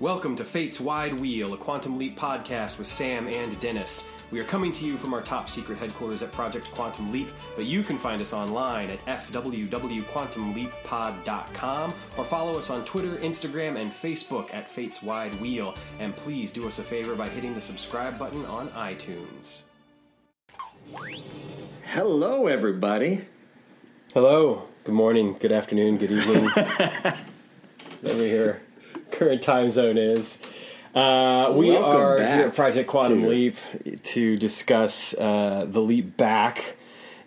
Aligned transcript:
Welcome 0.00 0.34
to 0.36 0.44
Fate's 0.46 0.80
Wide 0.80 1.20
Wheel, 1.20 1.52
a 1.52 1.58
Quantum 1.58 1.98
Leap 1.98 2.18
podcast 2.18 2.78
with 2.78 2.86
Sam 2.86 3.28
and 3.28 3.60
Dennis. 3.60 4.06
We 4.30 4.40
are 4.40 4.44
coming 4.44 4.72
to 4.72 4.86
you 4.86 4.96
from 4.96 5.12
our 5.12 5.20
top 5.20 5.46
secret 5.46 5.76
headquarters 5.76 6.22
at 6.22 6.32
Project 6.32 6.70
Quantum 6.70 7.12
Leap, 7.12 7.28
but 7.54 7.66
you 7.66 7.82
can 7.82 7.98
find 7.98 8.22
us 8.22 8.32
online 8.32 8.88
at 8.88 9.00
fwwquantumleappod.com 9.00 11.94
or 12.16 12.24
follow 12.24 12.58
us 12.58 12.70
on 12.70 12.82
Twitter, 12.86 13.18
Instagram, 13.18 13.78
and 13.78 13.92
Facebook 13.92 14.54
at 14.54 14.70
Fate's 14.70 15.02
Wide 15.02 15.38
Wheel. 15.38 15.74
And 15.98 16.16
please 16.16 16.50
do 16.50 16.66
us 16.66 16.78
a 16.78 16.82
favor 16.82 17.14
by 17.14 17.28
hitting 17.28 17.52
the 17.52 17.60
subscribe 17.60 18.18
button 18.18 18.46
on 18.46 18.70
iTunes. 18.70 19.60
Hello, 21.92 22.46
everybody. 22.46 23.26
Hello, 24.14 24.62
good 24.84 24.94
morning, 24.94 25.36
good 25.38 25.52
afternoon, 25.52 25.98
good 25.98 26.10
evening. 26.10 26.44
Whatever 28.00 28.26
your 28.26 28.60
current 29.10 29.42
time 29.42 29.70
zone 29.70 29.98
is. 29.98 30.38
Uh, 30.94 31.52
we 31.54 31.70
Welcome 31.70 32.00
are 32.00 32.18
back 32.18 32.36
here 32.36 32.46
at 32.48 32.54
Project 32.54 32.88
Quantum 32.88 33.22
to- 33.22 33.28
Leap 33.28 33.56
to 34.02 34.36
discuss 34.36 35.14
uh, 35.14 35.66
the 35.68 35.80
leap 35.80 36.16
back. 36.16 36.76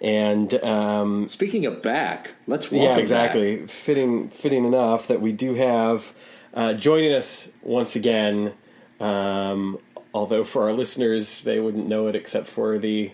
And 0.01 0.53
um, 0.65 1.29
Speaking 1.29 1.65
of 1.65 1.81
back, 1.81 2.31
let's 2.45 2.69
welcome 2.69 2.89
yeah, 2.89 2.97
exactly. 2.97 3.67
Fitting, 3.67 4.27
fitting 4.29 4.65
enough 4.65 5.07
that 5.07 5.21
we 5.21 5.31
do 5.31 5.53
have 5.53 6.13
uh, 6.53 6.73
joining 6.73 7.13
us 7.13 7.49
once 7.61 7.95
again. 7.95 8.53
Um, 8.99 9.79
although 10.13 10.43
for 10.43 10.63
our 10.63 10.73
listeners, 10.73 11.45
they 11.45 11.59
wouldn't 11.61 11.87
know 11.87 12.07
it 12.07 12.15
except 12.15 12.47
for 12.47 12.77
the 12.77 13.11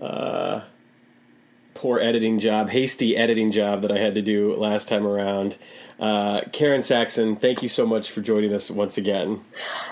uh, 0.00 0.60
poor 1.74 1.98
editing 1.98 2.38
job, 2.38 2.70
hasty 2.70 3.16
editing 3.16 3.50
job 3.50 3.82
that 3.82 3.90
I 3.90 3.98
had 3.98 4.14
to 4.14 4.22
do 4.22 4.54
last 4.54 4.86
time 4.86 5.06
around. 5.06 5.56
Uh, 6.00 6.40
Karen 6.52 6.82
Saxon, 6.82 7.36
thank 7.36 7.62
you 7.62 7.68
so 7.68 7.86
much 7.86 8.10
for 8.10 8.22
joining 8.22 8.54
us 8.54 8.70
once 8.70 8.96
again. 8.96 9.42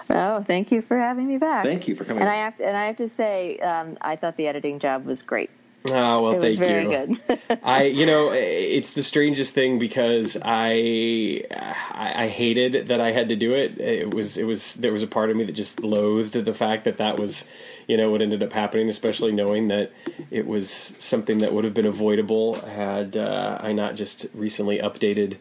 Oh, 0.09 0.43
thank 0.43 0.73
you 0.73 0.81
for 0.81 0.97
having 0.97 1.29
me 1.29 1.37
back. 1.37 1.65
Thank 1.65 1.87
you 1.87 1.95
for 1.95 2.05
coming. 2.05 2.23
And 2.23 2.31
I 2.31 2.37
have 2.37 2.57
to, 2.57 2.67
and 2.67 2.77
I 2.77 2.87
have 2.87 2.97
to 2.97 3.09
say, 3.09 3.59
um, 3.59 3.99
I 4.01 4.17
thought 4.17 4.37
the 4.39 4.47
editing 4.47 4.79
job 4.79 5.05
was 5.05 5.21
great. 5.21 5.51
Oh 5.91 6.23
well, 6.23 6.33
It 6.33 6.41
was 6.41 6.57
thank 6.59 6.69
very 6.69 6.85
you. 6.85 7.15
good. 7.29 7.61
I, 7.63 7.85
you 7.85 8.07
know, 8.07 8.31
it's 8.33 8.93
the 8.93 9.03
strangest 9.03 9.53
thing 9.55 9.79
because 9.79 10.37
I, 10.43 11.45
I, 11.93 12.25
I 12.25 12.29
hated 12.29 12.89
that 12.89 13.01
I 13.03 13.13
had 13.13 13.29
to 13.29 13.37
do 13.37 13.53
it. 13.55 13.79
It 13.79 14.13
was, 14.15 14.39
it 14.39 14.45
was, 14.45 14.75
there 14.77 14.93
was 14.93 15.03
a 15.03 15.07
part 15.07 15.29
of 15.31 15.37
me 15.37 15.45
that 15.45 15.53
just 15.53 15.81
loathed 15.81 16.33
the 16.33 16.55
fact 16.55 16.85
that 16.85 16.97
that 16.99 17.19
was, 17.19 17.47
you 17.87 17.97
know, 17.99 18.11
what 18.11 18.23
ended 18.23 18.43
up 18.43 18.53
happening. 18.53 18.89
Especially 18.89 19.31
knowing 19.33 19.69
that 19.69 19.93
it 20.31 20.47
was 20.47 20.71
something 20.99 21.39
that 21.39 21.53
would 21.53 21.65
have 21.65 21.75
been 21.75 21.87
avoidable 21.87 22.55
had 22.61 23.17
uh, 23.17 23.59
I 23.61 23.73
not 23.73 23.95
just 23.95 24.27
recently 24.35 24.79
updated 24.79 25.37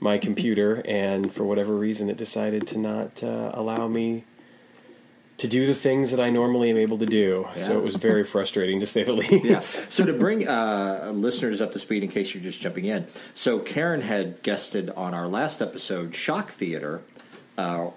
my 0.00 0.16
computer, 0.16 0.82
and 0.86 1.32
for 1.32 1.44
whatever 1.44 1.76
reason, 1.76 2.08
it 2.08 2.16
decided 2.16 2.66
to 2.68 2.78
not 2.78 3.22
uh, 3.22 3.52
allow 3.54 3.86
me. 3.86 4.24
To 5.38 5.48
do 5.48 5.66
the 5.66 5.74
things 5.74 6.10
that 6.10 6.20
I 6.20 6.28
normally 6.28 6.68
am 6.68 6.76
able 6.76 6.98
to 6.98 7.06
do, 7.06 7.48
so 7.54 7.78
it 7.78 7.82
was 7.82 7.94
very 7.96 8.24
frustrating 8.24 8.78
to 8.80 8.86
say 8.86 9.04
the 9.04 9.14
least. 9.14 9.42
Yeah. 9.42 9.58
So 9.60 10.04
to 10.04 10.12
bring 10.12 10.46
uh, 10.46 11.12
listeners 11.14 11.62
up 11.62 11.72
to 11.72 11.78
speed, 11.78 12.02
in 12.02 12.10
case 12.10 12.34
you're 12.34 12.42
just 12.42 12.60
jumping 12.60 12.84
in, 12.84 13.06
so 13.34 13.58
Karen 13.58 14.02
had 14.02 14.42
guested 14.42 14.90
on 14.90 15.14
our 15.14 15.26
last 15.28 15.62
episode, 15.62 16.14
Shock 16.14 16.50
Theater, 16.50 17.00
uh, 17.56 17.88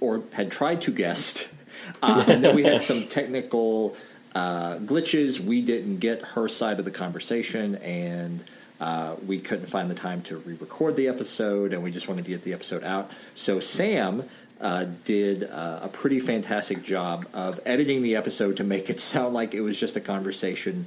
or 0.00 0.24
had 0.32 0.50
tried 0.50 0.82
to 0.82 0.92
guest, 0.92 1.54
uh, 2.02 2.26
and 2.28 2.44
then 2.44 2.54
we 2.54 2.64
had 2.64 2.82
some 2.82 3.06
technical 3.08 3.96
uh, 4.34 4.76
glitches. 4.76 5.40
We 5.40 5.62
didn't 5.62 5.96
get 5.96 6.20
her 6.20 6.46
side 6.46 6.78
of 6.78 6.84
the 6.84 6.90
conversation, 6.90 7.76
and 7.76 8.44
uh, 8.80 9.16
we 9.26 9.38
couldn't 9.38 9.66
find 9.66 9.90
the 9.90 9.94
time 9.94 10.22
to 10.22 10.38
re-record 10.38 10.96
the 10.96 11.08
episode, 11.08 11.72
and 11.72 11.82
we 11.82 11.90
just 11.90 12.08
wanted 12.08 12.24
to 12.24 12.30
get 12.30 12.42
the 12.42 12.52
episode 12.52 12.84
out. 12.84 13.10
So 13.34 13.60
Sam. 13.60 14.24
Uh, 14.58 14.86
did 15.04 15.44
uh, 15.44 15.80
a 15.82 15.88
pretty 15.88 16.18
fantastic 16.18 16.82
job 16.82 17.26
of 17.34 17.60
editing 17.66 18.00
the 18.00 18.16
episode 18.16 18.56
to 18.56 18.64
make 18.64 18.88
it 18.88 18.98
sound 19.12 19.34
like 19.34 19.52
it 19.52 19.60
was 19.60 19.78
just 19.78 19.96
a 19.96 20.00
conversation 20.00 20.86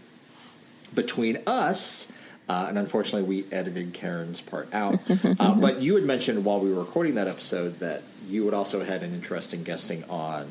between 0.96 1.38
us. 1.46 2.08
Uh, 2.48 2.66
and 2.68 2.80
unfortunately, 2.80 3.22
we 3.22 3.46
edited 3.54 3.94
Karen's 3.94 4.42
part 4.42 4.74
out. 4.74 5.00
uh, 5.40 5.54
but 5.54 5.82
you 5.82 5.94
had 5.94 6.04
mentioned 6.04 6.44
while 6.44 6.60
we 6.60 6.74
were 6.74 6.80
recording 6.80 7.14
that 7.14 7.28
episode 7.28 7.78
that 7.80 8.02
you 8.28 8.46
had 8.46 8.56
also 8.56 8.84
had 8.84 9.04
an 9.04 9.14
interest 9.14 9.54
in 9.54 9.64
guesting 9.64 10.04
on 10.06 10.48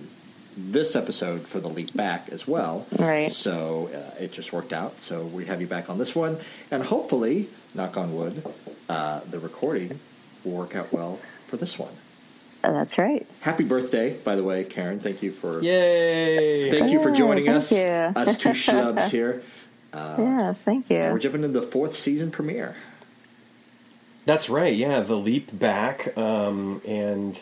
this 0.58 0.96
episode 0.96 1.42
for 1.46 1.60
the 1.60 1.68
leap 1.68 1.94
back 1.94 2.28
as 2.30 2.46
well. 2.46 2.86
Right. 2.98 3.30
So 3.30 3.90
uh, 3.94 4.22
it 4.22 4.32
just 4.32 4.52
worked 4.52 4.72
out. 4.72 5.00
So 5.00 5.22
we 5.24 5.46
have 5.46 5.60
you 5.60 5.66
back 5.66 5.88
on 5.88 5.98
this 5.98 6.14
one, 6.14 6.38
and 6.70 6.82
hopefully, 6.82 7.48
knock 7.74 7.96
on 7.96 8.14
wood, 8.14 8.42
uh, 8.88 9.20
the 9.30 9.38
recording 9.38 10.00
will 10.44 10.52
work 10.52 10.74
out 10.74 10.92
well 10.92 11.20
for 11.46 11.56
this 11.56 11.78
one. 11.78 11.92
Uh, 12.64 12.72
That's 12.72 12.98
right. 12.98 13.24
Happy 13.40 13.62
birthday, 13.64 14.16
by 14.16 14.34
the 14.34 14.42
way, 14.42 14.64
Karen. 14.64 14.98
Thank 14.98 15.22
you 15.22 15.30
for 15.30 15.62
Yay! 15.62 16.70
thank 16.70 16.90
you 16.90 17.00
for 17.00 17.12
joining 17.12 17.46
thank 17.46 17.56
us. 17.58 17.70
you. 17.70 17.78
Us 18.16 18.36
two 18.36 18.48
schlubs 18.50 19.10
here. 19.10 19.42
yes, 19.94 20.58
thank 20.60 20.90
you. 20.90 20.98
we're 20.98 21.20
jumping 21.20 21.44
into 21.44 21.60
the 21.60 21.66
fourth 21.66 21.94
season 21.94 22.30
premiere. 22.32 22.76
That's 24.24 24.50
right. 24.50 24.74
Yeah, 24.74 25.00
the 25.00 25.14
leap 25.14 25.56
back, 25.56 26.16
um, 26.18 26.82
and 26.86 27.36
uh, 27.36 27.40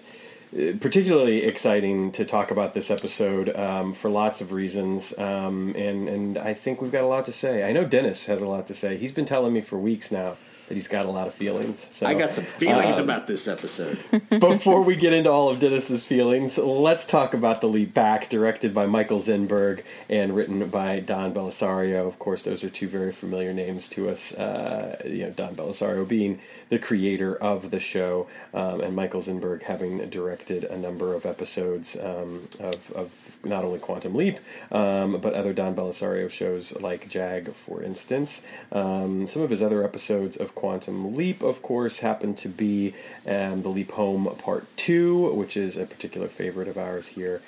particularly 0.81 1.45
exciting 1.45 2.13
to 2.13 2.25
talk 2.25 2.51
about 2.51 2.75
this 2.75 2.91
episode 2.91 3.55
um, 3.55 3.95
for 3.95 4.09
lots 4.09 4.41
of 4.41 4.53
reasons. 4.53 5.17
Um, 5.19 5.75
and 5.77 6.09
and 6.09 6.39
I 6.39 6.55
think 6.55 6.81
we've 6.81 6.93
got 6.93 7.05
a 7.05 7.07
lot 7.07 7.27
to 7.27 7.33
say. 7.33 7.69
I 7.69 7.73
know 7.73 7.85
Dennis 7.85 8.27
has 8.27 8.43
a 8.43 8.49
lot 8.49 8.67
to 8.69 8.75
say. 8.75 8.97
He's 8.97 9.13
been 9.13 9.27
telling 9.27 9.53
me 9.53 9.61
for 9.61 9.79
weeks 9.79 10.11
now 10.11 10.37
that 10.69 10.75
he's 10.75 10.89
got 10.89 11.07
a 11.07 11.11
lot 11.11 11.29
of 11.29 11.35
feelings. 11.35 11.89
So 11.93 12.07
I 12.07 12.15
got 12.15 12.35
some 12.35 12.45
feelings 12.45 12.99
um, 12.99 13.05
about 13.05 13.27
this 13.27 13.47
episode. 13.47 13.99
Before 14.29 14.83
we 14.83 14.97
get 14.97 15.13
into 15.13 15.31
all 15.31 15.49
of 15.49 15.61
Dennis's 15.61 16.05
feelings, 16.05 16.59
let's 16.59 17.05
talk 17.05 17.35
about 17.35 17.61
The 17.61 17.69
Leap 17.69 17.95
Back, 17.95 18.29
directed 18.29 18.75
by 18.75 18.87
Michael 18.87 19.21
Zinberg 19.21 19.85
and 20.09 20.35
written 20.35 20.69
by 20.69 21.01
Don 21.01 21.33
Bellisario. 21.33 22.09
Of 22.09 22.19
course, 22.19 22.43
those 22.43 22.65
are 22.65 22.71
two 22.71 22.89
very 22.89 23.13
familiar 23.13 23.53
names 23.53 23.89
to 23.91 24.11
us. 24.11 24.33
Uh, 24.33 25.01
you 25.05 25.25
know, 25.25 25.31
Don 25.31 25.55
Bellisario 25.55 26.07
being 26.07 26.41
the 26.69 26.79
creator 26.79 27.37
of 27.37 27.71
the 27.71 27.79
show, 27.79 28.27
um, 28.53 28.81
and 28.81 28.95
Michael 28.97 29.21
Zinberg 29.21 29.63
having 29.63 30.09
directed 30.11 30.65
a 30.65 30.77
number 30.77 31.15
of 31.15 31.25
episodes 31.25 31.97
um, 31.97 32.49
of, 32.59 32.93
of 32.93 33.11
not 33.45 33.65
only 33.65 33.79
Quantum 33.79 34.15
Leap, 34.15 34.39
um, 34.73 35.21
but 35.21 35.35
other 35.35 35.53
Don 35.53 35.75
Bellisario 35.75 36.29
shows 36.29 36.75
like 36.81 37.09
Jag, 37.09 37.53
for 37.53 37.83
instance. 37.83 38.43
Um, 38.73 39.27
some 39.27 39.43
of 39.43 39.51
his 39.51 39.63
other 39.63 39.85
episodes 39.85 40.37
of 40.37 40.55
Quantum 40.55 41.15
Leap, 41.15 41.43
of 41.43 41.63
course, 41.63 42.01
happen 42.01 42.35
to 42.37 42.49
be 42.49 42.95
um, 43.27 43.63
The 43.63 43.69
Leap 43.69 43.93
Home 43.93 44.27
Part 44.39 44.65
2, 44.77 45.35
which 45.35 45.57
is 45.57 45.77
a 45.77 45.87
particular 45.87 46.27
favorite 46.27 46.69
of 46.69 46.77
ours 46.77 47.09
here 47.09 47.41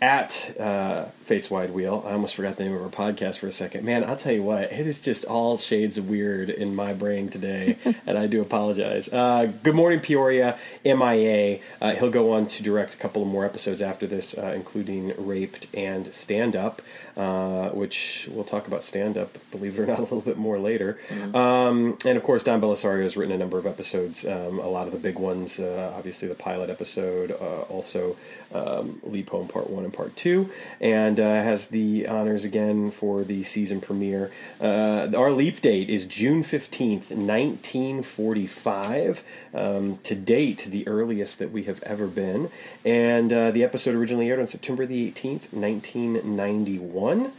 at 0.00 0.58
uh, 0.60 1.04
Fate's 1.24 1.50
Wide 1.50 1.70
Wheel. 1.70 2.04
I 2.06 2.12
almost 2.12 2.34
forgot 2.34 2.56
the 2.56 2.64
name 2.64 2.74
of 2.74 2.82
our 2.82 2.88
podcast 2.88 3.38
for 3.38 3.46
a 3.46 3.52
second. 3.52 3.84
Man, 3.84 4.04
I'll 4.04 4.16
tell 4.16 4.32
you 4.32 4.42
what, 4.42 4.64
it 4.64 4.86
is 4.86 5.00
just 5.00 5.24
all 5.24 5.56
shades 5.56 5.96
of 5.96 6.08
weird 6.08 6.50
in 6.50 6.74
my 6.74 6.92
brain 6.92 7.28
today, 7.28 7.78
and 8.06 8.18
I 8.18 8.26
do 8.26 8.42
apologize. 8.42 9.08
Uh, 9.08 9.50
Good 9.62 9.74
Morning 9.74 10.00
Peoria, 10.00 10.58
MIA. 10.84 11.60
Uh, 11.80 11.92
he'll 11.92 12.10
go 12.10 12.32
on 12.32 12.46
to 12.48 12.62
direct 12.62 12.94
a 12.94 12.96
couple 12.98 13.22
of 13.22 13.28
more 13.28 13.44
episodes 13.44 13.80
after 13.80 14.06
this, 14.06 14.36
uh, 14.36 14.52
including 14.54 15.14
Raped 15.16 15.68
and 15.74 16.12
Stand 16.12 16.56
Up, 16.56 16.82
uh, 17.16 17.70
which 17.70 18.28
we'll 18.30 18.44
talk 18.44 18.66
about 18.66 18.82
Stand 18.82 19.16
Up, 19.16 19.38
believe 19.50 19.78
it 19.78 19.82
or 19.82 19.86
not, 19.86 19.98
a 20.00 20.02
little 20.02 20.20
bit 20.20 20.36
more 20.36 20.58
later. 20.58 20.98
Um, 21.32 21.96
and 22.04 22.18
of 22.18 22.22
course, 22.22 22.42
Don 22.42 22.60
Bellisario 22.60 23.02
has 23.02 23.16
written 23.16 23.34
a 23.34 23.38
number 23.38 23.58
of 23.58 23.66
episodes, 23.66 24.26
um, 24.26 24.58
a 24.58 24.68
lot 24.68 24.86
of 24.86 24.92
the 24.92 24.98
big 24.98 25.18
ones, 25.18 25.58
uh, 25.58 25.94
obviously 25.96 26.28
the 26.28 26.34
pilot 26.34 26.68
episode, 26.68 27.30
uh, 27.30 27.62
also 27.62 28.16
um, 28.52 29.00
Leap 29.02 29.30
Home 29.30 29.48
Part 29.48 29.70
1 29.70 29.83
and 29.84 29.92
Part 29.92 30.16
2, 30.16 30.50
and 30.80 31.20
uh, 31.20 31.22
has 31.22 31.68
the 31.68 32.06
honors 32.06 32.44
again 32.44 32.90
for 32.90 33.22
the 33.22 33.42
season 33.42 33.80
premiere. 33.80 34.30
Uh, 34.60 35.10
our 35.16 35.30
leap 35.30 35.60
date 35.60 35.88
is 35.88 36.06
June 36.06 36.42
15th, 36.42 37.10
1945. 37.10 39.22
Um, 39.54 39.98
to 40.02 40.14
date, 40.14 40.66
the 40.68 40.86
earliest 40.88 41.38
that 41.38 41.52
we 41.52 41.64
have 41.64 41.82
ever 41.84 42.06
been. 42.06 42.50
And 42.84 43.32
uh, 43.32 43.50
the 43.52 43.62
episode 43.62 43.94
originally 43.94 44.28
aired 44.28 44.40
on 44.40 44.46
September 44.46 44.86
the 44.86 45.10
18th, 45.12 45.52
1991. 45.52 47.32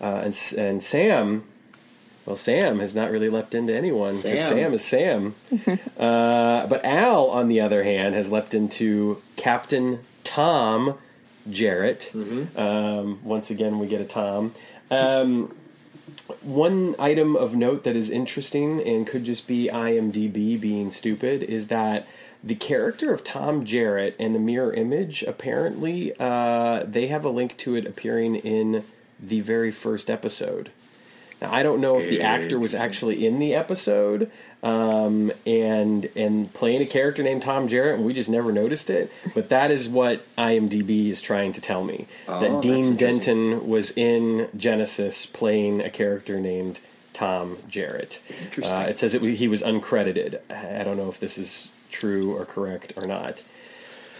Uh, 0.00 0.04
and, 0.04 0.38
and 0.56 0.82
Sam 0.82 1.44
well, 2.26 2.36
Sam 2.36 2.80
has 2.80 2.92
not 2.92 3.12
really 3.12 3.30
leapt 3.30 3.54
into 3.54 3.72
anyone 3.72 4.16
because 4.16 4.40
Sam. 4.40 4.48
Sam 4.48 4.74
is 4.74 4.84
Sam. 4.84 5.34
uh, 5.96 6.66
but 6.66 6.84
Al, 6.84 7.30
on 7.30 7.46
the 7.46 7.60
other 7.60 7.84
hand, 7.84 8.16
has 8.16 8.30
leapt 8.30 8.52
into 8.52 9.22
Captain 9.36 10.00
Tom 10.24 10.98
Jarrett. 11.50 12.10
Um, 12.56 13.20
once 13.24 13.50
again, 13.50 13.78
we 13.78 13.86
get 13.86 14.00
a 14.00 14.04
Tom. 14.04 14.54
Um, 14.90 15.54
one 16.42 16.94
item 16.98 17.36
of 17.36 17.54
note 17.54 17.84
that 17.84 17.96
is 17.96 18.10
interesting 18.10 18.80
and 18.86 19.06
could 19.06 19.24
just 19.24 19.46
be 19.46 19.68
IMDb 19.72 20.60
being 20.60 20.90
stupid 20.90 21.42
is 21.42 21.68
that 21.68 22.06
the 22.42 22.54
character 22.54 23.12
of 23.12 23.24
Tom 23.24 23.64
Jarrett 23.64 24.14
and 24.18 24.34
the 24.34 24.38
mirror 24.38 24.72
image 24.72 25.22
apparently 25.24 26.12
uh, 26.18 26.84
they 26.84 27.08
have 27.08 27.24
a 27.24 27.30
link 27.30 27.56
to 27.58 27.74
it 27.74 27.86
appearing 27.86 28.36
in 28.36 28.84
the 29.18 29.40
very 29.40 29.72
first 29.72 30.10
episode. 30.10 30.70
Now, 31.40 31.52
I 31.52 31.62
don't 31.62 31.80
know 31.80 31.98
if 31.98 32.08
the 32.08 32.22
actor 32.22 32.58
was 32.58 32.74
actually 32.74 33.26
in 33.26 33.38
the 33.38 33.54
episode, 33.54 34.30
um, 34.62 35.32
and 35.46 36.08
and 36.16 36.52
playing 36.54 36.82
a 36.82 36.86
character 36.86 37.22
named 37.22 37.42
Tom 37.42 37.68
Jarrett, 37.68 37.96
and 37.96 38.04
we 38.04 38.12
just 38.14 38.28
never 38.28 38.52
noticed 38.52 38.90
it. 38.90 39.12
But 39.34 39.48
that 39.50 39.70
is 39.70 39.88
what 39.88 40.22
IMDb 40.36 41.08
is 41.08 41.20
trying 41.20 41.52
to 41.52 41.60
tell 41.60 41.84
me 41.84 42.06
Oh, 42.28 42.40
that 42.40 42.62
Dean. 42.62 42.96
Denton 42.96 43.68
was 43.68 43.90
in 43.92 44.48
Genesis 44.56 45.26
playing 45.26 45.82
a 45.82 45.90
character 45.90 46.40
named 46.40 46.80
Tom 47.12 47.58
Jarrett. 47.68 48.20
Interesting. 48.44 48.76
Uh, 48.76 48.86
it 48.86 48.98
says 48.98 49.14
it, 49.14 49.22
he 49.22 49.48
was 49.48 49.62
uncredited. 49.62 50.40
I 50.50 50.82
don't 50.84 50.96
know 50.96 51.08
if 51.08 51.20
this 51.20 51.38
is 51.38 51.68
true 51.90 52.36
or 52.36 52.44
correct 52.44 52.92
or 52.96 53.06
not. 53.06 53.44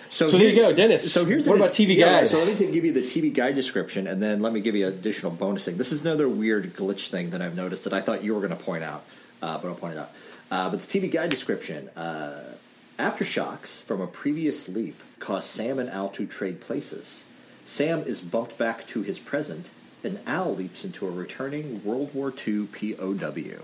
So 0.08 0.30
there 0.30 0.48
you 0.48 0.56
go, 0.56 0.72
Dennis. 0.72 1.12
So 1.12 1.24
here's 1.24 1.48
What 1.48 1.56
about 1.58 1.72
TV 1.72 1.96
yeah, 1.96 2.20
Guide? 2.20 2.28
So 2.28 2.38
let 2.38 2.46
me 2.46 2.54
t- 2.54 2.70
give 2.70 2.84
you 2.84 2.92
the 2.92 3.02
TV 3.02 3.34
guide 3.34 3.54
description, 3.54 4.06
and 4.06 4.22
then 4.22 4.40
let 4.40 4.52
me 4.52 4.60
give 4.60 4.74
you 4.74 4.86
an 4.86 4.92
additional 4.94 5.32
bonus 5.32 5.64
thing. 5.64 5.76
This 5.76 5.92
is 5.92 6.02
another 6.06 6.28
weird 6.28 6.74
glitch 6.74 7.08
thing 7.08 7.30
that 7.30 7.42
I've 7.42 7.56
noticed 7.56 7.84
that 7.84 7.92
I 7.92 8.00
thought 8.00 8.22
you 8.22 8.32
were 8.34 8.40
going 8.40 8.56
to 8.56 8.64
point 8.64 8.84
out, 8.84 9.04
uh, 9.42 9.58
but 9.58 9.68
I'll 9.68 9.74
point 9.74 9.94
it 9.94 9.98
out. 9.98 10.10
Uh, 10.50 10.70
but 10.70 10.82
the 10.82 11.00
TV 11.00 11.10
guide 11.10 11.30
description: 11.30 11.88
uh, 11.96 12.54
aftershocks 12.98 13.82
from 13.82 14.00
a 14.00 14.06
previous 14.06 14.68
leap 14.68 14.96
cause 15.18 15.44
Sam 15.46 15.78
and 15.78 15.88
Al 15.90 16.08
to 16.10 16.26
trade 16.26 16.60
places. 16.60 17.24
Sam 17.66 18.00
is 18.02 18.20
bumped 18.20 18.56
back 18.56 18.86
to 18.88 19.02
his 19.02 19.18
present, 19.18 19.70
and 20.04 20.20
Al 20.26 20.54
leaps 20.54 20.84
into 20.84 21.06
a 21.06 21.10
returning 21.10 21.82
World 21.84 22.14
War 22.14 22.32
II 22.46 22.66
POW. 22.66 23.62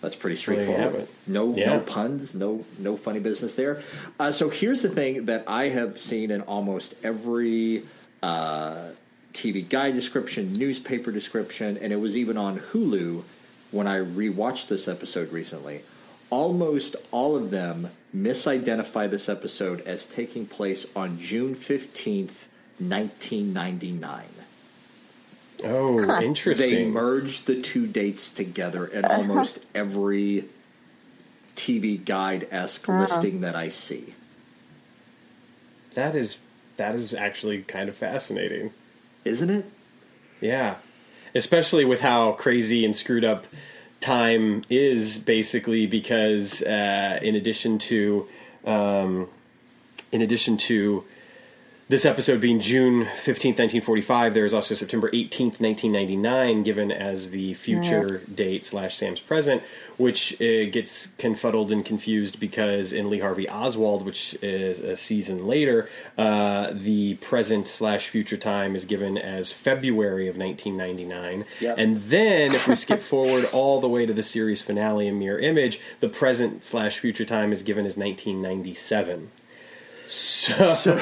That's 0.00 0.16
pretty 0.16 0.34
There 0.34 0.54
you 0.54 0.60
have 0.62 0.68
straightforward. 0.90 1.08
No, 1.28 1.54
Yeah. 1.56 1.76
no 1.76 1.80
puns, 1.80 2.34
no, 2.34 2.64
no 2.76 2.96
funny 2.96 3.20
business 3.20 3.54
there. 3.54 3.82
Uh, 4.18 4.32
so 4.32 4.50
here's 4.50 4.82
the 4.82 4.88
thing 4.88 5.26
that 5.26 5.44
I 5.46 5.68
have 5.68 6.00
seen 6.00 6.32
in 6.32 6.40
almost 6.40 6.96
every 7.04 7.84
uh, 8.20 8.88
TV 9.32 9.66
guide 9.68 9.94
description, 9.94 10.52
newspaper 10.54 11.12
description, 11.12 11.78
and 11.80 11.92
it 11.92 12.00
was 12.00 12.16
even 12.16 12.36
on 12.36 12.58
Hulu 12.58 13.22
when 13.72 13.88
I 13.88 13.98
rewatched 13.98 14.68
this 14.68 14.86
episode 14.86 15.32
recently. 15.32 15.82
Almost 16.30 16.94
all 17.10 17.34
of 17.34 17.50
them 17.50 17.90
misidentify 18.16 19.10
this 19.10 19.28
episode 19.28 19.80
as 19.82 20.06
taking 20.06 20.46
place 20.46 20.86
on 20.94 21.18
June 21.18 21.54
fifteenth, 21.54 22.48
nineteen 22.78 23.52
ninety 23.52 23.90
nine. 23.90 24.28
Oh, 25.64 26.20
interesting. 26.20 26.68
They 26.70 26.84
merged 26.86 27.46
the 27.46 27.60
two 27.60 27.86
dates 27.86 28.30
together 28.30 28.86
in 28.86 29.04
uh-huh. 29.04 29.18
almost 29.18 29.66
every 29.74 30.46
TV 31.54 32.02
guide 32.02 32.48
esque 32.50 32.88
listing 32.88 33.42
that 33.42 33.54
I 33.54 33.68
see. 33.68 34.14
That 35.94 36.16
is 36.16 36.38
that 36.76 36.94
is 36.94 37.12
actually 37.12 37.62
kind 37.62 37.88
of 37.88 37.94
fascinating. 37.94 38.72
Isn't 39.24 39.50
it? 39.50 39.66
Yeah, 40.40 40.76
especially 41.34 41.84
with 41.84 42.00
how 42.00 42.32
crazy 42.32 42.84
and 42.84 42.94
screwed 42.94 43.24
up 43.24 43.46
time 44.00 44.62
is, 44.68 45.18
basically 45.18 45.86
because 45.86 46.62
uh, 46.62 47.18
in 47.22 47.34
addition 47.34 47.78
to 47.78 48.28
um, 48.64 49.28
in 50.10 50.22
addition 50.22 50.56
to 50.56 51.04
this 51.92 52.06
episode 52.06 52.40
being 52.40 52.58
June 52.58 53.04
15th, 53.04 53.58
1945, 53.58 54.32
there 54.32 54.46
is 54.46 54.54
also 54.54 54.74
September 54.74 55.10
18th, 55.10 55.60
1999, 55.60 56.62
given 56.62 56.90
as 56.90 57.32
the 57.32 57.52
future 57.52 58.22
date 58.34 58.64
slash 58.64 58.96
Sam's 58.96 59.20
present, 59.20 59.62
which 59.98 60.32
uh, 60.40 60.64
gets 60.70 61.08
confuddled 61.18 61.70
and 61.70 61.84
confused 61.84 62.40
because 62.40 62.94
in 62.94 63.10
Lee 63.10 63.18
Harvey 63.18 63.46
Oswald, 63.46 64.06
which 64.06 64.34
is 64.40 64.80
a 64.80 64.96
season 64.96 65.46
later, 65.46 65.90
uh, 66.16 66.70
the 66.72 67.16
present 67.16 67.68
slash 67.68 68.08
future 68.08 68.38
time 68.38 68.74
is 68.74 68.86
given 68.86 69.18
as 69.18 69.52
February 69.52 70.28
of 70.28 70.38
1999. 70.38 71.44
Yep. 71.60 71.76
And 71.76 71.98
then 71.98 72.54
if 72.54 72.66
we 72.66 72.74
skip 72.74 73.02
forward 73.02 73.44
all 73.52 73.82
the 73.82 73.88
way 73.88 74.06
to 74.06 74.14
the 74.14 74.22
series 74.22 74.62
finale 74.62 75.08
in 75.08 75.18
Mirror 75.18 75.40
Image, 75.40 75.78
the 76.00 76.08
present 76.08 76.64
slash 76.64 76.98
future 76.98 77.26
time 77.26 77.52
is 77.52 77.62
given 77.62 77.84
as 77.84 77.98
1997. 77.98 79.28
So, 80.12 80.74
So 80.74 80.92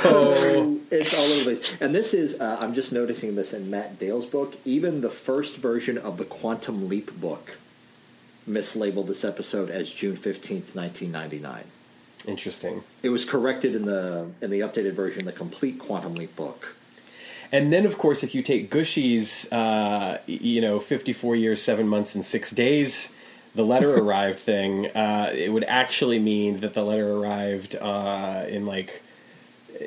it's 0.93 1.13
all 1.15 1.25
over 1.25 1.39
the 1.39 1.43
place. 1.43 1.81
And 1.81 1.93
this 1.93 2.15
is, 2.15 2.41
uh, 2.41 2.59
I'm 2.61 2.75
just 2.75 2.93
noticing 2.93 3.35
this 3.35 3.53
in 3.53 3.69
Matt 3.69 3.99
Dale's 3.99 4.25
book. 4.27 4.55
Even 4.65 5.01
the 5.01 5.11
first 5.11 5.57
version 5.57 5.99
of 5.99 6.17
the 6.17 6.25
Quantum 6.25 6.89
Leap 6.89 7.19
book 7.21 7.57
mislabeled 8.49 9.09
this 9.09 9.25
episode 9.25 9.69
as 9.69 9.91
June 9.91 10.17
15th, 10.17 10.77
1999. 10.77 11.65
interesting. 12.29 12.85
It 13.03 13.09
was 13.09 13.25
corrected 13.25 13.75
in 13.75 13.85
the 13.85 14.31
in 14.41 14.51
the 14.51 14.61
updated 14.61 14.93
version, 14.93 15.25
the 15.25 15.33
complete 15.33 15.79
Quantum 15.81 16.15
Leap 16.15 16.37
book. 16.37 16.77
And 17.51 17.73
then, 17.73 17.87
of 17.87 17.99
course, 17.99 18.23
if 18.23 18.33
you 18.37 18.43
take 18.45 18.71
Gooshie's, 18.71 19.51
uh, 19.51 20.19
you 20.27 20.61
know, 20.61 20.79
54 20.79 21.35
years, 21.35 21.61
7 21.61 21.89
months, 21.89 22.15
and 22.15 22.25
6 22.25 22.51
days, 22.53 23.09
the 23.55 23.65
letter 23.65 23.95
arrived 23.97 24.39
thing, 24.39 24.87
uh, 24.89 25.33
it 25.35 25.53
would 25.53 25.65
actually 25.65 26.19
mean 26.19 26.61
that 26.61 26.75
the 26.75 26.83
letter 26.85 27.13
arrived 27.17 27.75
uh, 27.77 28.45
in 28.49 28.67
like. 28.67 29.03
uh, 29.75 29.85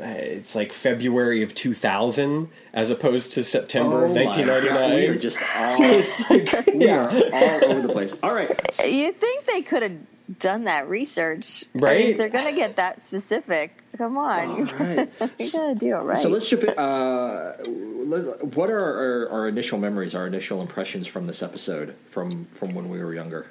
It's 0.00 0.54
like 0.54 0.72
February 0.72 1.42
of 1.42 1.54
2000 1.54 2.48
as 2.72 2.90
opposed 2.90 3.32
to 3.32 3.42
September 3.42 4.04
of 4.04 4.12
Oh 4.12 4.14
my 4.14 4.22
God, 4.24 4.36
1999. 4.38 4.98
We 5.00 5.06
are 5.08 5.18
just 5.18 5.38
all, 5.56 5.76
It's 5.82 6.30
like, 6.30 6.66
we 6.66 6.86
yeah. 6.86 7.06
are 7.06 7.10
all 7.34 7.64
over 7.72 7.86
the 7.86 7.92
place. 7.92 8.16
All 8.22 8.32
right. 8.32 8.48
You 8.86 9.12
think 9.12 9.46
they 9.46 9.60
could 9.62 9.82
have 9.82 9.96
done 10.38 10.64
that 10.64 10.88
research, 10.88 11.64
I 11.74 11.78
mean, 11.78 12.08
if 12.10 12.18
they're 12.18 12.28
going 12.28 12.46
to 12.46 12.52
get 12.58 12.76
that 12.76 13.04
specific, 13.04 13.72
come 13.96 14.18
on, 14.18 14.50
All 14.50 14.64
right. 14.76 15.08
you 15.38 15.50
got 15.52 15.68
to 15.68 15.74
do 15.74 15.96
it 15.96 16.02
right. 16.02 16.18
So 16.18 16.28
let's 16.28 16.48
jump 16.48 16.64
in. 16.64 16.70
Uh, 16.78 17.56
what 17.64 18.70
are 18.70 18.78
our, 18.78 19.28
our 19.30 19.48
initial 19.48 19.78
memories, 19.78 20.14
our 20.14 20.26
initial 20.26 20.60
impressions 20.60 21.06
from 21.06 21.26
this 21.26 21.42
episode, 21.42 21.94
from 22.10 22.46
from 22.46 22.74
when 22.74 22.88
we 22.88 23.02
were 23.02 23.14
younger? 23.14 23.46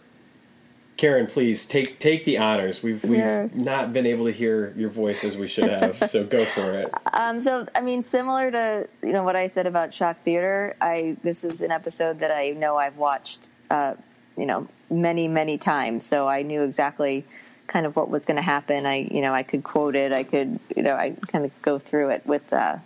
Karen, 0.98 1.28
please 1.28 1.68
take 1.68 2.00
take 2.00 2.26
the 2.26 2.40
honors. 2.40 2.82
We've 2.82 3.04
we've 3.04 3.20
Sure. 3.20 3.50
not 3.54 3.94
been 3.94 4.08
able 4.08 4.26
to 4.26 4.32
hear 4.32 4.74
your 4.76 4.90
voice 4.90 5.24
as 5.24 5.38
we 5.38 5.48
should 5.48 5.70
have, 5.70 6.10
so 6.10 6.24
go 6.24 6.44
for 6.46 6.72
it. 6.74 6.92
Um, 7.14 7.40
so 7.40 7.68
I 7.76 7.82
mean, 7.82 8.02
similar 8.02 8.50
to 8.50 8.90
you 9.04 9.14
know 9.14 9.22
what 9.24 9.36
I 9.36 9.46
said 9.48 9.68
about 9.68 9.94
Shock 9.94 10.24
Theater, 10.24 10.76
I 10.82 11.18
this 11.22 11.44
is 11.44 11.62
an 11.62 11.70
episode 11.72 12.20
that 12.20 12.32
I 12.32 12.50
know 12.50 12.78
I've 12.78 12.98
watched, 12.98 13.48
uh, 13.70 13.94
you 14.38 14.46
know, 14.46 14.68
many 14.90 15.28
many 15.28 15.58
times, 15.58 16.06
so 16.06 16.28
I 16.28 16.44
knew 16.44 16.64
exactly 16.64 17.26
kind 17.68 17.86
of 17.86 17.96
what 17.96 18.10
was 18.10 18.26
going 18.26 18.38
to 18.38 18.42
happen. 18.42 18.86
I 18.86 19.08
you 19.12 19.22
know 19.22 19.34
I 19.34 19.44
could 19.44 19.64
quote 19.64 19.96
it, 19.96 20.12
I 20.12 20.24
could 20.24 20.60
you 20.76 20.84
know 20.84 20.96
I 20.96 21.16
kind 21.28 21.46
of 21.46 21.62
go 21.62 21.80
through 21.80 22.12
it 22.12 22.26
with 22.26 22.52
uh, 22.54 22.78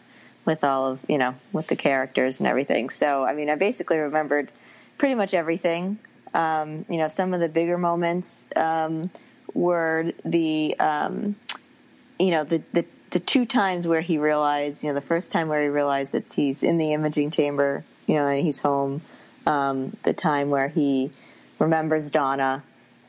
with 0.45 0.63
all 0.63 0.88
of 0.88 1.06
you 1.07 1.18
know 1.18 1.36
with 1.51 1.68
the 1.68 1.75
characters 1.75 2.39
and 2.39 2.48
everything. 2.48 2.89
So 2.89 3.24
I 3.24 3.33
mean, 3.33 3.50
I 3.50 3.56
basically 3.56 3.98
remembered 3.98 4.51
pretty 4.98 5.15
much 5.15 5.33
everything. 5.33 6.00
Um, 6.33 6.86
you 6.89 6.98
know, 6.98 7.07
some 7.07 7.33
of 7.33 7.39
the 7.39 7.50
bigger 7.50 7.77
moments 7.77 8.45
um, 8.56 9.10
were 9.53 10.12
the 10.24 10.75
um, 10.79 11.36
you 12.20 12.31
know 12.31 12.43
the, 12.43 12.62
the 12.74 12.86
the 13.12 13.20
two 13.20 13.46
times 13.46 13.88
where 13.88 14.01
he 14.01 14.17
realized 14.17 14.84
you 14.84 14.89
know 14.89 14.96
the 14.96 15.01
first 15.01 15.31
time 15.31 15.50
where 15.50 15.62
he 15.62 15.67
realized 15.67 16.13
that 16.13 16.31
he's 16.34 16.63
in 16.63 16.77
the 16.77 16.93
imaging 16.93 17.31
chamber 17.31 17.84
you 18.08 18.15
know 18.15 18.25
and 18.25 18.46
he's 18.46 18.62
home 18.62 19.01
um, 19.46 19.96
the 20.03 20.13
time 20.13 20.50
where 20.50 20.70
he 20.70 21.12
remembers 21.62 22.10
donna 22.10 22.63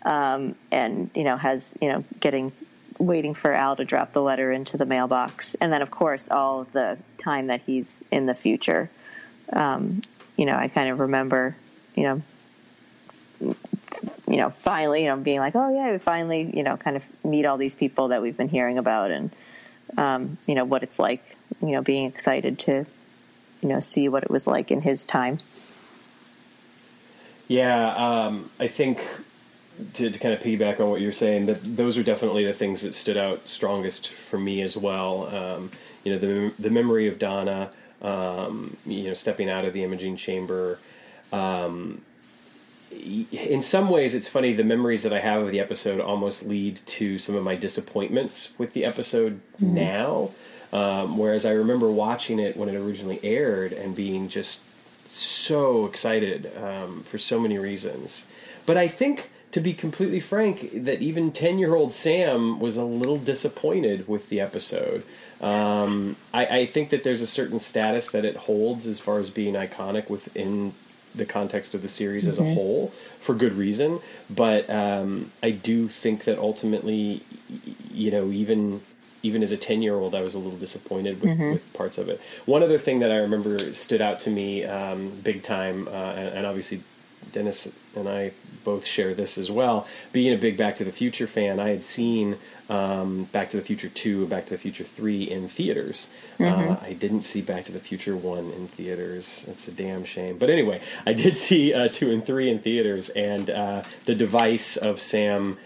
um, 0.04 0.54
and 0.70 1.10
you 1.14 1.24
know 1.24 1.36
has 1.36 1.76
you 1.80 1.88
know 1.88 2.04
getting 2.20 2.52
waiting 2.98 3.34
for 3.34 3.52
al 3.52 3.74
to 3.74 3.84
drop 3.84 4.12
the 4.12 4.22
letter 4.22 4.52
into 4.52 4.76
the 4.76 4.86
mailbox 4.86 5.54
and 5.54 5.72
then 5.72 5.82
of 5.82 5.90
course 5.90 6.30
all 6.30 6.60
of 6.60 6.72
the 6.72 6.98
time 7.18 7.48
that 7.48 7.60
he's 7.66 8.04
in 8.10 8.26
the 8.26 8.34
future 8.34 8.90
um, 9.52 10.02
you 10.36 10.46
know 10.46 10.56
i 10.56 10.68
kind 10.68 10.88
of 10.88 11.00
remember 11.00 11.56
you 11.96 12.04
know 12.04 12.22
you 14.32 14.36
know, 14.36 14.50
finally, 14.50 15.02
you 15.02 15.08
know, 15.08 15.16
being 15.16 15.40
like, 15.40 15.54
oh 15.54 15.74
yeah, 15.74 15.92
we 15.92 15.98
finally, 15.98 16.50
you 16.54 16.62
know, 16.62 16.76
kind 16.76 16.96
of 16.96 17.06
meet 17.24 17.44
all 17.44 17.56
these 17.56 17.74
people 17.74 18.08
that 18.08 18.22
we've 18.22 18.36
been 18.36 18.48
hearing 18.48 18.78
about, 18.78 19.10
and 19.10 19.30
um, 19.96 20.38
you 20.46 20.54
know 20.54 20.64
what 20.64 20.82
it's 20.82 20.98
like, 20.98 21.36
you 21.60 21.72
know, 21.72 21.82
being 21.82 22.06
excited 22.06 22.58
to, 22.60 22.86
you 23.60 23.68
know, 23.68 23.80
see 23.80 24.08
what 24.08 24.22
it 24.22 24.30
was 24.30 24.46
like 24.46 24.70
in 24.70 24.80
his 24.80 25.06
time. 25.06 25.38
Yeah, 27.52 27.94
um, 27.96 28.48
I 28.58 28.66
think 28.66 29.04
to, 29.92 30.08
to 30.08 30.18
kind 30.18 30.32
of 30.32 30.40
piggyback 30.40 30.80
on 30.80 30.88
what 30.88 31.02
you're 31.02 31.12
saying, 31.12 31.44
that 31.46 31.76
those 31.76 31.98
are 31.98 32.02
definitely 32.02 32.46
the 32.46 32.54
things 32.54 32.80
that 32.80 32.94
stood 32.94 33.18
out 33.18 33.46
strongest 33.46 34.08
for 34.08 34.38
me 34.38 34.62
as 34.62 34.74
well. 34.74 35.26
Um, 35.26 35.70
you 36.02 36.12
know, 36.12 36.18
the 36.18 36.54
the 36.58 36.70
memory 36.70 37.08
of 37.08 37.18
Donna, 37.18 37.70
um, 38.00 38.78
you 38.86 39.04
know, 39.04 39.12
stepping 39.12 39.50
out 39.50 39.66
of 39.66 39.74
the 39.74 39.84
imaging 39.84 40.16
chamber. 40.16 40.78
Um, 41.30 42.00
in 42.90 43.60
some 43.60 43.90
ways, 43.90 44.14
it's 44.14 44.28
funny. 44.28 44.54
The 44.54 44.64
memories 44.64 45.02
that 45.02 45.12
I 45.12 45.20
have 45.20 45.42
of 45.42 45.50
the 45.50 45.60
episode 45.60 46.00
almost 46.00 46.44
lead 46.44 46.80
to 46.86 47.18
some 47.18 47.34
of 47.34 47.44
my 47.44 47.54
disappointments 47.54 48.48
with 48.56 48.72
the 48.72 48.86
episode 48.86 49.42
now. 49.58 50.30
Um, 50.72 51.18
whereas 51.18 51.44
I 51.44 51.52
remember 51.52 51.90
watching 51.90 52.38
it 52.38 52.56
when 52.56 52.70
it 52.70 52.76
originally 52.76 53.20
aired 53.22 53.74
and 53.74 53.94
being 53.94 54.30
just 54.30 54.62
so 55.12 55.86
excited 55.86 56.50
um, 56.56 57.02
for 57.02 57.18
so 57.18 57.38
many 57.38 57.58
reasons. 57.58 58.24
But 58.66 58.76
I 58.76 58.88
think, 58.88 59.30
to 59.52 59.60
be 59.60 59.74
completely 59.74 60.20
frank, 60.20 60.84
that 60.84 61.02
even 61.02 61.32
10 61.32 61.58
year 61.58 61.74
old 61.74 61.92
Sam 61.92 62.58
was 62.58 62.76
a 62.76 62.84
little 62.84 63.18
disappointed 63.18 64.08
with 64.08 64.28
the 64.28 64.40
episode. 64.40 65.04
Um, 65.40 66.16
I, 66.32 66.46
I 66.46 66.66
think 66.66 66.90
that 66.90 67.02
there's 67.02 67.20
a 67.20 67.26
certain 67.26 67.60
status 67.60 68.12
that 68.12 68.24
it 68.24 68.36
holds 68.36 68.86
as 68.86 69.00
far 69.00 69.18
as 69.18 69.28
being 69.28 69.54
iconic 69.54 70.08
within 70.08 70.72
the 71.14 71.26
context 71.26 71.74
of 71.74 71.82
the 71.82 71.88
series 71.88 72.26
as 72.26 72.38
a 72.38 72.54
whole 72.54 72.88
for 73.20 73.34
good 73.34 73.52
reason. 73.52 74.00
But 74.30 74.70
um, 74.70 75.30
I 75.42 75.50
do 75.50 75.88
think 75.88 76.24
that 76.24 76.38
ultimately, 76.38 77.22
you 77.92 78.10
know, 78.10 78.30
even 78.30 78.80
even 79.22 79.42
as 79.42 79.52
a 79.52 79.56
ten 79.56 79.82
year 79.82 79.94
old, 79.94 80.14
I 80.14 80.22
was 80.22 80.34
a 80.34 80.38
little 80.38 80.58
disappointed 80.58 81.20
with, 81.20 81.38
with 81.38 81.72
parts 81.72 81.98
of 81.98 82.08
it. 82.08 82.20
One 82.46 82.62
other 82.62 82.78
thing 82.78 83.00
that 83.00 83.12
I 83.12 83.18
remember 83.18 83.58
stood 83.72 84.00
out 84.00 84.20
to 84.20 84.30
me 84.30 84.64
um, 84.64 85.10
big 85.22 85.42
time, 85.42 85.88
uh, 85.88 86.14
and, 86.16 86.28
and 86.38 86.46
obviously 86.46 86.82
Dennis 87.32 87.68
and 87.94 88.08
I 88.08 88.32
both 88.64 88.86
share 88.86 89.14
this 89.14 89.38
as 89.38 89.50
well. 89.50 89.86
Being 90.12 90.34
a 90.34 90.38
big 90.38 90.56
Back 90.56 90.76
to 90.76 90.84
the 90.84 90.92
Future 90.92 91.26
fan, 91.26 91.60
I 91.60 91.70
had 91.70 91.84
seen 91.84 92.36
um, 92.68 93.24
Back 93.24 93.50
to 93.50 93.56
the 93.56 93.62
Future 93.62 93.88
2 93.88 94.20
and 94.20 94.30
Back 94.30 94.46
to 94.46 94.50
the 94.50 94.58
Future 94.58 94.84
3 94.84 95.24
in 95.24 95.48
theaters. 95.48 96.08
Uh, 96.40 96.76
I 96.82 96.92
didn't 96.94 97.22
see 97.22 97.42
Back 97.42 97.64
to 97.64 97.72
the 97.72 97.80
Future 97.80 98.16
1 98.16 98.38
in 98.52 98.68
theaters. 98.68 99.44
That's 99.46 99.68
a 99.68 99.72
damn 99.72 100.04
shame. 100.04 100.38
But 100.38 100.50
anyway, 100.50 100.80
I 101.06 101.12
did 101.12 101.36
see 101.48 101.74
uh, 101.74 101.88
2 101.88 102.10
and 102.10 102.24
3 102.24 102.50
in 102.50 102.58
theaters, 102.60 103.08
and 103.10 103.50
uh, 103.50 103.82
the 104.04 104.14
device 104.14 104.76
of 104.76 105.00
Sam 105.00 105.58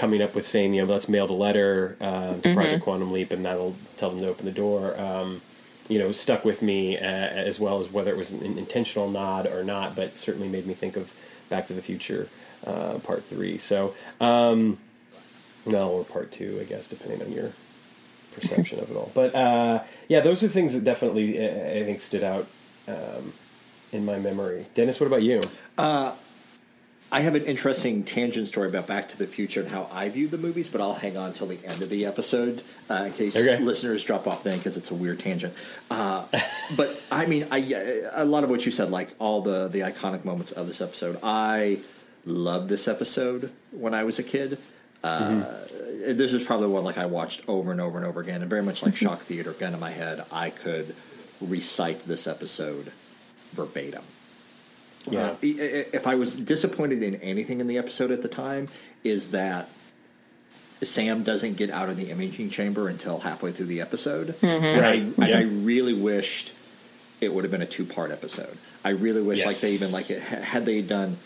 coming 0.00 0.22
up 0.22 0.34
with 0.34 0.48
saying, 0.48 0.72
you 0.72 0.80
know, 0.80 0.90
let's 0.90 1.10
mail 1.10 1.26
the 1.26 1.34
letter 1.34 1.94
uh, 2.00 2.34
to 2.40 2.54
Project 2.54 2.82
Quantum 2.82 3.12
Leap, 3.12 3.30
and 3.32 3.44
that'll 3.44 3.76
tell 3.98 4.08
them 4.08 4.22
to 4.22 4.28
open 4.28 4.46
the 4.46 4.50
door. 4.50 4.98
Um, 4.98 5.42
you 5.88 5.98
know, 5.98 6.10
stuck 6.10 6.42
with 6.42 6.62
me 6.62 6.96
uh, 6.96 7.00
as 7.00 7.60
well 7.60 7.80
as 7.80 7.92
whether 7.92 8.10
it 8.10 8.16
was 8.16 8.32
an 8.32 8.56
intentional 8.56 9.10
nod 9.10 9.46
or 9.46 9.62
not, 9.62 9.94
but 9.94 10.18
certainly 10.18 10.48
made 10.48 10.66
me 10.66 10.72
think 10.72 10.96
of 10.96 11.12
Back 11.50 11.66
to 11.66 11.74
the 11.74 11.82
Future 11.82 12.28
uh, 12.66 12.94
Part 13.00 13.24
Three. 13.24 13.58
So, 13.58 13.94
um, 14.20 14.78
no, 15.66 15.90
or 15.90 16.04
Part 16.04 16.32
Two, 16.32 16.58
I 16.60 16.64
guess, 16.64 16.88
depending 16.88 17.20
on 17.20 17.30
your 17.30 17.52
perception 18.34 18.78
of 18.78 18.90
it 18.90 18.96
all. 18.96 19.12
But 19.14 19.34
uh, 19.34 19.82
yeah, 20.08 20.20
those 20.20 20.42
are 20.42 20.48
things 20.48 20.72
that 20.72 20.82
definitely 20.82 21.38
uh, 21.38 21.80
I 21.80 21.84
think 21.84 22.00
stood 22.00 22.24
out 22.24 22.46
um, 22.88 23.34
in 23.92 24.06
my 24.06 24.18
memory. 24.18 24.64
Dennis, 24.74 24.98
what 24.98 25.08
about 25.08 25.22
you? 25.22 25.42
I 27.12 27.20
have 27.22 27.34
an 27.34 27.44
interesting 27.44 28.04
tangent 28.04 28.46
story 28.48 28.68
about 28.68 28.86
Back 28.86 29.08
to 29.10 29.18
the 29.18 29.26
Future 29.26 29.60
and 29.62 29.68
how 29.70 29.88
I 29.92 30.08
view 30.10 30.28
the 30.28 30.38
movies, 30.38 30.68
but 30.68 30.80
I'll 30.80 30.94
hang 30.94 31.16
on 31.16 31.32
till 31.32 31.48
the 31.48 31.58
end 31.64 31.82
of 31.82 31.90
the 31.90 32.06
episode 32.06 32.62
uh, 32.88 33.04
in 33.06 33.12
case 33.14 33.34
Okay. 33.36 33.58
listeners 33.58 34.04
drop 34.04 34.28
off 34.28 34.44
then 34.44 34.58
because 34.58 34.76
it's 34.76 34.92
a 34.92 34.94
weird 34.94 35.18
tangent. 35.18 35.52
Uh, 35.90 36.24
but 36.76 37.02
I 37.10 37.26
mean, 37.26 37.48
I 37.50 37.58
a 38.14 38.24
lot 38.24 38.44
of 38.44 38.50
what 38.50 38.64
you 38.64 38.70
said, 38.70 38.90
like 38.90 39.08
all 39.18 39.40
the 39.42 39.66
the 39.66 39.80
iconic 39.80 40.24
moments 40.24 40.52
of 40.52 40.68
this 40.68 40.80
episode, 40.80 41.18
I 41.22 41.80
loved 42.24 42.68
this 42.68 42.86
episode 42.86 43.50
when 43.72 43.92
I 43.92 44.04
was 44.04 44.18
a 44.20 44.22
kid. 44.22 44.58
Uh, 45.02 45.42
This 46.06 46.32
is 46.32 46.44
probably 46.44 46.68
one 46.68 46.84
like 46.84 46.96
I 46.98 47.06
watched 47.06 47.42
over 47.48 47.72
and 47.72 47.80
over 47.80 47.98
and 47.98 48.06
over 48.06 48.20
again, 48.20 48.40
and 48.40 48.48
very 48.48 48.62
much 48.62 48.82
like 48.84 48.94
Shock 48.94 49.22
Theater, 49.22 49.52
gun 49.52 49.74
in 49.74 49.80
my 49.80 49.90
head, 49.90 50.24
I 50.30 50.50
could 50.50 50.94
recite 51.40 52.06
this 52.06 52.26
episode 52.26 52.92
verbatim. 53.52 54.02
Yeah. 55.08 55.20
Uh, 55.30 55.34
i- 55.42 55.46
i- 55.46 55.86
if 55.92 56.06
I 56.06 56.14
was 56.14 56.36
disappointed 56.36 57.02
in 57.02 57.14
anything 57.16 57.60
in 57.60 57.66
the 57.66 57.78
episode 57.78 58.10
at 58.10 58.22
the 58.22 58.28
time, 58.28 58.68
is 59.04 59.30
that 59.30 59.68
Sam 60.82 61.22
doesn't 61.22 61.56
get 61.56 61.70
out 61.70 61.88
of 61.90 61.96
the 61.96 62.10
imaging 62.10 62.50
chamber 62.50 62.88
until 62.88 63.18
halfway 63.20 63.52
through 63.52 63.66
the 63.66 63.80
episode, 63.80 64.34
and, 64.42 64.84
I, 64.86 64.92
and 64.94 65.14
yeah. 65.18 65.38
I 65.38 65.42
really 65.42 65.92
wished 65.94 66.52
it 67.20 67.34
would 67.34 67.44
have 67.44 67.50
been 67.50 67.60
a 67.62 67.66
two 67.66 67.84
part 67.84 68.10
episode. 68.10 68.56
I 68.82 68.90
really 68.90 69.20
wish, 69.22 69.44
like 69.44 69.58
they 69.58 69.72
even 69.72 69.92
like 69.92 70.10
it 70.10 70.22
had 70.22 70.64
they 70.64 70.80
done 70.80 71.18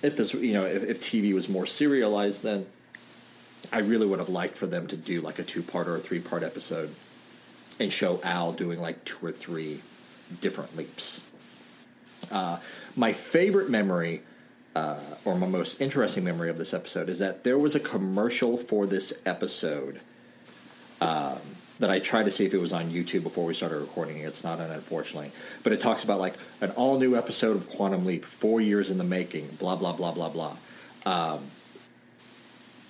if 0.00 0.16
this 0.16 0.32
you 0.34 0.52
know 0.52 0.64
if, 0.64 0.84
if 0.84 1.00
TV 1.00 1.34
was 1.34 1.48
more 1.48 1.66
serialized, 1.66 2.42
then 2.44 2.66
I 3.72 3.80
really 3.80 4.06
would 4.06 4.20
have 4.20 4.28
liked 4.28 4.56
for 4.56 4.66
them 4.68 4.86
to 4.88 4.96
do 4.96 5.20
like 5.20 5.38
a 5.40 5.42
two 5.44 5.62
part 5.62 5.88
or 5.88 5.96
a 5.96 6.00
three 6.00 6.20
part 6.20 6.42
episode 6.44 6.94
and 7.80 7.92
show 7.92 8.20
Al 8.22 8.52
doing 8.52 8.80
like 8.80 9.04
two 9.04 9.26
or 9.26 9.32
three 9.32 9.80
different 10.40 10.76
leaps. 10.76 11.22
Uh, 12.32 12.58
my 12.96 13.12
favorite 13.12 13.70
memory, 13.70 14.22
uh, 14.74 14.98
or 15.24 15.36
my 15.36 15.46
most 15.46 15.80
interesting 15.80 16.24
memory 16.24 16.50
of 16.50 16.58
this 16.58 16.74
episode, 16.74 17.08
is 17.08 17.18
that 17.18 17.44
there 17.44 17.58
was 17.58 17.74
a 17.74 17.80
commercial 17.80 18.56
for 18.56 18.86
this 18.86 19.12
episode 19.24 20.00
um, 21.00 21.38
that 21.78 21.90
I 21.90 21.98
tried 21.98 22.24
to 22.24 22.30
see 22.30 22.46
if 22.46 22.54
it 22.54 22.58
was 22.58 22.72
on 22.72 22.90
YouTube 22.90 23.22
before 23.22 23.44
we 23.44 23.54
started 23.54 23.78
recording. 23.78 24.18
It's 24.18 24.44
not, 24.44 24.60
unfortunately. 24.60 25.32
But 25.62 25.72
it 25.72 25.80
talks 25.80 26.04
about 26.04 26.20
like 26.20 26.34
an 26.60 26.70
all 26.72 26.98
new 26.98 27.16
episode 27.16 27.56
of 27.56 27.68
Quantum 27.68 28.06
Leap, 28.06 28.24
four 28.24 28.60
years 28.60 28.90
in 28.90 28.98
the 28.98 29.04
making, 29.04 29.48
blah, 29.58 29.76
blah, 29.76 29.92
blah, 29.92 30.12
blah, 30.12 30.28
blah. 30.28 30.56
Um, 31.04 31.40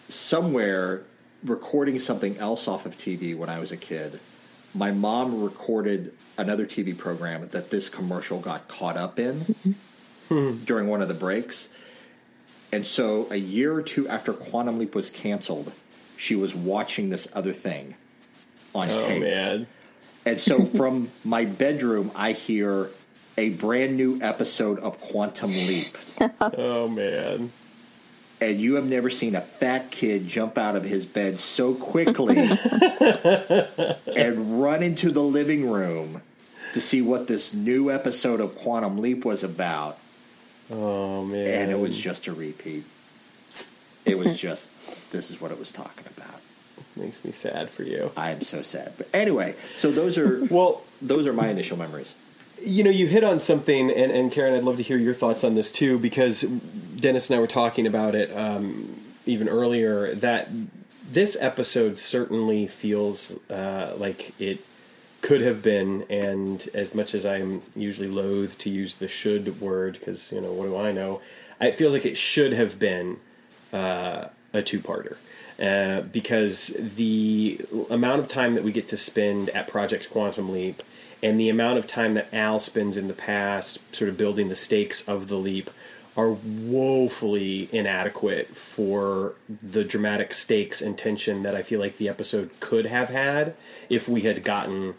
somewhere 0.09 1.03
recording 1.43 1.99
something 1.99 2.39
else 2.39 2.69
off 2.69 2.87
of 2.87 2.97
TV 2.99 3.35
when 3.35 3.49
I 3.49 3.59
was 3.59 3.73
a 3.73 3.77
kid, 3.77 4.21
my 4.75 4.91
mom 4.91 5.43
recorded 5.43 6.15
another 6.39 6.67
TV 6.67 6.97
program 6.97 7.49
that 7.49 7.71
this 7.71 7.89
commercial 7.89 8.39
got 8.39 8.69
caught 8.69 8.97
up 8.97 9.19
in 9.19 9.41
hmm. 10.29 10.53
during 10.65 10.89
one 10.89 11.03
of 11.03 11.09
the 11.09 11.15
breaks. 11.15 11.69
And 12.73 12.87
so 12.87 13.27
a 13.31 13.37
year 13.37 13.75
or 13.75 13.83
two 13.83 14.09
after 14.09 14.33
Quantum 14.33 14.79
Leap 14.79 14.95
was 14.95 15.11
canceled, 15.11 15.73
she 16.17 16.35
was 16.35 16.55
watching 16.55 17.11
this 17.11 17.29
other 17.35 17.53
thing 17.53 17.95
on 18.75 18.89
Oh 18.91 19.07
tape. 19.07 19.23
man. 19.23 19.67
And 20.25 20.41
so 20.41 20.65
from 20.79 21.11
my 21.25 21.45
bedroom, 21.45 22.11
I 22.15 22.33
hear 22.33 22.89
a 23.37 23.51
brand 23.51 23.97
new 23.97 24.19
episode 24.23 24.79
of 24.81 25.01
Quantum 25.01 25.51
Leap. 25.51 25.99
Oh 26.41 26.89
man. 26.89 27.51
And 28.51 28.61
you 28.61 28.75
have 28.75 28.85
never 28.85 29.11
seen 29.11 29.35
a 29.35 29.41
fat 29.41 29.91
kid 29.91 30.29
jump 30.29 30.59
out 30.59 30.77
of 30.77 30.85
his 30.85 31.07
bed 31.07 31.41
so 31.41 31.75
quickly 31.75 32.39
and 34.17 34.63
run 34.63 34.83
into 34.83 35.11
the 35.11 35.23
living 35.23 35.71
room 35.71 36.23
to 36.75 36.81
see 36.81 37.03
what 37.03 37.29
this 37.29 37.55
new 37.55 37.91
episode 37.91 38.41
of 38.41 38.57
Quantum 38.57 38.99
Leap 38.99 39.25
was 39.25 39.45
about. 39.45 39.99
Oh 40.71 41.25
man. 41.25 41.63
And 41.63 41.71
it 41.71 41.79
was 41.79 41.99
just 41.99 42.27
a 42.27 42.33
repeat. 42.33 42.85
It 44.05 44.19
was 44.19 44.39
just, 44.39 44.71
this 45.13 45.31
is 45.31 45.41
what 45.41 45.51
it 45.53 45.59
was 45.59 45.71
talking 45.71 46.05
about. 46.17 46.41
makes 46.97 47.25
me 47.25 47.31
sad 47.31 47.71
for 47.71 47.85
you. 47.85 48.11
I 48.17 48.31
am 48.31 48.43
so 48.43 48.63
sad. 48.63 48.95
But 48.97 49.09
anyway, 49.15 49.55
so 49.77 49.93
those 49.93 50.19
are 50.19 50.45
Well, 50.51 50.83
those 51.01 51.27
are 51.27 51.33
my 51.33 51.49
initial 51.49 51.79
memories. 51.79 52.15
You 52.65 52.85
know, 52.85 52.91
you 52.91 53.07
hit 53.07 53.25
on 53.25 53.41
something, 53.41 53.91
and, 53.91 54.13
and 54.13 54.33
Karen, 54.33 54.55
I'd 54.55 54.65
love 54.65 54.77
to 54.77 54.83
hear 54.83 54.97
your 54.97 55.15
thoughts 55.15 55.45
on 55.45 55.55
this 55.55 55.71
too, 55.71 55.99
because 55.99 56.43
Dennis 56.43 57.29
and 57.29 57.37
I 57.37 57.41
were 57.41 57.47
talking 57.47 57.87
about 57.87 58.15
it 58.15 58.35
um, 58.37 59.01
even 59.27 59.49
earlier. 59.49 60.15
That 60.15 60.49
this 61.11 61.37
episode 61.41 61.99
certainly 61.99 62.67
feels 62.67 63.35
uh, 63.51 63.95
like 63.97 64.39
it 64.41 64.65
could 65.21 65.41
have 65.41 65.63
been, 65.63 66.05
and 66.11 66.69
as 66.75 66.95
much 66.95 67.15
as 67.15 67.25
I'm 67.27 67.63
usually 67.75 68.09
loath 68.09 68.59
to 68.59 68.71
use 68.71 68.97
the 68.97 69.09
"should" 69.09 69.61
word, 69.61 69.95
because 69.95 70.33
you 70.33 70.41
know, 70.41 70.53
what 70.53 70.67
do 70.67 70.77
I 70.77 70.93
know? 70.93 71.21
It 71.61 71.77
feels 71.77 71.93
like 71.93 72.07
it 72.07 72.17
should 72.17 72.53
have 72.53 72.79
been 72.79 73.19
uh, 73.73 74.27
a 74.53 74.63
two-parter. 74.63 75.17
Uh, 75.61 76.01
because 76.01 76.73
the 76.77 77.61
amount 77.89 78.21
of 78.21 78.27
time 78.27 78.55
that 78.55 78.65
we 78.65 78.73
get 78.73 78.89
to 78.89 78.97
spend 78.97 79.49
at 79.51 79.69
Project 79.69 80.11
Quantum 80.11 80.51
Leap 80.51 80.83
and 81.23 81.39
the 81.39 81.49
amount 81.49 81.79
of 81.79 81.87
time 81.87 82.15
that 82.15 82.33
Al 82.33 82.59
spends 82.59 82.97
in 82.97 83.07
the 83.07 83.15
past 83.15 83.79
sort 83.95 84.09
of 84.09 84.19
building 84.19 84.49
the 84.49 84.55
stakes 84.55 85.03
of 85.09 85.29
the 85.29 85.37
leap 85.37 85.71
are 86.17 86.31
woefully 86.31 87.69
inadequate 87.73 88.49
for 88.49 89.35
the 89.63 89.83
dramatic 89.83 90.35
stakes 90.35 90.83
and 90.83 90.99
tension 90.99 91.43
that 91.43 91.55
I 91.55 91.63
feel 91.63 91.81
like 91.81 91.97
the 91.97 92.09
episode 92.09 92.51
could 92.61 92.87
have 92.87 93.09
had 93.09 93.55
if 93.89 94.09
we 94.09 94.23
had 94.23 94.45
gotten 94.45 94.95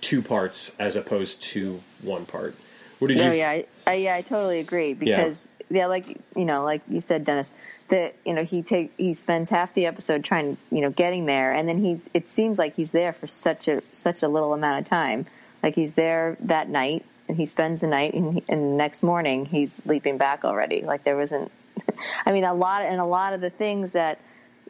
two 0.00 0.22
parts 0.22 0.72
as 0.78 0.96
opposed 0.96 1.42
to 1.42 1.82
one 2.00 2.24
part. 2.24 2.54
What 2.98 3.08
did 3.08 3.18
No, 3.18 3.24
you 3.24 3.30
Oh, 3.30 3.32
yeah, 3.34 3.50
I, 3.50 3.66
I, 3.86 3.94
yeah, 3.94 4.14
I 4.14 4.22
totally 4.22 4.60
agree 4.60 4.94
because 4.94 5.48
yeah. 5.68 5.86
like 5.86 6.18
you 6.34 6.44
know, 6.44 6.64
like 6.64 6.82
you 6.88 7.00
said, 7.00 7.24
Dennis, 7.24 7.52
that 7.92 8.14
you 8.24 8.32
know 8.32 8.42
he 8.42 8.62
take 8.62 8.90
he 8.96 9.12
spends 9.12 9.50
half 9.50 9.74
the 9.74 9.84
episode 9.86 10.24
trying, 10.24 10.56
you 10.70 10.80
know, 10.80 10.90
getting 10.90 11.26
there, 11.26 11.52
and 11.52 11.68
then 11.68 11.78
he's 11.84 12.08
it 12.14 12.28
seems 12.28 12.58
like 12.58 12.74
he's 12.74 12.90
there 12.92 13.12
for 13.12 13.26
such 13.26 13.68
a 13.68 13.82
such 13.92 14.22
a 14.22 14.28
little 14.28 14.54
amount 14.54 14.80
of 14.80 14.84
time. 14.88 15.26
Like 15.62 15.74
he's 15.76 15.92
there 15.94 16.36
that 16.40 16.68
night, 16.68 17.04
and 17.28 17.36
he 17.36 17.44
spends 17.46 17.82
the 17.82 17.86
night, 17.86 18.14
and, 18.14 18.34
he, 18.34 18.44
and 18.48 18.72
the 18.72 18.76
next 18.76 19.02
morning 19.02 19.44
he's 19.46 19.84
leaping 19.86 20.16
back 20.18 20.44
already. 20.44 20.82
Like 20.82 21.04
there 21.04 21.16
wasn't. 21.16 21.52
I 22.26 22.32
mean, 22.32 22.44
a 22.44 22.54
lot 22.54 22.82
and 22.82 22.98
a 23.00 23.04
lot 23.04 23.34
of 23.34 23.40
the 23.42 23.50
things 23.50 23.92
that 23.92 24.18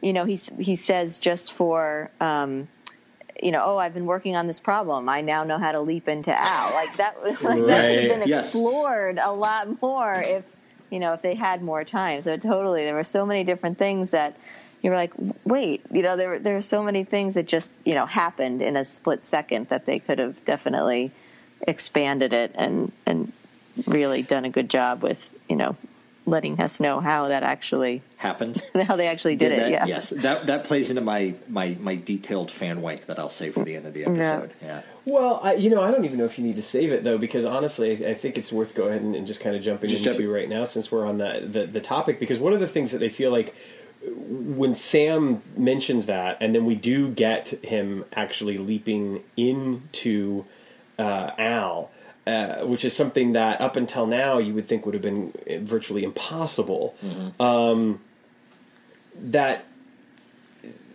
you 0.01 0.11
know 0.13 0.25
he 0.25 0.35
he 0.59 0.75
says 0.75 1.17
just 1.17 1.53
for. 1.53 2.11
Um, 2.19 2.67
you 3.41 3.51
know, 3.51 3.63
oh, 3.65 3.77
I've 3.77 3.93
been 3.95 4.05
working 4.05 4.35
on 4.35 4.47
this 4.47 4.59
problem. 4.59 5.09
I 5.09 5.19
now 5.21 5.43
know 5.43 5.57
how 5.57 5.71
to 5.73 5.81
leap 5.81 6.07
into 6.07 6.31
Al. 6.39 6.71
Like 6.75 6.95
that, 6.97 7.21
like 7.23 7.41
that 7.41 7.59
would 7.59 7.69
have 7.73 7.87
Right. 7.87 8.07
been 8.19 8.27
Yes. 8.29 8.45
explored 8.45 9.17
a 9.17 9.31
lot 9.33 9.81
more 9.81 10.21
if 10.21 10.45
you 10.93 10.99
know 10.99 11.13
if 11.13 11.23
they 11.23 11.33
had 11.33 11.63
more 11.63 11.83
time. 11.83 12.21
So 12.21 12.37
totally, 12.37 12.83
there 12.83 12.93
were 12.93 13.03
so 13.03 13.25
many 13.25 13.43
different 13.43 13.79
things 13.79 14.11
that 14.11 14.37
you 14.83 14.91
were 14.91 14.95
like, 14.95 15.11
wait, 15.43 15.81
you 15.91 16.03
know, 16.03 16.15
there 16.15 16.29
were 16.29 16.39
there 16.39 16.53
were 16.53 16.61
so 16.61 16.83
many 16.83 17.03
things 17.03 17.33
that 17.33 17.47
just 17.47 17.73
you 17.83 17.95
know 17.95 18.05
happened 18.05 18.61
in 18.61 18.77
a 18.77 18.85
split 18.85 19.25
second 19.25 19.69
that 19.69 19.87
they 19.87 19.97
could 19.97 20.19
have 20.19 20.45
definitely 20.45 21.11
expanded 21.61 22.31
it 22.31 22.51
and 22.53 22.91
and 23.07 23.33
really 23.87 24.21
done 24.21 24.45
a 24.45 24.51
good 24.51 24.69
job 24.69 25.01
with 25.01 25.29
you 25.49 25.55
know 25.55 25.75
letting 26.25 26.59
us 26.59 26.79
know 26.79 26.99
how 26.99 27.27
that 27.27 27.43
actually 27.43 28.01
happened. 28.17 28.61
how 28.87 28.95
they 28.95 29.07
actually 29.07 29.35
did, 29.35 29.51
that, 29.51 29.67
it. 29.67 29.71
Yeah. 29.71 29.85
Yes, 29.85 30.09
that 30.09 30.43
that 30.43 30.65
plays 30.65 30.89
into 30.89 31.01
my 31.01 31.35
my 31.47 31.75
my 31.79 31.95
detailed 31.95 32.51
fan 32.51 32.81
wank 32.81 33.05
that 33.07 33.19
I'll 33.19 33.29
save 33.29 33.55
for 33.55 33.63
the 33.63 33.75
end 33.75 33.85
of 33.85 33.93
the 33.93 34.05
episode. 34.05 34.51
Yeah. 34.61 34.81
Well, 35.05 35.41
I, 35.43 35.55
you 35.55 35.69
know, 35.69 35.81
I 35.81 35.91
don't 35.91 36.05
even 36.05 36.17
know 36.17 36.25
if 36.25 36.37
you 36.39 36.45
need 36.45 36.55
to 36.55 36.61
save 36.61 36.91
it 36.91 37.03
though, 37.03 37.17
because 37.17 37.43
honestly, 37.43 38.07
I 38.07 38.13
think 38.13 38.37
it's 38.37 38.53
worth 38.53 38.73
go 38.73 38.83
ahead 38.87 39.01
and, 39.01 39.15
and 39.15 39.27
just 39.27 39.41
kind 39.41 39.55
of 39.55 39.61
jumping 39.61 39.89
Just 39.89 40.05
into 40.05 40.19
jump- 40.19 40.33
right 40.33 40.47
now 40.47 40.63
since 40.63 40.91
we're 40.91 41.05
on 41.05 41.17
the, 41.17 41.45
the 41.45 41.65
the 41.65 41.81
topic. 41.81 42.19
Because 42.19 42.39
one 42.39 42.53
of 42.53 42.59
the 42.59 42.67
things 42.67 42.91
that 42.91 42.99
they 42.99 43.09
feel 43.09 43.31
like 43.31 43.53
when 44.05 44.75
Sam 44.75 45.41
mentions 45.55 46.07
that, 46.07 46.37
and 46.41 46.53
then 46.53 46.65
we 46.65 46.75
do 46.75 47.09
get 47.09 47.49
him 47.63 48.05
actually 48.13 48.57
leaping 48.57 49.23
into 49.37 50.45
uh, 50.99 51.31
Al, 51.37 51.91
uh, 52.25 52.65
which 52.65 52.85
is 52.85 52.95
something 52.95 53.33
that 53.33 53.59
up 53.59 53.75
until 53.75 54.05
now 54.07 54.37
you 54.37 54.53
would 54.53 54.67
think 54.67 54.85
would 54.85 54.93
have 54.93 55.03
been 55.03 55.33
virtually 55.61 56.03
impossible. 56.03 56.95
Um, 57.39 57.99
that 59.15 59.65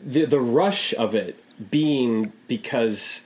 the 0.04 0.24
the 0.24 0.40
rush 0.40 0.94
of 0.94 1.14
it 1.14 1.42
being 1.70 2.32
because 2.46 3.22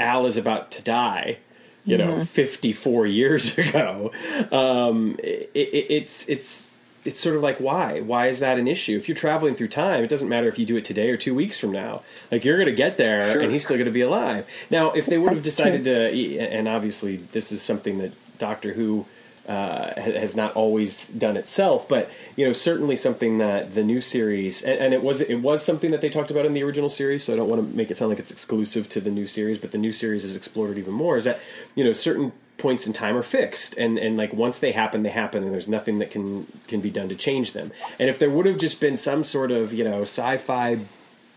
Al 0.00 0.26
is 0.26 0.36
about 0.36 0.70
to 0.72 0.82
die, 0.82 1.38
you 1.84 1.96
know, 1.96 2.24
fifty 2.24 2.72
four 2.72 3.06
years 3.06 3.56
ago. 3.58 4.10
Um, 4.50 5.16
it, 5.22 5.50
it, 5.54 5.86
it's 5.90 6.28
it's 6.28 6.70
it's 7.04 7.20
sort 7.20 7.36
of 7.36 7.42
like 7.42 7.58
why 7.58 8.00
why 8.00 8.28
is 8.28 8.40
that 8.40 8.58
an 8.58 8.66
issue? 8.66 8.96
If 8.96 9.08
you're 9.08 9.16
traveling 9.16 9.54
through 9.54 9.68
time, 9.68 10.02
it 10.02 10.08
doesn't 10.08 10.28
matter 10.28 10.48
if 10.48 10.58
you 10.58 10.66
do 10.66 10.76
it 10.76 10.84
today 10.84 11.10
or 11.10 11.16
two 11.16 11.34
weeks 11.34 11.58
from 11.58 11.72
now. 11.72 12.02
Like 12.30 12.44
you're 12.44 12.56
going 12.56 12.68
to 12.68 12.74
get 12.74 12.96
there, 12.96 13.32
Sure. 13.32 13.42
and 13.42 13.52
he's 13.52 13.64
still 13.64 13.76
going 13.76 13.86
to 13.86 13.92
be 13.92 14.00
alive. 14.00 14.46
Now, 14.70 14.92
if 14.92 15.06
they 15.06 15.18
would 15.18 15.32
have 15.32 15.44
That's 15.44 15.56
decided 15.56 15.84
to, 15.84 16.38
and 16.38 16.66
obviously 16.68 17.16
this 17.16 17.52
is 17.52 17.60
something 17.62 17.98
that 17.98 18.12
Doctor 18.38 18.72
Who 18.72 19.06
uh, 19.46 20.00
has 20.00 20.34
not 20.34 20.56
always 20.56 21.06
done 21.08 21.36
itself, 21.36 21.86
but 21.86 22.10
you 22.36 22.46
know 22.46 22.54
certainly 22.54 22.96
something 22.96 23.36
that 23.38 23.74
the 23.74 23.82
new 23.84 24.00
series 24.00 24.62
and, 24.62 24.78
and 24.78 24.94
it 24.94 25.02
was 25.02 25.20
it 25.20 25.36
was 25.36 25.62
something 25.62 25.90
that 25.90 26.00
they 26.00 26.08
talked 26.08 26.30
about 26.30 26.46
in 26.46 26.54
the 26.54 26.62
original 26.62 26.88
series. 26.88 27.24
So 27.24 27.34
I 27.34 27.36
don't 27.36 27.50
want 27.50 27.60
to 27.70 27.76
make 27.76 27.90
it 27.90 27.98
sound 27.98 28.08
like 28.08 28.18
it's 28.18 28.30
exclusive 28.30 28.88
to 28.88 29.00
the 29.02 29.10
new 29.10 29.26
series, 29.26 29.58
but 29.58 29.70
the 29.72 29.78
new 29.78 29.92
series 29.92 30.22
has 30.22 30.34
explored 30.34 30.70
it 30.70 30.78
even 30.78 30.94
more. 30.94 31.18
Is 31.18 31.24
that 31.24 31.40
you 31.74 31.84
know 31.84 31.92
certain 31.92 32.32
points 32.58 32.86
in 32.86 32.92
time 32.92 33.16
are 33.16 33.22
fixed. 33.22 33.76
And 33.76 33.98
and 33.98 34.16
like 34.16 34.32
once 34.32 34.58
they 34.58 34.72
happen 34.72 35.02
they 35.02 35.10
happen 35.10 35.42
and 35.42 35.52
there's 35.52 35.68
nothing 35.68 35.98
that 35.98 36.10
can 36.10 36.46
can 36.68 36.80
be 36.80 36.90
done 36.90 37.08
to 37.08 37.16
change 37.16 37.52
them. 37.52 37.70
And 37.98 38.08
if 38.08 38.18
there 38.18 38.30
would 38.30 38.46
have 38.46 38.58
just 38.58 38.80
been 38.80 38.96
some 38.96 39.24
sort 39.24 39.50
of 39.50 39.72
you 39.72 39.84
know 39.84 40.02
sci-fi 40.02 40.78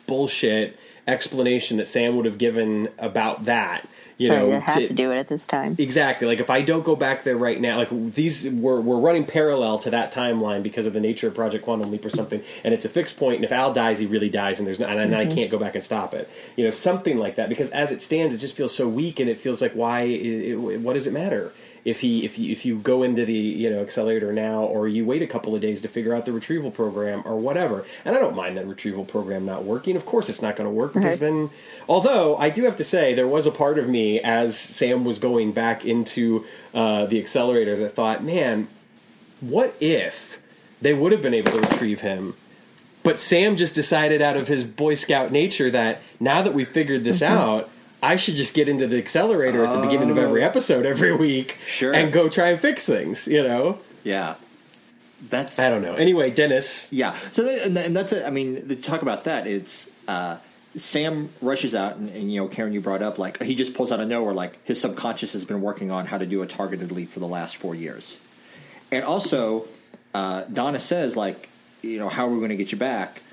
bullshit 0.06 0.78
explanation 1.06 1.78
that 1.78 1.88
sam 1.88 2.16
would 2.16 2.26
have 2.26 2.38
given 2.38 2.90
about 2.98 3.46
that 3.46 3.88
you 4.18 4.32
Right, 4.32 4.40
know 4.40 4.50
they 4.50 4.60
have 4.60 4.76
to- 4.76 4.88
to 4.88 4.94
do 4.94 5.12
it 5.12 5.18
at 5.18 5.28
this 5.28 5.46
time. 5.46 5.76
Exactly. 5.78 6.28
Like 6.28 6.40
if 6.40 6.50
I 6.50 6.62
don't 6.62 6.84
go 6.84 6.96
back 6.96 7.24
there 7.24 7.38
right 7.38 7.60
now, 7.60 7.78
like 7.78 7.90
these 8.14 8.48
we're 8.48 8.80
we're 8.80 8.98
running 8.98 9.26
parallel 9.26 9.80
to 9.80 9.90
that 9.92 10.12
timeline 10.12 10.64
because 10.64 10.86
of 10.86 10.94
the 10.94 11.00
nature 11.00 11.28
of 11.28 11.36
Project 11.36 11.64
Quantum 11.64 11.92
Leap 11.92 12.04
or 12.04 12.10
something, 12.10 12.42
and 12.64 12.74
it's 12.74 12.86
a 12.86 12.90
fixed 12.90 13.18
point. 13.18 13.38
And 13.38 13.46
if 13.46 13.52
Al 13.52 13.74
dies, 13.74 14.00
he 14.00 14.06
really 14.06 14.30
dies, 14.30 14.60
and 14.60 14.68
there's 14.68 14.80
no, 14.80 14.88
and, 14.88 15.00
and 15.00 15.16
I 15.16 15.26
mm-hmm. 15.26 15.36
can't 15.36 15.52
go 15.52 15.60
back 15.60 15.76
and 15.76 15.84
stop 15.84 16.14
it. 16.14 16.30
You 16.56 16.66
know, 16.66 16.72
something 16.72 17.18
like 17.18 17.36
that. 17.36 17.50
Because 17.50 17.70
as 17.70 17.92
it 17.92 18.02
stands, 18.02 18.34
it 18.34 18.38
just 18.38 18.56
feels 18.56 18.74
so 18.74 18.88
weak, 18.88 19.20
and 19.20 19.30
it 19.30 19.38
feels 19.38 19.62
like 19.62 19.74
why? 19.74 20.02
It, 20.02 20.52
it, 20.52 20.56
what 20.58 20.94
does 20.94 21.08
it 21.08 21.14
matter? 21.14 21.52
If 21.88 22.02
he 22.02 22.26
if 22.26 22.38
you 22.38 22.52
if 22.52 22.66
you 22.66 22.80
go 22.80 23.02
into 23.02 23.24
the 23.24 23.34
you 23.34 23.70
know 23.70 23.80
accelerator 23.82 24.34
now, 24.34 24.64
or 24.64 24.90
you 24.90 25.06
wait 25.06 25.22
a 25.22 25.28
couple 25.28 25.56
of 25.56 25.62
days 25.62 25.80
to 25.82 25.88
figure 25.88 26.14
out 26.14 26.26
the 26.26 26.34
retrieval 26.34 26.70
program 26.70 27.24
or 27.26 27.38
whatever, 27.38 27.86
and 28.04 28.14
I 28.14 28.20
don't 28.20 28.36
mind 28.36 28.58
that 28.58 28.68
retrieval 28.68 29.06
program 29.06 29.46
not 29.46 29.64
working. 29.64 29.96
Of 29.96 30.06
course, 30.06 30.28
it's 30.28 30.42
not 30.42 30.58
going 30.58 30.68
to 30.70 30.74
work 30.76 30.94
because 30.94 31.12
Right. 31.12 31.20
then 31.20 31.50
Although 31.88 32.36
I 32.36 32.50
do 32.50 32.64
have 32.66 32.76
to 32.78 32.84
say, 32.84 33.14
there 33.14 33.28
was 33.28 33.46
a 33.46 33.52
part 33.52 33.80
of 33.80 33.88
me 33.88 34.20
as 34.20 34.60
Sam 34.60 35.06
was 35.06 35.18
going 35.18 35.54
back 35.54 35.86
into 35.86 36.46
uh, 36.74 37.06
the 37.06 37.20
accelerator 37.20 37.78
that 37.78 37.94
thought, 37.94 38.22
"Man, 38.22 38.68
what 39.40 39.74
if 39.80 40.40
they 40.82 40.94
would 40.94 41.14
have 41.14 41.22
been 41.22 41.34
able 41.34 41.52
to 41.52 41.60
retrieve 41.62 42.02
him?" 42.02 42.34
But 43.04 43.22
Sam 43.22 43.56
just 43.56 43.74
decided, 43.74 44.22
out 44.22 44.36
of 44.36 44.50
his 44.50 44.66
Boy 44.66 44.96
Scout 44.96 45.32
nature, 45.32 45.72
that 45.72 46.02
now 46.20 46.42
that 46.42 46.54
we've 46.54 46.68
figured 46.68 47.06
this 47.06 47.22
out, 47.22 47.70
I 48.02 48.16
should 48.16 48.36
just 48.36 48.54
get 48.54 48.70
into 48.70 48.86
the 48.88 48.98
accelerator 48.98 49.66
at 49.66 49.74
the 49.74 49.82
beginning 49.82 50.10
of 50.12 50.18
every 50.18 50.44
episode 50.44 50.86
every 50.86 51.16
week, 51.16 51.58
Sure. 51.68 51.94
and 51.94 52.14
go 52.14 52.30
try 52.30 52.50
and 52.50 52.60
fix 52.60 52.86
things. 52.86 53.28
You 53.28 53.44
know, 53.44 53.80
Yeah. 54.04 54.36
That's 55.30 55.58
I 55.58 55.70
don't 55.72 55.82
know. 55.82 55.96
Anyway, 55.96 56.30
Dennis, 56.30 56.88
Yeah. 56.92 57.16
So 57.32 57.44
that, 57.44 57.64
and, 57.66 57.76
and 57.78 57.96
that's 57.98 58.14
it. 58.14 58.24
I 58.26 58.30
mean, 58.30 58.68
to 58.68 58.76
talk 58.76 59.02
about 59.02 59.24
that, 59.24 59.48
it's 59.48 59.90
uh, 60.08 60.38
Sam 60.76 61.30
rushes 61.42 61.74
out, 61.74 61.96
and, 61.96 62.10
and 62.12 62.32
you 62.32 62.40
know, 62.40 62.48
Karen, 62.48 62.72
you 62.72 62.82
brought 62.82 63.02
up 63.02 63.18
like 63.18 63.42
he 63.42 63.56
just 63.56 63.74
pulls 63.74 63.92
out 63.92 64.00
of 64.00 64.08
nowhere, 64.08 64.36
like 64.36 64.64
his 64.64 64.80
subconscious 64.80 65.34
has 65.34 65.44
been 65.44 65.62
working 65.64 65.90
on 65.90 66.06
how 66.06 66.20
to 66.20 66.26
do 66.28 66.44
a 66.44 66.46
targeted 66.46 66.92
leap 66.92 67.10
for 67.10 67.20
the 67.20 67.28
last 67.28 67.56
four 67.56 67.74
years, 67.74 68.20
and 68.92 69.04
also 69.04 69.68
uh, 70.14 70.44
Donna 70.54 70.80
says 70.80 71.18
like, 71.18 71.50
you 71.82 71.98
know, 71.98 72.10
how 72.10 72.28
are 72.28 72.30
we 72.30 72.38
going 72.38 72.50
to 72.50 72.56
get 72.56 72.72
you 72.72 72.78
back? 72.78 73.24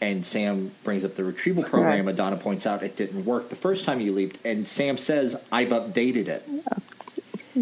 And 0.00 0.24
Sam 0.24 0.70
brings 0.82 1.04
up 1.04 1.16
the 1.16 1.24
retrieval 1.24 1.62
program, 1.62 1.90
Right. 1.90 2.08
and 2.08 2.16
Donna 2.16 2.36
points 2.36 2.66
out 2.66 2.82
it 2.82 2.96
didn't 2.96 3.24
work 3.26 3.50
the 3.50 3.56
first 3.56 3.84
time 3.84 4.00
you 4.00 4.12
leaped, 4.12 4.38
and 4.46 4.66
Sam 4.66 4.96
says, 4.96 5.36
"I've 5.52 5.68
updated 5.68 6.26
it." 6.28 6.48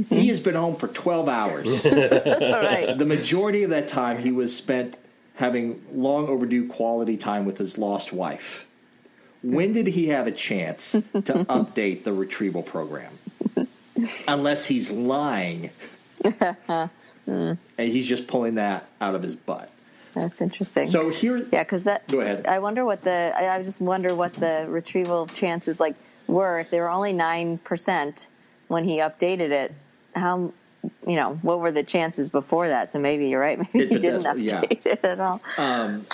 He 0.09 0.29
has 0.29 0.39
been 0.39 0.55
home 0.55 0.77
for 0.77 0.87
twelve 0.87 1.29
hours. 1.29 1.85
All 1.87 1.93
right. 1.99 2.97
the 2.97 3.05
majority 3.07 3.65
of 3.65 3.71
that 3.71 3.89
time 3.89 4.19
he 4.19 4.31
was 4.31 4.55
spent 4.55 4.97
having 5.35 5.83
long 5.93 6.29
overdue 6.29 6.69
quality 6.69 7.17
time 7.17 7.45
with 7.45 7.59
his 7.59 7.77
lost 7.79 8.13
wife. 8.13 8.67
When 9.43 9.73
did 9.73 9.89
he 9.89 10.09
have 10.09 10.27
a 10.27 10.33
chance 10.33 10.93
to 10.93 11.01
update 11.23 12.05
the 12.05 12.13
retrieval 12.13 12.63
program? 12.63 13.13
Unless 14.29 14.67
he's 14.67 14.91
lying. 14.93 15.71
Hmm. 17.29 17.53
and 17.77 17.93
he's 17.93 18.07
just 18.09 18.27
pulling 18.27 18.55
that 18.55 18.87
out 19.03 19.15
of 19.15 19.23
his 19.23 19.37
butt. 19.37 19.71
That's 20.21 20.41
interesting. 20.41 20.89
So 20.89 21.11
here 21.11 21.39
yeah, 21.53 21.63
because 21.63 21.85
that. 21.85 22.09
Go 22.09 22.21
ahead. 22.21 22.47
I 22.47 22.59
wonder 22.59 22.85
what 22.85 23.03
the. 23.03 23.33
I, 23.37 23.57
I 23.57 23.63
just 23.63 23.81
wonder 23.81 24.15
what 24.15 24.35
the 24.35 24.67
retrieval 24.69 25.27
chances 25.29 25.79
like 25.81 25.95
were 26.27 26.59
if 26.59 26.71
they 26.71 26.81
were 26.81 26.91
only 26.91 27.13
nine 27.13 27.59
percent 27.59 28.27
when 28.69 28.85
he 28.85 28.99
updated 28.99 29.51
it. 29.51 29.73
How 30.15 30.53
you 31.07 31.17
know 31.17 31.35
what 31.43 31.61
were 31.61 31.71
the 31.73 31.83
chances 31.85 32.29
before 32.29 32.69
that? 32.69 32.91
So 32.91 32.99
maybe 32.99 33.29
you're 33.29 33.41
right. 33.41 33.59
Maybe 33.75 33.85
It- 33.85 33.93
he 33.93 33.99
didn't 33.99 34.23
does- 34.25 34.39
yeah. 34.39 34.61
update 34.63 34.87
it 34.87 35.05
at 35.05 35.21
all. 35.21 35.41
and 35.59 36.07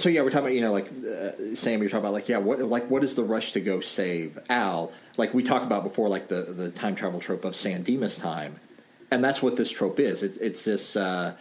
so 0.00 0.08
yeah, 0.08 0.22
we're 0.22 0.30
talking 0.30 0.46
about 0.46 0.54
you 0.54 0.60
know 0.60 0.72
like 0.72 0.86
uh, 0.88 1.54
Sam, 1.54 1.80
you're 1.80 1.90
talking 1.90 2.00
about 2.04 2.12
like 2.14 2.28
yeah, 2.28 2.38
what 2.38 2.60
like 2.60 2.90
what 2.90 3.04
is 3.04 3.14
the 3.14 3.22
rush 3.22 3.52
to 3.52 3.60
go 3.60 3.80
save 3.80 4.38
Al? 4.50 4.92
Like 5.16 5.32
we 5.34 5.42
talked 5.42 5.64
about 5.64 5.84
before, 5.84 6.08
like 6.08 6.26
the 6.28 6.42
the 6.42 6.70
time 6.70 6.94
travel 6.96 7.20
trope 7.20 7.44
of 7.44 7.54
San 7.54 7.82
Dimas 7.82 8.16
time, 8.18 8.56
and 9.10 9.22
that's 9.22 9.42
what 9.42 9.56
this 9.56 9.70
trope 9.70 10.00
is. 10.00 10.22
It's 10.22 10.38
it's 10.38 10.64
this 10.64 10.96
uh, 10.96 11.36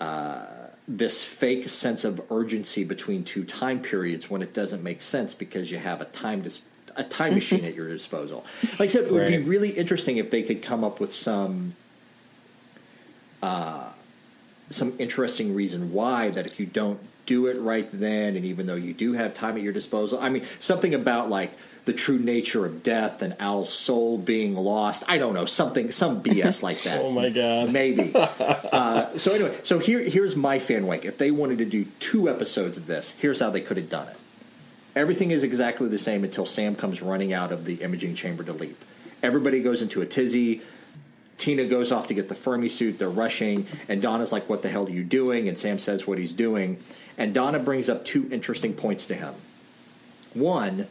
uh, 0.00 0.44
this 0.88 1.24
fake 1.24 1.68
sense 1.68 2.04
of 2.04 2.20
urgency 2.30 2.84
between 2.84 3.24
two 3.24 3.44
time 3.44 3.80
periods 3.80 4.30
when 4.30 4.42
it 4.42 4.54
doesn't 4.54 4.82
make 4.82 5.02
sense 5.02 5.34
because 5.34 5.70
you 5.70 5.78
have 5.78 6.00
a 6.00 6.04
time 6.06 6.42
dis- 6.42 6.62
a 6.94 7.04
time 7.04 7.34
machine 7.34 7.64
at 7.64 7.74
your 7.74 7.88
disposal. 7.88 8.44
Like 8.78 8.80
I 8.80 8.86
said, 8.88 9.04
it 9.04 9.12
would 9.12 9.28
be 9.28 9.38
really 9.38 9.70
interesting 9.70 10.16
if 10.16 10.30
they 10.30 10.42
could 10.42 10.62
come 10.62 10.84
up 10.84 11.00
with 11.00 11.14
some 11.14 11.74
uh, 13.42 13.90
some 14.70 14.94
interesting 14.98 15.54
reason 15.54 15.92
why 15.92 16.30
that 16.30 16.46
if 16.46 16.58
you 16.58 16.66
don't 16.66 16.98
do 17.26 17.46
it 17.46 17.58
right 17.60 17.88
then 17.92 18.36
and 18.36 18.44
even 18.44 18.66
though 18.66 18.76
you 18.76 18.94
do 18.94 19.12
have 19.12 19.34
time 19.34 19.56
at 19.56 19.62
your 19.62 19.72
disposal 19.72 20.18
i 20.20 20.28
mean 20.28 20.44
something 20.60 20.94
about 20.94 21.28
like 21.28 21.50
the 21.86 21.92
true 21.92 22.18
nature 22.18 22.66
of 22.66 22.82
death 22.82 23.22
and 23.22 23.34
al's 23.40 23.72
soul 23.72 24.18
being 24.18 24.54
lost. 24.54 25.04
I 25.08 25.18
don't 25.18 25.34
know 25.34 25.46
something 25.46 25.90
some 25.90 26.22
bs 26.24 26.62
like 26.62 26.82
that. 26.82 27.00
Oh 27.00 27.10
my 27.10 27.30
God. 27.30 27.72
maybe. 27.72 28.12
Uh, 28.76 29.16
so 29.16 29.32
anyway 29.32 29.56
so 29.62 29.78
here 29.78 30.00
here's 30.00 30.36
my 30.36 30.58
fan 30.58 30.86
wank 30.86 31.04
if 31.04 31.16
they 31.16 31.30
wanted 31.30 31.58
to 31.58 31.64
do 31.64 31.86
two 31.98 32.28
episodes 32.28 32.76
of 32.76 32.86
this 32.86 33.12
here's 33.18 33.40
how 33.40 33.48
they 33.48 33.60
could 33.60 33.76
have 33.76 33.88
done 33.88 34.08
it. 34.08 34.16
Everything 34.94 35.30
is 35.30 35.42
exactly 35.42 35.88
the 35.88 35.98
same 35.98 36.24
until 36.24 36.44
sam 36.44 36.74
comes 36.74 37.00
running 37.00 37.32
out 37.32 37.52
of 37.52 37.64
the 37.64 37.76
imaging 37.76 38.14
chamber 38.14 38.42
to 38.42 38.52
leap. 38.52 38.84
Everybody 39.22 39.62
goes 39.62 39.80
into 39.80 40.02
a 40.02 40.06
tizzy. 40.06 40.62
Tina 41.38 41.64
goes 41.64 41.92
off 41.92 42.08
to 42.08 42.14
get 42.14 42.28
the 42.28 42.34
Fermi 42.34 42.68
suit. 42.68 42.98
They're 42.98 43.08
rushing, 43.08 43.66
and 43.88 44.00
Donna's 44.02 44.32
like, 44.32 44.48
"What 44.48 44.62
the 44.62 44.68
hell 44.68 44.86
are 44.86 44.90
you 44.90 45.04
doing?" 45.04 45.48
And 45.48 45.58
Sam 45.58 45.78
says 45.78 46.06
what 46.06 46.18
he's 46.18 46.32
doing, 46.32 46.78
and 47.18 47.34
Donna 47.34 47.58
brings 47.58 47.88
up 47.88 48.04
two 48.04 48.28
interesting 48.30 48.72
points 48.74 49.06
to 49.08 49.14
him. 49.14 49.34
One, 50.32 50.86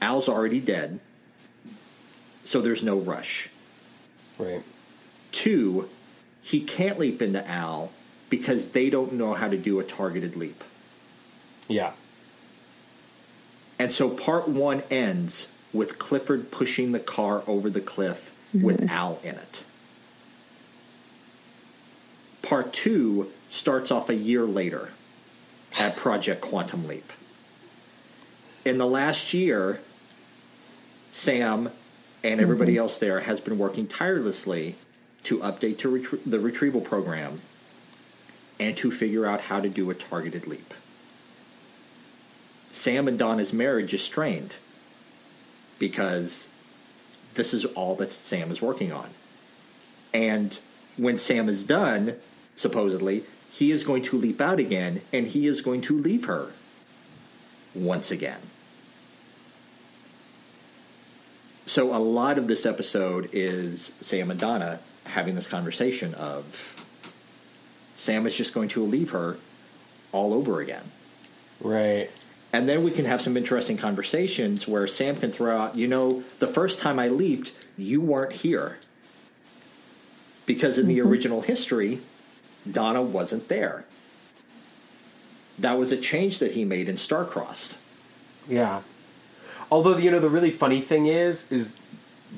Al's 0.00 0.28
already 0.28 0.60
dead, 0.60 1.00
so 2.44 2.60
there's 2.60 2.84
no 2.84 2.96
rush. 2.96 3.48
right? 4.38 4.62
Two, 5.32 5.88
he 6.42 6.60
can't 6.60 6.98
leap 6.98 7.20
into 7.20 7.46
Al 7.48 7.90
because 8.30 8.70
they 8.70 8.90
don't 8.90 9.12
know 9.12 9.34
how 9.34 9.48
to 9.48 9.56
do 9.56 9.80
a 9.80 9.84
targeted 9.84 10.36
leap. 10.36 10.62
Yeah, 11.68 11.92
And 13.78 13.92
so 13.92 14.08
part 14.08 14.48
one 14.48 14.82
ends 14.90 15.48
with 15.72 15.98
Clifford 15.98 16.50
pushing 16.50 16.92
the 16.92 17.00
car 17.00 17.42
over 17.46 17.68
the 17.68 17.80
cliff 17.80 18.32
mm-hmm. 18.54 18.64
with 18.64 18.88
Al 18.88 19.18
in 19.24 19.34
it. 19.34 19.64
Part 22.42 22.72
two 22.72 23.32
starts 23.50 23.90
off 23.90 24.08
a 24.08 24.14
year 24.14 24.44
later 24.44 24.90
at 25.78 25.96
Project 25.96 26.40
Quantum 26.40 26.86
Leap. 26.86 27.12
In 28.64 28.78
the 28.78 28.86
last 28.86 29.34
year, 29.34 29.80
Sam 31.16 31.70
and 32.22 32.42
everybody 32.42 32.72
mm-hmm. 32.72 32.80
else 32.80 32.98
there 32.98 33.20
has 33.20 33.40
been 33.40 33.56
working 33.56 33.86
tirelessly 33.86 34.76
to 35.24 35.38
update 35.38 35.78
to 35.78 35.90
retrie- 35.90 36.20
the 36.26 36.38
retrieval 36.38 36.82
program 36.82 37.40
and 38.60 38.76
to 38.76 38.90
figure 38.90 39.24
out 39.24 39.40
how 39.40 39.58
to 39.58 39.70
do 39.70 39.88
a 39.88 39.94
targeted 39.94 40.46
leap. 40.46 40.74
Sam 42.70 43.08
and 43.08 43.18
Donna's 43.18 43.54
marriage 43.54 43.94
is 43.94 44.04
strained 44.04 44.56
because 45.78 46.50
this 47.32 47.54
is 47.54 47.64
all 47.64 47.96
that 47.96 48.12
Sam 48.12 48.50
is 48.50 48.60
working 48.60 48.92
on. 48.92 49.08
And 50.12 50.58
when 50.98 51.16
Sam 51.16 51.48
is 51.48 51.64
done, 51.64 52.16
supposedly, 52.56 53.24
he 53.50 53.72
is 53.72 53.84
going 53.84 54.02
to 54.02 54.18
leap 54.18 54.42
out 54.42 54.60
again 54.60 55.00
and 55.14 55.28
he 55.28 55.46
is 55.46 55.62
going 55.62 55.80
to 55.82 55.98
leave 55.98 56.26
her 56.26 56.52
once 57.74 58.10
again. 58.10 58.40
So 61.66 61.94
a 61.94 61.98
lot 61.98 62.38
of 62.38 62.46
this 62.46 62.64
episode 62.64 63.28
is 63.32 63.92
Sam 64.00 64.30
and 64.30 64.38
Donna 64.38 64.78
having 65.04 65.34
this 65.34 65.48
conversation 65.48 66.14
of 66.14 66.86
Sam 67.96 68.26
is 68.26 68.36
just 68.36 68.54
going 68.54 68.68
to 68.70 68.84
leave 68.84 69.10
her 69.10 69.38
all 70.12 70.32
over 70.32 70.60
again. 70.60 70.84
Right. 71.60 72.08
And 72.52 72.68
then 72.68 72.84
we 72.84 72.92
can 72.92 73.04
have 73.04 73.20
some 73.20 73.36
interesting 73.36 73.76
conversations 73.76 74.68
where 74.68 74.86
Sam 74.86 75.16
can 75.16 75.32
throw 75.32 75.56
out, 75.58 75.76
you 75.76 75.88
know, 75.88 76.22
the 76.38 76.46
first 76.46 76.78
time 76.78 76.98
I 76.98 77.08
leaped, 77.08 77.52
you 77.76 78.00
weren't 78.00 78.32
here. 78.32 78.78
Because 80.46 80.78
in 80.78 80.86
the 80.86 80.98
mm-hmm. 80.98 81.08
original 81.08 81.42
history, 81.42 82.00
Donna 82.70 83.02
wasn't 83.02 83.48
there. 83.48 83.84
That 85.58 85.78
was 85.78 85.90
a 85.90 85.96
change 85.96 86.38
that 86.38 86.52
he 86.52 86.64
made 86.64 86.88
in 86.88 86.94
Starcrossed. 86.94 87.78
Yeah. 88.48 88.82
Although 89.70 89.98
you 89.98 90.10
know 90.10 90.20
the 90.20 90.28
really 90.28 90.50
funny 90.50 90.80
thing 90.80 91.06
is 91.06 91.50
is 91.50 91.72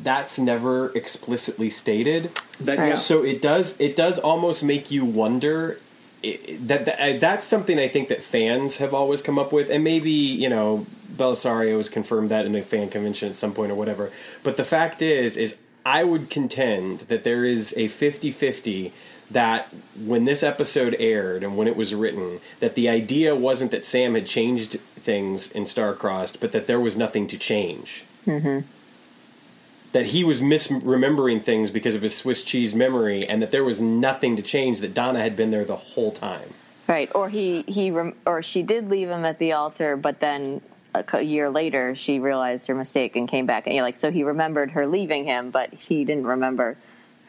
that's 0.03 0.39
never 0.39 0.91
explicitly 0.97 1.71
stated. 1.71 2.31
That, 2.61 2.79
yeah. 2.79 2.97
So 2.97 3.25
it 3.25 3.43
does 3.43 3.75
it 3.79 3.97
does 3.97 4.19
almost 4.19 4.63
make 4.63 4.91
you 4.91 5.05
wonder 5.05 5.79
i 6.25 6.59
that, 6.63 6.85
that 6.87 7.01
uh, 7.01 7.19
that's 7.19 7.47
something 7.47 7.79
I 7.79 7.89
think 7.89 8.09
that 8.09 8.21
fans 8.21 8.79
have 8.79 8.93
always 8.93 9.23
come 9.23 9.39
up 9.39 9.53
with, 9.53 9.71
and 9.71 9.85
maybe 9.85 10.11
you 10.11 10.49
know 10.49 10.87
Bellisario 11.17 11.77
has 11.77 11.89
confirmed 11.89 12.31
that 12.31 12.47
in 12.47 12.55
a 12.55 12.63
fan 12.63 12.89
convention 12.89 13.31
at 13.31 13.37
some 13.37 13.53
point 13.53 13.71
or 13.71 13.75
whatever. 13.75 14.11
But 14.43 14.57
the 14.57 14.65
fact 14.65 15.03
is, 15.03 15.37
is 15.37 15.57
I 15.85 16.05
would 16.05 16.31
contend 16.31 17.01
that 17.01 17.25
there 17.25 17.45
is 17.45 17.73
a 17.77 17.89
50-50 17.89 18.93
that 19.31 19.69
when 20.05 20.25
this 20.25 20.43
episode 20.43 20.97
aired 20.99 21.43
and 21.43 21.57
when 21.57 21.69
it 21.69 21.77
was 21.77 21.95
written, 21.95 22.41
that 22.61 22.75
the 22.75 22.89
idea 22.89 23.35
wasn't 23.35 23.71
that 23.73 23.85
Sam 23.85 24.15
had 24.15 24.27
changed 24.27 24.79
things 25.09 25.51
in 25.53 25.65
Starcrossed, 25.65 26.39
but 26.39 26.53
that 26.53 26.67
there 26.67 26.79
was 26.79 26.95
nothing 26.95 27.27
to 27.29 27.39
change 27.39 28.05
mm-hmm. 28.27 28.59
that 29.93 30.05
he 30.05 30.23
was 30.23 30.43
misremembering 30.43 31.43
things 31.43 31.71
because 31.71 31.95
of 31.95 32.03
his 32.03 32.15
Swiss 32.15 32.45
cheese 32.45 32.75
memory, 32.75 33.27
and 33.27 33.41
that 33.41 33.51
there 33.51 33.65
was 33.65 33.81
nothing 33.81 34.37
to 34.37 34.43
change. 34.43 34.81
That 34.81 34.93
Donna 34.93 35.21
had 35.21 35.35
been 35.35 35.51
there 35.51 35.65
the 35.65 35.77
whole 35.77 36.13
time. 36.13 36.51
Right, 36.87 37.11
or 37.15 37.31
he 37.31 37.63
he 37.63 37.91
rem- 37.91 38.17
or 38.27 38.43
she 38.43 38.63
did 38.63 38.91
leave 38.91 39.09
him 39.09 39.25
at 39.25 39.39
the 39.39 39.53
altar, 39.53 39.97
but 39.97 40.21
then 40.21 40.61
a 40.93 41.03
co- 41.03 41.21
year 41.21 41.49
later 41.49 41.95
she 41.95 42.19
realized 42.19 42.67
her 42.69 42.75
mistake 42.75 43.17
and 43.17 43.27
came 43.27 43.47
back. 43.47 43.67
And 43.67 43.75
you're 43.75 43.85
like, 43.85 43.99
so 43.99 44.11
he 44.11 44.25
remembered 44.25 44.73
her 44.73 44.87
leaving 44.87 45.25
him, 45.25 45.51
but 45.51 45.73
he 45.73 46.05
didn't 46.05 46.27
remember 46.27 46.77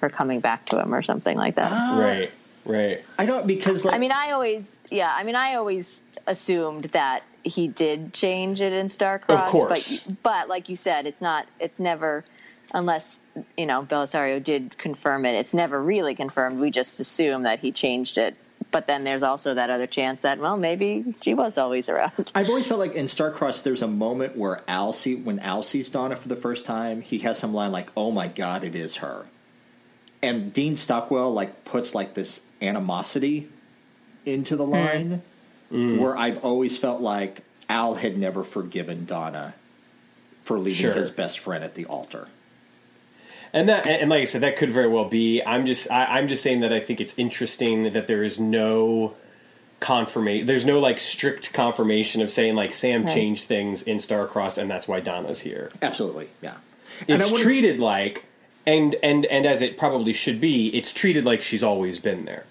her 0.02 0.10
coming 0.10 0.42
back 0.42 0.66
to 0.68 0.82
him 0.82 0.94
or 0.94 1.02
something 1.02 1.38
like 1.38 1.56
that. 1.56 1.72
Ah. 1.72 1.98
right, 1.98 2.32
right. 2.66 3.06
I 3.18 3.26
don't 3.26 3.48
because 3.48 3.86
like 3.86 3.96
I 3.96 4.00
mean, 4.00 4.12
I 4.12 4.32
always 4.32 4.76
yeah, 4.92 5.16
I 5.16 5.24
mean, 5.24 5.36
I 5.36 5.56
always 5.56 6.02
assumed 6.28 6.86
that 6.92 7.24
he 7.44 7.68
did 7.68 8.14
change 8.14 8.62
it 8.62 8.74
in 8.74 8.88
Starcrossed, 8.88 9.46
Of 9.46 9.50
course. 9.50 10.04
but 10.06 10.24
but 10.24 10.50
like 10.50 10.70
you 10.70 10.76
said, 10.76 11.06
it's 11.06 11.22
not. 11.22 11.48
It's 11.60 11.80
never 11.80 12.26
unless 12.74 13.20
you 13.58 13.66
know 13.66 13.84
Bellisario 13.84 14.44
did 14.44 14.78
confirm 14.78 15.26
it. 15.26 15.36
It's 15.36 15.54
never 15.54 15.82
really 15.82 16.16
confirmed. 16.16 16.60
We 16.60 16.72
just 16.72 17.00
assume 17.00 17.44
that 17.44 17.60
he 17.60 17.72
changed 17.72 18.18
it. 18.18 18.36
But 18.72 18.86
then 18.86 19.04
there's 19.04 19.24
also 19.24 19.56
that 19.56 19.72
other 19.72 19.88
chance 19.88 20.22
that 20.22 20.38
well, 20.38 20.58
maybe 20.58 21.16
she 21.22 21.34
was 21.34 21.58
always 21.58 21.90
around. 21.90 22.32
I've 22.36 22.50
always 22.50 22.68
felt 22.68 22.80
like 22.80 22.94
in 22.94 23.06
Starcross, 23.06 23.64
there's 23.64 23.82
a 23.82 23.88
moment 23.88 24.38
where 24.38 24.62
Al 24.68 24.94
see 24.94 25.16
when 25.16 25.40
Al 25.40 25.64
sees 25.64 25.90
Donna 25.90 26.16
for 26.16 26.28
the 26.28 26.36
first 26.36 26.66
time, 26.66 27.02
he 27.02 27.20
has 27.20 27.40
some 27.40 27.54
line 27.54 27.72
like, 27.72 27.90
"Oh 27.98 28.12
my 28.12 28.28
God, 28.28 28.64
it 28.64 28.76
is 28.76 28.98
her," 28.98 29.26
and 30.22 30.54
Dean 30.54 30.78
Stockwell 30.78 31.34
like 31.34 31.66
puts 31.66 31.96
like 31.96 32.14
this 32.14 32.42
animosity 32.62 33.48
into 34.26 34.56
the 34.56 34.66
hmm. 34.66 34.72
line, 34.72 35.22
Mm. 35.72 36.00
where 36.00 36.18
I've 36.18 36.44
always 36.44 36.78
felt 36.78 37.00
like 37.02 37.42
Al 37.70 37.94
had 37.96 38.18
never 38.18 38.44
forgiven 38.44 39.06
Donna 39.06 39.54
for 40.44 40.58
leaving 40.58 40.82
Sure. 40.82 40.94
his 40.94 41.12
best 41.12 41.38
friend 41.40 41.64
at 41.64 41.76
the 41.76 41.86
altar. 41.86 42.28
And 43.54 43.70
that, 43.70 43.86
and 43.88 44.10
like 44.10 44.22
I 44.22 44.26
said, 44.26 44.42
that 44.42 44.58
could 44.58 44.72
very 44.72 44.88
well 44.88 45.06
be. 45.06 45.42
I'm 45.44 45.66
just, 45.66 45.90
I, 45.92 46.06
I'm 46.18 46.28
just 46.28 46.42
saying 46.44 46.62
that 46.62 46.74
I 46.74 46.80
think 46.80 47.00
it's 47.02 47.14
interesting 47.18 47.94
that 47.94 48.08
there 48.08 48.24
is 48.24 48.40
no 48.40 49.14
confirmation. 49.80 50.46
There's 50.48 50.66
no 50.66 50.80
like 50.80 51.00
strict 51.00 51.54
confirmation 51.54 52.22
of 52.22 52.32
saying 52.32 52.56
like 52.56 52.74
Sam 52.74 53.06
Right. 53.06 53.14
changed 53.14 53.46
things 53.46 53.82
in 53.84 53.98
Starcrossed, 53.98 54.58
and 54.58 54.70
that's 54.70 54.88
why 54.88 55.00
Donna's 55.00 55.42
here. 55.42 55.72
Absolutely, 55.82 56.30
yeah. 56.42 56.56
It's 57.08 57.26
wonder- 57.32 57.44
treated 57.44 57.80
like, 57.80 58.26
and 58.68 58.96
and 59.02 59.26
and 59.28 59.46
as 59.46 59.62
it 59.62 59.78
probably 59.78 60.14
should 60.14 60.42
be, 60.42 60.68
it's 60.76 60.94
treated 60.94 61.26
like 61.26 61.42
she's 61.42 61.64
always 61.64 61.98
been 62.00 62.26
there. 62.26 62.46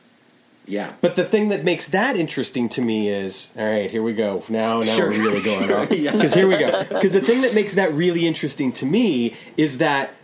Yeah. 0.68 0.92
But 1.00 1.16
the 1.16 1.24
thing 1.24 1.48
that 1.48 1.64
makes 1.64 1.87
that 1.88 2.16
interesting 2.16 2.68
to 2.70 2.81
me 2.83 3.09
is, 3.09 3.50
all 3.57 3.64
right, 3.64 3.90
here 3.90 4.02
we 4.02 4.12
go. 4.12 4.44
Now, 4.48 4.81
now 4.83 4.94
Sure. 4.96 5.09
we're 5.11 5.22
really 5.22 5.40
going 5.42 5.68
Sure, 5.68 5.81
off. 5.81 5.90
yeah. 5.92 6.12
Because 6.12 6.35
here 6.35 6.46
we 6.48 6.57
go. 6.57 6.85
Because 6.85 7.12
the 7.12 7.20
thing 7.20 7.40
that 7.42 7.54
makes 7.54 7.74
that 7.74 7.92
really 7.92 8.26
interesting 8.26 8.72
to 8.72 8.87
me 8.87 9.37
is 9.57 9.78
that 9.78 10.14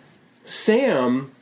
Sam, 0.44 1.32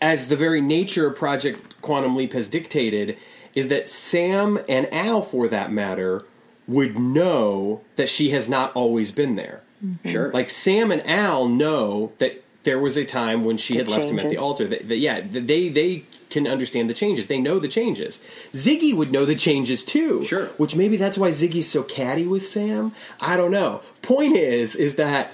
as 0.00 0.28
the 0.28 0.36
very 0.36 0.60
nature 0.60 1.06
of 1.06 1.16
Project 1.16 1.80
Quantum 1.80 2.16
Leap 2.16 2.32
has 2.32 2.48
dictated, 2.48 3.16
is 3.54 3.68
that 3.68 3.88
Sam 3.88 4.58
and 4.68 4.92
Al, 4.92 5.22
for 5.22 5.48
that 5.48 5.70
matter, 5.72 6.24
would 6.66 6.98
know 6.98 7.82
that 7.96 8.08
she 8.08 8.30
has 8.30 8.48
not 8.48 8.74
always 8.74 9.12
been 9.12 9.36
there. 9.36 9.62
Mm-hmm. 9.84 10.10
Sure. 10.10 10.30
Like 10.32 10.48
Sam 10.50 10.90
and 10.90 11.06
Al 11.06 11.48
know 11.48 12.12
that 12.18 12.42
there 12.64 12.78
was 12.78 12.96
a 12.96 13.04
time 13.04 13.44
when 13.44 13.56
she 13.56 13.76
had 13.76 13.86
The 13.86 13.90
left 13.90 14.04
him 14.08 14.18
at 14.20 14.30
the 14.30 14.36
altar. 14.38 14.66
That, 14.66 14.88
that- 14.88 14.98
yeah, 14.98 15.20
they 15.20 15.68
they 15.68 16.04
can 16.32 16.48
understand 16.48 16.90
the 16.90 16.94
changes. 16.94 17.26
They 17.26 17.40
know 17.40 17.58
the 17.58 17.68
changes. 17.68 18.18
Ziggy 18.52 18.94
would 18.94 19.12
know 19.12 19.24
the 19.24 19.36
changes 19.36 19.84
too. 19.84 20.24
Sure. 20.24 20.46
Which 20.56 20.74
maybe 20.74 20.96
that's 20.96 21.18
why 21.18 21.28
Ziggy's 21.28 21.68
so 21.68 21.82
catty 21.82 22.26
with 22.26 22.48
Sam. 22.48 22.92
I 23.20 23.36
don't 23.36 23.50
know. 23.50 23.82
Point 24.00 24.36
is, 24.36 24.74
is 24.74 24.96
that 24.96 25.32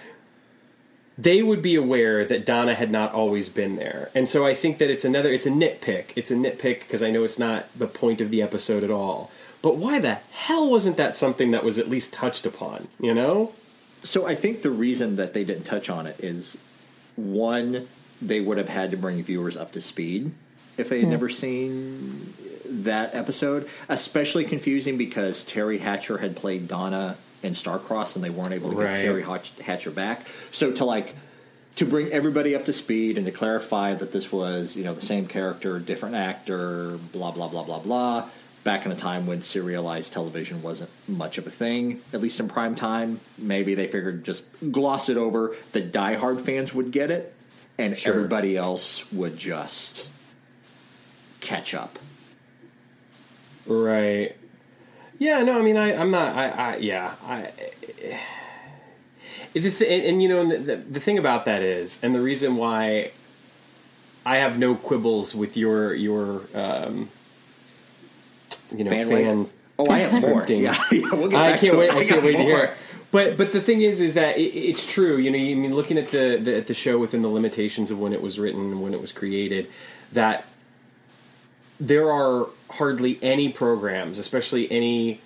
they 1.17 1.43
would 1.43 1.63
be 1.63 1.75
aware 1.75 2.25
that 2.25 2.45
Donna 2.45 2.75
had 2.75 2.91
not 2.91 3.13
always 3.13 3.49
been 3.49 3.77
there. 3.77 4.11
And 4.15 4.29
so 4.29 4.45
I 4.45 4.55
think 4.55 4.79
that 4.79 4.91
it's 4.91 5.05
another 5.05 5.31
it's 5.31 5.47
a 5.47 5.51
nitpick. 5.51 6.07
It's 6.17 6.31
a 6.31 6.35
nitpick 6.35 6.81
because 6.81 7.03
I 7.03 7.11
know 7.11 7.25
it's 7.25 7.39
not 7.39 7.67
the 7.77 7.89
point 7.89 8.21
of 8.21 8.31
the 8.31 8.43
episode 8.43 8.85
at 8.85 8.91
all. 8.91 9.31
But 9.63 9.77
why 9.77 9.99
the 9.99 10.15
hell 10.15 10.71
wasn't 10.71 10.97
that 10.99 11.17
something 11.17 11.51
that 11.51 11.65
was 11.65 11.79
at 11.79 11.89
least 11.89 12.13
touched 12.13 12.47
upon, 12.47 12.87
you 13.01 13.15
know? 13.15 13.53
So 14.05 14.27
I 14.27 14.37
think 14.37 14.63
the 14.63 14.71
reason 14.71 15.17
that 15.17 15.35
they 15.35 15.43
didn't 15.43 15.65
touch 15.65 15.91
on 15.91 16.07
it 16.07 16.21
is 16.21 16.57
one, 17.17 17.89
they 18.23 18.41
would 18.41 18.59
have 18.59 18.69
had 18.69 18.93
to 18.93 18.97
bring 18.97 19.23
viewers 19.25 19.57
up 19.57 19.73
to 19.73 19.81
speed 19.81 20.31
if 20.79 20.89
they 20.89 21.01
had 21.01 21.09
never 21.09 21.29
seen 21.29 22.33
that 22.65 23.15
episode. 23.15 23.69
Especially 23.89 24.45
confusing 24.45 24.97
because 24.97 25.45
Teri 25.45 25.81
Hatcher 25.81 26.19
had 26.19 26.37
played 26.37 26.69
Donna 26.69 27.17
in 27.43 27.53
Starcross 27.55 28.15
and 28.17 28.25
they 28.25 28.31
weren't 28.31 28.53
able 28.53 28.71
to 28.71 28.77
Right. 28.77 28.97
get 28.97 29.05
Teri 29.07 29.25
Hatch- 29.25 29.53
Hatcher 29.61 29.91
back. 29.91 30.27
So 30.53 30.73
to 30.73 30.85
like 30.85 31.15
to 31.77 31.85
bring 31.85 32.11
everybody 32.11 32.57
up 32.57 32.65
to 32.65 32.73
speed 32.73 33.17
and 33.17 33.25
to 33.27 33.31
clarify 33.33 33.95
that 33.95 34.13
this 34.13 34.33
was 34.33 34.77
you 34.77 34.83
know 34.85 34.95
the 34.95 35.03
same 35.03 35.27
character, 35.27 35.79
different 35.79 36.15
actor, 36.17 36.99
blah 37.13 37.31
blah 37.31 37.49
blah 37.49 37.63
blah 37.65 37.79
blah. 37.79 38.29
Back 38.65 38.85
in 38.85 38.91
a 38.93 38.97
time 38.97 39.27
when 39.27 39.41
serialized 39.43 40.13
television 40.13 40.61
wasn't 40.63 40.91
much 41.07 41.39
of 41.39 41.47
a 41.47 41.51
thing, 41.51 42.01
at 42.13 42.21
least 42.21 42.41
in 42.41 42.49
prime 42.49 42.75
time, 42.75 43.21
maybe 43.39 43.75
they 43.75 43.87
figured 43.87 44.25
just 44.25 44.45
gloss 44.73 45.09
it 45.09 45.17
over. 45.17 45.55
The 45.73 45.81
diehard 45.81 46.41
fans 46.45 46.75
would 46.75 46.91
get 46.91 47.11
it, 47.13 47.33
and 47.79 47.97
Sure. 47.97 48.13
everybody 48.15 48.57
else 48.57 49.11
would 49.13 49.39
just 49.39 50.09
catch 51.41 51.75
up. 51.75 51.99
Right. 53.67 54.35
Yeah, 55.19 55.43
no, 55.43 55.59
I 55.59 55.63
mean, 55.63 55.77
I, 55.77 55.95
I'm 55.95 56.11
not. 56.11 56.37
I, 56.37 56.49
I 56.49 56.77
yeah, 56.77 57.15
I. 57.27 57.51
Th- 59.53 59.81
and, 59.81 59.83
and 60.05 60.23
you 60.23 60.29
know, 60.29 60.57
the, 60.57 60.77
the 60.77 61.01
thing 61.01 61.19
about 61.19 61.45
that 61.47 61.63
is, 61.63 61.99
and 62.03 62.15
the 62.15 62.21
reason 62.21 62.57
why 62.57 63.11
I 64.25 64.37
have 64.37 64.59
no 64.59 64.75
quibbles 64.75 65.35
with 65.35 65.57
your 65.57 65.95
your 65.95 66.43
um, 66.55 67.09
you 68.75 68.85
know 68.85 68.91
Fan 68.91 69.09
fan. 69.09 69.51
Oh, 69.79 69.91
I 69.91 69.99
have 70.01 70.21
more. 70.21 70.47
Yeah, 70.47 70.81
yeah, 70.93 71.11
we'll 71.13 71.29
get 71.29 71.41
I 71.41 71.51
back 71.53 71.61
can't 71.61 71.73
to 71.73 71.79
wait. 71.79 71.89
it. 71.89 71.95
I 71.95 72.01
got 72.01 72.09
can't 72.09 72.25
wait 72.25 72.37
to 72.37 72.43
hear. 72.43 72.65
it. 72.65 72.71
But 73.11 73.37
but 73.37 73.53
the 73.53 73.61
thing 73.61 73.81
is, 73.81 74.01
is 74.01 74.15
that 74.15 74.37
it, 74.37 74.55
it's 74.55 74.87
true. 74.91 75.17
You 75.17 75.31
know, 75.31 75.39
I 75.39 75.55
mean, 75.55 75.75
looking 75.75 75.99
at 75.99 76.11
the, 76.11 76.37
the 76.37 76.57
at 76.59 76.67
the 76.67 76.75
show 76.75 76.99
within 76.99 77.23
the 77.23 77.29
limitations 77.29 77.91
of 77.91 77.99
when 77.99 78.13
it 78.13 78.21
was 78.21 78.39
written 78.39 78.61
and 78.61 78.83
when 78.83 78.93
it 78.93 79.01
was 79.01 79.13
created, 79.13 79.69
that 80.13 80.45
there 81.81 82.11
are 82.11 82.49
hardly 82.71 83.19
any 83.23 83.51
programs, 83.51 84.19
especially 84.19 84.71
any 84.71 85.21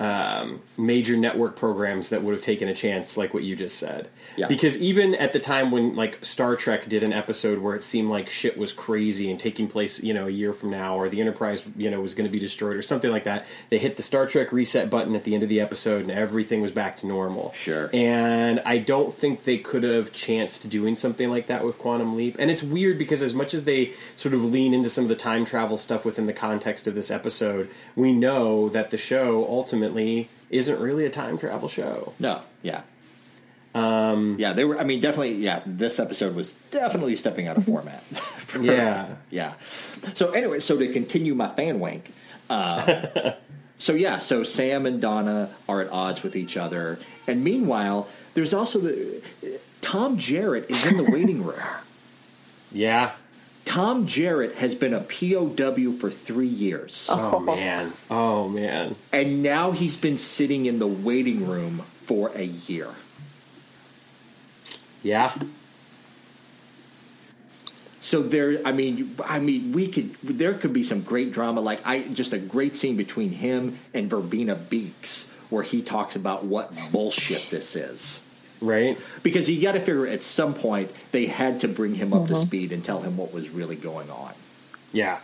um, 0.00 0.60
major 0.78 1.16
network 1.16 1.56
programs 1.56 2.10
that 2.10 2.22
would 2.22 2.32
have 2.32 2.42
taken 2.42 2.68
a 2.68 2.74
chance, 2.74 3.16
like 3.16 3.34
what 3.34 3.42
you 3.42 3.56
just 3.56 3.76
said. 3.76 4.08
Yeah. 4.36 4.46
Because 4.46 4.76
even 4.76 5.16
at 5.16 5.32
the 5.32 5.40
time 5.40 5.72
when 5.72 5.96
like 5.96 6.24
Star 6.24 6.54
Trek 6.54 6.88
did 6.88 7.02
an 7.02 7.12
episode 7.12 7.58
where 7.58 7.74
it 7.74 7.82
seemed 7.82 8.08
like 8.08 8.30
shit 8.30 8.56
was 8.56 8.72
crazy 8.72 9.28
and 9.28 9.40
taking 9.40 9.66
place, 9.66 10.00
you 10.00 10.14
know, 10.14 10.28
a 10.28 10.30
year 10.30 10.52
from 10.52 10.70
now, 10.70 10.96
or 10.96 11.08
the 11.08 11.20
Enterprise, 11.20 11.64
you 11.76 11.90
know, 11.90 12.00
was 12.00 12.14
going 12.14 12.28
to 12.28 12.32
be 12.32 12.38
destroyed 12.38 12.76
or 12.76 12.82
something 12.82 13.10
like 13.10 13.24
that, 13.24 13.44
they 13.70 13.78
hit 13.78 13.96
the 13.96 14.04
Star 14.04 14.26
Trek 14.26 14.52
reset 14.52 14.88
button 14.88 15.16
at 15.16 15.24
the 15.24 15.34
end 15.34 15.42
of 15.42 15.48
the 15.48 15.60
episode 15.60 16.02
and 16.02 16.12
everything 16.12 16.62
was 16.62 16.70
back 16.70 16.96
to 16.98 17.06
normal. 17.06 17.52
Sure. 17.54 17.90
And 17.92 18.60
I 18.64 18.78
don't 18.78 19.12
think 19.12 19.44
they 19.44 19.58
could 19.58 19.82
have 19.82 20.12
chanced 20.12 20.70
doing 20.70 20.94
something 20.94 21.28
like 21.28 21.48
that 21.48 21.64
with 21.64 21.76
Quantum 21.76 22.16
Leap. 22.16 22.36
And 22.38 22.52
it's 22.52 22.62
weird 22.62 22.98
because 22.98 23.20
as 23.20 23.34
much 23.34 23.52
as 23.52 23.64
they 23.64 23.94
sort 24.16 24.32
of 24.32 24.44
lean 24.44 24.72
into 24.72 24.88
some 24.88 25.04
of 25.04 25.08
the 25.08 25.16
time 25.16 25.44
travel 25.44 25.76
stuff 25.76 26.04
within 26.04 26.26
the 26.26 26.32
context 26.32 26.86
of 26.86 26.94
this 26.94 27.10
episode, 27.10 27.68
we 27.96 28.12
know 28.12 28.68
that 28.68 28.92
the 28.92 28.98
show 28.98 29.44
ultimately 29.48 30.28
isn't 30.50 30.78
really 30.80 31.04
a 31.06 31.10
time 31.10 31.38
travel 31.38 31.68
show. 31.68 32.12
No, 32.18 32.40
yeah. 32.62 32.82
Um, 33.74 34.36
yeah, 34.38 34.52
they 34.54 34.64
were. 34.64 34.78
I 34.78 34.84
mean, 34.84 35.00
definitely. 35.00 35.34
Yeah, 35.34 35.62
this 35.66 36.00
episode 36.00 36.34
was 36.34 36.54
definitely 36.70 37.16
stepping 37.16 37.46
out 37.46 37.56
of 37.56 37.64
format. 37.64 38.02
for- 38.46 38.62
Yeah. 38.62 39.08
yeah. 39.30 39.52
So 40.14 40.30
anyway, 40.32 40.60
so 40.60 40.78
to 40.78 40.88
continue 40.92 41.34
my 41.34 41.48
fan 41.54 41.78
wink. 41.80 42.12
Uh, 42.50 43.32
so 43.78 43.92
yeah, 43.92 44.18
so 44.18 44.42
Sam 44.42 44.86
and 44.86 45.00
Donna 45.00 45.50
are 45.68 45.80
at 45.82 45.90
odds 45.92 46.22
with 46.22 46.34
each 46.34 46.56
other, 46.56 46.98
and 47.26 47.44
meanwhile, 47.44 48.08
there's 48.34 48.54
also 48.54 48.78
the 48.78 49.22
Tom 49.82 50.18
Jarrett 50.18 50.68
is 50.70 50.84
in 50.86 50.96
the 50.96 51.04
waiting 51.04 51.44
room. 51.44 51.60
Yeah. 52.72 53.12
Tom 53.68 54.06
Jarrett 54.06 54.54
has 54.56 54.74
been 54.74 54.94
a 54.94 55.00
POW 55.00 55.92
for 56.00 56.10
three 56.10 56.46
years, 56.48 57.06
Oh, 57.12 57.34
oh 57.34 57.40
man. 57.40 57.92
Oh 58.10 58.48
man. 58.48 58.96
and 59.12 59.42
now 59.42 59.72
he's 59.72 59.94
been 59.94 60.16
sitting 60.16 60.64
in 60.64 60.78
the 60.78 60.86
waiting 60.86 61.46
room 61.46 61.82
for 62.06 62.30
a 62.34 62.44
year. 62.44 62.88
Yeah. 65.02 65.34
So 68.00 68.22
there, 68.22 68.58
I 68.64 68.72
mean, 68.72 69.14
I 69.22 69.38
mean, 69.38 69.72
we 69.72 69.88
could. 69.88 70.14
There 70.22 70.54
could 70.54 70.72
be 70.72 70.82
some 70.82 71.02
great 71.02 71.30
drama, 71.32 71.60
like 71.60 71.86
I 71.86 72.00
just 72.08 72.32
a 72.32 72.38
great 72.38 72.74
scene 72.74 72.96
between 72.96 73.32
him 73.32 73.78
and 73.92 74.08
Verbena 74.08 74.54
Beeks, 74.54 75.30
where 75.50 75.62
he 75.62 75.82
talks 75.82 76.16
about 76.16 76.42
what 76.42 76.72
bullshit 76.90 77.50
this 77.50 77.76
is. 77.76 78.24
Right. 78.60 78.98
Because 79.22 79.48
you 79.48 79.62
got 79.62 79.72
to 79.72 79.80
figure 79.80 80.06
at 80.06 80.22
some 80.22 80.54
point 80.54 80.90
they 81.12 81.26
had 81.26 81.60
to 81.60 81.68
bring 81.68 81.94
him 81.94 82.12
up 82.12 82.26
to 82.28 82.36
speed 82.36 82.72
and 82.72 82.84
tell 82.84 83.02
him 83.02 83.16
what 83.16 83.32
was 83.32 83.50
really 83.50 83.76
going 83.76 84.10
on. 84.10 84.32
Yeah. 84.92 85.20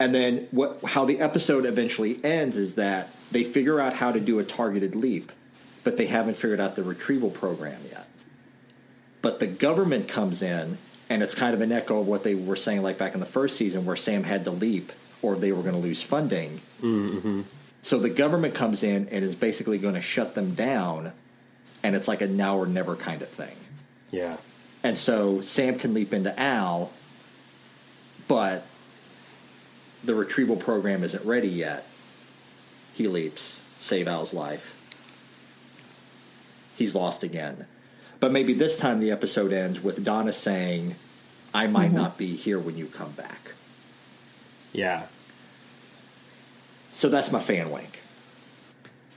And 0.00 0.14
then 0.14 0.48
what? 0.50 0.82
How 0.84 1.04
the 1.04 1.20
episode 1.20 1.66
eventually 1.66 2.24
ends 2.24 2.56
is 2.56 2.76
that 2.76 3.10
they 3.32 3.44
figure 3.44 3.80
out 3.80 3.94
how 3.94 4.12
to 4.12 4.20
do 4.20 4.38
a 4.38 4.44
targeted 4.44 4.94
leap, 4.94 5.32
but 5.84 5.96
they 5.96 6.06
haven't 6.06 6.36
figured 6.36 6.60
out 6.60 6.76
the 6.76 6.82
retrieval 6.82 7.30
program 7.30 7.80
yet. 7.90 8.06
But 9.20 9.40
the 9.40 9.48
government 9.48 10.08
comes 10.08 10.40
in, 10.40 10.78
and 11.10 11.22
it's 11.22 11.34
kind 11.34 11.52
of 11.52 11.60
an 11.60 11.72
echo 11.72 12.00
of 12.00 12.06
what 12.06 12.22
they 12.22 12.36
were 12.36 12.56
saying, 12.56 12.82
like 12.82 12.96
back 12.96 13.14
in 13.14 13.20
the 13.20 13.26
first 13.26 13.56
season, 13.56 13.84
where 13.84 13.96
Sam 13.96 14.22
had 14.22 14.44
to 14.44 14.52
leap 14.52 14.92
or 15.20 15.34
they 15.34 15.50
were 15.50 15.62
going 15.62 15.74
to 15.74 15.80
lose 15.80 16.00
funding. 16.00 16.60
Mm-hmm. 16.80 17.42
So 17.82 17.98
the 17.98 18.10
government 18.10 18.54
comes 18.54 18.82
in 18.82 19.08
and 19.08 19.24
is 19.24 19.34
basically 19.34 19.78
going 19.78 19.94
to 19.94 20.00
shut 20.00 20.34
them 20.34 20.54
down, 20.54 21.12
and 21.88 21.96
it's 21.96 22.06
like 22.06 22.20
a 22.20 22.26
now 22.26 22.58
or 22.58 22.66
never 22.66 22.94
kind 22.94 23.22
of 23.22 23.30
thing. 23.30 23.56
Yeah. 24.10 24.36
And 24.82 24.98
so 24.98 25.40
Sam 25.40 25.78
can 25.78 25.94
leap 25.94 26.12
into 26.12 26.38
Al, 26.38 26.90
but 28.28 28.66
the 30.04 30.14
retrieval 30.14 30.56
program 30.56 31.02
isn't 31.02 31.24
ready 31.24 31.48
yet. 31.48 31.86
He 32.92 33.08
leaps, 33.08 33.62
save 33.78 34.06
Al's 34.06 34.34
life. 34.34 34.74
He's 36.76 36.94
lost 36.94 37.22
again. 37.22 37.64
But 38.20 38.32
maybe 38.32 38.52
this 38.52 38.76
time 38.76 39.00
the 39.00 39.10
episode 39.10 39.50
ends 39.50 39.82
with 39.82 40.04
Donna 40.04 40.34
saying, 40.34 40.94
I 41.54 41.68
might 41.68 41.92
not 41.92 42.18
be 42.18 42.36
here 42.36 42.58
when 42.58 42.76
you 42.76 42.84
come 42.84 43.12
back. 43.12 43.52
Yeah. 44.74 45.06
So 46.94 47.08
that's 47.08 47.32
my 47.32 47.40
fan 47.40 47.70
wink. 47.70 48.02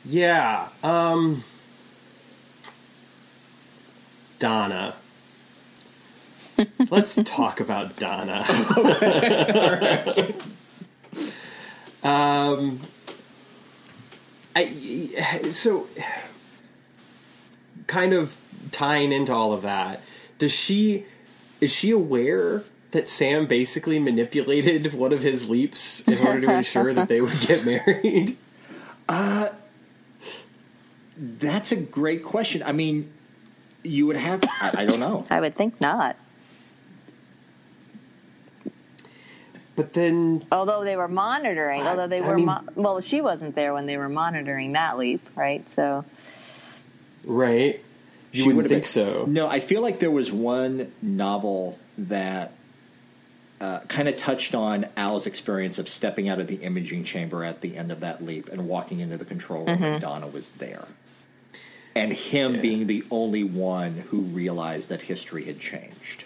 Yeah. 0.05 0.69
Um 0.81 1.43
Donna. 4.41 4.95
Let's 6.89 7.15
talk 7.23 7.59
about 7.59 7.95
Donna. 7.95 8.43
um 12.03 12.79
I 14.55 15.51
so 15.51 15.87
kind 17.85 18.13
of 18.13 18.35
tying 18.71 19.11
into 19.11 19.31
all 19.31 19.53
of 19.53 19.61
that. 19.61 20.01
Does 20.39 20.51
she 20.51 21.05
is 21.61 21.71
she 21.71 21.91
aware 21.91 22.63
that 22.89 23.07
Sam 23.07 23.45
basically 23.45 23.99
manipulated 23.99 24.91
one 24.93 25.13
of 25.13 25.21
his 25.21 25.47
leaps 25.47 26.01
in 26.01 26.17
order 26.17 26.41
to 26.41 26.51
ensure 26.51 26.95
that 26.95 27.07
they 27.07 27.21
would 27.21 27.39
get 27.41 27.63
married? 27.63 28.37
That's 31.15 31.71
a 31.71 31.75
great 31.75 32.23
question. 32.23 32.63
I 32.63 32.71
mean, 32.71 33.11
you 33.83 34.05
would 34.07 34.15
have, 34.17 34.43
I, 34.61 34.71
I 34.79 34.85
don't 34.85 34.99
know. 34.99 35.25
I 35.29 35.39
would 35.41 35.53
think 35.55 35.79
not. 35.81 36.15
But 39.75 39.93
then 39.93 40.43
Although 40.51 40.83
they 40.83 40.95
were 40.97 41.07
monitoring, 41.07 41.81
although 41.83 42.07
they 42.07 42.19
I 42.21 42.27
were, 42.27 42.35
mean- 42.35 42.45
mo- 42.45 42.61
well, 42.75 43.01
she 43.01 43.21
wasn't 43.21 43.55
there 43.55 43.73
when 43.73 43.85
they 43.85 43.97
were 43.97 44.09
monitoring 44.09 44.73
that 44.73 44.97
leap, 44.97 45.21
right? 45.35 45.67
So, 45.69 46.05
Right. 47.23 47.81
You 48.31 48.43
She 48.43 48.47
wouldn't 48.53 48.67
think 48.69 48.83
been- 48.83 48.89
so. 48.89 49.25
No, 49.27 49.47
I 49.47 49.59
feel 49.59 49.81
like 49.81 49.99
there 49.99 50.11
was 50.11 50.31
one 50.31 50.91
novel 51.01 51.77
that 51.97 52.53
uh, 53.59 53.79
kind 53.87 54.07
of 54.07 54.17
touched 54.17 54.55
on 54.55 54.87
Al's 54.97 55.27
experience 55.27 55.77
of 55.79 55.87
stepping 55.87 56.27
out 56.29 56.39
of 56.39 56.47
the 56.47 56.55
imaging 56.55 57.03
chamber 57.03 57.43
at 57.43 57.61
the 57.61 57.77
end 57.77 57.91
of 57.91 57.99
that 57.99 58.23
leap 58.23 58.49
and 58.49 58.67
walking 58.67 58.99
into 59.01 59.17
the 59.17 59.25
control 59.25 59.65
room, 59.65 59.83
and 59.83 60.01
Donna 60.01 60.27
was 60.27 60.51
there. 60.53 60.85
And 61.95 62.13
him 62.13 62.55
Yeah. 62.55 62.61
being 62.61 62.87
the 62.87 63.03
only 63.11 63.43
one 63.43 64.05
who 64.09 64.19
realized 64.21 64.89
that 64.89 65.03
history 65.03 65.45
had 65.45 65.59
changed. 65.59 66.23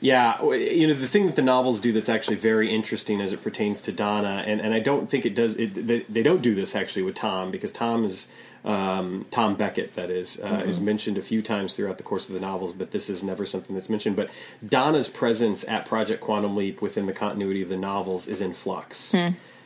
Yeah, 0.00 0.42
you 0.52 0.88
know 0.88 0.94
the 0.94 1.06
thing 1.06 1.26
that 1.26 1.36
the 1.36 1.42
novels 1.42 1.78
do 1.80 1.92
that's 1.92 2.08
actually 2.08 2.34
very 2.36 2.74
interesting 2.74 3.20
as 3.20 3.32
it 3.32 3.40
pertains 3.42 3.80
to 3.82 3.92
Donna, 3.92 4.42
and, 4.44 4.60
and 4.60 4.74
I 4.74 4.80
don't 4.80 5.08
think 5.08 5.24
it 5.24 5.32
does. 5.36 5.54
It, 5.54 5.86
they, 5.86 6.00
they 6.08 6.22
don't 6.24 6.42
do 6.42 6.56
this 6.56 6.74
actually 6.74 7.02
with 7.02 7.14
Tom 7.14 7.52
because 7.52 7.70
Tom 7.70 8.04
is 8.04 8.26
um, 8.64 9.26
Tom 9.30 9.54
Beckett. 9.54 9.94
That 9.94 10.10
is 10.10 10.40
uh, 10.40 10.64
is 10.66 10.80
mentioned 10.80 11.18
a 11.18 11.22
few 11.22 11.40
times 11.40 11.76
throughout 11.76 11.98
the 11.98 12.02
course 12.02 12.26
of 12.26 12.34
the 12.34 12.40
novels, 12.40 12.72
but 12.72 12.90
this 12.90 13.08
is 13.08 13.22
never 13.22 13.46
something 13.46 13.76
that's 13.76 13.88
mentioned. 13.88 14.16
But 14.16 14.28
Donna's 14.68 15.06
presence 15.08 15.64
at 15.68 15.86
Project 15.86 16.20
Quantum 16.20 16.56
Leap 16.56 16.82
within 16.82 17.06
the 17.06 17.12
continuity 17.12 17.62
of 17.62 17.68
the 17.68 17.76
novels 17.76 18.26
is 18.26 18.40
in 18.40 18.54
flux. 18.54 19.14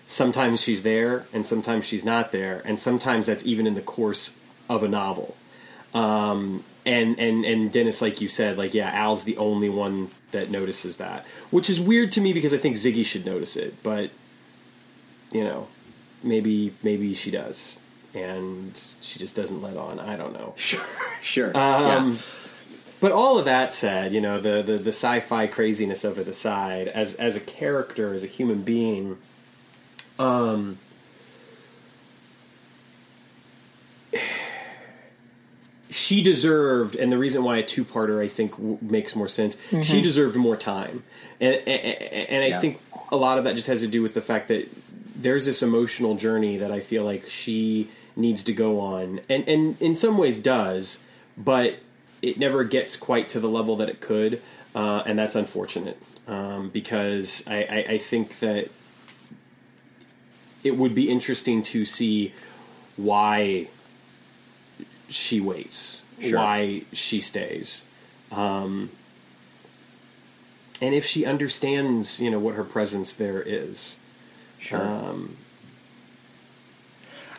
Sometimes 0.07 0.61
she's 0.61 0.83
there, 0.83 1.25
and 1.33 1.47
sometimes 1.47 1.87
she's 1.87 2.05
not 2.05 2.31
there, 2.31 2.61
and 2.67 2.79
sometimes 2.79 3.25
that's 3.25 3.45
even 3.47 3.67
in 3.67 3.75
the 3.75 3.81
course 3.81 4.33
of 4.69 4.83
a 4.83 4.89
novel. 4.89 5.37
Um, 5.95 6.65
and 6.85 7.19
and 7.19 7.45
and 7.45 7.73
Dennis, 7.73 8.01
like 8.01 8.21
you 8.21 8.29
said, 8.29 8.57
like 8.57 8.75
yeah, 8.75 8.91
Al's 8.93 9.25
the 9.25 9.37
only 9.39 9.69
one 9.69 10.11
that 10.31 10.51
notices 10.51 10.99
that, 10.99 11.25
which 11.51 11.69
is 11.69 11.81
weird 11.81 12.13
to 12.13 12.21
me 12.21 12.33
because 12.33 12.55
I 12.55 12.59
think 12.59 12.77
Ziggy 12.77 13.05
should 13.05 13.27
notice 13.27 13.57
it, 13.57 13.83
but 13.83 14.11
you 15.33 15.43
know, 15.43 15.69
maybe 16.23 16.75
maybe 16.83 17.15
she 17.15 17.31
does, 17.31 17.77
and 18.15 18.81
she 19.01 19.19
just 19.19 19.35
doesn't 19.35 19.63
let 19.63 19.77
on. 19.77 19.99
I 19.99 20.17
don't 20.17 20.33
know. 20.33 20.55
Sure, 20.57 20.85
sure. 21.23 21.57
Um, 21.57 22.13
yeah. 22.13 22.19
But 22.99 23.13
all 23.13 23.39
of 23.39 23.45
that 23.45 23.75
said, 23.75 24.13
you 24.13 24.23
know, 24.23 24.41
the, 24.41 24.63
the, 24.63 24.79
the 24.79 24.89
sci-fi 24.93 25.47
craziness 25.49 26.03
of 26.03 26.19
it 26.19 26.29
aside, 26.29 26.89
as 26.89 27.15
as 27.15 27.37
a 27.37 27.41
character, 27.41 28.15
as 28.15 28.25
a 28.25 28.27
human 28.27 28.63
being, 28.63 29.19
um, 30.19 30.79
she 35.91 36.23
deserved, 36.23 36.95
and 36.97 37.13
the 37.13 37.19
reason 37.19 37.45
why 37.45 37.59
a 37.59 37.63
two-parter 37.63 38.23
I 38.23 38.29
think 38.29 38.53
w- 38.53 38.79
makes 38.81 39.15
more 39.15 39.29
sense. 39.29 39.57
She 39.83 40.03
deserved 40.03 40.37
more 40.37 40.57
time, 40.57 41.05
and 41.41 41.55
and, 41.55 41.69
and 41.69 42.45
I 42.45 42.49
Yeah. 42.49 42.61
think 42.61 42.81
a 43.13 43.17
lot 43.17 43.39
of 43.39 43.45
that 43.45 43.55
just 43.55 43.69
has 43.69 43.81
to 43.81 43.87
do 43.87 44.03
with 44.03 44.15
the 44.15 44.21
fact 44.23 44.49
that 44.49 44.69
there's 45.15 45.47
this 45.47 45.63
emotional 45.63 46.17
journey 46.17 46.57
that 46.59 46.71
I 46.73 46.81
feel 46.81 47.05
like 47.05 47.29
she 47.29 47.89
needs 48.17 48.43
to 48.45 48.53
go 48.53 48.81
on, 48.81 49.21
and 49.29 49.47
and 49.49 49.81
in 49.81 49.95
some 49.97 50.19
ways 50.19 50.39
does, 50.41 50.99
but 51.37 51.77
it 52.23 52.39
never 52.39 52.65
gets 52.65 52.97
quite 52.97 53.29
to 53.31 53.41
the 53.41 53.49
level 53.49 53.77
that 53.77 53.89
it 53.89 54.01
could, 54.01 54.41
uh, 54.75 55.03
and 55.07 55.19
that's 55.19 55.35
unfortunate 55.37 55.99
um, 56.27 56.71
because 56.71 57.45
I, 57.47 57.57
I, 57.63 57.77
I 57.91 57.99
think 57.99 58.41
that 58.41 58.71
it 60.65 60.77
would 60.77 60.95
be 60.95 61.09
interesting 61.11 61.63
to 61.63 61.85
see 61.85 62.33
why 62.97 63.69
she 65.09 65.41
waits, 65.41 66.03
Sure. 66.21 66.39
why 66.39 66.83
she 66.93 67.21
stays, 67.21 67.83
um, 68.33 68.91
and 70.81 70.95
if 70.95 71.05
she 71.05 71.25
understands, 71.25 72.21
you 72.21 72.31
know, 72.31 72.39
what 72.39 72.55
her 72.55 72.65
presence 72.65 73.15
there 73.15 73.43
is. 73.43 73.97
Sure. 74.59 74.83
Um, 74.83 75.37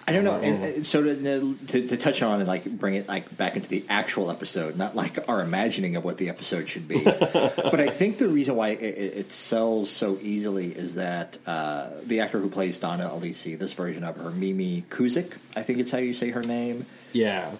I 0.10 0.14
don't 0.14 0.24
know. 0.24 0.36
Uh, 0.36 0.40
And, 0.40 0.88
so 0.88 1.04
to, 1.04 1.58
to, 1.68 1.88
to 1.90 1.98
touch 1.98 2.22
on 2.22 2.40
and 2.40 2.48
like 2.48 2.64
bring 2.66 2.96
it 2.96 3.10
like 3.10 3.36
back 3.36 3.58
into 3.58 3.68
the 3.68 3.84
actual 3.90 4.32
episode, 4.32 4.78
not 4.78 4.96
like 4.96 5.28
our 5.28 5.42
imagining 5.42 5.98
of 5.98 6.06
what 6.06 6.18
the 6.18 6.30
episode 6.30 6.70
should 6.70 6.88
be, 6.88 7.04
but 7.04 7.80
I 7.82 7.90
think 7.90 8.18
the 8.18 8.30
reason 8.30 8.56
why 8.56 8.70
it, 8.70 8.82
it 8.82 9.18
it 9.18 9.34
sells 9.34 9.90
so 9.92 10.18
easily 10.22 10.68
is 10.72 10.96
that 10.96 11.38
uh, 11.46 11.88
the 12.06 12.22
actor 12.22 12.40
who 12.40 12.50
plays 12.50 12.80
Donna 12.80 13.10
Elesee, 13.10 13.60
this 13.60 13.74
version 13.74 14.04
of 14.06 14.16
her, 14.16 14.30
Mimi 14.32 14.84
Kuzyk, 14.90 15.34
I 15.58 15.64
think 15.64 15.80
it's 15.80 15.92
how 15.92 15.98
you 15.98 16.14
say 16.14 16.30
her 16.30 16.42
name. 16.44 16.86
Yeah, 17.14 17.52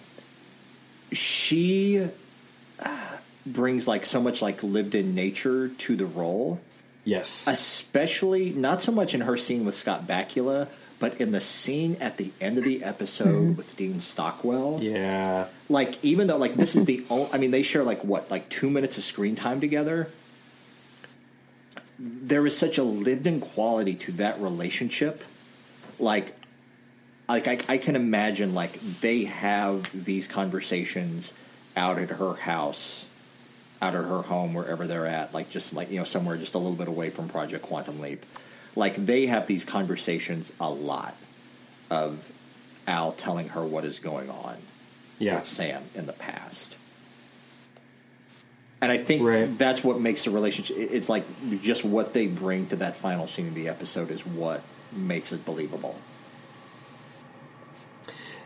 She 1.12 2.06
uh, 2.80 3.16
brings 3.46 3.88
like 3.88 4.04
so 4.06 4.20
much 4.20 4.42
like 4.42 4.62
lived 4.62 4.94
in 4.94 5.14
nature 5.14 5.68
to 5.68 5.96
the 5.96 6.06
role. 6.06 6.60
yes, 7.04 7.46
especially 7.46 8.50
not 8.50 8.82
so 8.82 8.92
much 8.92 9.14
in 9.14 9.22
her 9.22 9.36
scene 9.36 9.64
with 9.64 9.74
Scott 9.74 10.06
Bakula, 10.06 10.68
but 10.98 11.20
in 11.20 11.30
the 11.32 11.40
scene 11.40 11.96
at 12.00 12.16
the 12.18 12.30
end 12.40 12.58
of 12.58 12.64
the 12.64 12.82
episode 12.84 13.56
with 13.56 13.74
Dean 13.76 14.00
Stockwell. 14.00 14.80
yeah, 14.82 15.46
Like, 15.68 16.02
even 16.04 16.26
though 16.26 16.36
like 16.36 16.54
this 16.54 16.74
is 16.76 16.84
the 16.84 17.04
only, 17.08 17.28
I 17.32 17.38
mean, 17.38 17.52
they 17.52 17.62
share 17.62 17.84
like 17.84 18.02
what, 18.04 18.30
like 18.30 18.48
two 18.48 18.68
minutes 18.68 18.98
of 18.98 19.04
screen 19.04 19.34
time 19.36 19.60
together. 19.60 20.08
There 21.98 22.46
is 22.46 22.56
such 22.56 22.78
a 22.78 22.82
lived-in 22.84 23.40
quality 23.40 23.94
to 23.96 24.12
that 24.12 24.40
relationship. 24.40 25.24
Like, 25.98 26.34
like 27.28 27.46
I, 27.46 27.58
I 27.68 27.78
can 27.78 27.94
imagine 27.94 28.54
like 28.54 28.80
they 29.00 29.24
have 29.24 30.04
these 30.04 30.26
conversations 30.26 31.34
out 31.76 31.98
at 31.98 32.10
her 32.10 32.34
house 32.34 33.06
out 33.80 33.94
of 33.94 34.04
her 34.06 34.22
home 34.22 34.54
wherever 34.54 34.86
they're 34.86 35.06
at 35.06 35.32
like 35.32 35.50
just 35.50 35.72
like 35.74 35.90
you 35.90 35.98
know 35.98 36.04
somewhere 36.04 36.36
just 36.36 36.54
a 36.54 36.58
little 36.58 36.74
bit 36.74 36.88
away 36.88 37.10
from 37.10 37.28
project 37.28 37.64
quantum 37.64 38.00
leap 38.00 38.24
like 38.74 38.96
they 38.96 39.26
have 39.26 39.46
these 39.46 39.64
conversations 39.64 40.52
a 40.58 40.68
lot 40.70 41.14
of 41.90 42.30
al 42.86 43.12
telling 43.12 43.50
her 43.50 43.64
what 43.64 43.84
is 43.84 43.98
going 43.98 44.30
on 44.30 44.56
yeah. 45.18 45.36
with 45.36 45.46
sam 45.46 45.82
in 45.94 46.06
the 46.06 46.12
past 46.12 46.76
and 48.80 48.90
i 48.90 48.98
think 48.98 49.22
Right. 49.22 49.56
that's 49.58 49.84
what 49.84 50.00
makes 50.00 50.24
the 50.24 50.30
relationship 50.30 50.76
it's 50.76 51.08
like 51.08 51.24
just 51.62 51.84
what 51.84 52.14
they 52.14 52.26
bring 52.26 52.66
to 52.68 52.76
that 52.76 52.96
final 52.96 53.28
scene 53.28 53.46
of 53.48 53.54
the 53.54 53.68
episode 53.68 54.10
is 54.10 54.26
what 54.26 54.62
makes 54.92 55.32
it 55.32 55.44
believable 55.44 55.94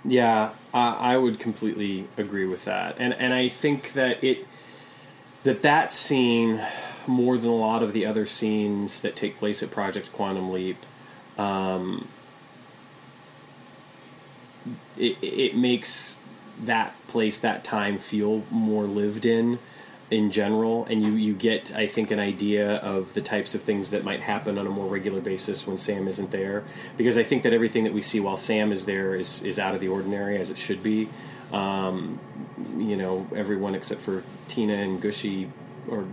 Yeah, 0.05 0.51
I 0.75 1.15
I 1.15 1.17
would 1.17 1.39
completely 1.39 2.07
agree 2.17 2.47
with 2.47 2.65
that, 2.65 2.97
and 2.99 3.15
and 3.15 3.33
I 3.33 3.49
think 3.49 3.93
that 3.93 4.23
it 4.25 4.47
that 5.45 5.63
that 5.63 5.93
scene 5.93 6.61
more 7.07 7.37
than 7.37 7.51
a 7.51 7.55
lot 7.55 7.83
of 7.83 7.93
the 7.93 8.07
other 8.07 8.27
scenes 8.27 9.01
that 9.01 9.17
take 9.17 9.39
place 9.39 9.63
at 9.63 9.71
Project 9.71 10.13
Quantum 10.13 10.51
Leap, 10.53 10.79
um, 11.39 12.09
it 14.97 15.17
it 15.23 15.57
makes 15.57 16.17
that 16.61 16.95
place 17.09 17.39
that 17.39 17.65
time 17.65 17.99
feel 17.99 18.45
more 18.51 18.85
lived 18.85 19.25
in 19.25 19.59
in 20.13 20.31
general 20.31 20.85
and 20.87 21.03
you 21.03 21.13
you 21.13 21.35
get 21.35 21.75
i 21.75 21.87
think 21.87 22.11
an 22.11 22.21
idea 22.21 22.77
of 22.77 23.15
the 23.15 23.21
types 23.21 23.55
of 23.55 23.63
things 23.63 23.91
that 23.91 24.05
might 24.05 24.21
happen 24.21 24.59
on 24.59 24.67
a 24.67 24.71
more 24.71 24.87
regular 24.87 25.21
basis 25.21 25.67
when 25.67 25.79
sam 25.79 26.07
isn't 26.07 26.31
there. 26.31 26.65
Because 26.97 27.17
i 27.17 27.23
think 27.23 27.43
that 27.43 27.53
everything 27.53 27.85
that 27.85 27.93
we 27.93 28.03
see 28.03 28.21
while 28.21 28.37
sam 28.37 28.73
is 28.73 28.85
there 28.85 29.15
is 29.15 29.43
is 29.43 29.59
out 29.59 29.75
of 29.75 29.81
the 29.81 29.89
ordinary 29.89 30.39
as 30.39 30.51
it 30.51 30.59
should 30.59 30.83
be. 30.83 31.09
Um, 31.53 32.19
you 32.77 32.97
know 32.97 33.27
everyone 33.35 33.75
except 33.75 34.01
for 34.01 34.23
tina 34.49 34.75
and 34.75 35.03
Gooshie 35.03 35.51
or 35.89 36.07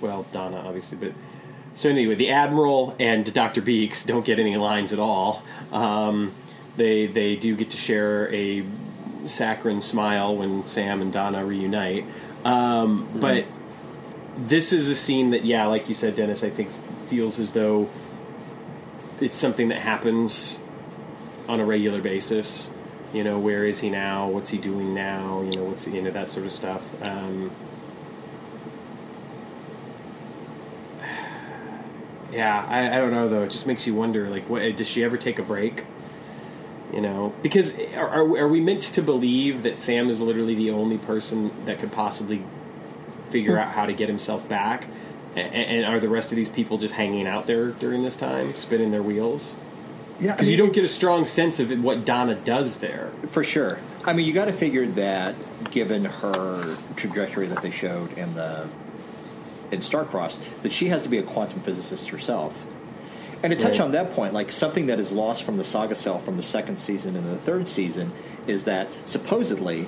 well 0.00 0.26
donna 0.32 0.56
obviously 0.56 0.96
but 0.96 1.12
so 1.74 1.88
anyway 1.88 2.14
the 2.14 2.30
admiral 2.30 2.96
and 2.98 3.32
dr 3.32 3.60
beeks 3.62 4.04
don't 4.04 4.24
get 4.24 4.38
any 4.38 4.56
lines 4.56 4.92
at 4.92 4.98
all. 4.98 5.42
Um, 5.72 6.32
they 6.76 7.06
they 7.06 7.36
do 7.36 7.56
get 7.56 7.70
to 7.70 7.76
share 7.76 8.32
a 8.32 8.64
saccharine 9.26 9.80
smile 9.80 10.36
when 10.36 10.64
Sam 10.64 11.00
and 11.00 11.12
Donna 11.12 11.44
reunite. 11.44 12.04
Um, 12.44 13.08
But 13.20 13.46
this 14.36 14.72
is 14.72 14.88
a 14.88 14.94
scene 14.94 15.30
that, 15.30 15.44
yeah, 15.44 15.66
like 15.66 15.88
you 15.88 15.94
said, 15.94 16.16
Dennis, 16.16 16.44
I 16.44 16.50
think 16.50 16.70
feels 17.08 17.40
as 17.40 17.52
though 17.52 17.88
it's 19.20 19.36
something 19.36 19.68
that 19.68 19.80
happens 19.80 20.58
on 21.48 21.60
a 21.60 21.64
regular 21.64 22.00
basis. 22.00 22.70
You 23.12 23.24
know, 23.24 23.38
where 23.38 23.64
is 23.64 23.80
he 23.80 23.88
now? 23.90 24.28
What's 24.28 24.50
he 24.50 24.58
doing 24.58 24.94
now? 24.94 25.42
You 25.42 25.56
know, 25.56 25.64
what's 25.64 25.86
you 25.86 26.02
know 26.02 26.10
that 26.10 26.28
sort 26.30 26.44
of 26.44 26.52
stuff. 26.52 26.82
Um, 27.02 27.50
yeah, 32.32 32.66
I, 32.68 32.96
I 32.96 32.98
don't 32.98 33.10
know 33.12 33.28
though. 33.28 33.42
It 33.42 33.50
just 33.50 33.66
makes 33.66 33.86
you 33.86 33.94
wonder. 33.94 34.28
Like, 34.28 34.48
what 34.50 34.60
does 34.76 34.86
she 34.86 35.02
ever 35.02 35.16
take 35.16 35.38
a 35.38 35.42
break? 35.42 35.84
You 36.92 37.02
know, 37.02 37.34
because 37.42 37.78
are, 37.94 38.08
are, 38.08 38.38
are 38.38 38.48
we 38.48 38.60
meant 38.60 38.82
to 38.82 39.02
believe 39.02 39.62
that 39.62 39.76
Sam 39.76 40.08
is 40.08 40.20
literally 40.20 40.54
the 40.54 40.70
only 40.70 40.96
person 40.96 41.50
that 41.66 41.78
could 41.78 41.92
possibly 41.92 42.42
figure 43.28 43.54
hmm. 43.54 43.58
out 43.58 43.72
how 43.72 43.86
to 43.86 43.92
get 43.92 44.08
himself 44.08 44.48
back? 44.48 44.86
And, 45.36 45.54
and 45.54 45.84
are 45.84 46.00
the 46.00 46.08
rest 46.08 46.32
of 46.32 46.36
these 46.36 46.48
people 46.48 46.78
just 46.78 46.94
hanging 46.94 47.26
out 47.26 47.46
there 47.46 47.70
during 47.72 48.02
this 48.02 48.16
time, 48.16 48.56
spinning 48.56 48.90
their 48.90 49.02
wheels? 49.02 49.56
yeah 50.18 50.32
Because 50.32 50.50
you 50.50 50.56
don't 50.56 50.72
get 50.72 50.84
a 50.84 50.88
strong 50.88 51.26
sense 51.26 51.60
of 51.60 51.70
what 51.82 52.04
Donna 52.04 52.34
does 52.34 52.78
there. 52.78 53.10
For 53.28 53.44
sure. 53.44 53.78
I 54.04 54.12
mean, 54.12 54.26
you 54.26 54.32
got 54.32 54.46
to 54.46 54.52
figure 54.52 54.86
that 54.86 55.34
given 55.70 56.06
her 56.06 56.76
trajectory 56.96 57.46
that 57.48 57.62
they 57.62 57.70
showed 57.70 58.16
in 58.16 58.34
the 58.34 58.68
in 59.70 59.82
Star-Crossed, 59.82 60.40
that 60.62 60.72
she 60.72 60.88
has 60.88 61.02
to 61.02 61.10
be 61.10 61.18
a 61.18 61.22
quantum 61.22 61.60
physicist 61.60 62.08
herself. 62.08 62.64
And 63.42 63.52
to 63.52 63.56
touch 63.56 63.72
Right. 63.72 63.80
on 63.82 63.92
that 63.92 64.12
point, 64.12 64.34
like 64.34 64.50
something 64.50 64.86
that 64.86 64.98
is 64.98 65.12
lost 65.12 65.42
from 65.44 65.58
the 65.58 65.64
saga 65.64 65.94
cell 65.94 66.18
from 66.18 66.36
the 66.36 66.42
second 66.42 66.78
season 66.78 67.14
and 67.14 67.30
the 67.30 67.36
third 67.36 67.68
season 67.68 68.12
is 68.46 68.64
that 68.64 68.88
supposedly, 69.06 69.86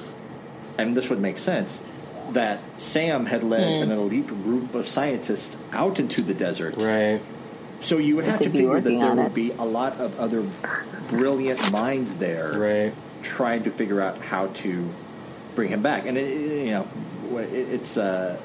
and 0.78 0.96
this 0.96 1.08
would 1.10 1.20
make 1.20 1.38
sense, 1.38 1.82
that 2.32 2.60
Sam 2.76 3.26
had 3.26 3.42
led 3.42 3.64
an 3.82 3.90
elite 3.90 4.28
group 4.28 4.74
of 4.74 4.86
scientists 4.86 5.56
out 5.72 5.98
into 5.98 6.22
the 6.22 6.34
desert 6.34 6.76
Right. 6.76 7.20
so 7.80 7.98
you 7.98 8.14
would 8.14 8.24
have 8.24 8.38
to 8.40 8.50
figure 8.50 8.80
that 8.80 8.88
there 8.88 9.14
would 9.16 9.26
it. 9.26 9.34
be 9.34 9.50
a 9.58 9.64
lot 9.64 9.98
of 9.98 10.18
other 10.20 10.44
brilliant 11.08 11.72
minds 11.72 12.14
there 12.14 12.52
Right. 12.56 12.92
trying 13.24 13.64
to 13.64 13.70
figure 13.70 14.00
out 14.00 14.18
how 14.18 14.46
to 14.62 14.84
bring 15.56 15.70
him 15.70 15.82
back. 15.82 16.06
And, 16.06 16.16
it, 16.16 16.22
it- 16.28 16.66
you 16.66 16.70
know, 16.70 16.86
it's. 17.52 17.96
Uh, 17.96 18.36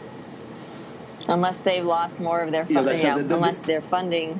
Unless 1.28 1.62
they've 1.62 1.86
lost 1.86 2.20
more 2.20 2.42
of 2.42 2.52
their 2.52 2.66
You 2.68 2.76
know, 2.76 2.84
funding, 2.86 3.04
yeah, 3.06 3.18
the- 3.18 3.24
the- 3.24 3.36
unless 3.36 3.60
their 3.60 3.82
funding 3.82 4.40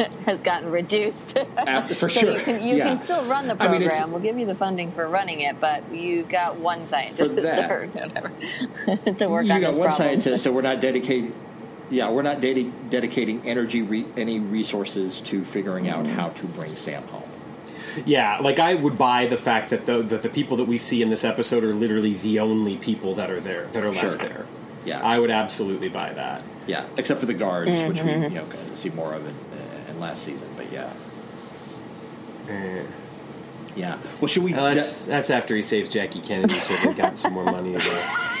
has 0.26 0.42
gotten 0.42 0.70
reduced. 0.70 1.38
Af- 1.56 1.96
for 1.96 2.08
so 2.08 2.20
sure. 2.20 2.32
you 2.32 2.40
can 2.40 2.62
you 2.62 2.76
Yeah. 2.76 2.84
can 2.88 2.98
still 2.98 3.24
run 3.24 3.46
the 3.48 3.56
I 3.62 3.68
mean, 3.68 3.82
program. 3.82 4.10
we'll 4.10 4.20
give 4.20 4.38
you 4.38 4.46
the 4.46 4.54
funding 4.54 4.90
for 4.92 5.08
running 5.08 5.40
it, 5.40 5.60
but 5.60 5.92
you 5.94 6.22
got 6.22 6.56
one 6.56 6.86
scientist 6.86 7.34
that. 7.36 7.70
or 7.70 7.86
whatever 7.86 8.32
to 9.14 9.26
work 9.28 9.46
you 9.46 9.52
on 9.52 9.60
got 9.60 9.66
this 9.68 9.78
one 9.78 9.88
problem. 9.88 9.90
scientist, 9.92 10.44
so 10.44 10.52
we're 10.52 10.62
not 10.62 10.80
dedicating. 10.80 11.34
Yeah, 11.90 12.10
we're 12.10 12.22
not 12.22 12.40
dedi- 12.40 12.70
dedicating 12.88 13.42
energy, 13.44 13.82
re- 13.82 14.06
any 14.16 14.38
resources 14.38 15.20
to 15.22 15.44
figuring 15.44 15.88
out 15.88 16.06
how 16.06 16.28
to 16.28 16.46
bring 16.46 16.76
Sam 16.76 17.02
home. 17.04 17.24
Yeah, 18.06 18.38
like 18.38 18.60
I 18.60 18.74
would 18.74 18.96
buy 18.96 19.26
the 19.26 19.36
fact 19.36 19.70
that 19.70 19.86
the 19.86 20.00
that 20.02 20.22
the 20.22 20.28
people 20.28 20.56
that 20.58 20.66
we 20.68 20.78
see 20.78 21.02
in 21.02 21.10
this 21.10 21.24
episode 21.24 21.64
are 21.64 21.74
literally 21.74 22.14
the 22.14 22.38
only 22.38 22.76
people 22.76 23.14
that 23.16 23.28
are 23.30 23.40
there 23.40 23.64
that 23.72 23.82
are 23.84 23.88
left 23.90 24.00
Sure. 24.00 24.16
there. 24.16 24.46
Yeah. 24.84 25.00
I 25.04 25.18
would 25.18 25.30
absolutely 25.30 25.88
buy 25.90 26.12
that. 26.14 26.42
Yeah, 26.66 26.86
except 26.96 27.18
for 27.20 27.26
the 27.26 27.34
guards, 27.34 27.82
which 27.82 28.00
we 28.02 28.10
Mm-hmm. 28.10 28.22
you 28.34 28.40
know 28.40 28.46
see 28.62 28.90
more 28.90 29.12
of 29.14 29.26
in, 29.26 29.34
uh, 29.34 29.49
in 29.49 29.49
last 30.00 30.24
season. 30.24 30.48
But 30.56 30.72
yeah, 30.72 30.92
Eh. 32.48 32.82
yeah. 33.76 33.98
Well, 34.20 34.28
should 34.28 34.42
we? 34.42 34.52
Well, 34.54 34.74
that's 34.74 35.04
that's 35.04 35.30
after 35.30 35.54
he 35.54 35.62
saves 35.62 35.90
Jackie 35.90 36.20
Kennedy, 36.20 36.58
so 36.60 36.74
they've 36.76 36.96
got 36.96 37.18
some 37.18 37.32
more 37.32 37.44
money. 37.44 37.76
I 37.76 37.78
guess. 37.78 38.16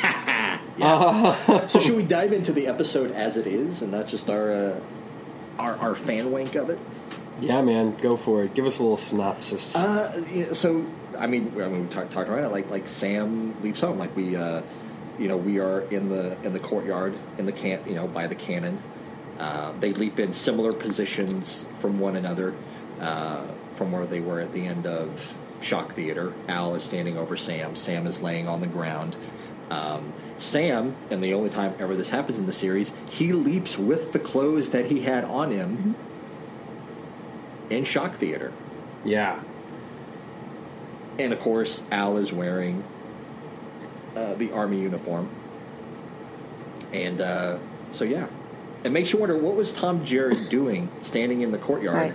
So 0.80 1.78
should 1.80 1.96
we 1.96 2.02
dive 2.04 2.32
into 2.32 2.52
the 2.52 2.66
episode 2.66 3.12
as 3.12 3.36
it 3.36 3.46
is, 3.46 3.82
and 3.82 3.92
not 3.92 4.08
just 4.08 4.30
our 4.30 4.50
uh, 4.50 4.80
our, 5.58 5.76
our 5.76 5.94
fan 5.94 6.32
wink 6.32 6.54
of 6.54 6.70
it? 6.70 6.78
Yeah, 7.40 7.60
man, 7.60 7.96
go 7.96 8.16
for 8.16 8.44
it. 8.44 8.54
Give 8.54 8.64
us 8.66 8.78
a 8.78 8.82
little 8.82 8.96
synopsis. 8.96 9.76
Uh, 9.76 10.24
yeah, 10.32 10.52
so 10.54 10.86
I 11.18 11.26
mean, 11.26 11.52
I 11.60 11.68
mean, 11.68 11.86
we 11.86 11.92
talked 11.92 12.12
talked 12.12 12.28
about 12.30 12.44
it. 12.44 12.48
Like 12.48 12.70
like 12.70 12.86
Sam 12.88 13.60
leaps 13.62 13.80
home. 13.82 13.98
Like 13.98 14.16
we, 14.16 14.36
uh, 14.36 14.62
you 15.18 15.28
know, 15.28 15.36
we 15.36 15.58
are 15.60 15.80
in 15.90 16.08
the 16.08 16.36
in 16.44 16.54
the 16.54 16.58
courtyard 16.60 17.14
in 17.36 17.44
the 17.44 17.52
can, 17.52 17.80
you 17.86 17.94
know, 17.94 18.06
by 18.08 18.26
the 18.26 18.34
cannon. 18.34 18.78
Uh, 19.40 19.72
they 19.80 19.94
leap 19.94 20.18
in 20.18 20.34
similar 20.34 20.74
positions 20.74 21.64
from 21.78 21.98
one 21.98 22.14
another, 22.14 22.54
uh, 23.00 23.46
from 23.74 23.90
where 23.90 24.04
they 24.04 24.20
were 24.20 24.38
at 24.38 24.52
the 24.52 24.66
end 24.66 24.86
of 24.86 25.34
Shock 25.62 25.94
Theater. 25.94 26.34
Al 26.46 26.74
is 26.74 26.82
standing 26.82 27.16
over 27.16 27.38
Sam. 27.38 27.74
Sam 27.74 28.06
is 28.06 28.20
laying 28.20 28.48
on 28.48 28.60
the 28.60 28.66
ground. 28.66 29.16
Um, 29.70 30.12
Sam, 30.36 30.94
and 31.10 31.24
the 31.24 31.32
only 31.32 31.48
time 31.48 31.74
ever 31.78 31.96
this 31.96 32.10
happens 32.10 32.38
in 32.38 32.44
the 32.44 32.52
series, 32.52 32.92
he 33.10 33.32
leaps 33.32 33.78
with 33.78 34.12
the 34.12 34.18
clothes 34.18 34.70
that 34.72 34.86
he 34.86 35.00
had 35.00 35.24
on 35.24 35.50
him 35.50 35.94
in 37.70 37.84
Shock 37.84 38.16
Theater. 38.16 38.52
yeah, 39.04 39.40
And 41.18 41.32
of 41.32 41.40
course, 41.40 41.86
Al 41.90 42.18
is 42.18 42.30
wearing 42.30 42.84
uh, 44.14 44.34
the 44.34 44.52
army 44.52 44.80
uniform. 44.80 45.30
And 46.92 47.22
uh, 47.22 47.58
so, 47.92 48.04
yeah. 48.04 48.26
It 48.84 48.92
makes 48.92 49.12
you 49.12 49.18
wonder 49.18 49.36
what 49.36 49.56
was 49.56 49.72
Tom 49.72 50.04
Jarrett 50.04 50.48
doing 50.48 50.88
standing 51.02 51.42
in 51.42 51.50
the 51.50 51.58
courtyard? 51.58 52.14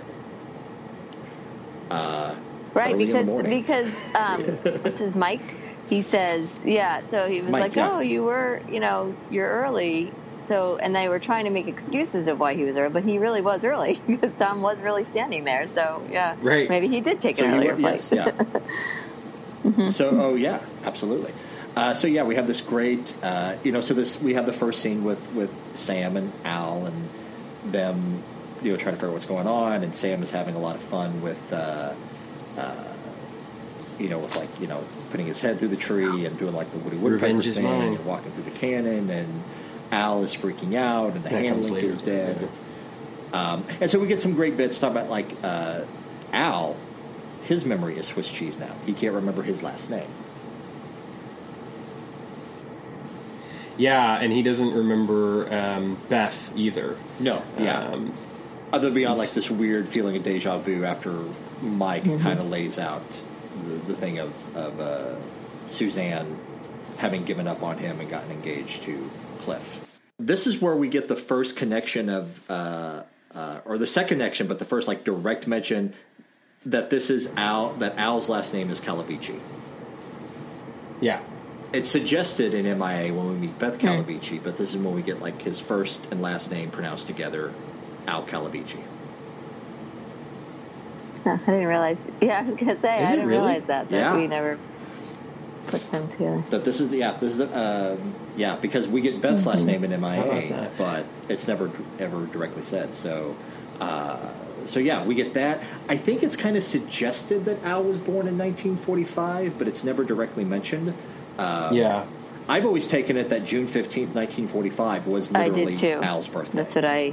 Uh, 1.90 2.34
Right, 2.74 2.92
early 2.92 3.10
in 3.10 3.24
the 3.26 3.42
because 3.42 3.98
because 4.02 4.14
um, 4.14 4.42
what's 4.82 4.98
his 4.98 5.16
Mike? 5.16 5.40
He 5.88 6.02
says, 6.02 6.58
yeah. 6.62 7.00
So 7.02 7.26
he 7.26 7.40
was 7.40 7.50
Mike, 7.50 7.60
like, 7.62 7.76
yeah. 7.76 7.90
"Oh, 7.90 8.00
you 8.00 8.22
were, 8.22 8.60
you 8.70 8.80
know, 8.80 9.14
you're 9.30 9.48
early." 9.48 10.12
So, 10.40 10.76
and 10.76 10.94
they 10.94 11.08
were 11.08 11.18
trying 11.18 11.44
to 11.46 11.50
make 11.50 11.68
excuses 11.68 12.28
of 12.28 12.38
why 12.38 12.54
he 12.54 12.64
was 12.64 12.76
early, 12.76 12.90
but 12.92 13.02
he 13.04 13.16
really 13.16 13.40
was 13.40 13.64
early 13.64 13.98
because 14.06 14.34
Tom 14.34 14.60
was 14.60 14.82
really 14.82 15.04
standing 15.04 15.44
there. 15.44 15.66
So, 15.66 16.02
yeah, 16.12 16.36
Right. 16.42 16.68
Maybe 16.68 16.88
he 16.88 17.00
did 17.00 17.18
take 17.18 17.38
So 17.38 17.46
an 17.46 17.54
earlier 17.54 17.74
wa- 17.76 17.96
flight. 17.96 18.12
yes, 18.12 18.34
yeah. 19.78 19.88
So, 19.88 20.10
oh 20.20 20.34
yeah, 20.34 20.60
absolutely. 20.84 21.32
Uh, 21.76 21.92
so 21.92 22.06
yeah, 22.08 22.22
we 22.22 22.36
have 22.36 22.46
this 22.46 22.62
great, 22.62 23.14
uh, 23.22 23.54
you 23.62 23.70
know. 23.70 23.82
So 23.82 23.92
this 23.92 24.20
we 24.20 24.32
have 24.34 24.46
the 24.46 24.52
first 24.54 24.80
scene 24.80 25.04
with 25.04 25.20
with 25.34 25.54
Sam 25.76 26.16
and 26.16 26.32
Al 26.42 26.86
and 26.86 27.08
them, 27.66 28.22
you 28.62 28.70
know, 28.70 28.76
trying 28.78 28.94
to 28.94 28.96
figure 28.96 29.08
out 29.08 29.12
what's 29.12 29.26
going 29.26 29.46
on, 29.46 29.82
and 29.82 29.94
Sam 29.94 30.22
is 30.22 30.30
having 30.30 30.54
a 30.54 30.58
lot 30.58 30.76
of 30.76 30.82
fun 30.82 31.20
with, 31.20 31.52
uh, 31.52 31.92
uh, 32.58 32.84
you 33.98 34.08
know, 34.08 34.18
with 34.18 34.34
like 34.36 34.48
you 34.58 34.68
know 34.68 34.82
putting 35.10 35.26
his 35.26 35.42
head 35.42 35.58
through 35.58 35.68
the 35.68 35.76
tree 35.76 36.24
and 36.24 36.38
doing 36.38 36.54
like 36.54 36.70
the 36.72 36.78
Woody 36.78 36.96
Woodpecker 36.96 37.42
thing 37.42 37.64
mine. 37.64 37.88
and 37.94 38.06
walking 38.06 38.32
through 38.32 38.44
the 38.44 38.58
cannon, 38.58 39.10
and 39.10 39.42
Al 39.92 40.22
is 40.22 40.34
freaking 40.34 40.74
out, 40.76 41.12
and 41.12 41.24
the 41.24 41.28
That 41.28 41.44
hand 41.44 41.62
link 41.68 41.84
is 41.84 42.00
dead. 42.00 42.48
Um, 43.34 43.64
and 43.82 43.90
so 43.90 43.98
we 43.98 44.06
get 44.06 44.22
some 44.22 44.32
great 44.32 44.56
bits 44.56 44.78
talking 44.78 44.96
about 44.96 45.10
like 45.10 45.28
uh, 45.42 45.82
Al. 46.32 46.74
His 47.44 47.66
memory 47.66 47.98
is 47.98 48.06
Swiss 48.06 48.30
cheese 48.32 48.58
now. 48.58 48.74
He 48.86 48.94
can't 48.94 49.14
remember 49.14 49.42
his 49.42 49.62
last 49.62 49.90
name. 49.90 50.08
Yeah, 53.78 54.18
and 54.20 54.32
he 54.32 54.42
doesn't 54.42 54.72
remember 54.74 55.52
um, 55.54 55.98
Beth 56.08 56.52
either. 56.56 56.96
No, 57.20 57.42
yeah. 57.58 57.88
Um, 57.88 58.12
Other 58.72 58.90
beyond 58.90 59.18
like 59.18 59.30
this 59.32 59.50
weird 59.50 59.88
feeling 59.88 60.16
of 60.16 60.22
deja 60.24 60.58
vu 60.58 60.84
after 60.84 61.12
Mike 61.62 62.02
Mm-hmm. 62.04 62.22
kind 62.22 62.38
of 62.38 62.48
lays 62.50 62.78
out 62.78 63.02
the, 63.66 63.74
the 63.74 63.94
thing 63.94 64.18
of, 64.18 64.56
of 64.56 64.80
uh, 64.80 65.14
Suzanne 65.68 66.38
having 66.98 67.24
given 67.24 67.46
up 67.46 67.62
on 67.62 67.76
him 67.78 68.00
and 68.00 68.08
gotten 68.08 68.30
engaged 68.30 68.82
to 68.84 69.10
Cliff. 69.40 69.84
This 70.18 70.46
is 70.46 70.60
where 70.62 70.74
we 70.74 70.88
get 70.88 71.08
the 71.08 71.16
first 71.16 71.56
connection 71.58 72.08
of, 72.08 72.50
uh, 72.50 73.02
uh, 73.34 73.60
or 73.66 73.76
the 73.76 73.86
second 73.86 74.18
connection, 74.18 74.46
but 74.46 74.58
the 74.58 74.64
first 74.64 74.88
like 74.88 75.04
direct 75.04 75.46
mention 75.46 75.92
that 76.64 76.88
this 76.88 77.10
is 77.10 77.30
Al. 77.36 77.74
That 77.74 77.98
Al's 77.98 78.28
last 78.30 78.54
name 78.54 78.70
is 78.70 78.80
Calavicci. 78.80 79.38
yeah. 81.02 81.20
It's 81.76 81.90
suggested 81.90 82.54
in 82.54 82.64
MIA 82.64 83.12
when 83.12 83.28
we 83.28 83.34
meet 83.34 83.58
Beth 83.58 83.78
Calavicci, 83.78 84.42
but 84.42 84.56
this 84.56 84.72
is 84.72 84.80
when 84.80 84.94
we 84.94 85.02
get 85.02 85.20
like 85.20 85.42
his 85.42 85.60
first 85.60 86.10
and 86.10 86.22
last 86.22 86.50
name 86.50 86.70
pronounced 86.70 87.06
together, 87.06 87.52
Al 88.06 88.22
Calavicci. 88.24 88.80
Huh, 91.22 91.32
I 91.32 91.36
didn't 91.50 91.66
realize. 91.66 92.08
Yeah, 92.22 92.38
I 92.40 92.42
was 92.44 92.54
gonna 92.54 92.74
say 92.74 93.02
Is 93.02 93.08
I 93.08 93.10
didn't 93.10 93.26
really? 93.28 93.40
realize 93.42 93.66
that. 93.66 93.90
That 93.90 93.94
Yeah. 93.98 94.16
we 94.16 94.26
never 94.26 94.58
put 95.66 95.92
them 95.92 96.08
together. 96.08 96.42
But 96.48 96.64
this 96.64 96.80
is 96.80 96.88
the 96.88 96.96
yeah, 96.96 97.12
this 97.20 97.32
is 97.32 97.38
the 97.38 97.58
um 97.94 98.14
yeah 98.38 98.56
because 98.56 98.88
we 98.88 99.02
get 99.02 99.20
Beth's 99.20 99.44
last 99.44 99.66
name 99.66 99.84
in 99.84 99.90
MIA, 100.00 100.70
but 100.78 101.04
it's 101.28 101.46
never 101.46 101.70
ever 101.98 102.24
directly 102.24 102.62
said. 102.62 102.94
So, 102.94 103.36
uh, 103.80 104.30
so 104.64 104.80
yeah, 104.80 105.04
we 105.04 105.14
get 105.14 105.34
that. 105.34 105.60
I 105.90 105.98
think 105.98 106.22
it's 106.22 106.36
kind 106.36 106.56
of 106.56 106.62
suggested 106.62 107.44
that 107.44 107.62
Al 107.64 107.82
was 107.82 107.98
born 107.98 108.26
in 108.28 108.38
1945, 108.38 109.58
but 109.58 109.68
it's 109.68 109.84
never 109.84 110.04
directly 110.04 110.42
mentioned. 110.44 110.94
Um, 111.38 111.74
yeah. 111.74 112.06
I've 112.48 112.64
always 112.64 112.86
taken 112.88 113.16
it 113.16 113.28
that 113.30 113.44
June 113.44 113.66
15th, 113.66 114.14
1945 114.14 115.06
was 115.06 115.34
I 115.34 115.48
literally 115.48 115.74
did 115.74 115.80
too. 115.80 116.02
Al's 116.02 116.28
birthday, 116.28 116.56
That's 116.58 116.74
what 116.76 116.84
I 116.84 117.12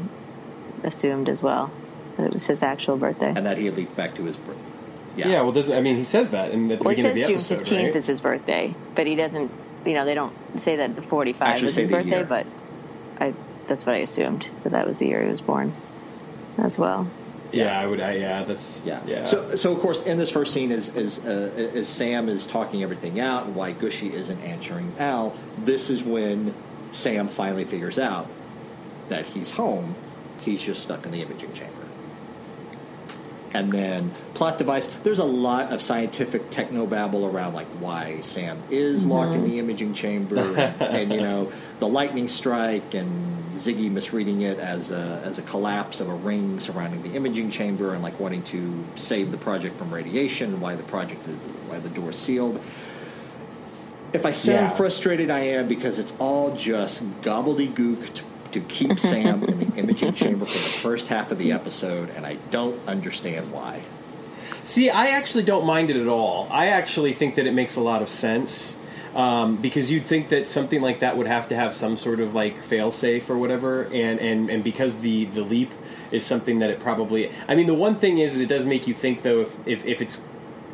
assumed 0.83 1.29
as 1.29 1.41
well. 1.43 1.71
That 2.17 2.27
it 2.27 2.33
was 2.33 2.45
his 2.45 2.61
actual 2.61 2.97
birthday. 2.97 3.33
and 3.35 3.45
that 3.45 3.57
he 3.57 3.65
had 3.65 3.75
leaped 3.75 3.95
back 3.95 4.15
to 4.15 4.23
his 4.23 4.37
birth. 4.37 4.55
yeah. 5.15 5.27
Yeah, 5.27 5.41
well, 5.41 5.51
doesn't 5.51 5.75
I 5.75 5.81
mean 5.81 5.95
he 5.95 6.03
says 6.03 6.29
that 6.31 6.51
in 6.51 6.67
the, 6.67 6.75
the 6.75 6.83
Well, 6.83 6.93
it 6.93 6.97
beginning 6.97 7.17
says 7.17 7.23
of 7.23 7.27
June 7.27 7.27
the 7.27 7.33
episode, 7.35 7.57
fifteenth 7.59 7.83
right? 7.87 7.95
is 7.95 8.05
his 8.07 8.21
birthday, 8.21 8.75
but 8.95 9.07
he 9.07 9.15
doesn't. 9.15 9.51
You 9.85 9.93
know, 9.95 10.05
they 10.05 10.13
don't 10.13 10.33
say 10.59 10.75
that 10.77 10.95
the 10.95 11.01
forty-five 11.01 11.47
Actually 11.49 11.67
is 11.69 11.75
his 11.75 11.89
birthday, 11.89 12.09
year. 12.17 12.25
but 12.25 12.45
I. 13.19 13.33
That's 13.67 13.85
what 13.85 13.95
I 13.95 13.99
assumed 13.99 14.47
that 14.63 14.71
that 14.73 14.85
was 14.87 14.99
the 14.99 15.07
year 15.07 15.23
he 15.23 15.29
was 15.29 15.41
born, 15.41 15.73
as 16.57 16.77
well. 16.77 17.07
Yeah, 17.53 17.79
I 17.79 17.85
would. 17.85 18.01
I, 18.01 18.13
yeah, 18.15 18.43
that's 18.43 18.81
Yeah. 18.83 18.99
yeah. 19.05 19.25
So, 19.25 19.55
so 19.55 19.71
of 19.71 19.79
course, 19.79 20.05
in 20.05 20.17
this 20.17 20.29
first 20.29 20.53
scene, 20.53 20.71
is 20.71 20.95
is 20.95 21.23
uh, 21.23 21.51
is 21.55 21.87
Sam 21.87 22.27
is 22.29 22.47
talking 22.47 22.83
everything 22.83 23.19
out 23.19 23.45
and 23.45 23.55
why 23.55 23.73
Gooshie 23.73 24.11
isn't 24.11 24.41
answering 24.41 24.91
Al. 24.99 25.35
This 25.59 25.89
is 25.89 26.03
when 26.03 26.53
Sam 26.91 27.27
finally 27.27 27.65
figures 27.65 27.99
out 27.99 28.27
that 29.09 29.25
he's 29.25 29.51
home. 29.51 29.95
He's 30.43 30.61
just 30.61 30.83
stuck 30.83 31.05
in 31.05 31.11
the 31.11 31.21
imaging 31.21 31.53
chamber. 31.53 31.73
And 33.53 33.71
then 33.71 34.11
plot 34.33 34.57
device. 34.57 34.87
There's 35.03 35.19
a 35.19 35.23
lot 35.23 35.71
of 35.71 35.79
scientific 35.79 36.49
technobabble 36.49 37.31
around 37.31 37.53
like 37.53 37.67
why 37.79 38.21
Sam 38.21 38.59
is 38.71 39.05
locked 39.05 39.35
in 39.35 39.43
the 39.43 39.59
imaging 39.59 39.93
chamber, 39.93 40.39
and, 40.39 40.81
and 40.81 41.13
you 41.13 41.21
know 41.21 41.51
the 41.77 41.87
lightning 41.87 42.27
strike, 42.27 42.95
and 42.95 43.32
Ziggy 43.55 43.89
misreading 43.91 44.41
it 44.41 44.59
as 44.59 44.91
a 44.91 45.21
as 45.23 45.37
a 45.37 45.41
collapse 45.43 45.99
of 46.01 46.09
a 46.09 46.13
ring 46.13 46.59
surrounding 46.59 47.01
the 47.03 47.15
imaging 47.15 47.51
chamber, 47.51 47.93
and 47.93 48.01
like 48.03 48.19
wanting 48.19 48.43
to 48.43 48.83
save 48.95 49.31
the 49.31 49.37
project 49.37 49.75
from 49.77 49.93
radiation. 49.93 50.59
Why 50.59 50.75
the 50.75 50.83
project 50.83 51.27
is 51.27 51.35
why 51.69 51.79
the 51.79 51.89
door's 51.89 52.17
sealed. 52.17 52.59
If 54.11 54.25
I 54.27 54.31
sound 54.31 54.69
Yeah. 54.69 54.69
frustrated, 54.69 55.29
I 55.31 55.39
am 55.39 55.67
because 55.67 55.97
it's 55.97 56.13
all 56.19 56.55
just 56.55 57.03
gobbledygook 57.23 58.13
to, 58.13 58.23
to 58.51 58.59
keep 58.59 58.99
Sam 59.09 59.43
in 59.43 59.57
the 59.59 59.75
imaging 59.77 60.13
chamber 60.13 60.45
for 60.45 60.53
the 60.53 60.59
first 60.81 61.07
half 61.07 61.31
of 61.31 61.37
the 61.39 61.51
episode, 61.51 62.09
and 62.15 62.25
I 62.25 62.37
don't 62.51 62.79
understand 62.87 63.51
why. 63.51 63.81
See, 64.63 64.89
I 64.89 65.07
actually 65.07 65.43
don't 65.43 65.65
mind 65.65 65.89
it 65.89 65.97
at 65.97 66.07
all. 66.07 66.47
I 66.51 66.67
actually 66.67 67.13
think 67.13 67.35
that 67.35 67.47
it 67.47 67.53
makes 67.53 67.75
a 67.75 67.81
lot 67.81 68.01
of 68.01 68.09
sense. 68.09 68.77
Um, 69.15 69.57
because 69.57 69.91
you'd 69.91 70.05
think 70.05 70.29
that 70.29 70.47
something 70.47 70.81
like 70.81 70.99
that 70.99 71.17
would 71.17 71.27
have 71.27 71.47
to 71.49 71.55
have 71.55 71.75
some 71.75 71.97
sort 71.97 72.19
of 72.19 72.33
like 72.33 72.63
failsafe 72.63 73.29
or 73.29 73.37
whatever, 73.37 73.83
and, 73.93 74.19
and, 74.19 74.49
and 74.49 74.63
because 74.63 74.95
the, 74.97 75.25
the 75.25 75.43
leap 75.43 75.71
is 76.11 76.25
something 76.25 76.59
that 76.59 76.71
it 76.71 76.79
probably. 76.79 77.31
I 77.47 77.53
mean, 77.53 77.67
the 77.67 77.75
one 77.75 77.97
thing 77.97 78.17
is, 78.17 78.33
is 78.33 78.41
it 78.41 78.49
does 78.49 78.65
make 78.65 78.87
you 78.87 78.95
think 78.95 79.21
though 79.21 79.41
if, 79.41 79.67
if, 79.67 79.85
if 79.85 80.01
it's 80.01 80.21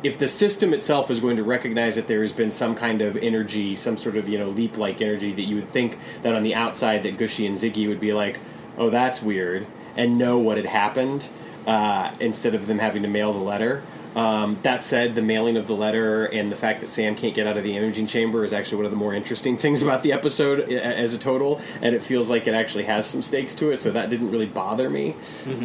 if 0.02 0.18
the 0.18 0.28
system 0.28 0.72
itself 0.72 1.10
is 1.10 1.20
going 1.20 1.36
to 1.36 1.42
recognize 1.42 1.96
that 1.96 2.06
there 2.06 2.22
has 2.22 2.32
been 2.32 2.50
some 2.50 2.74
kind 2.74 3.02
of 3.02 3.16
energy, 3.16 3.74
some 3.74 3.96
sort 3.96 4.16
of 4.16 4.28
you 4.28 4.38
know 4.38 4.48
leap 4.48 4.76
like 4.76 5.00
energy, 5.00 5.32
that 5.32 5.42
you 5.42 5.56
would 5.56 5.68
think 5.68 5.98
that 6.22 6.34
on 6.34 6.42
the 6.42 6.54
outside 6.54 7.02
that 7.02 7.16
Gooshie 7.16 7.46
and 7.46 7.58
Ziggy 7.58 7.88
would 7.88 8.00
be 8.00 8.12
like, 8.12 8.38
oh 8.78 8.90
that's 8.90 9.22
weird, 9.22 9.66
and 9.96 10.16
know 10.16 10.38
what 10.38 10.56
had 10.56 10.66
happened 10.66 11.28
uh, 11.66 12.10
instead 12.20 12.54
of 12.54 12.66
them 12.66 12.78
having 12.78 13.02
to 13.02 13.08
mail 13.08 13.32
the 13.32 13.38
letter. 13.38 13.82
Um, 14.16 14.58
that 14.62 14.82
said, 14.82 15.14
the 15.14 15.22
mailing 15.22 15.56
of 15.56 15.68
the 15.68 15.74
letter 15.74 16.24
and 16.26 16.50
the 16.50 16.56
fact 16.56 16.80
that 16.80 16.88
Sam 16.88 17.14
can't 17.14 17.32
get 17.34 17.46
out 17.46 17.56
of 17.56 17.62
the 17.62 17.76
imaging 17.76 18.08
chamber 18.08 18.44
is 18.44 18.52
actually 18.52 18.78
one 18.78 18.84
of 18.86 18.90
the 18.90 18.96
more 18.96 19.14
interesting 19.14 19.56
things 19.64 19.82
about 19.82 20.02
the 20.02 20.12
episode 20.12 20.68
as 20.70 21.12
a 21.14 21.18
total, 21.18 21.60
and 21.80 21.94
it 21.94 22.02
feels 22.02 22.28
like 22.28 22.48
it 22.48 22.54
actually 22.54 22.84
has 22.84 23.06
some 23.06 23.22
stakes 23.22 23.54
to 23.56 23.70
it. 23.70 23.78
So 23.78 23.92
that 23.92 24.10
didn't 24.10 24.30
really 24.32 24.46
bother 24.46 24.90
me 24.90 25.14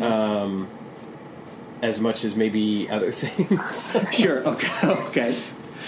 um, 0.01 0.67
as 1.81 1.99
much 1.99 2.23
as 2.23 2.35
maybe 2.35 2.89
other 2.89 3.11
things. 3.23 3.89
Sure, 4.11 4.47
okay, 4.47 4.87
okay. 5.07 5.35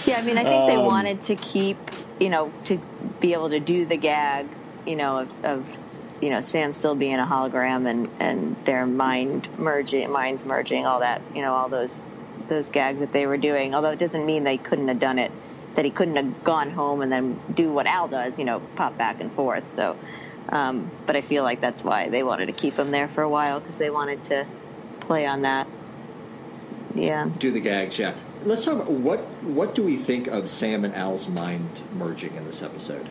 Yeah, 0.06 0.18
I 0.18 0.22
mean, 0.22 0.38
I 0.38 0.44
think 0.44 0.66
they 0.66 0.76
Um, 0.76 0.86
wanted 0.86 1.22
to 1.22 1.36
keep, 1.36 1.76
you 2.20 2.28
know, 2.28 2.52
to 2.66 2.78
be 3.20 3.32
able 3.32 3.50
to 3.50 3.60
do 3.60 3.86
the 3.86 3.96
gag, 3.96 4.46
you 4.86 4.96
know, 4.96 5.18
of, 5.20 5.44
of 5.44 5.64
you 6.20 6.30
know, 6.30 6.40
Sam 6.40 6.72
still 6.72 6.94
being 6.94 7.14
a 7.20 7.26
hologram 7.26 7.88
and 7.88 8.08
and 8.18 8.56
their 8.64 8.84
mind 8.86 9.48
merging, 9.58 10.10
minds 10.10 10.44
merging, 10.44 10.86
all 10.86 11.00
that, 11.00 11.22
you 11.34 11.42
know, 11.42 11.54
all 11.54 11.68
those 11.68 12.02
those 12.48 12.70
gags 12.70 13.00
that 13.00 13.12
they 13.12 13.26
were 13.26 13.36
doing. 13.36 13.74
Although 13.74 13.90
it 13.90 13.98
doesn't 13.98 14.24
mean 14.24 14.44
they 14.44 14.58
couldn't 14.58 14.88
have 14.88 15.00
done 15.00 15.18
it, 15.18 15.30
that 15.74 15.84
he 15.84 15.90
couldn't 15.90 16.16
have 16.16 16.44
gone 16.44 16.70
home 16.70 17.02
and 17.02 17.12
then 17.12 17.40
do 17.54 17.72
what 17.72 17.86
Al 17.86 18.08
does, 18.08 18.38
you 18.38 18.44
know, 18.44 18.60
pop 18.76 18.96
back 18.98 19.20
and 19.20 19.32
forth. 19.32 19.70
So, 19.70 19.96
um, 20.48 20.90
but 21.06 21.16
I 21.16 21.20
feel 21.20 21.44
like 21.44 21.60
that's 21.60 21.84
why 21.84 22.08
they 22.08 22.22
wanted 22.22 22.46
to 22.46 22.52
keep 22.52 22.78
him 22.78 22.90
there 22.90 23.08
for 23.08 23.22
a 23.22 23.28
while 23.28 23.60
because 23.60 23.76
they 23.76 23.90
wanted 23.90 24.24
to 24.24 24.46
play 25.00 25.26
on 25.26 25.42
that. 25.42 25.66
Yeah. 26.94 27.28
Do 27.38 27.50
the 27.50 27.60
gags, 27.60 27.98
yeah. 27.98 28.14
Let's 28.44 28.64
talk 28.64 28.74
about 28.74 28.90
what 28.90 29.20
what 29.42 29.74
do 29.74 29.82
we 29.82 29.96
think 29.96 30.26
of 30.28 30.48
Sam 30.48 30.84
and 30.84 30.94
Al's 30.94 31.28
mind 31.28 31.68
merging 31.94 32.34
in 32.36 32.44
this 32.44 32.62
episode? 32.62 33.08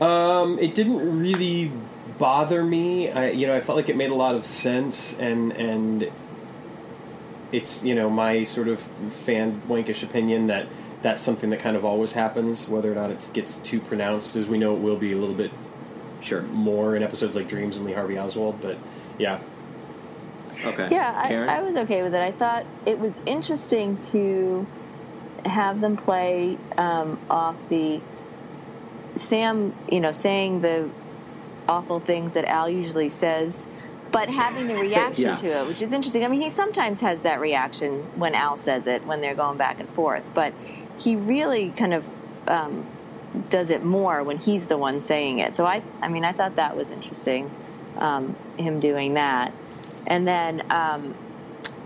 Um, 0.00 0.58
it 0.58 0.74
didn't 0.74 1.20
really 1.20 1.70
bother 2.18 2.64
me. 2.64 3.10
I, 3.10 3.30
you 3.30 3.46
know, 3.46 3.54
I 3.54 3.60
felt 3.60 3.76
like 3.76 3.88
it 3.88 3.96
made 3.96 4.10
a 4.10 4.14
lot 4.14 4.34
of 4.34 4.46
sense, 4.46 5.14
and 5.18 5.52
and 5.52 6.10
it's 7.52 7.82
you 7.82 7.94
know 7.94 8.08
my 8.10 8.44
sort 8.44 8.68
of 8.68 8.80
fan 8.80 9.60
wankish 9.68 10.02
opinion 10.02 10.46
that 10.48 10.66
that's 11.02 11.22
something 11.22 11.50
that 11.50 11.60
kind 11.60 11.76
of 11.76 11.84
always 11.84 12.12
happens, 12.12 12.68
whether 12.68 12.92
or 12.92 12.94
not 12.94 13.10
it 13.10 13.28
gets 13.32 13.56
too 13.58 13.80
pronounced, 13.80 14.36
as 14.36 14.46
we 14.46 14.58
know 14.58 14.74
it 14.74 14.80
will 14.80 14.96
be 14.96 15.12
a 15.12 15.16
little 15.16 15.34
bit 15.34 15.50
Sure. 16.20 16.42
more 16.42 16.94
in 16.94 17.02
episodes 17.02 17.34
like 17.34 17.48
Dreams 17.48 17.78
and 17.78 17.86
Lee 17.86 17.94
Harvey 17.94 18.18
Oswald. 18.18 18.60
But 18.60 18.76
yeah, 19.18 19.38
Okay. 20.64 20.88
Yeah, 20.90 21.12
I, 21.48 21.58
I 21.58 21.62
was 21.62 21.76
okay 21.76 22.02
with 22.02 22.14
it. 22.14 22.20
I 22.20 22.32
thought 22.32 22.66
it 22.84 22.98
was 22.98 23.16
interesting 23.24 23.96
to 24.12 24.66
have 25.44 25.80
them 25.80 25.96
play 25.96 26.58
um, 26.76 27.18
off 27.30 27.56
the 27.70 28.00
Sam, 29.16 29.74
you 29.90 30.00
know, 30.00 30.12
saying 30.12 30.60
the 30.60 30.88
awful 31.68 32.00
things 32.00 32.34
that 32.34 32.44
Al 32.44 32.68
usually 32.68 33.08
says 33.08 33.66
but 34.12 34.28
having 34.28 34.66
the 34.66 34.76
reaction 34.76 35.24
Yeah. 35.24 35.36
to 35.36 35.46
it, 35.60 35.66
which 35.66 35.80
is 35.82 35.92
interesting. 35.92 36.24
I 36.24 36.28
mean, 36.28 36.40
he 36.40 36.50
sometimes 36.50 37.00
has 37.00 37.20
that 37.20 37.40
reaction 37.40 38.04
when 38.16 38.34
Al 38.34 38.56
says 38.56 38.86
it 38.86 39.04
when 39.06 39.20
they're 39.20 39.34
going 39.34 39.56
back 39.56 39.78
and 39.80 39.88
forth, 39.88 40.24
but 40.34 40.52
he 40.98 41.16
really 41.16 41.70
kind 41.70 41.94
of 41.94 42.04
um, 42.48 42.86
does 43.48 43.70
it 43.70 43.84
more 43.84 44.22
when 44.24 44.38
he's 44.38 44.66
the 44.66 44.76
one 44.76 45.00
saying 45.00 45.38
it. 45.38 45.54
So 45.56 45.64
I, 45.64 45.82
I 46.02 46.08
mean, 46.08 46.24
I 46.24 46.32
thought 46.32 46.56
that 46.56 46.76
was 46.76 46.90
interesting, 46.90 47.50
um, 47.98 48.34
him 48.56 48.80
doing 48.80 49.14
that, 49.14 49.52
and 50.06 50.26
then 50.26 50.62
um, 50.70 51.14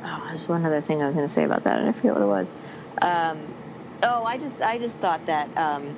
oh, 0.04 0.22
there's 0.30 0.48
one 0.48 0.64
other 0.64 0.80
thing 0.80 1.02
I 1.02 1.06
was 1.06 1.14
going 1.14 1.28
to 1.28 1.32
say 1.34 1.44
about 1.44 1.64
that, 1.64 1.78
and 1.80 1.88
I 1.88 1.92
forget 1.92 2.14
what 2.14 2.22
it 2.22 2.26
was. 2.26 2.56
Um, 3.02 3.38
oh, 4.02 4.24
I 4.24 4.38
just, 4.38 4.62
I 4.62 4.78
just 4.78 4.98
thought 5.00 5.26
that. 5.26 5.48
Um, 5.56 5.96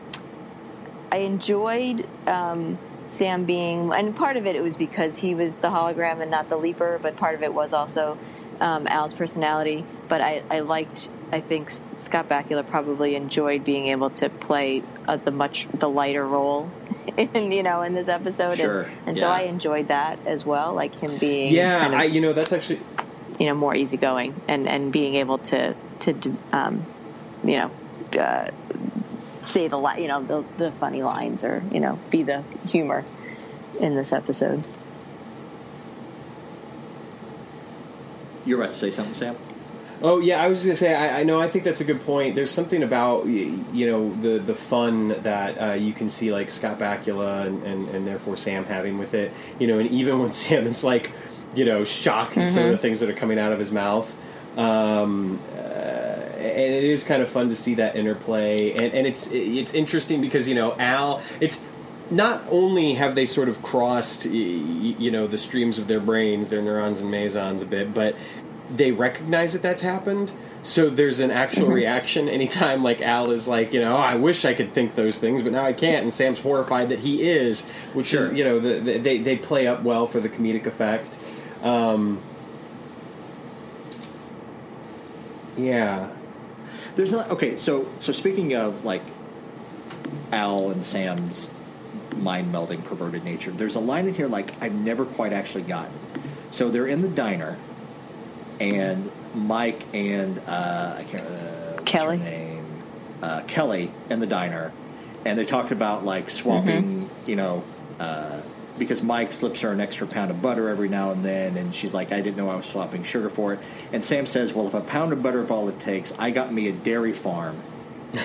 I 1.13 1.19
enjoyed 1.19 2.05
um, 2.27 2.79
Sam 3.09 3.45
being, 3.45 3.93
and 3.93 4.15
part 4.15 4.37
of 4.37 4.47
it 4.47 4.57
it 4.57 4.63
was 4.63 4.77
because 4.77 5.17
he 5.17 5.35
was 5.35 5.57
the 5.57 5.69
hologram 5.69 6.21
and 6.21 6.31
not 6.31 6.49
the 6.49 6.57
leaper, 6.57 6.99
but 7.01 7.17
part 7.17 7.35
of 7.35 7.43
it 7.43 7.53
was 7.55 7.73
also 7.73 8.19
um, 8.61 8.87
Al's 8.87 9.15
personality. 9.15 9.85
But 10.09 10.21
I, 10.21 10.43
I 10.51 10.61
liked, 10.61 11.09
I 11.33 11.41
think 11.41 11.71
Scott 11.99 12.29
Bakula 12.29 12.67
probably 12.67 13.15
enjoyed 13.15 13.65
being 13.65 13.89
able 13.89 14.11
to 14.11 14.29
play 14.29 14.83
uh, 15.09 15.17
the 15.17 15.31
much 15.31 15.69
the 15.73 15.89
lighter 15.89 16.27
role, 16.27 16.71
in 17.17 17.53
you 17.53 17.63
know, 17.63 17.83
in 17.83 17.95
this 17.95 18.09
episode, 18.09 18.57
Sure, 18.57 18.83
and, 18.83 19.09
and 19.09 19.19
so. 19.19 19.29
I 19.29 19.43
enjoyed 19.43 19.89
that 19.89 20.19
as 20.27 20.45
well, 20.45 20.75
like 20.75 20.95
him 20.97 21.17
being 21.19 21.53
Yeah, 21.53 21.81
kind 21.81 21.95
of, 21.95 22.01
I, 22.01 22.05
you 22.05 22.21
know 22.21 22.33
that's 22.33 22.53
actually 22.53 22.81
you 23.39 23.47
know 23.47 23.55
more 23.55 23.75
easygoing 23.75 24.35
and 24.49 24.67
and 24.67 24.93
being 24.93 25.17
able 25.17 25.39
to 25.39 25.75
to 26.01 26.37
um, 26.53 26.85
you 27.45 27.59
know 27.59 27.71
uh, 28.19 28.51
say 29.47 29.69
the 29.69 29.79
li- 29.79 30.03
you 30.03 30.09
know 30.09 30.23
the, 30.23 30.45
the 30.59 30.73
funny 30.73 31.03
lines 31.03 31.45
or 31.45 31.63
you 31.73 31.81
know 31.81 31.99
be 32.11 32.23
the 32.23 32.43
humor 32.69 33.05
in 33.81 33.95
this 33.95 34.13
episode. 34.13 34.67
You're 38.45 38.61
about 38.61 38.73
to 38.73 38.79
say 38.79 38.91
something, 38.91 39.15
Sam? 39.15 39.37
Oh 40.03 40.21
yeah, 40.21 40.43
I 40.43 40.49
was 40.49 40.63
going 40.63 40.77
to 40.77 40.79
say 40.79 40.95
I, 40.95 41.21
I 41.21 41.23
know 41.23 41.41
I 41.41 41.49
think 41.49 41.65
that's 41.65 41.81
a 41.81 41.85
good 41.85 42.05
point. 42.05 42.35
There's 42.35 42.51
something 42.51 42.83
about 42.83 43.27
you 43.27 43.87
know 43.87 44.13
the 44.15 44.39
the 44.39 44.55
fun 44.55 45.09
that 45.23 45.61
uh, 45.61 45.73
you 45.73 45.93
can 45.93 46.11
see 46.11 46.33
like 46.33 46.51
Scott 46.51 46.79
Bakula 46.79 47.47
and, 47.47 47.63
and 47.63 47.91
and 47.91 48.07
therefore 48.07 48.37
Sam 48.37 48.65
having 48.65 48.99
with 48.99 49.15
it. 49.15 49.33
You 49.59 49.67
know, 49.67 49.79
and 49.79 49.91
even 49.91 50.19
when 50.19 50.33
Sam 50.35 50.67
is 50.67 50.85
like 50.85 51.11
you 51.55 51.65
know 51.65 51.85
shocked 51.85 52.37
at 52.37 52.53
some 52.53 52.65
of 52.65 52.71
the 52.73 52.79
things 52.79 53.01
that 53.01 53.09
are 53.09 53.15
coming 53.15 53.39
out 53.39 53.53
of 53.53 53.59
his 53.59 53.73
mouth. 53.73 54.15
Um, 54.59 55.39
and 56.51 56.75
it 56.75 56.85
is 56.85 57.05
kind 57.05 57.23
of 57.23 57.29
fun 57.29 57.49
to 57.49 57.57
see 57.57 57.75
that 57.75 57.97
interplay, 57.97 58.73
and, 58.73 58.95
and 58.95 59.07
it's 59.07 59.27
it's 59.29 59.75
interesting 59.75 60.21
because 60.21 60.49
you 60.49 60.55
know 60.55 60.77
Al, 60.79 61.23
it's 61.41 61.59
not 62.11 62.43
only 62.51 62.95
have 62.95 63.15
they 63.15 63.27
sort 63.27 63.49
of 63.49 63.63
crossed 63.63 64.25
you 64.27 65.11
know 65.11 65.27
the 65.27 65.39
streams 65.39 65.79
of 65.79 65.89
their 65.89 66.01
brains, 66.01 66.51
their 66.51 66.63
neurons 66.63 67.01
and 67.01 67.11
mesons 67.11 67.63
a 67.63 67.67
bit, 67.67 67.93
but 67.93 68.15
they 68.75 68.93
recognize 68.93 69.53
that 69.53 69.63
that's 69.63 69.83
happened. 69.83 70.33
So 70.63 70.91
there's 70.91 71.21
an 71.21 71.31
actual 71.31 71.69
reaction 71.69 72.29
anytime 72.29 72.83
like 72.83 73.01
Al 73.01 73.31
is 73.31 73.47
like, 73.47 73.73
you 73.73 73.81
know, 73.81 73.95
oh, 73.95 74.01
I 74.01 74.17
wish 74.17 74.45
I 74.45 74.53
could 74.53 74.73
think 74.73 74.97
those 74.97 75.21
things, 75.21 75.43
but 75.43 75.53
now 75.53 75.65
I 75.65 75.73
can't. 75.73 76.03
And 76.03 76.13
Sam's 76.13 76.41
horrified 76.41 76.89
that 76.89 77.01
he 77.01 77.23
is, 77.23 77.63
which 77.93 78.13
is, 78.13 78.33
you 78.33 78.43
know, 78.43 78.59
the, 78.59 78.81
the, 78.81 78.99
they 78.99 79.19
they 79.19 79.37
play 79.37 79.69
up 79.69 79.83
well 79.83 80.09
for 80.09 80.19
the 80.19 80.29
comedic 80.29 80.67
effect. 80.67 81.15
Um, 81.63 82.21
yeah, 85.57 86.11
There's 86.97 87.13
not 87.13 87.31
okay. 87.31 87.57
So 87.57 87.87
so 88.01 88.13
speaking 88.13 88.55
of 88.55 88.85
like 88.85 89.03
Al 90.33 90.71
and 90.71 90.85
Sam's 90.85 91.49
mind 92.17 92.53
melding 92.53 92.83
perverted 92.83 93.23
nature, 93.23 93.51
there's 93.51 93.77
a 93.77 93.81
line 93.81 94.09
in 94.09 94.15
here 94.15 94.27
like 94.27 94.61
I've 94.63 94.75
never 94.75 95.05
quite 95.05 95.33
actually 95.33 95.63
gotten. 95.63 95.93
So 96.51 96.71
they're 96.71 96.87
in 96.87 97.03
the 97.03 97.09
diner, 97.09 97.59
and 98.59 99.11
Mike 99.35 99.83
and 99.95 100.39
uh, 100.47 100.97
I 100.99 101.05
can't 101.05 101.23
uh, 101.23 101.73
what's 101.73 101.83
Kelly. 101.85 102.17
her 102.17 102.25
name 102.25 102.67
uh, 103.23 103.43
Kelly 103.43 103.93
in 104.09 104.21
the 104.21 104.27
diner, 104.27 104.73
and 105.25 105.39
they 105.39 105.45
talked 105.45 105.73
about 105.73 106.05
like 106.05 106.31
swapping, 106.31 107.09
you 107.27 107.37
know. 107.37 107.63
Uh, 108.01 108.41
because 108.79 109.03
Mike 109.03 109.33
slips 109.33 109.61
her 109.61 109.73
an 109.73 109.81
extra 109.81 110.07
pound 110.07 110.31
of 110.31 110.43
butter 110.43 110.69
every 110.69 110.89
now 110.89 111.11
and 111.11 111.25
then, 111.25 111.57
and 111.57 111.75
she's 111.75 111.95
like, 111.95 112.13
I 112.13 112.21
didn't 112.21 112.37
know 112.37 112.49
I 112.51 112.57
was 112.57 112.67
swapping 112.67 113.05
sugar 113.05 113.31
for 113.31 113.55
it. 113.55 113.61
And 113.93 114.05
Sam 114.05 114.27
says, 114.27 114.53
Well, 114.53 114.67
if 114.69 114.75
a 114.75 114.81
pound 114.81 115.13
of 115.13 115.23
butter 115.23 115.43
is 115.43 115.51
all 115.51 115.69
it 115.69 115.81
takes, 115.81 116.13
I 116.19 116.31
got 116.31 116.53
me 116.53 116.69
a 116.69 116.73
dairy 116.73 117.13
farm. 117.13 117.57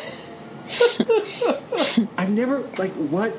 I've 2.18 2.30
never, 2.30 2.60
like, 2.78 2.92
what? 2.92 3.32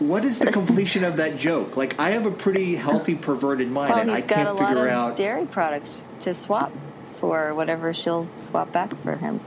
What 0.00 0.24
is 0.24 0.40
the 0.40 0.50
completion 0.50 1.04
of 1.04 1.18
that 1.18 1.38
joke? 1.38 1.76
Like, 1.76 1.98
I 2.00 2.10
have 2.10 2.26
a 2.26 2.30
pretty 2.30 2.74
healthy, 2.74 3.14
perverted 3.14 3.70
mind, 3.70 3.92
Well, 3.92 4.00
and 4.00 4.10
I 4.10 4.20
can't 4.22 4.48
a 4.48 4.52
lot 4.52 4.68
figure 4.68 4.86
of 4.86 4.92
out. 4.92 5.16
dairy 5.16 5.46
products 5.46 5.98
to 6.20 6.34
swap 6.34 6.72
for 7.20 7.54
whatever 7.54 7.94
she'll 7.94 8.26
swap 8.40 8.72
back 8.72 8.94
for 8.98 9.14
him 9.16 9.40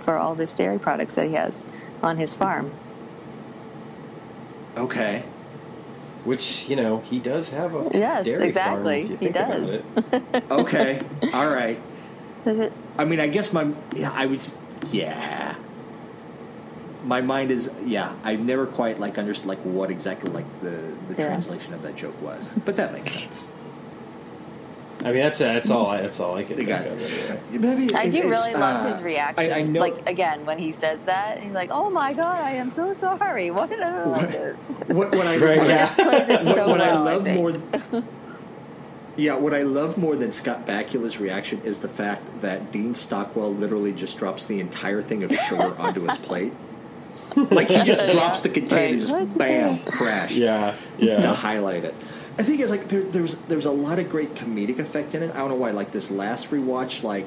for 0.00 0.16
all 0.16 0.36
this 0.36 0.54
dairy 0.54 0.78
products 0.78 1.16
that 1.16 1.26
he 1.26 1.32
has 1.34 1.64
on 2.00 2.16
his 2.16 2.32
farm. 2.32 2.70
Okay. 4.76 5.24
Which 6.28 6.68
you 6.68 6.76
know 6.76 6.98
he 7.00 7.18
does 7.18 7.48
have 7.48 7.74
a 7.74 7.88
Yes, 7.92 8.24
dairy 8.26 8.48
exactly. 8.48 9.02
Farm, 9.08 9.12
if 9.14 9.22
you 9.22 9.28
He 9.28 9.32
think 9.32 9.36
about 9.36 10.30
does. 10.30 10.42
Okay. 10.60 11.00
all 11.32 11.48
right. 11.48 11.80
It? 12.44 12.72
I 12.98 13.04
mean, 13.04 13.18
I 13.20 13.26
guess 13.28 13.52
my. 13.52 13.72
Yeah, 13.94 14.12
I 14.14 14.26
would. 14.26 14.40
Yeah. 14.92 15.54
My 17.04 17.20
mind 17.22 17.50
is. 17.50 17.70
Yeah, 17.84 18.12
I've 18.24 18.40
never 18.40 18.66
quite, 18.66 18.98
like, 19.00 19.18
understood, 19.18 19.46
like, 19.46 19.58
what 19.60 19.90
exactly, 19.90 20.30
like, 20.30 20.46
the, 20.60 20.70
the 21.08 21.14
Yeah. 21.16 21.26
translation 21.28 21.74
of 21.74 21.82
that 21.82 21.96
joke 21.96 22.20
was. 22.22 22.52
But 22.64 22.76
that 22.76 22.92
makes 22.92 23.12
sense. 23.12 23.46
I 25.00 25.12
mean, 25.12 25.22
that's 25.22 25.38
that's 25.38 25.70
all. 25.70 25.86
I, 25.86 26.00
that's 26.02 26.18
all 26.18 26.34
I 26.34 26.42
can 26.42 26.56
think 26.56 26.68
got 26.68 26.86
of. 26.86 27.00
Anyway. 27.00 27.40
Maybe 27.52 27.94
I 27.94 28.08
do 28.08 28.18
it's, 28.18 28.26
really 28.26 28.52
love 28.54 28.86
uh, 28.86 28.92
his 28.92 29.00
reaction. 29.00 29.52
I, 29.52 29.58
I 29.58 29.62
know. 29.62 29.80
Like 29.80 30.08
again, 30.08 30.44
when 30.44 30.58
he 30.58 30.72
says 30.72 31.00
that, 31.02 31.40
he's 31.40 31.52
like, 31.52 31.70
"Oh 31.70 31.88
my 31.88 32.12
god, 32.12 32.40
I 32.44 32.52
am 32.52 32.70
so 32.72 32.92
sorry." 32.94 33.50
What 33.52 33.70
did 33.70 33.80
I 33.80 34.06
What- 34.06 34.32
do? 34.32 34.56
what, 34.94 35.10
what 35.14 35.26
I, 35.26 35.36
Right, 35.38 35.58
what 35.58 35.66
He 35.68 35.72
I- 35.72 35.76
yeah. 35.76 35.78
just 35.78 35.96
plays 35.98 36.28
it 36.28 36.44
what, 36.44 36.54
so 36.54 36.68
what 36.68 36.78
well. 36.80 37.06
I 37.08 37.12
love 37.14 37.22
think. 37.24 37.38
more. 37.92 38.02
Yeah, 39.16 39.34
what 39.34 39.52
I 39.52 39.62
love 39.62 39.98
more 39.98 40.14
than 40.14 40.30
Scott 40.30 40.64
Bakula's 40.64 41.18
reaction 41.18 41.60
is 41.64 41.80
the 41.80 41.88
fact 41.88 42.40
that 42.40 42.70
Dean 42.70 42.94
Stockwell 42.94 43.52
literally 43.52 43.92
just 43.92 44.16
drops 44.16 44.44
the 44.46 44.60
entire 44.60 45.02
thing 45.02 45.24
of 45.24 45.32
sugar 45.34 45.74
onto 45.78 46.02
his 46.06 46.16
plate. 46.18 46.52
Like 47.34 47.66
he 47.66 47.82
just 47.82 48.08
drops 48.12 48.42
the 48.42 48.48
container, 48.48 48.96
Right. 49.12 49.26
just 49.26 49.36
bam, 49.38 49.78
crash. 49.80 50.34
Yeah, 50.36 50.76
yeah. 50.98 51.20
to 51.20 51.26
yeah. 51.28 51.34
highlight 51.34 51.82
it. 51.84 51.96
I 52.38 52.44
think 52.44 52.60
it's 52.60 52.70
like 52.70 52.88
there, 52.88 53.02
there's 53.02 53.36
there's 53.36 53.66
a 53.66 53.70
lot 53.70 53.98
of 53.98 54.08
great 54.08 54.34
comedic 54.34 54.78
effect 54.78 55.14
in 55.14 55.22
it. 55.24 55.34
I 55.34 55.38
don't 55.38 55.48
know 55.48 55.56
why. 55.56 55.72
Like 55.72 55.90
this 55.90 56.10
last 56.10 56.50
rewatch, 56.50 57.02
like 57.02 57.26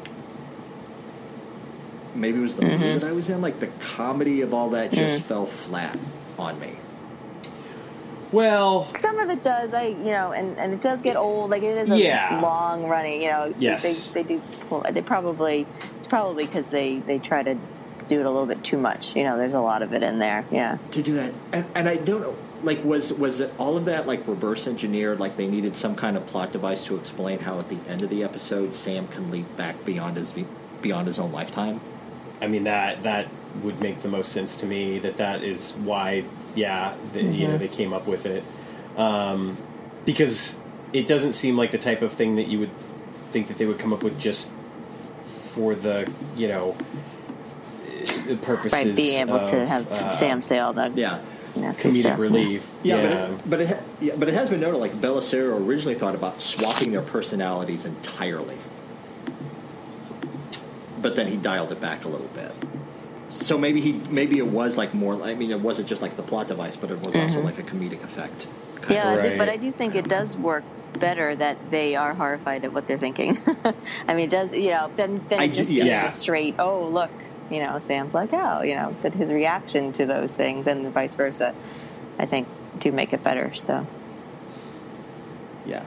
maybe 2.16 2.40
it 2.40 2.42
was 2.42 2.56
the 2.56 2.64
movie 2.64 2.86
mm-hmm. 2.86 3.00
that 3.00 3.10
I 3.10 3.12
was 3.12 3.30
in. 3.30 3.42
Like 3.42 3.60
the 3.60 3.68
comedy 3.68 4.42
of 4.42 4.54
all 4.54 4.70
that 4.70 4.92
just 4.92 5.20
mm-hmm. 5.20 5.28
fell 5.28 5.46
flat 5.46 5.98
on 6.40 6.60
me. 6.60 6.76
Well, 8.32 8.88
Some 8.96 9.20
of 9.20 9.30
it 9.30 9.44
does, 9.44 9.74
I 9.74 9.88
you 9.88 10.12
know, 10.12 10.32
and, 10.32 10.58
and 10.58 10.74
it 10.74 10.80
does 10.80 11.02
get 11.02 11.18
old. 11.18 11.50
Like 11.50 11.64
it 11.64 11.78
is 11.78 11.90
a 11.90 11.98
Yeah. 11.98 12.40
long 12.42 12.86
running. 12.86 13.22
You 13.22 13.30
know, 13.30 13.54
Yes. 13.60 13.84
they, 14.08 14.24
they 14.24 14.36
do. 14.36 14.42
Well, 14.70 14.86
they 14.90 15.02
probably 15.02 15.68
it's 15.98 16.08
probably 16.08 16.46
because 16.46 16.70
they 16.70 17.00
they 17.00 17.20
try 17.20 17.44
to 17.44 17.58
do 18.08 18.20
it 18.22 18.26
a 18.26 18.30
little 18.30 18.46
bit 18.46 18.64
too 18.64 18.78
much. 18.78 19.14
You 19.16 19.24
know, 19.24 19.38
there's 19.38 19.54
a 19.54 19.60
lot 19.60 19.82
of 19.82 19.94
it 19.94 20.04
in 20.04 20.20
there. 20.20 20.46
Yeah. 20.52 20.78
to 20.92 21.04
do 21.04 21.16
that. 21.16 21.34
And, 21.52 21.66
and 21.76 21.90
I 21.90 21.98
don't 21.98 22.22
know, 22.22 22.36
like, 22.64 22.84
was 22.84 23.14
was 23.14 23.40
it 23.40 23.54
all 23.58 23.78
of 23.78 23.86
that 23.86 24.08
like 24.08 24.28
reverse 24.28 24.68
engineered? 24.68 25.20
Like 25.20 25.38
they 25.38 25.48
needed 25.48 25.76
some 25.76 25.96
kind 25.96 26.18
of 26.18 26.26
plot 26.28 26.52
device 26.52 26.86
to 26.86 26.96
explain 26.96 27.40
how 27.40 27.60
at 27.60 27.70
the 27.70 27.78
end 27.88 28.02
of 28.02 28.10
the 28.10 28.24
episode 28.24 28.76
Sam 28.76 29.08
can 29.08 29.32
leap 29.32 29.56
back 29.58 29.84
beyond 29.86 30.18
his 30.18 30.34
beyond 30.82 31.08
his 31.08 31.20
own 31.20 31.32
lifetime. 31.32 31.82
I 32.42 32.48
mean 32.48 32.64
that 32.64 33.04
that 33.04 33.28
would 33.64 33.80
make 33.82 34.02
the 34.02 34.08
most 34.08 34.32
sense 34.32 34.56
to 34.58 34.66
me. 34.66 35.00
That 35.00 35.18
that 35.18 35.44
is 35.44 35.74
why, 35.74 36.24
yeah, 36.56 36.94
the, 37.14 37.24
you 37.24 37.48
know, 37.48 37.58
they 37.58 37.68
came 37.68 37.94
up 37.94 38.08
with 38.08 38.26
it 38.26 38.44
um, 38.98 39.58
because 40.06 40.56
it 40.94 41.08
doesn't 41.08 41.34
seem 41.34 41.58
like 41.58 41.72
the 41.72 41.78
type 41.78 42.02
of 42.02 42.14
thing 42.14 42.36
that 42.38 42.48
you 42.48 42.60
would 42.60 42.72
think 43.32 43.48
that 43.48 43.58
they 43.58 43.66
would 43.66 43.80
come 43.80 43.94
up 43.94 44.04
with 44.04 44.20
just 44.20 44.50
for 45.54 45.76
the 45.76 46.10
you 46.36 46.48
know 46.48 46.76
the 48.28 48.38
purposes 48.38 48.86
Right. 48.86 48.96
Being 48.96 49.20
able 49.20 49.44
to 49.44 49.66
have 49.66 49.92
uh, 49.92 50.08
Sam 50.08 50.42
say 50.42 50.60
all 50.60 50.74
that. 50.74 50.98
Yeah. 50.98 51.22
Nasty 51.56 51.90
comedic 51.90 52.00
stuff. 52.02 52.20
relief. 52.20 52.70
Yeah, 52.84 52.96
Yeah, 52.96 53.02
but 53.02 53.12
it, 53.12 53.50
but 53.50 53.62
it, 53.62 53.84
yeah, 54.00 54.14
but 54.18 54.28
it 54.28 54.34
has 54.34 54.50
been 54.50 54.62
noted 54.62 54.78
like 54.78 54.92
Bellisario 54.92 55.66
originally 55.66 55.96
thought 55.96 56.16
about 56.16 56.42
swapping 56.42 56.92
their 56.92 57.02
personalities 57.02 57.86
entirely, 57.86 58.58
but 61.02 61.16
then 61.16 61.28
he 61.28 61.38
dialed 61.38 61.72
it 61.72 61.82
back 61.82 62.06
a 62.06 62.08
little 62.08 62.28
bit. 62.28 62.52
So 63.30 63.58
maybe 63.58 63.82
he 63.82 63.94
maybe 64.10 64.38
it 64.38 64.48
was 64.48 64.78
like 64.78 64.94
more. 64.94 65.22
I 65.24 65.34
mean, 65.36 65.52
it 65.52 65.60
wasn't 65.60 65.88
just 65.88 66.02
like 66.02 66.16
the 66.18 66.24
plot 66.24 66.48
device, 66.48 66.76
but 66.78 66.92
it 66.92 67.00
was 67.02 67.16
also 67.16 67.38
mm-hmm. 67.38 67.46
like 67.46 67.60
a 67.60 67.64
comedic 67.64 68.04
effect. 68.04 68.48
kind 68.82 68.94
Yeah, 68.96 69.10
I 69.10 69.18
Right. 69.18 69.30
did- 69.30 69.38
but 69.38 69.50
I 69.50 69.58
do 69.58 69.72
think 69.72 69.96
it 69.96 70.08
does 70.08 70.36
work 70.36 70.64
better 71.00 71.34
that 71.36 71.58
they 71.72 71.96
are 71.96 72.14
horrified 72.14 72.66
at 72.66 72.74
what 72.74 72.86
they're 72.88 72.98
thinking. 72.98 73.40
I 74.08 74.14
mean, 74.14 74.26
it 74.26 74.30
does 74.30 74.52
you 74.52 74.72
know? 74.72 74.92
Then 74.98 75.22
then 75.30 75.42
it 75.42 75.48
do- 75.50 75.54
just 75.56 75.70
being 75.72 75.88
yeah. 75.88 76.08
a 76.08 76.12
straight. 76.12 76.56
Oh, 76.60 76.88
look, 76.88 77.10
you 77.52 77.60
know, 77.60 77.78
Sam's 77.80 78.14
like, 78.14 78.30
oh, 78.34 78.62
you 78.64 78.76
know, 78.76 78.96
that 79.02 79.14
his 79.14 79.32
reaction 79.32 79.92
to 79.94 80.06
those 80.06 80.36
things 80.36 80.68
and 80.68 80.88
vice 80.92 81.16
versa. 81.16 81.54
I 82.18 82.26
think 82.26 82.48
do 82.80 82.92
make 82.92 83.14
it 83.14 83.24
better. 83.24 83.54
So 83.56 83.86
Yeah. 85.66 85.84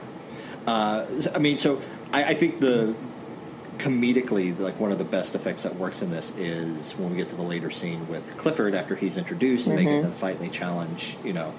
Uh, 0.67 1.05
I 1.33 1.37
mean, 1.39 1.57
so 1.57 1.81
I, 2.11 2.23
I 2.25 2.33
think 2.35 2.59
the 2.59 2.95
comedically, 3.77 4.57
like 4.57 4.79
one 4.79 4.91
of 4.91 4.97
the 4.97 5.03
best 5.03 5.35
effects 5.35 5.63
that 5.63 5.75
works 5.75 6.01
in 6.01 6.09
this 6.09 6.35
is 6.37 6.93
when 6.93 7.11
we 7.11 7.17
get 7.17 7.29
to 7.29 7.35
the 7.35 7.41
later 7.43 7.69
scene 7.69 8.07
with 8.07 8.37
Clifford 8.37 8.73
after 8.73 8.95
he's 8.95 9.17
introduced 9.17 9.67
and 9.67 9.77
they 9.77 9.83
get 9.83 9.93
into 9.93 10.07
the 10.09 10.15
fight 10.15 10.37
and 10.39 10.45
they 10.45 10.49
challenge, 10.53 11.17
you 11.23 11.33
know, 11.33 11.53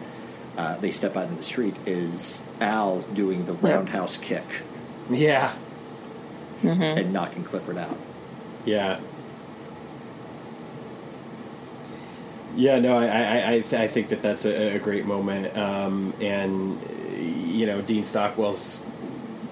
uh, 0.56 0.76
they 0.78 0.90
step 0.90 1.16
out 1.16 1.24
into 1.24 1.36
the 1.36 1.42
street. 1.42 1.76
Is 1.86 2.42
Al 2.60 3.00
doing 3.02 3.44
the 3.44 3.52
roundhouse 3.52 4.16
kick 4.16 4.44
Yeah, 5.10 5.54
and 6.62 7.12
knocking 7.12 7.44
Clifford 7.44 7.76
out? 7.78 7.96
yeah, 8.64 8.98
yeah. 12.56 12.78
No, 12.80 12.96
I 12.98 13.06
I, 13.06 13.48
I, 13.52 13.60
th- 13.60 13.74
I 13.74 13.86
think 13.88 14.08
that 14.08 14.22
that's 14.22 14.44
a, 14.44 14.74
a 14.76 14.78
great 14.78 15.06
moment, 15.06 15.56
um, 15.56 16.12
and 16.20 16.78
you 17.16 17.66
know, 17.66 17.80
Dean 17.82 18.04
Stockwell's. 18.04 18.82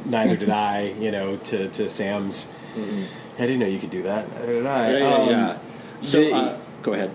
Neither 0.06 0.36
did 0.36 0.50
I, 0.50 0.92
you 1.00 1.10
know, 1.10 1.36
to 1.36 1.68
to 1.68 1.88
Sam's. 1.88 2.48
I 2.76 3.40
didn't 3.46 3.58
know 3.60 3.66
you 3.66 3.78
could 3.78 3.90
do 3.90 4.02
that. 4.02 4.28
Neither 4.40 4.52
did 4.52 4.66
I. 4.66 4.90
Yeah, 4.90 4.98
yeah, 4.98 5.14
Um, 5.14 5.28
yeah. 5.30 5.58
So 6.02 6.20
the- 6.20 6.32
uh, 6.34 6.58
go 6.82 6.92
ahead. 6.92 7.10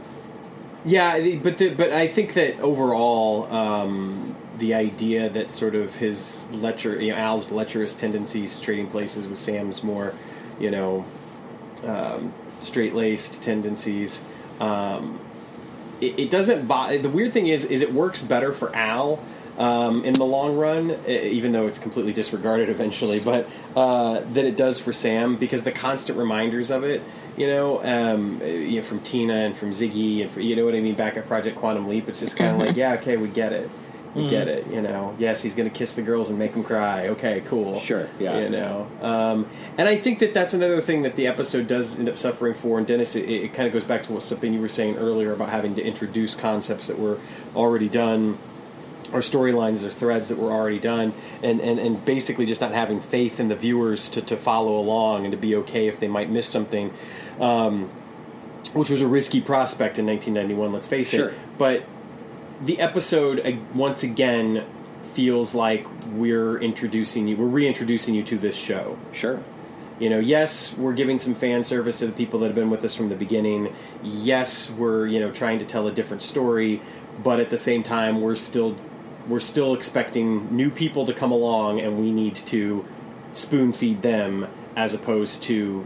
Yeah, 0.85 1.35
but 1.43 1.57
the, 1.57 1.69
but 1.69 1.91
I 1.91 2.07
think 2.07 2.33
that 2.35 2.59
overall, 2.61 3.51
um, 3.53 4.33
the 4.57 4.73
idea 4.73 5.29
that 5.29 5.51
sort 5.51 5.75
of 5.75 5.97
his 5.97 6.45
lecher, 6.53 6.99
you 7.01 7.11
know, 7.11 7.17
Al's 7.17 7.51
lecherous 7.51 7.93
tendencies 7.93 8.59
trading 8.59 8.87
places 8.87 9.27
with 9.27 9.37
Sam's 9.37 9.83
more, 9.83 10.13
you 10.59 10.71
know, 10.71 11.05
um, 11.85 12.33
straight 12.61 12.95
laced 12.95 13.41
tendencies. 13.43 14.21
Um, 14.61 15.19
it, 16.02 16.20
it 16.20 16.32
doesn't. 16.32 16.68
Bo- 16.68 16.97
the 16.97 17.10
weird 17.10 17.34
thing 17.34 17.47
is, 17.47 17.66
is 17.66 17.82
it 17.82 17.93
works 17.93 18.22
better 18.22 18.52
for 18.54 18.76
Al. 18.76 19.20
Um, 19.58 20.06
in 20.06 20.14
the 20.14 20.24
long 20.24 20.56
run, 20.56 20.95
even 21.06 21.52
though 21.52 21.68
it's 21.68 21.80
completely 21.80 22.14
disregarded 22.14 22.70
eventually, 22.70 23.20
but 23.20 23.45
uh, 23.76 24.22
than 24.32 24.45
it 24.45 24.56
does 24.56 24.80
for 24.80 24.93
Sam 24.93 25.36
because 25.36 25.64
the 25.64 25.72
constant 25.74 26.18
reminders 26.18 26.72
of 26.72 26.86
it, 26.86 27.02
you 27.36 27.45
know, 27.45 27.84
um, 27.84 28.41
you 28.41 28.80
know, 28.80 28.82
from 28.82 29.02
Tina 29.02 29.34
and 29.34 29.58
from 29.58 29.72
Ziggy 29.72 30.22
and 30.22 30.34
you 30.41 30.56
know 30.56 30.64
what 30.64 30.76
I 30.76 30.80
mean. 30.80 30.95
Back 30.95 31.18
at 31.18 31.28
Project 31.28 31.58
Quantum 31.58 31.89
Leap, 31.89 32.08
it's 32.08 32.22
just 32.22 32.38
kind 32.38 32.52
of 32.52 32.58
like, 32.66 32.78
yeah, 32.78 32.93
okay, 32.93 33.18
we 33.18 33.28
get 33.28 33.52
it, 33.52 33.70
we 34.16 34.30
get 34.30 34.47
it. 34.47 34.68
You 34.68 34.82
know, 34.82 35.16
yes, 35.20 35.41
he's 35.41 35.53
going 35.53 35.70
to 35.70 35.76
kiss 35.76 35.93
the 35.93 36.01
girls 36.01 36.30
and 36.30 36.39
make 36.39 36.53
them 36.53 36.64
cry. 36.64 37.10
Okay, 37.10 37.41
cool. 37.45 37.80
Sure, 37.80 38.10
yeah. 38.20 38.39
You 38.39 38.49
know, 38.49 38.88
um, 39.01 39.47
and 39.78 39.88
I 39.88 39.95
think 39.97 40.20
that 40.20 40.34
that's 40.34 40.53
another 40.53 40.82
thing 40.82 41.03
that 41.03 41.16
the 41.16 41.28
episode 41.28 41.68
does 41.68 41.97
end 41.99 42.10
up 42.10 42.18
suffering 42.18 42.53
for. 42.53 42.78
And 42.78 42.88
Dennis, 42.88 43.16
it, 43.16 43.30
it 43.30 43.53
kind 43.53 43.68
of 43.68 43.74
goes 43.74 43.84
back 43.84 44.03
to 44.03 44.14
what 44.14 44.24
something 44.24 44.53
you 44.53 44.62
were 44.62 44.70
saying 44.70 44.97
earlier 44.97 45.34
about 45.34 45.49
having 45.49 45.76
to 45.76 45.84
introduce 45.84 46.36
concepts 46.36 46.88
that 46.88 46.97
were 46.97 47.18
already 47.55 47.89
done 47.89 48.38
or 49.12 49.22
storylines 49.22 49.84
or 49.84 49.89
threads 49.89 50.30
that 50.30 50.38
were 50.38 50.51
already 50.51 50.78
done 50.78 51.12
and, 51.41 51.60
and, 51.62 51.80
and 51.80 52.05
basically 52.05 52.45
just 52.45 52.62
not 52.62 52.72
having 52.74 52.99
faith 52.99 53.39
in 53.39 53.47
the 53.47 53.55
viewers 53.55 54.07
to, 54.10 54.22
to 54.22 54.38
follow 54.38 54.80
along 54.80 55.26
and 55.26 55.32
to 55.32 55.38
be 55.38 55.55
okay 55.55 55.88
if 55.88 55.99
they 55.99 56.07
might 56.07 56.30
miss 56.30 56.47
something 56.47 56.93
um, 57.39 57.89
which 58.74 58.91
was 58.91 59.01
a 59.01 59.07
risky 59.07 59.41
prospect 59.41 59.97
in 59.97 60.05
1991 60.05 60.72
let's 60.72 60.86
face 60.86 61.10
Sure. 61.10 61.30
it 61.30 61.34
but 61.57 61.84
the 62.62 62.80
episode 62.80 63.39
uh, 63.45 63.51
once 63.74 64.03
again 64.03 64.66
feels 65.14 65.55
like 65.55 65.88
we're 66.14 66.57
introducing 66.60 67.28
you 67.28 67.36
we're 67.38 67.45
reintroducing 67.47 68.14
you 68.14 68.24
to 68.24 68.38
this 68.38 68.55
show 68.55 68.97
Sure. 69.12 69.39
you 69.99 70.10
know, 70.10 70.20
yes, 70.20 70.78
we're 70.78 70.93
giving 70.93 71.18
some 71.18 71.36
fan 71.36 71.64
service 71.64 71.99
to 71.99 72.05
the 72.07 72.14
people 72.14 72.39
that 72.39 72.47
have 72.47 72.55
been 72.55 72.70
with 72.70 72.84
us 72.86 72.95
from 72.95 73.10
the 73.10 73.16
beginning. 73.16 73.74
Yes, 74.03 74.70
we're 74.72 75.07
you 75.07 75.20
know 75.20 75.32
trying 75.32 75.60
to 75.60 75.66
tell 75.66 75.88
a 75.88 75.91
different 75.91 76.22
story, 76.22 76.82
but 77.22 77.39
at 77.41 77.49
the 77.49 77.57
same 77.57 77.84
time, 77.84 78.22
we're 78.22 78.36
still 78.36 78.78
we're 79.28 79.41
still 79.41 79.74
expecting 79.74 80.55
new 80.55 80.70
people 80.70 81.05
to 81.05 81.14
come 81.14 81.32
along, 81.34 81.80
and 81.82 81.99
we 81.99 82.12
need 82.12 82.36
to 82.36 82.86
spoon 83.34 83.74
feed 83.74 84.01
them 84.01 84.47
as 84.78 84.93
opposed 84.93 85.43
to 85.43 85.86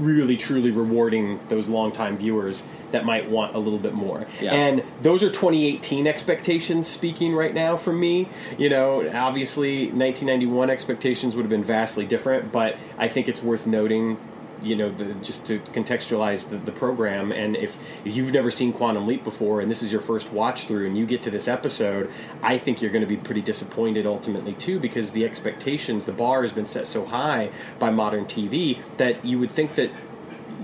really 0.00 0.36
truly 0.36 0.70
rewarding 0.70 1.40
those 1.48 1.68
longtime 1.68 2.16
viewers 2.16 2.64
that 2.90 3.04
might 3.04 3.30
want 3.30 3.54
a 3.54 3.58
little 3.58 3.78
bit 3.78 3.94
more. 3.94 4.26
Yeah. 4.40 4.52
And 4.52 4.82
those 5.02 5.22
are 5.22 5.28
2018 5.28 6.06
expectations 6.06 6.88
speaking 6.88 7.34
right 7.34 7.54
now 7.54 7.76
for 7.76 7.92
me. 7.92 8.28
You 8.58 8.68
know, 8.68 9.08
obviously 9.14 9.86
1991 9.86 10.70
expectations 10.70 11.36
would 11.36 11.42
have 11.42 11.50
been 11.50 11.64
vastly 11.64 12.06
different, 12.06 12.52
but 12.52 12.76
I 12.98 13.08
think 13.08 13.28
it's 13.28 13.42
worth 13.42 13.66
noting. 13.66 14.18
You 14.62 14.76
know, 14.76 14.90
the, 14.90 15.14
just 15.14 15.46
to 15.46 15.58
contextualize 15.58 16.50
the, 16.50 16.58
the 16.58 16.72
program, 16.72 17.32
and 17.32 17.56
if 17.56 17.78
you've 18.04 18.32
never 18.32 18.50
seen 18.50 18.72
Quantum 18.72 19.06
Leap 19.06 19.24
before, 19.24 19.60
and 19.60 19.70
this 19.70 19.82
is 19.82 19.90
your 19.90 20.00
first 20.00 20.32
watch 20.32 20.66
through, 20.66 20.86
and 20.86 20.98
you 20.98 21.06
get 21.06 21.22
to 21.22 21.30
this 21.30 21.48
episode, 21.48 22.10
I 22.42 22.58
think 22.58 22.82
you're 22.82 22.90
going 22.90 23.00
to 23.00 23.08
be 23.08 23.16
pretty 23.16 23.40
disappointed 23.40 24.06
ultimately 24.06 24.52
too, 24.54 24.78
because 24.78 25.12
the 25.12 25.24
expectations, 25.24 26.04
the 26.04 26.12
bar 26.12 26.42
has 26.42 26.52
been 26.52 26.66
set 26.66 26.86
so 26.86 27.06
high 27.06 27.50
by 27.78 27.90
modern 27.90 28.26
TV 28.26 28.78
that 28.98 29.24
you 29.24 29.38
would 29.38 29.50
think 29.50 29.76
that 29.76 29.90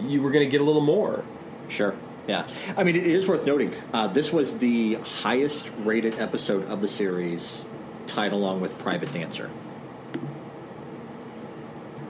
you 0.00 0.20
were 0.20 0.30
going 0.30 0.44
to 0.44 0.50
get 0.50 0.60
a 0.60 0.64
little 0.64 0.82
more. 0.82 1.24
Sure. 1.68 1.96
Yeah. 2.28 2.46
I 2.76 2.84
mean, 2.84 2.96
it 2.96 3.06
is 3.06 3.26
worth 3.26 3.46
noting. 3.46 3.74
Uh, 3.92 4.08
this 4.08 4.32
was 4.32 4.58
the 4.58 4.94
highest 4.94 5.70
rated 5.78 6.18
episode 6.18 6.68
of 6.68 6.80
the 6.80 6.88
series, 6.88 7.64
tied 8.06 8.32
along 8.32 8.60
with 8.60 8.78
Private 8.78 9.12
Dancer. 9.12 9.50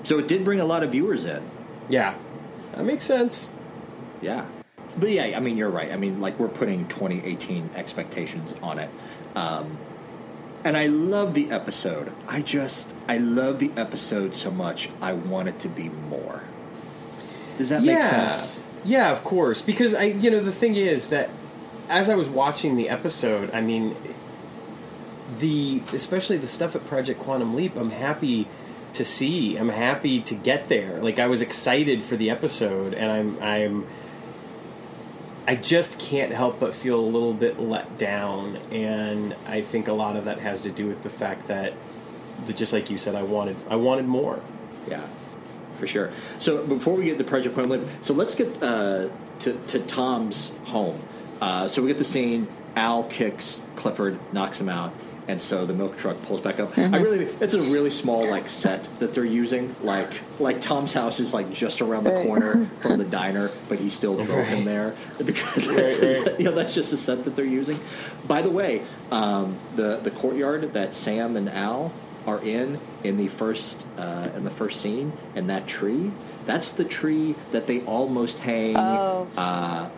So 0.04 0.18
it 0.18 0.28
did 0.28 0.44
bring 0.44 0.60
a 0.60 0.64
lot 0.64 0.82
of 0.82 0.92
viewers 0.92 1.24
in. 1.24 1.42
Yeah, 1.88 2.14
that 2.72 2.84
makes 2.84 3.04
sense. 3.04 3.48
Yeah. 4.20 4.46
But 4.98 5.10
yeah, 5.10 5.36
I 5.36 5.40
mean, 5.40 5.56
you're 5.56 5.70
right. 5.70 5.92
I 5.92 5.96
mean, 5.96 6.20
like, 6.20 6.38
we're 6.38 6.48
putting 6.48 6.88
2018 6.88 7.70
expectations 7.74 8.54
on 8.62 8.78
it. 8.78 8.90
Um, 9.34 9.76
and 10.64 10.76
I 10.76 10.86
love 10.86 11.34
the 11.34 11.50
episode. 11.50 12.12
I 12.26 12.42
just, 12.42 12.94
I 13.06 13.18
love 13.18 13.58
the 13.58 13.70
episode 13.76 14.34
so 14.34 14.50
much, 14.50 14.88
I 15.00 15.12
want 15.12 15.48
it 15.48 15.60
to 15.60 15.68
be 15.68 15.88
more. 15.88 16.42
Does 17.58 17.68
that 17.68 17.82
make 17.82 18.02
sense? 18.02 18.58
Yeah, 18.84 19.12
of 19.12 19.22
course. 19.22 19.62
Because 19.62 19.94
I, 19.94 20.04
you 20.04 20.30
know, 20.30 20.40
the 20.40 20.52
thing 20.52 20.76
is 20.76 21.08
that 21.08 21.30
as 21.88 22.08
I 22.08 22.14
was 22.14 22.28
watching 22.28 22.76
the 22.76 22.88
episode, 22.88 23.50
I 23.52 23.60
mean, 23.60 23.96
the 25.38 25.82
especially 25.92 26.36
the 26.36 26.46
stuff 26.46 26.76
at 26.76 26.86
Project 26.86 27.20
Quantum 27.20 27.54
Leap, 27.54 27.76
I'm 27.76 27.90
happy 27.90 28.48
to 28.96 29.04
see. 29.04 29.56
I'm 29.56 29.68
happy 29.68 30.20
to 30.22 30.34
get 30.34 30.68
there. 30.68 31.02
Like 31.02 31.18
I 31.18 31.26
was 31.26 31.40
excited 31.40 32.02
for 32.02 32.16
the 32.16 32.30
episode, 32.30 32.94
and 32.94 33.10
I'm, 33.10 33.42
I'm. 33.42 33.86
I 35.48 35.54
just 35.54 36.00
can't 36.00 36.32
help 36.32 36.58
but 36.58 36.74
feel 36.74 36.98
a 36.98 37.06
little 37.06 37.32
bit 37.32 37.60
let 37.60 37.98
down, 37.98 38.56
and 38.72 39.34
I 39.46 39.60
think 39.60 39.86
a 39.86 39.92
lot 39.92 40.16
of 40.16 40.24
that 40.24 40.40
has 40.40 40.62
to 40.62 40.72
do 40.72 40.88
with 40.88 41.04
the 41.04 41.10
fact 41.10 41.46
that, 41.46 41.72
that 42.46 42.56
just 42.56 42.72
like 42.72 42.90
you 42.90 42.98
said, 42.98 43.14
I 43.14 43.22
wanted, 43.22 43.56
I 43.70 43.76
wanted 43.76 44.06
more. 44.06 44.40
Yeah, 44.88 45.06
for 45.78 45.86
sure. 45.86 46.10
So 46.40 46.66
before 46.66 46.94
we 46.94 47.04
get 47.04 47.18
to 47.18 47.24
Project 47.24 47.56
Leap, 47.56 47.82
so 48.02 48.12
let's 48.12 48.34
get 48.34 48.60
uh, 48.60 49.08
to, 49.40 49.52
to 49.68 49.78
Tom's 49.80 50.52
home. 50.64 51.00
Uh, 51.40 51.68
so 51.68 51.80
we 51.80 51.88
get 51.88 51.98
the 51.98 52.04
scene. 52.04 52.48
Al 52.74 53.04
kicks 53.04 53.62
Clifford, 53.76 54.18
knocks 54.32 54.60
him 54.60 54.68
out, 54.68 54.92
and 55.28 55.42
so 55.42 55.66
the 55.66 55.74
milk 55.74 55.96
truck 55.98 56.20
pulls 56.22 56.40
back 56.40 56.60
up. 56.60 56.76
I 56.78 56.98
really, 56.98 57.24
it's 57.40 57.54
a 57.54 57.60
really 57.60 57.90
small 57.90 58.28
like 58.28 58.48
set 58.48 58.84
that 59.00 59.12
they're 59.14 59.24
using. 59.24 59.74
Like, 59.82 60.10
like 60.38 60.60
Tom's 60.60 60.92
house 60.92 61.18
is 61.20 61.34
like 61.34 61.52
just 61.52 61.80
around 61.80 62.04
the 62.04 62.22
corner 62.22 62.70
from 62.80 62.98
the 62.98 63.04
diner, 63.04 63.50
but 63.68 63.80
he 63.80 63.88
still 63.88 64.22
drove 64.24 64.46
him 64.46 64.64
there 64.64 64.94
because 65.24 65.66
Right, 65.66 65.76
right. 66.00 66.38
you 66.38 66.44
know 66.44 66.52
that's 66.52 66.74
just 66.74 66.92
a 66.92 66.96
set 66.96 67.24
that 67.24 67.34
they're 67.36 67.44
using. 67.44 67.78
By 68.26 68.42
the 68.42 68.50
way, 68.50 68.82
um, 69.10 69.56
the 69.74 69.96
the 69.96 70.10
courtyard 70.10 70.72
that 70.74 70.94
Sam 70.94 71.36
and 71.36 71.48
Al 71.48 71.92
are 72.26 72.42
in 72.42 72.78
in 73.06 73.16
the 73.16 73.28
first 73.28 73.86
uh, 73.96 74.28
in 74.36 74.44
the 74.44 74.50
first 74.50 74.80
scene, 74.80 75.12
and 75.34 75.48
that 75.48 75.66
tree. 75.66 76.10
That's 76.44 76.72
the 76.72 76.84
tree 76.84 77.34
that 77.50 77.66
they 77.66 77.80
almost 77.82 78.38
hang. 78.38 78.76
Oh. 78.76 79.26
Uh, 79.36 79.40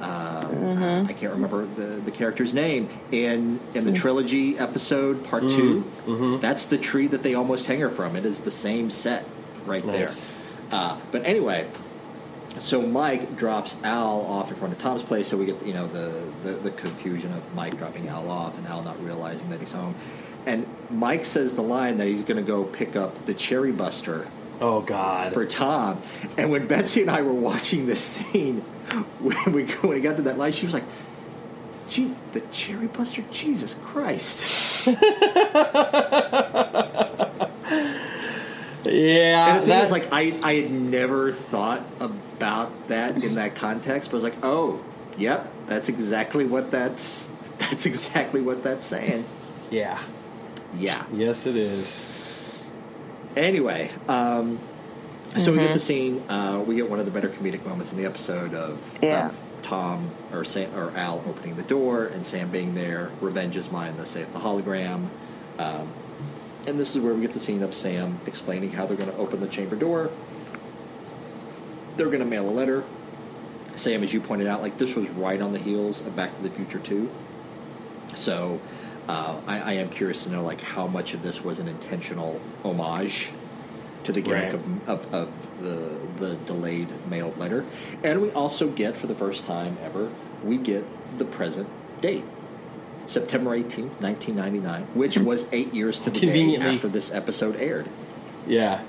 uh, 0.00 1.04
I 1.06 1.12
can't 1.12 1.34
remember 1.34 1.66
the, 1.66 2.00
the 2.00 2.11
character's 2.11 2.54
name 2.54 2.88
in 3.12 3.61
in 3.74 3.84
the 3.84 3.92
trilogy 3.92 4.59
episode 4.59 5.24
part 5.26 5.42
2 5.42 6.38
That's 6.40 6.66
the 6.66 6.78
tree 6.78 7.06
that 7.09 7.22
they 7.22 7.34
almost 7.34 7.66
hang 7.66 7.80
her 7.80 7.90
from. 7.90 8.16
It 8.16 8.24
is 8.24 8.40
the 8.40 8.50
same 8.50 8.90
set 8.90 9.26
right 9.66 9.84
Nice. 9.84 10.30
there. 10.30 10.36
Uh, 10.72 10.98
but 11.12 11.24
anyway, 11.26 11.66
so 12.59 12.80
Mike 12.80 13.36
drops 13.36 13.76
Al 13.84 14.22
off 14.22 14.48
in 14.50 14.56
front 14.56 14.72
of 14.72 14.80
Tom's 14.80 15.02
place, 15.02 15.28
so 15.28 15.36
we 15.36 15.44
get 15.46 15.64
you 15.66 15.74
know 15.74 15.86
the, 15.86 16.32
the 16.44 16.52
the 16.52 16.70
confusion 16.70 17.32
of 17.32 17.54
Mike 17.54 17.76
dropping 17.76 18.09
Al 18.09 18.30
off 18.30 18.56
and 18.56 18.66
Al 18.66 18.82
not 18.82 19.02
realizing 19.04 19.50
that 19.50 19.61
he's 19.61 19.72
home. 19.72 19.94
And 20.49 20.66
Mike 20.90 21.26
says 21.26 21.55
the 21.57 21.62
line 21.62 21.99
that 21.99 22.07
he's 22.07 22.22
going 22.22 22.38
to 22.38 22.42
go 22.42 22.64
pick 22.64 22.96
up 22.96 23.26
the 23.26 23.34
cherry 23.34 23.70
buster 23.72 24.26
Oh 24.61 24.80
God. 24.80 25.34
for 25.34 25.44
Tom. 25.46 26.01
And 26.36 26.51
when 26.51 26.66
Betsy 26.66 27.03
and 27.03 27.11
I 27.11 27.20
were 27.22 27.32
watching 27.34 27.86
this 27.86 28.01
scene, 28.03 28.61
when 29.20 29.53
we 29.53 29.66
when 29.66 29.92
we 29.92 30.01
got 30.01 30.16
to 30.16 30.22
that 30.22 30.38
line, 30.38 30.53
she 30.53 30.64
was 30.64 30.72
like, 30.74 30.84
"Gee, 31.90 32.14
the 32.32 32.40
cherry 32.51 32.86
buster, 32.86 33.22
Jesus 33.30 33.74
Christ!" 33.84 34.49
Yeah, 38.84 39.49
And 39.49 39.57
the 39.57 39.61
thing 39.61 39.68
that- 39.68 39.84
is, 39.84 39.90
like, 39.92 40.09
I 40.12 40.34
I 40.42 40.55
had 40.55 40.70
never 40.70 41.32
thought 41.32 41.82
about 42.01 42.88
that 42.88 43.22
in 43.22 43.34
that 43.34 43.55
context, 43.55 44.11
but 44.11 44.16
I 44.16 44.20
was 44.20 44.24
like, 44.24 44.42
"Oh, 44.42 44.80
yep, 45.18 45.53
that's 45.66 45.88
exactly 45.88 46.46
what 46.46 46.70
that's 46.70 47.28
that's 47.59 47.84
exactly 47.86 48.40
what 48.40 48.62
that's 48.62 48.86
saying." 48.86 49.24
yeah, 49.70 49.99
Yeah. 50.75 51.05
yes, 51.12 51.47
it 51.47 51.57
is. 51.57 52.07
Anyway, 53.37 53.91
um, 54.09 54.59
so 55.37 55.53
we 55.53 55.59
get 55.59 55.73
the 55.73 55.81
scene. 55.81 56.23
Uh, 56.29 56.62
we 56.66 56.75
get 56.77 56.91
one 56.91 56.99
of 56.99 57.05
the 57.07 57.12
better 57.12 57.29
comedic 57.29 57.64
moments 57.66 57.93
in 57.93 57.99
the 57.99 58.05
episode 58.05 58.55
of, 58.55 58.79
Yeah. 59.03 59.29
of 59.29 59.37
Tom 59.62 60.11
or 60.33 60.45
Sam, 60.45 60.75
or 60.75 60.93
Al 60.97 61.23
opening 61.29 61.57
the 61.57 61.62
door 61.62 62.07
and 62.07 62.27
Sam 62.27 62.51
being 62.51 62.75
there. 62.75 63.11
Revenge 63.21 63.57
is 63.57 63.71
mine. 63.71 63.97
The 63.97 64.07
save 64.07 64.33
the 64.33 64.41
hologram. 64.41 65.07
Um, 65.59 65.89
and 66.66 66.79
this 66.79 66.95
is 66.97 67.03
where 67.03 67.14
we 67.14 67.21
get 67.23 67.33
the 67.33 67.41
scene 67.41 67.62
of 67.62 67.75
Sam 67.75 68.21
explaining 68.27 68.73
how 68.73 68.87
they're 68.87 68.97
going 68.97 69.11
to 69.11 69.16
open 69.16 69.41
the 69.41 69.49
chamber 69.49 69.77
door. 69.77 70.11
They're 71.97 72.07
going 72.07 72.21
to 72.21 72.25
mail 72.27 72.49
a 72.49 72.51
letter. 72.53 72.85
Sam, 73.75 74.03
as 74.03 74.12
you 74.12 74.21
pointed 74.21 74.47
out, 74.49 74.61
like 74.62 74.79
this 74.79 74.95
was 74.95 75.09
right 75.11 75.41
on 75.41 75.53
the 75.53 75.59
heels 75.59 76.05
of 76.05 76.14
Back 76.16 76.35
to 76.37 76.43
the 76.43 76.51
Future 76.51 76.79
2. 76.79 77.09
So 78.16 78.61
uh, 79.09 79.36
I, 79.46 79.61
I 79.61 79.72
am 79.74 79.88
curious 79.90 80.24
to 80.24 80.30
know 80.30 80.42
like 80.44 80.61
how 80.61 80.86
much 80.86 81.14
of 81.14 81.22
this 81.22 81.42
was 81.42 81.59
an 81.59 81.66
intentional 81.68 82.40
homage 82.64 83.30
to 84.04 84.12
the 84.12 84.20
gimmick 84.20 84.52
Right. 84.52 84.54
of, 84.54 84.88
of, 84.88 85.14
of 85.14 85.62
the 85.62 85.98
the 86.24 86.34
delayed 86.46 86.88
mailed 87.09 87.36
letter, 87.38 87.64
and 88.02 88.20
we 88.22 88.30
also 88.32 88.68
get 88.68 88.96
for 88.96 89.06
the 89.06 89.14
first 89.14 89.46
time 89.46 89.76
ever 89.84 90.11
we 90.44 90.56
get 90.56 90.84
the 91.18 91.24
present 91.24 91.68
date. 92.00 92.24
September 93.06 93.56
18th, 93.56 94.02
1999, 94.02 94.82
which 94.94 95.16
was 95.16 95.46
eight 95.52 95.72
years 95.72 95.98
to 96.00 96.11
the 96.11 96.20
day 96.20 96.26
Conveniently. 96.26 96.74
after 96.76 96.88
this 96.88 97.11
episode 97.12 97.56
aired. 97.56 97.88
Yeah. 98.46 98.82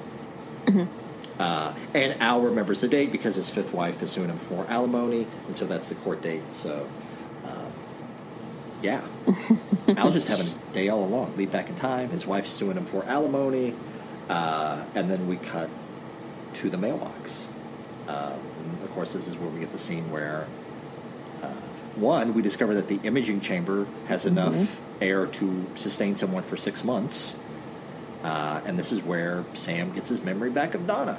Uh, 1.40 1.74
and 1.94 2.22
Al 2.22 2.42
remembers 2.42 2.82
the 2.82 2.88
date 2.90 3.14
because 3.14 3.36
his 3.36 3.50
fifth 3.50 3.74
wife 3.74 4.04
is 4.04 4.12
suing 4.12 4.28
him 4.30 4.38
for 4.38 4.66
alimony, 4.68 5.26
and 5.48 5.56
so 5.56 5.66
that's 5.66 5.88
the 5.90 5.96
court 5.96 6.22
date. 6.22 6.42
So, 6.52 6.86
yeah, 8.82 9.02
Al's 9.98 10.14
just 10.14 10.28
having 10.28 10.48
a 10.48 10.74
day 10.74 10.90
all 10.90 11.04
along. 11.04 11.36
Lead 11.38 11.52
back 11.52 11.70
in 11.70 11.76
time. 11.76 12.10
His 12.10 12.26
wife's 12.26 12.50
suing 12.50 12.78
him 12.78 12.86
for 12.86 13.04
alimony, 13.06 13.74
uh, 14.30 14.84
and 14.96 15.10
then 15.10 15.28
we 15.28 15.38
cut 15.38 15.70
to 16.56 16.70
the 16.70 16.78
mailbox. 16.78 17.48
Um, 18.08 18.34
and 18.64 18.84
of 18.84 18.92
course, 18.92 19.14
this 19.14 19.28
is 19.28 19.36
where 19.36 19.50
we 19.50 19.60
get 19.60 19.72
the 19.72 19.78
scene 19.78 20.10
where 20.12 20.48
uh, 21.44 21.48
one 21.96 22.34
we 22.34 22.42
discover 22.42 22.74
that 22.76 22.88
the 22.88 23.00
imaging 23.04 23.42
chamber 23.42 23.86
has 24.08 24.26
enough 24.26 24.80
air 25.02 25.28
to 25.28 25.66
sustain 25.76 26.16
someone 26.16 26.44
for 26.44 26.58
six 26.58 26.84
months. 26.84 27.40
Uh, 28.24 28.60
and 28.66 28.78
this 28.78 28.92
is 28.92 29.02
where 29.04 29.46
Sam 29.54 29.94
gets 29.94 30.10
his 30.10 30.22
memory 30.24 30.50
back 30.50 30.74
of 30.74 30.86
Donna. 30.86 31.18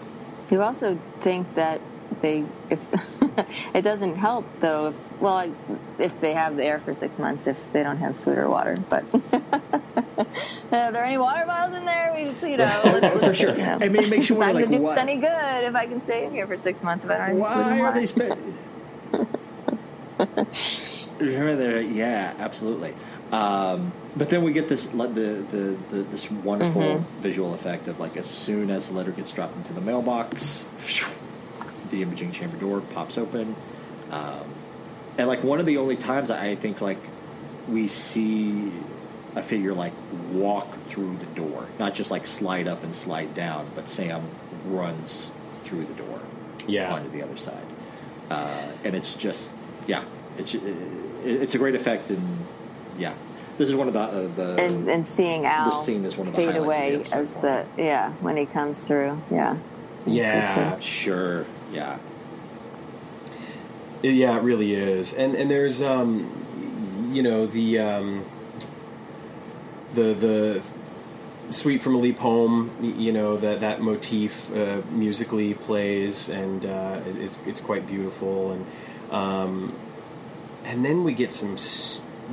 You 0.51 0.63
also 0.63 0.99
think 1.21 1.55
that 1.55 1.81
they, 2.21 2.45
if 2.69 2.81
it 3.75 3.83
doesn't 3.83 4.17
help 4.17 4.45
though, 4.61 4.89
if 4.89 5.21
well, 5.21 5.53
if 5.99 6.21
they 6.21 6.33
have 6.35 6.57
the 6.57 6.65
air 6.65 6.79
for 6.81 6.95
six 6.95 7.19
months, 7.19 7.47
if 7.47 7.73
they 7.73 7.83
don't 7.83 7.99
have 7.99 8.17
food 8.17 8.39
or 8.39 8.49
water, 8.49 8.79
but 8.89 9.05
are 10.73 10.93
there 10.93 11.05
any 11.05 11.19
water 11.19 11.45
bottles 11.47 11.77
in 11.77 11.85
there? 11.85 12.13
We, 12.15 12.49
you 12.51 12.57
know, 12.57 12.81
let's, 12.85 13.25
For 13.25 13.35
sure. 13.35 13.51
You 13.57 13.59
know. 13.65 13.79
I 13.81 13.89
mean, 13.89 14.05
it 14.05 14.11
makes 14.11 14.29
you 14.29 14.35
it's 14.37 14.41
not 14.41 14.53
wonder, 14.55 14.67
going 14.67 14.71
to 14.71 14.71
like, 14.71 14.79
do 14.79 14.83
what- 14.83 14.99
any 14.99 15.17
good 15.17 15.65
if 15.65 15.75
I 15.75 15.87
can 15.87 16.01
stay 16.01 16.25
in 16.27 16.33
here 16.33 16.47
for 16.47 16.57
six 16.59 16.83
months 16.83 17.05
if 17.05 17.11
I 17.11 17.17
don't 17.19 17.41
have 17.41 17.67
any 17.67 17.67
food 17.67 17.81
Why 17.81 17.89
are 17.89 17.93
they 17.95 18.07
spending? 18.07 18.59
Remember 21.19 21.57
there? 21.57 21.81
Yeah, 21.81 22.33
absolutely. 22.39 22.95
Um, 23.33 23.93
but 24.17 24.29
then 24.31 24.43
we 24.43 24.53
get 24.53 24.69
this 24.69 24.89
the, 24.89 25.07
the, 25.07 25.77
the 25.91 26.03
this 26.05 26.31
wonderful 26.31 26.81
Mm-hmm. 26.83 27.21
visual 27.23 27.55
effect 27.55 27.87
of 27.89 28.01
like 28.01 28.17
as 28.17 28.27
soon 28.27 28.71
as 28.71 28.89
the 28.89 28.95
letter 28.95 29.13
gets 29.13 29.31
dropped 29.33 29.57
into 29.57 29.73
the 29.73 29.81
mailbox, 29.81 30.65
the 31.91 32.03
imaging 32.03 32.33
chamber 32.33 32.57
door 32.57 32.81
pops 32.81 33.19
open, 33.19 33.55
um, 34.11 34.45
and 35.19 35.29
like 35.29 35.43
one 35.45 35.61
of 35.61 35.67
the 35.67 35.77
only 35.79 35.97
times 35.97 36.31
I 36.31 36.55
think 36.55 36.81
like 36.81 36.99
we 37.69 37.89
see 37.89 38.73
a 39.37 39.43
figure 39.43 39.73
like 39.73 39.93
walk 40.33 40.73
through 40.87 41.17
the 41.19 41.27
door, 41.27 41.67
not 41.79 41.95
just 41.95 42.11
like 42.11 42.27
slide 42.27 42.67
up 42.67 42.83
and 42.83 42.95
slide 42.97 43.35
down, 43.35 43.67
but 43.75 43.89
Sam 43.89 44.23
runs 44.67 45.31
through 45.65 45.85
the 45.85 45.95
door 45.95 46.21
Yeah. 46.67 46.93
onto 46.93 47.11
the 47.11 47.23
other 47.23 47.37
side, 47.37 47.67
uh, 48.31 48.73
and 48.85 48.95
it's 48.95 49.15
just 49.15 49.51
yeah, 49.87 50.05
it's 50.39 50.55
it's 51.25 51.55
a 51.55 51.59
great 51.59 51.75
effect, 51.75 52.11
and 52.11 52.21
yeah, 52.99 53.13
this 53.59 53.69
is 53.69 53.75
one 53.75 53.87
of 53.89 53.95
the 53.95 54.01
uh, 54.01 54.29
the 54.35 54.57
and, 54.63 54.89
and 54.89 55.07
seeing 55.09 55.47
Al 55.47 55.71
scene 55.71 56.05
is 56.05 56.17
one 56.17 56.27
of 56.27 56.33
the 56.35 56.37
fade 56.37 56.55
highlights 56.55 56.65
of 56.65 56.67
the 56.67 56.67
away 56.67 56.95
episode. 56.97 57.19
as 57.19 57.35
the 57.37 57.67
yeah 57.83 58.13
when 58.21 58.37
he 58.37 58.47
comes 58.47 58.83
through. 58.83 59.21
Yeah. 59.31 59.57
Yeah. 60.07 60.79
sure 60.81 61.45
yeah 61.73 61.99
It- 64.03 64.15
yeah, 64.15 64.37
it 64.37 64.43
really 64.43 64.75
is. 64.75 65.13
And 65.13 65.35
and 65.35 65.51
there's 65.51 65.83
um 65.83 66.31
you 67.13 67.23
know, 67.23 67.47
the 67.47 67.79
um 67.81 68.25
the 69.95 70.15
the 70.15 70.63
Suite 71.53 71.81
from 71.83 71.97
a 71.97 71.99
Leap 71.99 72.19
Home, 72.19 72.71
you 72.81 73.13
know, 73.13 73.37
that 73.37 73.61
that 73.61 73.81
motif 73.83 74.55
uh, 74.55 74.83
musically 74.93 75.53
plays 75.55 76.29
and 76.29 76.65
uh, 76.65 77.01
it's 77.19 77.39
it's 77.47 77.61
quite 77.61 77.87
beautiful 77.87 78.53
and 78.53 78.65
um 79.13 79.75
and 80.65 80.85
then 80.85 81.03
we 81.05 81.13
get 81.13 81.33
some 81.33 81.57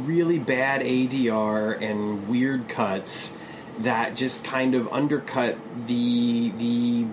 really 0.06 0.38
bad 0.40 0.82
ADR 0.82 1.82
and 1.82 2.28
weird 2.30 2.70
cuts 2.70 3.32
that 3.80 4.16
just 4.16 4.44
kind 4.44 4.76
of 4.76 4.88
undercut 4.94 5.58
the 5.88 6.52
the 6.52 7.06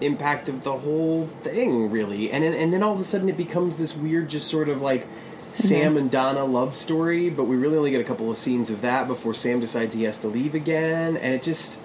impact 0.00 0.48
of 0.48 0.62
the 0.62 0.78
whole 0.78 1.26
thing 1.42 1.90
really 1.90 2.30
and 2.30 2.44
then, 2.44 2.54
and 2.54 2.72
then 2.72 2.82
all 2.82 2.94
of 2.94 3.00
a 3.00 3.04
sudden 3.04 3.28
it 3.28 3.36
becomes 3.36 3.76
this 3.76 3.96
weird 3.96 4.28
just 4.28 4.48
sort 4.48 4.68
of 4.68 4.80
like 4.80 5.04
mm-hmm. 5.04 5.66
Sam 5.66 5.96
and 5.96 6.10
Donna 6.10 6.44
love 6.44 6.74
story 6.74 7.30
but 7.30 7.44
we 7.44 7.56
really 7.56 7.76
only 7.76 7.90
get 7.90 8.00
a 8.00 8.04
couple 8.04 8.30
of 8.30 8.38
scenes 8.38 8.70
of 8.70 8.82
that 8.82 9.08
before 9.08 9.34
Sam 9.34 9.60
decides 9.60 9.94
he 9.94 10.04
has 10.04 10.18
to 10.20 10.28
leave 10.28 10.54
again 10.54 11.16
and 11.16 11.34
it 11.34 11.42
just 11.42 11.78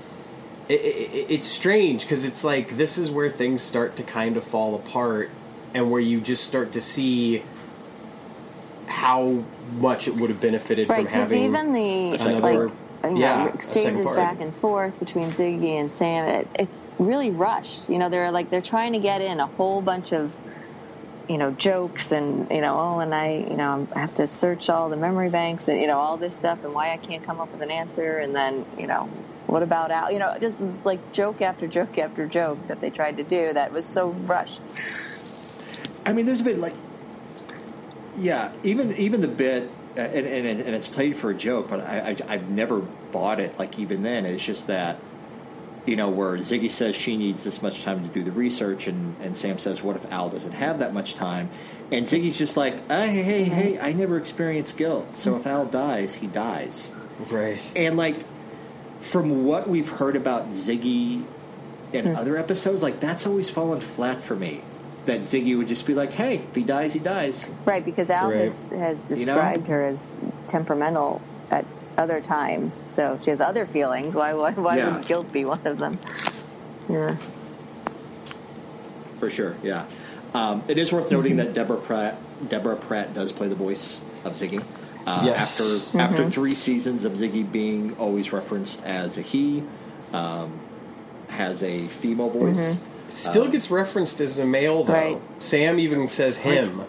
it, 0.69 0.81
it, 0.81 1.25
it's 1.29 1.47
strange 1.47 2.03
because 2.03 2.23
it's 2.23 2.43
like 2.43 2.77
this 2.77 2.97
is 2.97 3.09
where 3.09 3.29
things 3.29 3.61
start 3.61 3.95
to 3.97 4.03
kind 4.03 4.37
of 4.37 4.43
fall 4.43 4.75
apart 4.75 5.29
and 5.73 5.89
where 5.89 6.01
you 6.01 6.21
just 6.21 6.43
start 6.43 6.71
to 6.73 6.81
see 6.81 7.43
how 8.87 9.43
much 9.77 10.07
it 10.07 10.15
would 10.15 10.29
have 10.29 10.39
benefited 10.39 10.87
Right, 10.87 11.05
from 11.05 11.13
having 11.13 11.43
even 11.45 11.73
the 11.73 12.17
second 12.17 12.41
like. 12.41 12.71
You 13.03 13.19
Yeah, 13.19 13.33
a 13.33 13.43
second 13.43 13.55
exchanges 13.55 14.11
back 14.11 14.41
and 14.41 14.55
forth 14.55 14.99
between 14.99 15.31
Ziggy 15.31 15.79
and 15.79 15.91
Sam, 15.91 16.25
it, 16.25 16.47
it's 16.55 16.81
really 16.99 17.31
rushed. 17.31 17.89
You 17.89 17.97
know, 17.97 18.09
they're 18.09 18.31
like 18.31 18.49
they're 18.49 18.61
trying 18.61 18.93
to 18.93 18.99
get 18.99 19.21
in 19.21 19.39
a 19.39 19.47
whole 19.47 19.81
bunch 19.81 20.13
of 20.13 20.35
you 21.29 21.37
know 21.37 21.51
jokes 21.51 22.11
and 22.11 22.51
you 22.51 22.59
know 22.59 22.77
oh 22.77 22.99
and 22.99 23.15
I 23.15 23.45
you 23.49 23.55
know 23.55 23.87
I 23.95 23.99
have 23.99 24.13
to 24.15 24.27
search 24.27 24.69
all 24.69 24.89
the 24.89 24.97
memory 24.97 25.29
banks 25.29 25.69
and 25.69 25.79
you 25.79 25.87
know 25.87 25.97
all 25.97 26.17
this 26.17 26.35
stuff 26.35 26.65
and 26.65 26.73
why 26.73 26.91
I 26.91 26.97
can't 26.97 27.23
come 27.23 27.39
up 27.39 27.49
with 27.49 27.61
an 27.61 27.71
answer 27.71 28.17
and 28.17 28.35
then 28.35 28.65
you 28.77 28.87
know 28.87 29.05
what 29.47 29.63
about 29.63 29.89
Al 29.89 30.11
you 30.11 30.19
know 30.19 30.35
just 30.41 30.61
like 30.85 31.13
joke 31.13 31.41
after 31.41 31.65
joke 31.65 31.97
after 31.97 32.27
joke 32.27 32.67
that 32.67 32.81
they 32.81 32.89
tried 32.89 33.15
to 33.17 33.23
do 33.23 33.53
that 33.53 33.71
was 33.71 33.85
so 33.85 34.09
rushed. 34.09 34.59
I 36.05 36.13
mean, 36.13 36.25
there's 36.25 36.41
a 36.41 36.43
bit 36.43 36.59
like, 36.59 36.73
yeah, 38.17 38.51
even 38.63 38.95
even 38.97 39.21
the 39.21 39.27
bit, 39.27 39.69
and 39.95 40.15
and, 40.15 40.47
it- 40.47 40.65
and 40.65 40.75
it's 40.75 40.87
played 40.87 41.17
for 41.17 41.29
a 41.29 41.35
joke, 41.35 41.69
but 41.69 41.81
I, 41.81 42.17
I 42.27 42.33
I've 42.33 42.49
never 42.49 42.79
bought 42.79 43.39
it. 43.39 43.57
Like 43.59 43.79
even 43.79 44.03
then, 44.03 44.25
it's 44.25 44.43
just 44.43 44.67
that, 44.67 44.97
you 45.85 45.95
know, 45.95 46.09
where 46.09 46.37
Ziggy 46.37 46.69
says 46.69 46.95
she 46.95 47.17
needs 47.17 47.43
this 47.43 47.61
much 47.61 47.83
time 47.83 48.07
to 48.07 48.13
do 48.13 48.23
the 48.23 48.31
research, 48.31 48.87
and 48.87 49.15
and 49.21 49.37
Sam 49.37 49.59
says, 49.59 49.81
what 49.81 49.95
if 49.95 50.11
Al 50.11 50.29
doesn't 50.29 50.53
have 50.53 50.79
that 50.79 50.93
much 50.93 51.15
time? 51.15 51.49
And 51.91 52.07
Ziggy's 52.07 52.37
just 52.37 52.57
like, 52.57 52.87
hey, 52.87 53.21
hey, 53.21 53.43
hey, 53.43 53.79
I 53.79 53.93
never 53.93 54.17
experienced 54.17 54.77
guilt, 54.77 55.15
so 55.15 55.35
if 55.35 55.45
Al 55.45 55.65
dies, 55.65 56.15
he 56.15 56.27
dies. 56.27 56.91
right 57.29 57.61
And 57.75 57.97
like, 57.97 58.25
from 59.01 59.45
what 59.45 59.69
we've 59.69 59.89
heard 59.89 60.15
about 60.15 60.51
Ziggy 60.51 61.25
in 61.91 62.05
hmm. 62.05 62.15
other 62.15 62.37
episodes, 62.37 62.81
like 62.81 62.99
that's 62.99 63.27
always 63.27 63.49
fallen 63.49 63.81
flat 63.81 64.21
for 64.21 64.35
me. 64.35 64.63
That 65.05 65.21
Ziggy 65.23 65.57
would 65.57 65.67
just 65.67 65.85
be 65.85 65.93
like, 65.93 66.13
"Hey, 66.13 66.35
if 66.37 66.55
he 66.55 66.63
dies, 66.63 66.93
he 66.93 66.99
dies." 66.99 67.49
Right, 67.65 67.83
because 67.83 68.09
Al 68.09 68.29
Right. 68.29 68.39
has, 68.41 68.65
has 68.67 69.09
know? 69.09 69.15
described 69.17 69.67
her 69.67 69.83
as 69.85 70.15
temperamental 70.47 71.21
at 71.51 71.65
other 71.97 72.21
times, 72.21 72.73
so 72.73 73.19
she 73.21 73.29
has 73.29 73.41
other 73.41 73.65
feelings. 73.65 74.15
Why 74.15 74.33
why, 74.33 74.51
why 74.51 74.77
Yeah. 74.77 74.95
would 74.97 75.05
guilt 75.07 75.31
be 75.33 75.43
one 75.45 75.59
of 75.65 75.77
them? 75.77 75.93
Yeah, 76.89 77.15
For 79.19 79.29
sure, 79.29 79.55
yeah. 79.63 79.85
Um, 80.33 80.63
it 80.67 80.77
is 80.77 80.91
worth 80.91 81.11
noting 81.11 81.37
that 81.37 81.53
Deborah 81.53 81.77
Pratt, 81.77 82.17
Deborah 82.49 82.75
Pratt 82.75 83.13
does 83.13 83.31
play 83.31 83.47
the 83.47 83.55
voice 83.55 83.99
of 84.25 84.33
Ziggy. 84.33 84.61
Uh, 85.05 85.23
Yes. 85.25 85.59
After 85.91 85.99
after 85.99 86.29
three 86.29 86.55
seasons 86.55 87.03
of 87.05 87.13
Ziggy 87.13 87.49
being 87.49 87.95
always 87.97 88.31
referenced 88.33 88.83
as 88.85 89.17
a 89.17 89.21
he, 89.21 89.63
um, 90.13 90.51
has 91.29 91.61
a 91.63 91.77
female 91.77 92.29
voice. 92.29 92.79
Still 93.13 93.47
gets 93.49 93.69
referenced 93.71 94.19
as 94.19 94.39
a 94.39 94.45
male, 94.45 94.83
though. 94.83 94.93
Right. 94.93 95.17
Sam 95.39 95.79
even 95.79 96.09
says 96.09 96.37
him. 96.39 96.81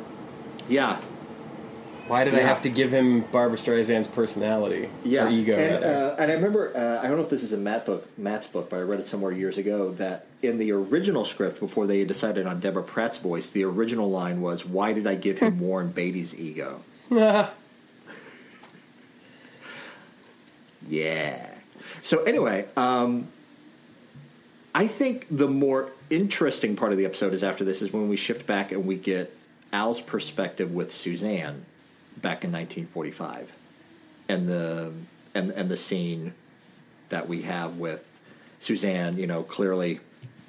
Yeah, 0.69 0.97
Why 2.09 2.25
did 2.25 2.35
I 2.35 2.41
have 2.41 2.63
to 2.63 2.71
give 2.71 2.91
him 2.93 3.21
Barbra 3.33 3.59
Streisand's 3.59 4.09
personality 4.09 4.89
Yeah, 5.05 5.27
or 5.27 5.29
ego? 5.31 5.55
and, 5.57 5.85
uh, 5.85 6.17
and 6.19 6.31
I 6.31 6.35
remember 6.35 6.75
uh, 6.75 7.01
I 7.05 7.09
don't 7.09 7.19
know 7.19 7.23
if 7.23 7.29
this 7.31 7.43
is 7.43 7.53
a 7.53 7.59
Matt 7.59 7.85
book, 7.85 8.07
Matt's 8.19 8.47
book, 8.47 8.71
but 8.71 8.77
I 8.79 8.81
read 8.81 8.99
it 9.01 9.07
somewhere 9.07 9.31
years 9.33 9.59
ago 9.59 9.91
that 9.93 10.25
in 10.43 10.57
the 10.59 10.73
original 10.73 11.25
script 11.27 11.61
before 11.61 11.87
they 11.87 12.03
decided 12.05 12.47
on 12.47 12.61
Deborah 12.61 12.83
Pratt's 12.83 13.19
voice, 13.19 13.51
the 13.51 13.65
original 13.65 14.11
line 14.11 14.41
was, 14.41 14.65
"Why 14.65 14.93
did 14.95 15.07
I 15.07 15.15
give 15.17 15.39
him 15.39 15.61
Warren 15.67 15.91
Beatty's 15.91 16.35
ego?" 16.39 16.81
Yeah. 20.89 21.47
So 22.03 22.23
anyway, 22.25 22.67
um, 22.77 23.29
I 24.75 24.87
think 24.87 25.27
the 25.31 25.49
more 25.49 25.91
interesting 26.15 26.77
part 26.77 26.93
of 26.93 26.99
the 26.99 27.05
episode 27.05 27.33
is 27.33 27.43
after 27.43 27.65
this 27.65 27.83
is 27.83 27.93
when 27.93 28.09
we 28.09 28.17
shift 28.17 28.47
back 28.47 28.73
and 28.73 28.87
we 28.87 28.97
get 28.97 29.37
Al's 29.73 30.01
perspective 30.01 30.73
with 30.73 30.93
Suzanne 30.93 31.65
back 32.17 32.45
in 32.45 32.53
1945, 32.53 33.53
and 34.29 34.49
the 34.49 34.93
and 35.35 35.51
and 35.51 35.69
the 35.69 35.77
scene 35.77 36.35
that 37.09 37.29
we 37.29 37.43
have 37.43 37.79
with 37.79 38.09
Suzanne, 38.61 39.19
you 39.19 39.27
know, 39.27 39.43
clearly 39.43 40.01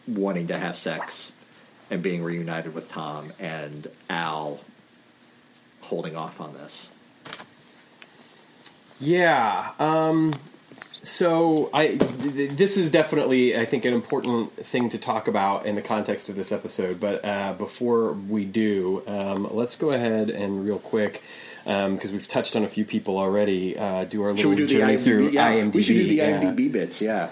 wanting 0.07 0.47
to 0.47 0.57
have 0.57 0.77
sex 0.77 1.33
and 1.89 2.01
being 2.01 2.23
reunited 2.23 2.73
with 2.73 2.89
Tom, 2.89 3.31
and 3.39 3.87
Al 4.09 4.59
holding 5.81 6.15
off 6.15 6.39
on 6.41 6.53
this. 6.53 6.91
Yeah. 8.99 9.71
Um, 9.79 10.33
so 11.05 11.69
I, 11.73 11.95
th- 11.95 12.51
this 12.51 12.77
is 12.77 12.89
definitely, 12.89 13.57
I 13.57 13.65
think, 13.65 13.85
an 13.85 13.93
important 13.93 14.51
thing 14.51 14.89
to 14.89 14.97
talk 14.97 15.27
about 15.27 15.65
in 15.65 15.75
the 15.75 15.81
context 15.81 16.29
of 16.29 16.35
this 16.35 16.51
episode. 16.51 16.99
But 16.99 17.23
uh, 17.23 17.53
before 17.53 18.13
we 18.13 18.45
do, 18.45 19.03
um, 19.07 19.47
let's 19.55 19.75
go 19.75 19.91
ahead 19.91 20.29
and 20.29 20.65
real 20.65 20.79
quick. 20.79 21.21
Because 21.63 22.11
we've 22.11 22.27
touched 22.27 22.55
on 22.55 22.63
a 22.63 22.67
few 22.67 22.85
people 22.85 23.17
already, 23.17 23.75
uh, 23.75 24.03
do 24.03 24.21
our 24.21 24.33
little 24.33 24.53
do 24.53 24.67
journey 24.67 24.97
through 24.97 25.29
IMDb? 25.29 25.33
Yeah, 25.33 25.51
IMDb. 25.51 25.73
we 25.73 25.81
should 25.81 25.93
do 25.93 26.07
the 26.07 26.15
yeah. 26.15 26.41
IMDb 26.43 26.71
bits. 26.71 27.01
Yeah. 27.01 27.31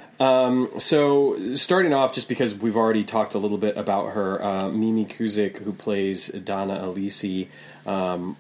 So, 0.80 1.55
starting 1.55 1.93
off, 1.93 2.15
just 2.15 2.28
because 2.28 2.55
we've 2.55 2.76
already 2.76 3.03
talked 3.03 3.36
a 3.36 3.38
little 3.38 3.59
bit 3.59 3.78
about 3.78 4.13
her, 4.13 4.43
uh, 4.43 4.69
Mimi 4.69 5.05
Kuzyk, 5.05 5.57
who 5.57 5.71
plays 5.71 6.30
Donna 6.30 6.80
Elesee 6.80 7.47
um, 7.86 8.36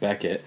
Beckett. 0.00 0.42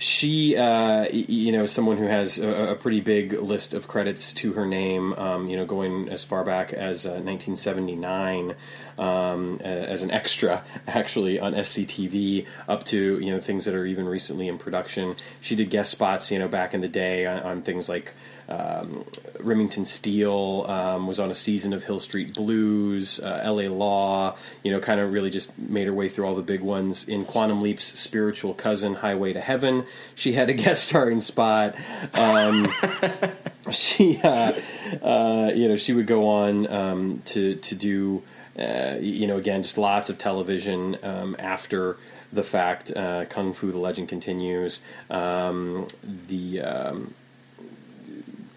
She, 0.00 0.56
uh, 0.56 1.08
you 1.12 1.52
know, 1.52 1.66
someone 1.66 1.98
who 1.98 2.06
has 2.06 2.38
a, 2.38 2.70
a 2.70 2.74
pretty 2.74 3.02
big 3.02 3.34
list 3.34 3.74
of 3.74 3.86
credits 3.86 4.32
to 4.32 4.54
her 4.54 4.64
name. 4.64 5.12
Um, 5.12 5.46
you 5.46 5.58
know, 5.58 5.66
going 5.66 6.08
as 6.08 6.24
far 6.24 6.42
back 6.42 6.72
as 6.72 7.04
uh, 7.04 7.20
1979 7.20 8.54
um, 8.96 9.60
as 9.62 10.02
an 10.02 10.10
extra, 10.10 10.64
actually 10.86 11.38
on 11.38 11.52
SCTV, 11.52 12.46
up 12.66 12.86
to 12.86 13.18
you 13.18 13.30
know 13.30 13.40
things 13.40 13.66
that 13.66 13.74
are 13.74 13.84
even 13.84 14.06
recently 14.06 14.48
in 14.48 14.56
production. 14.56 15.16
She 15.42 15.54
did 15.54 15.68
guest 15.68 15.90
spots, 15.90 16.30
you 16.30 16.38
know, 16.38 16.48
back 16.48 16.72
in 16.72 16.80
the 16.80 16.88
day 16.88 17.26
on, 17.26 17.42
on 17.42 17.62
things 17.62 17.86
like 17.86 18.14
um, 18.50 19.04
Remington 19.38 19.84
Steele 19.84 20.66
um, 20.68 21.06
was 21.06 21.20
on 21.20 21.30
a 21.30 21.34
season 21.34 21.72
of 21.72 21.84
Hill 21.84 22.00
Street 22.00 22.34
Blues, 22.34 23.20
uh, 23.20 23.40
L.A. 23.42 23.68
Law. 23.68 24.36
You 24.62 24.72
know, 24.72 24.80
kind 24.80 25.00
of 25.00 25.12
really 25.12 25.30
just 25.30 25.56
made 25.58 25.86
her 25.86 25.92
way 25.92 26.08
through 26.08 26.26
all 26.26 26.34
the 26.34 26.42
big 26.42 26.60
ones. 26.60 27.06
In 27.06 27.24
Quantum 27.24 27.60
Leap's 27.62 27.98
spiritual 27.98 28.52
cousin, 28.54 28.94
Highway 28.94 29.32
to 29.32 29.40
Heaven, 29.40 29.84
she 30.14 30.32
had 30.32 30.50
a 30.50 30.52
guest 30.54 30.88
starring 30.88 31.20
spot. 31.20 31.76
Um, 32.14 32.72
she, 33.70 34.20
uh, 34.22 34.52
uh, 35.00 35.52
you 35.54 35.68
know, 35.68 35.76
she 35.76 35.92
would 35.92 36.06
go 36.06 36.26
on 36.26 36.66
um, 36.66 37.22
to 37.26 37.54
to 37.54 37.74
do, 37.74 38.22
uh, 38.58 38.96
you 39.00 39.26
know, 39.28 39.36
again, 39.36 39.62
just 39.62 39.78
lots 39.78 40.10
of 40.10 40.18
television 40.18 40.98
um, 41.04 41.36
after 41.38 41.96
the 42.32 42.42
fact. 42.42 42.90
Uh, 42.90 43.26
Kung 43.26 43.52
Fu: 43.52 43.70
The 43.70 43.78
Legend 43.78 44.08
continues. 44.08 44.80
Um, 45.08 45.86
the 46.02 46.60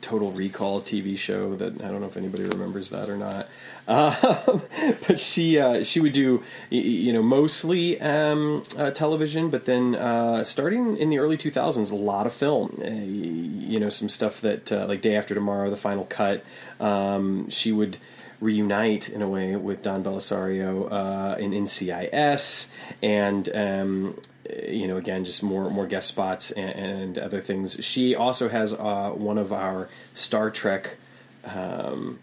Total 0.04 0.32
Recall 0.32 0.82
TV 0.82 1.18
show 1.18 1.56
that 1.56 1.82
I 1.82 1.88
don't 1.88 2.02
know 2.02 2.08
if 2.08 2.18
anybody 2.18 2.44
remembers 2.44 2.90
that 2.92 3.10
or 3.10 3.18
not. 3.18 3.48
Um, 3.88 4.62
but 5.08 5.20
she 5.20 5.58
uh, 5.58 5.84
she 5.84 6.00
would 6.00 6.14
do 6.14 6.44
you 6.70 7.12
know 7.14 7.24
mostly 7.24 8.00
um, 8.00 8.64
uh, 8.78 8.92
television, 8.92 9.50
but 9.50 9.66
then 9.66 9.96
uh, 9.96 10.44
starting 10.44 10.98
in 10.98 11.10
the 11.10 11.18
early 11.18 11.38
2000s, 11.38 11.90
a 11.90 11.96
lot 11.96 12.28
of 12.28 12.34
film. 12.34 12.82
Uh, 12.84 12.90
you 12.90 13.80
know 13.80 13.90
some 13.90 14.10
stuff 14.10 14.42
that 14.42 14.72
uh, 14.72 14.86
like 14.88 15.02
Day 15.02 15.16
After 15.16 15.34
Tomorrow, 15.34 15.70
The 15.70 15.78
Final 15.78 16.06
Cut. 16.06 16.44
Um, 16.80 17.50
she 17.50 17.72
would 17.72 17.98
reunite 18.42 19.08
in 19.08 19.22
a 19.22 19.30
way 19.30 19.56
with 19.56 19.82
Don 19.82 20.04
Bellisario 20.04 20.92
uh, 20.92 21.38
in 21.38 21.52
NCIS 21.52 22.68
and. 23.02 23.50
Um, 23.56 24.20
you 24.68 24.88
know, 24.88 24.98
again, 24.98 25.26
just 25.26 25.44
more 25.44 25.70
more 25.70 25.88
guest 25.88 26.08
spots 26.08 26.52
and, 26.52 26.70
and 26.70 27.18
other 27.18 27.42
things. 27.42 27.84
She 27.84 28.16
also 28.16 28.50
has 28.50 28.74
uh, 28.74 29.12
one 29.14 29.38
of 29.38 29.52
our 29.54 29.90
Star 30.14 30.50
Trek 30.50 30.98
um, 31.46 32.20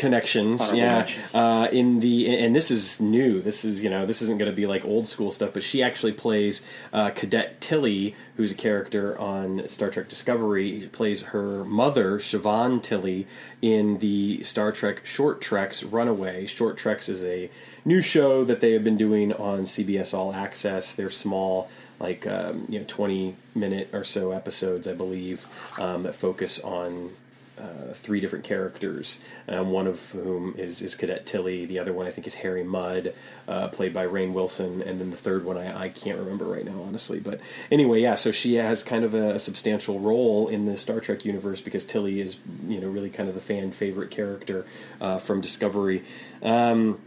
connections. 0.00 0.62
Honorable 0.62 0.78
yeah, 0.78 0.94
mentions. 0.94 1.34
uh, 1.34 1.68
in 1.70 2.00
the 2.00 2.34
and 2.38 2.56
this 2.56 2.70
is 2.70 3.00
new. 3.00 3.40
This 3.42 3.64
is 3.64 3.84
you 3.84 3.90
know 3.90 4.06
this 4.06 4.22
isn't 4.22 4.38
going 4.38 4.50
to 4.50 4.56
be 4.56 4.66
like 4.66 4.84
old 4.84 5.06
school 5.06 5.30
stuff. 5.30 5.52
But 5.52 5.62
she 5.62 5.82
actually 5.82 6.12
plays 6.12 6.62
uh, 6.92 7.10
Cadet 7.10 7.60
Tilly, 7.60 8.16
who's 8.36 8.50
a 8.50 8.54
character 8.54 9.16
on 9.18 9.68
Star 9.68 9.90
Trek 9.90 10.08
Discovery. 10.08 10.80
She 10.80 10.86
plays 10.88 11.22
her 11.22 11.64
mother, 11.66 12.18
Siobhan 12.18 12.82
Tilly, 12.82 13.26
in 13.60 13.98
the 13.98 14.42
Star 14.42 14.72
Trek 14.72 15.04
Short 15.04 15.40
Treks 15.40 15.82
Runaway. 15.82 16.46
Short 16.46 16.78
Treks 16.78 17.08
is 17.10 17.22
a 17.22 17.50
new 17.84 18.00
show 18.00 18.42
that 18.44 18.60
they 18.60 18.72
have 18.72 18.82
been 18.82 18.96
doing 18.96 19.32
on 19.34 19.60
CBS 19.60 20.14
All 20.14 20.32
Access. 20.34 20.94
They're 20.94 21.10
small. 21.10 21.70
Like 22.00 22.26
um, 22.26 22.64
you 22.70 22.78
know, 22.78 22.86
twenty 22.88 23.36
minute 23.54 23.90
or 23.92 24.04
so 24.04 24.30
episodes, 24.30 24.88
I 24.88 24.94
believe, 24.94 25.44
um, 25.78 26.04
that 26.04 26.14
focus 26.14 26.58
on 26.58 27.10
uh, 27.60 27.92
three 27.94 28.20
different 28.20 28.44
characters. 28.44 29.18
Um, 29.48 29.70
one 29.70 29.86
of 29.86 30.10
whom 30.10 30.54
is, 30.56 30.80
is 30.80 30.94
Cadet 30.94 31.26
Tilly. 31.26 31.66
The 31.66 31.78
other 31.78 31.92
one 31.92 32.06
I 32.06 32.10
think 32.10 32.26
is 32.26 32.34
Harry 32.34 32.64
Mudd, 32.64 33.14
uh, 33.48 33.68
played 33.68 33.92
by 33.92 34.06
Rainn 34.06 34.32
Wilson, 34.32 34.82
and 34.82 35.00
then 35.00 35.10
the 35.10 35.16
third 35.16 35.44
one 35.44 35.56
I, 35.56 35.84
I 35.84 35.88
can't 35.88 36.18
remember 36.18 36.44
right 36.44 36.64
now, 36.64 36.82
honestly. 36.82 37.20
But 37.20 37.40
anyway, 37.70 38.00
yeah. 38.00 38.14
So 38.14 38.30
she 38.30 38.54
has 38.54 38.82
kind 38.82 39.04
of 39.04 39.14
a, 39.14 39.38
substantial 39.38 39.98
role 40.00 40.48
in 40.48 40.66
the 40.66 40.76
Star 40.76 41.00
Trek 41.00 41.24
universe 41.24 41.60
because 41.60 41.84
Tilly 41.84 42.20
is 42.20 42.36
you 42.66 42.80
know 42.80 42.88
really 42.88 43.10
kind 43.10 43.28
of 43.28 43.34
the 43.34 43.40
fan 43.40 43.72
favorite 43.72 44.10
character 44.10 44.66
uh, 45.00 45.18
from 45.18 45.40
Discovery. 45.40 46.02
Um, 46.42 47.00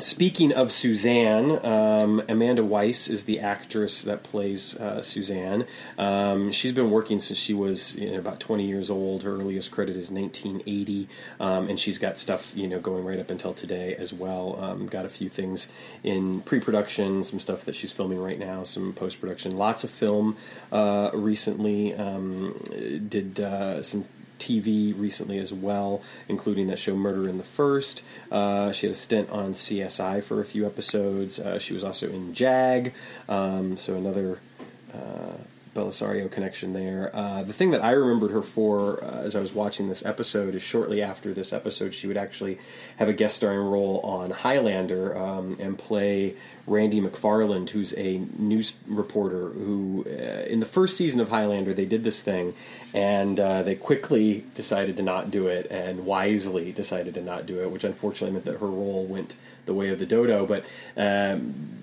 Speaking 0.00 0.52
of 0.52 0.70
Suzanne, 0.70 1.64
um, 1.66 2.22
Amanda 2.28 2.62
Wyss 2.62 3.08
is 3.08 3.24
the 3.24 3.40
actress 3.40 4.02
that 4.02 4.22
plays 4.22 4.76
uh, 4.76 5.02
Suzanne. 5.02 5.66
Um, 5.98 6.52
she's 6.52 6.70
been 6.70 6.92
working 6.92 7.18
since 7.18 7.36
she 7.36 7.52
was 7.52 7.96
you 7.96 8.12
know, 8.12 8.18
about 8.20 8.38
20 8.38 8.64
years 8.64 8.90
old. 8.90 9.24
Her 9.24 9.34
earliest 9.34 9.72
credit 9.72 9.96
is 9.96 10.08
1980, 10.08 11.08
um, 11.40 11.68
and 11.68 11.80
she's 11.80 11.98
got 11.98 12.16
stuff 12.16 12.52
you 12.54 12.68
know 12.68 12.78
going 12.78 13.04
right 13.04 13.18
up 13.18 13.28
until 13.28 13.52
today 13.52 13.96
as 13.96 14.12
well. 14.12 14.56
Um, 14.62 14.86
got 14.86 15.04
a 15.04 15.08
few 15.08 15.28
things 15.28 15.66
in 16.04 16.42
pre-production, 16.42 17.24
some 17.24 17.40
stuff 17.40 17.64
that 17.64 17.74
she's 17.74 17.90
filming 17.90 18.22
right 18.22 18.38
now, 18.38 18.62
some 18.62 18.92
post-production, 18.92 19.56
lots 19.56 19.82
of 19.82 19.90
film 19.90 20.36
uh, 20.70 21.10
recently. 21.12 21.92
Um, 21.96 22.54
did 23.08 23.40
uh, 23.40 23.82
some 23.82 24.04
TV 24.38 24.98
recently 24.98 25.38
as 25.38 25.52
well, 25.52 26.02
including 26.28 26.66
that 26.68 26.78
show 26.78 26.96
Murder 26.96 27.28
in 27.28 27.38
the 27.38 27.44
First. 27.44 28.02
Uh, 28.30 28.72
she 28.72 28.86
had 28.86 28.94
a 28.94 28.98
stint 28.98 29.30
on 29.30 29.52
CSI 29.52 30.22
for 30.22 30.40
a 30.40 30.44
few 30.44 30.66
episodes. 30.66 31.38
Uh, 31.38 31.58
she 31.58 31.72
was 31.72 31.84
also 31.84 32.08
in 32.08 32.34
JAG, 32.34 32.92
um, 33.28 33.76
so 33.76 33.96
another 33.96 34.40
uh, 34.94 35.36
Bellisario 35.74 36.30
connection 36.30 36.72
there. 36.72 37.14
Uh, 37.14 37.42
the 37.42 37.52
thing 37.52 37.70
that 37.70 37.82
I 37.82 37.92
remembered 37.92 38.30
her 38.30 38.42
for 38.42 39.02
uh, 39.02 39.22
as 39.22 39.36
I 39.36 39.40
was 39.40 39.52
watching 39.52 39.88
this 39.88 40.04
episode 40.04 40.54
is 40.54 40.62
shortly 40.62 41.02
after 41.02 41.32
this 41.32 41.52
episode, 41.52 41.94
she 41.94 42.06
would 42.06 42.16
actually 42.16 42.58
have 42.96 43.08
a 43.08 43.12
guest 43.12 43.36
starring 43.36 43.60
role 43.60 44.00
on 44.00 44.30
Highlander 44.30 45.16
um, 45.16 45.56
and 45.60 45.78
play 45.78 46.34
Randi 46.66 47.00
McFarland, 47.00 47.70
who's 47.70 47.94
a 47.96 48.18
news 48.36 48.74
reporter 48.86 49.48
who, 49.48 50.04
uh, 50.06 50.44
in 50.46 50.60
the 50.60 50.66
first 50.66 50.96
season 50.96 51.20
of 51.20 51.30
Highlander, 51.30 51.72
they 51.72 51.86
did 51.86 52.04
this 52.04 52.22
thing 52.22 52.54
and 52.94 53.38
uh, 53.38 53.62
they 53.62 53.74
quickly 53.74 54.44
decided 54.54 54.96
to 54.96 55.02
not 55.02 55.30
do 55.30 55.46
it 55.46 55.66
and 55.70 56.06
wisely 56.06 56.72
decided 56.72 57.14
to 57.14 57.22
not 57.22 57.46
do 57.46 57.60
it, 57.60 57.70
which 57.70 57.84
unfortunately 57.84 58.32
meant 58.32 58.44
that 58.44 58.58
her 58.58 58.66
role 58.66 59.04
went 59.04 59.34
the 59.66 59.74
way 59.74 59.90
of 59.90 59.98
the 59.98 60.06
dodo. 60.06 60.46
But 60.46 60.64
um, 60.96 61.77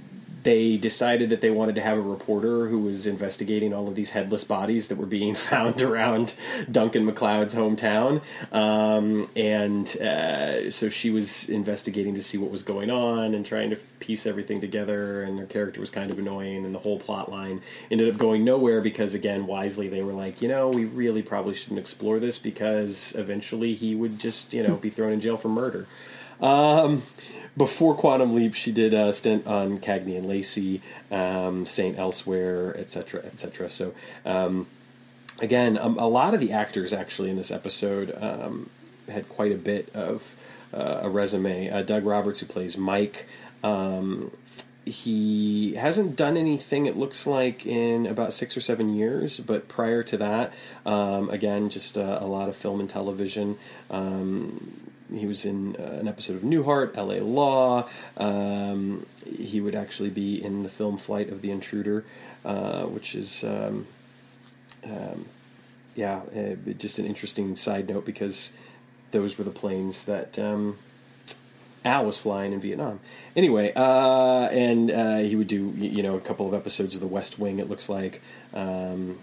they 0.46 0.78
decided 0.78 1.32
that 1.32 1.42
they 1.42 1.50
wanted 1.50 1.74
to 1.74 1.82
have 1.82 1.98
a 1.98 2.02
reporter 2.02 2.68
who 2.68 2.78
was 2.78 3.08
investigating 3.08 3.74
all 3.74 3.88
of 3.88 3.96
these 3.96 4.12
headless 4.12 4.44
bodies 4.44 4.90
that 4.90 4.96
were 4.96 5.08
being 5.08 5.34
found 5.50 5.82
around 5.82 6.36
Duncan 6.72 7.04
MacLeod's 7.04 7.56
hometown. 7.56 8.22
Um, 8.54 9.28
and 9.36 9.88
uh, 9.98 10.70
so 10.70 10.88
she 10.90 11.10
was 11.10 11.50
investigating 11.50 12.14
to 12.14 12.22
see 12.22 12.38
what 12.38 12.52
was 12.52 12.62
going 12.62 12.92
on 12.92 13.34
and 13.34 13.44
trying 13.44 13.72
to 13.72 13.76
piece 14.00 14.28
everything 14.28 14.62
together. 14.62 15.24
And 15.24 15.40
her 15.40 15.48
character 15.48 15.80
was 15.80 15.90
kind 15.90 16.12
of 16.12 16.20
annoying, 16.20 16.64
and 16.64 16.76
the 16.76 16.80
whole 16.80 17.00
plot 17.00 17.32
line 17.32 17.64
ended 17.90 18.08
up 18.08 18.20
going 18.20 18.46
nowhere 18.46 18.82
because, 18.82 19.16
again, 19.16 19.48
wisely 19.48 19.90
they 19.90 20.04
were 20.04 20.14
like, 20.14 20.44
you 20.44 20.48
know, 20.48 20.70
we 20.70 20.86
really 20.86 21.24
probably 21.24 21.56
shouldn't 21.56 21.80
explore 21.80 22.20
this 22.20 22.38
because 22.38 23.14
eventually 23.16 23.74
he 23.74 23.96
would 23.96 24.20
just, 24.20 24.54
you 24.54 24.62
know, 24.62 24.76
be 24.76 24.92
thrown 24.92 25.12
in 25.12 25.22
jail 25.22 25.38
for 25.38 25.50
murder. 25.50 25.88
Um, 26.42 27.04
before 27.58 27.96
Quantum 27.96 28.36
Leap, 28.36 28.54
she 28.54 28.72
did 28.72 28.94
a 28.94 29.14
stint 29.14 29.48
on 29.48 29.80
Cagney 29.80 30.18
and 30.18 30.28
Lacey, 30.28 30.82
um, 31.10 31.66
Saint 31.66 31.98
Elsewhere, 31.98 32.76
etc., 32.78 33.22
etc. 33.22 33.70
So, 33.70 33.94
um, 34.26 34.68
again, 35.40 35.78
um, 35.78 35.98
a 35.98 36.08
lot 36.08 36.34
of 36.34 36.40
the 36.40 36.52
actors 36.52 36.92
actually 36.92 37.30
in 37.30 37.38
this 37.38 37.52
episode 37.52 38.16
um, 38.22 38.70
had 39.10 39.30
quite 39.30 39.54
a 39.54 39.58
bit 39.58 39.94
of 39.96 40.36
uh, 40.74 41.02
a 41.04 41.10
resume. 41.10 41.70
Uh, 41.70 41.82
Doug 41.82 42.06
Roberts, 42.06 42.42
who 42.42 42.46
plays 42.46 42.78
Mike, 42.78 43.26
um, 43.64 44.32
he 44.86 45.76
hasn't 45.76 46.16
done 46.16 46.38
anything. 46.38 46.86
It 46.86 46.96
looks 46.96 47.26
like 47.26 47.66
in 47.66 48.06
about 48.06 48.34
six 48.34 48.56
or 48.56 48.62
seven 48.62 48.96
years. 48.96 49.40
But 49.40 49.68
prior 49.68 50.04
to 50.04 50.18
that, 50.18 50.54
um, 50.86 51.30
again, 51.30 51.70
just 51.70 51.98
uh, 51.98 52.20
a 52.22 52.28
lot 52.28 52.50
of 52.50 52.56
film 52.56 52.80
and 52.80 52.90
television. 52.90 53.58
Um, 53.90 54.85
he 55.14 55.26
was 55.26 55.46
in 55.46 55.76
uh, 55.78 55.98
an 56.00 56.08
episode 56.08 56.36
of 56.36 56.42
Newhart, 56.42 56.96
L.A. 56.96 57.20
Law. 57.20 57.88
Um, 58.18 59.06
he 59.26 59.62
would 59.62 59.76
actually 59.76 60.10
be 60.10 60.44
in 60.44 60.64
the 60.64 60.70
film 60.70 60.98
Flight 60.98 61.30
of 61.30 61.42
the 61.42 61.52
Intruder, 61.52 62.06
uh, 62.44 62.84
which 62.84 63.16
is, 63.16 63.44
um, 63.44 63.88
um, 64.84 65.26
yeah, 65.96 66.22
uh, 66.36 66.72
just 66.78 67.00
an 67.00 67.06
interesting 67.06 67.56
side 67.56 67.88
note 67.88 68.06
because 68.06 68.52
those 69.12 69.38
were 69.38 69.44
the 69.44 69.52
planes 69.52 70.06
that 70.06 70.38
um, 70.38 70.78
Al 71.86 72.06
was 72.06 72.18
flying 72.18 72.52
in 72.52 72.60
Vietnam. 72.60 73.00
Anyway, 73.36 73.72
uh, 73.76 74.48
and 74.52 74.92
uh, 74.92 75.18
he 75.18 75.36
would 75.36 75.48
do 75.48 75.74
you 75.78 76.02
know 76.02 76.16
a 76.16 76.20
couple 76.20 76.48
of 76.48 76.54
episodes 76.54 76.96
of 76.96 77.02
The 77.02 77.08
West 77.08 77.38
Wing. 77.38 77.60
It 77.60 77.70
looks 77.70 77.88
like, 77.88 78.22
um, 78.54 79.20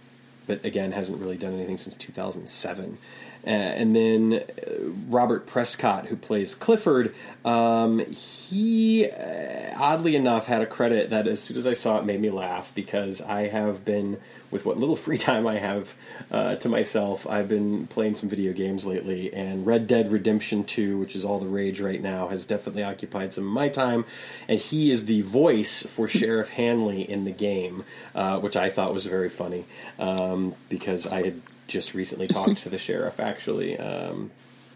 but 0.46 0.64
again 0.64 0.92
hasn't 0.92 1.20
really 1.20 1.36
done 1.36 1.54
anything 1.54 1.76
since 1.76 1.96
2007. 1.96 2.98
Uh, 3.46 3.50
and 3.50 3.96
then 3.96 4.34
uh, 4.34 4.72
Robert 5.08 5.46
Prescott, 5.46 6.06
who 6.06 6.16
plays 6.16 6.54
Clifford, 6.54 7.14
um, 7.44 7.98
he 8.10 9.10
uh, 9.10 9.74
oddly 9.76 10.14
enough 10.14 10.46
had 10.46 10.62
a 10.62 10.66
credit 10.66 11.10
that 11.10 11.26
as 11.26 11.42
soon 11.42 11.56
as 11.56 11.66
I 11.66 11.72
saw 11.72 11.98
it 11.98 12.04
made 12.04 12.20
me 12.20 12.30
laugh 12.30 12.72
because 12.74 13.20
I 13.20 13.48
have 13.48 13.84
been 13.84 14.18
with 14.52 14.64
what 14.64 14.78
little 14.78 14.96
free 15.06 15.18
time 15.18 15.46
I 15.46 15.58
have 15.58 15.94
uh, 16.30 16.54
to 16.56 16.68
myself, 16.68 17.26
I've 17.26 17.48
been 17.48 17.88
playing 17.88 18.14
some 18.14 18.28
video 18.28 18.52
games 18.52 18.86
lately, 18.86 19.32
and 19.34 19.66
Red 19.66 19.86
Dead 19.86 20.12
Redemption 20.12 20.62
2, 20.62 20.98
which 20.98 21.16
is 21.16 21.24
all 21.24 21.40
the 21.40 21.46
rage 21.46 21.80
right 21.80 22.00
now, 22.00 22.28
has 22.28 22.44
definitely 22.44 22.84
occupied 22.84 23.32
some 23.32 23.46
of 23.46 23.52
my 23.52 23.68
time. 23.68 24.04
And 24.46 24.60
he 24.60 24.90
is 24.90 25.06
the 25.06 25.22
voice 25.22 25.82
for 25.82 26.06
Sheriff 26.12 26.50
Hanley 26.50 27.02
in 27.02 27.24
the 27.24 27.32
game, 27.32 27.84
uh, 28.14 28.38
which 28.38 28.56
I 28.56 28.70
thought 28.70 28.94
was 28.94 29.06
very 29.06 29.30
funny 29.30 29.64
um, 29.98 30.54
because 30.68 31.06
I 31.06 31.24
had 31.24 31.42
just 31.66 31.94
recently 31.94 32.28
talked 32.28 32.58
to 32.58 32.68
the 32.68 32.78
sheriff 32.88 33.20
actually. 33.20 33.78
Um, 33.78 34.30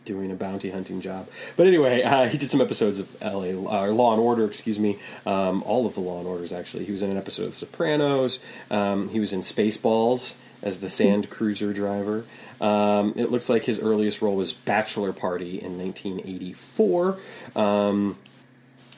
doing 0.06 0.30
a 0.30 0.36
bounty 0.36 0.70
hunting 0.70 1.00
job. 1.00 1.28
But 1.56 1.66
anyway, 1.66 2.02
uh, 2.02 2.28
he 2.28 2.38
did 2.38 2.48
some 2.48 2.60
episodes 2.60 3.00
of 3.00 3.20
LA 3.20 3.48
uh, 3.48 3.88
Law 3.88 4.12
and 4.12 4.20
Order, 4.20 4.44
excuse 4.44 4.78
me, 4.78 4.98
um, 5.26 5.64
all 5.64 5.84
of 5.84 5.94
the 5.94 6.00
Law 6.00 6.20
and 6.20 6.28
Orders 6.28 6.52
actually. 6.52 6.84
He 6.84 6.92
was 6.92 7.02
in 7.02 7.10
an 7.10 7.18
episode 7.18 7.42
of 7.42 7.50
The 7.50 7.56
Sopranos. 7.56 8.38
Um, 8.70 9.08
he 9.10 9.20
was 9.20 9.32
in 9.32 9.40
Spaceballs 9.40 10.36
as 10.62 10.78
the 10.78 10.88
sand 10.88 11.28
cruiser 11.28 11.72
driver. 11.72 12.24
Um, 12.60 13.12
it 13.16 13.30
looks 13.30 13.50
like 13.50 13.64
his 13.64 13.78
earliest 13.78 14.22
role 14.22 14.36
was 14.36 14.52
Bachelor 14.52 15.12
Party 15.12 15.60
in 15.60 15.76
1984. 15.78 17.18
Um, 17.54 18.18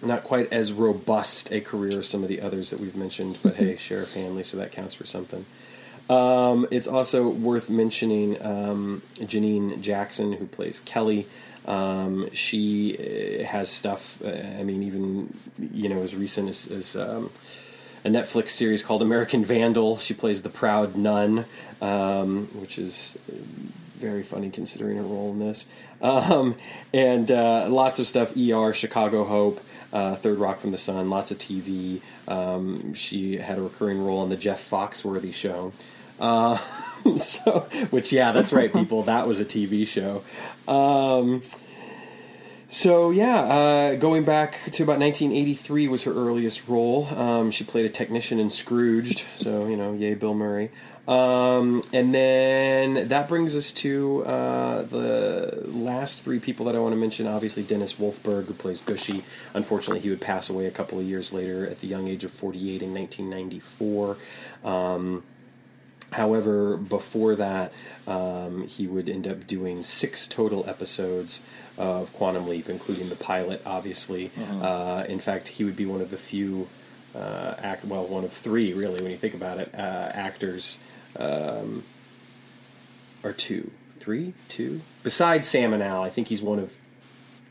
not 0.03 0.23
quite 0.23 0.53
as 0.53 0.71
robust 0.73 1.51
a 1.51 1.61
career 1.61 2.01
as 2.01 2.09
some 2.09 2.23
of 2.23 2.29
the 2.29 2.41
others 2.41 2.71
that 2.71 2.79
we've 2.79 2.95
mentioned, 2.95 3.39
but 3.43 3.57
hey, 3.57 3.77
Sheriff 3.79 4.15
Hanley, 4.15 4.45
so 4.45 4.57
that 4.59 4.71
counts 4.71 4.95
for 4.95 5.07
something. 5.07 5.45
Um, 6.09 6.67
it's 6.71 6.89
also 6.89 7.29
worth 7.29 7.69
mentioning 7.69 8.41
um, 8.43 9.03
Janine 9.17 9.81
Jackson, 9.81 10.33
who 10.33 10.47
plays 10.47 10.81
Kelly. 10.81 11.27
Um, 11.67 12.31
she 12.33 12.97
uh, 13.41 13.45
has 13.45 13.69
stuff. 13.69 14.23
Uh, 14.25 14.29
I 14.29 14.63
mean, 14.63 14.83
even 14.83 15.35
you 15.73 15.89
know, 15.89 16.03
as 16.03 16.15
recent 16.15 16.49
as, 16.49 16.67
as 16.67 16.97
um, 16.97 17.31
a 18.05 18.09
Netflix 18.09 18.51
series 18.51 18.83
called 18.83 19.03
American 19.03 19.45
Vandal. 19.45 19.99
She 19.99 20.15
plays 20.15 20.43
the 20.43 20.49
proud 20.49 20.97
nun, 20.97 21.45
um, 21.83 22.47
which 22.55 22.79
is 22.79 23.17
very 23.99 24.23
funny 24.23 24.51
considering 24.51 24.97
her 24.97 25.03
role 25.03 25.31
in 25.33 25.41
this. 25.41 25.67
Um, 26.01 26.57
and 26.95 27.31
uh, 27.31 27.69
lots 27.69 27.99
of 27.99 28.07
stuff. 28.07 28.37
ER, 28.37 28.73
Chicago 28.73 29.25
Hope. 29.25 29.61
Uh, 29.91 30.15
Third 30.17 30.39
Rock 30.39 30.61
from 30.61 30.71
the 30.71 30.79
Sun, 30.79 31.09
lots 31.09 31.31
of 31.31 31.39
TV. 31.39 32.03
Um, 32.27 32.93
she 32.93 33.39
had 33.39 33.57
a 33.57 33.63
recurring 33.63 34.05
role 34.05 34.19
on 34.19 34.29
the 34.29 34.37
Jeff 34.37 34.69
Foxworthy 34.69 35.33
show. 35.33 35.73
Uh, 36.19 36.57
so, 37.17 37.61
which 37.91 38.13
yeah, 38.13 38.33
that's 38.33 38.53
right, 38.53 38.73
people. 38.73 39.03
That 39.03 39.27
was 39.27 39.41
a 39.41 39.45
TV 39.45 39.87
show. 39.87 40.23
Um, 40.71 41.43
so 42.69 43.11
yeah, 43.11 43.41
uh, 43.41 43.95
going 43.95 44.25
back 44.25 44.61
to 44.73 44.83
about 44.83 44.99
1983 44.99 45.89
was 45.89 46.03
her 46.03 46.13
earliest 46.13 46.69
role. 46.69 47.07
Um, 47.07 47.51
she 47.51 47.65
played 47.65 47.87
a 47.87 47.89
technician 47.89 48.39
in 48.39 48.51
Scrooged. 48.51 49.25
So 49.37 49.67
you 49.67 49.77
know, 49.77 49.95
yay, 49.95 50.15
Bill 50.15 50.35
Murray. 50.35 50.71
Um, 51.09 51.83
and 51.91 52.15
then 52.15 53.09
that 53.09 53.29
brings 53.31 53.57
us 53.57 53.73
to 53.73 54.27
uh, 54.27 54.83
the 54.83 55.63
last 55.65 56.23
three 56.23 56.39
people 56.39 56.67
that 56.67 56.77
I 56.77 56.81
want 56.81 56.93
to 56.93 57.01
mention. 57.01 57.27
Obviously, 57.27 57.63
Dennis 57.63 57.95
Wolfberg, 57.95 58.45
who 58.45 58.53
plays 58.53 58.83
Gooshie. 58.83 59.23
Unfortunately, 59.55 60.01
he 60.01 60.11
would 60.11 60.21
pass 60.21 60.51
away 60.51 60.67
a 60.67 60.71
couple 60.71 60.99
of 60.99 61.07
years 61.07 61.33
later 61.33 61.67
at 61.67 61.81
the 61.81 61.87
young 61.87 62.09
age 62.09 62.25
of 62.25 62.31
48 62.31 62.83
in 62.83 62.93
1994. 62.93 64.19
Um, 64.63 65.23
However, 66.13 66.77
before 66.77 67.35
that, 67.37 67.73
um, 68.07 68.67
he 68.67 68.87
would 68.87 69.09
end 69.09 69.27
up 69.27 69.47
doing 69.47 69.83
six 69.83 70.27
total 70.27 70.65
episodes 70.69 71.41
of 71.77 72.13
Quantum 72.13 72.49
Leap, 72.49 72.69
including 72.69 73.09
the 73.09 73.17
pilot, 73.17 73.61
obviously. 73.67 74.31
Mm-hmm. 74.31 74.63
Uh, 74.63 75.05
in 75.05 75.19
fact, 75.21 75.49
he 75.49 75.65
would 75.65 75.77
be 75.77 75.87
one 75.87 76.01
of 76.01 76.11
the 76.11 76.17
few 76.17 76.69
uh, 77.15 77.55
act 77.59 77.85
well, 77.85 78.07
one 78.07 78.25
of 78.25 78.33
three, 78.33 78.73
really, 78.73 79.03
when 79.03 79.11
you 79.11 79.17
think 79.17 79.35
about 79.35 79.59
it, 79.59 79.75
uh, 79.75 79.79
actors, 79.79 80.79
um, 81.19 81.85
or 83.23 83.33
two, 83.33 83.71
three, 84.01 84.33
two. 84.49 84.81
Besides 85.03 85.47
Sam 85.47 85.73
and 85.73 85.83
Al, 85.83 86.03
I 86.03 86.11
think 86.11 86.29
he's 86.29 86.43
one 86.43 86.59
of 86.59 86.73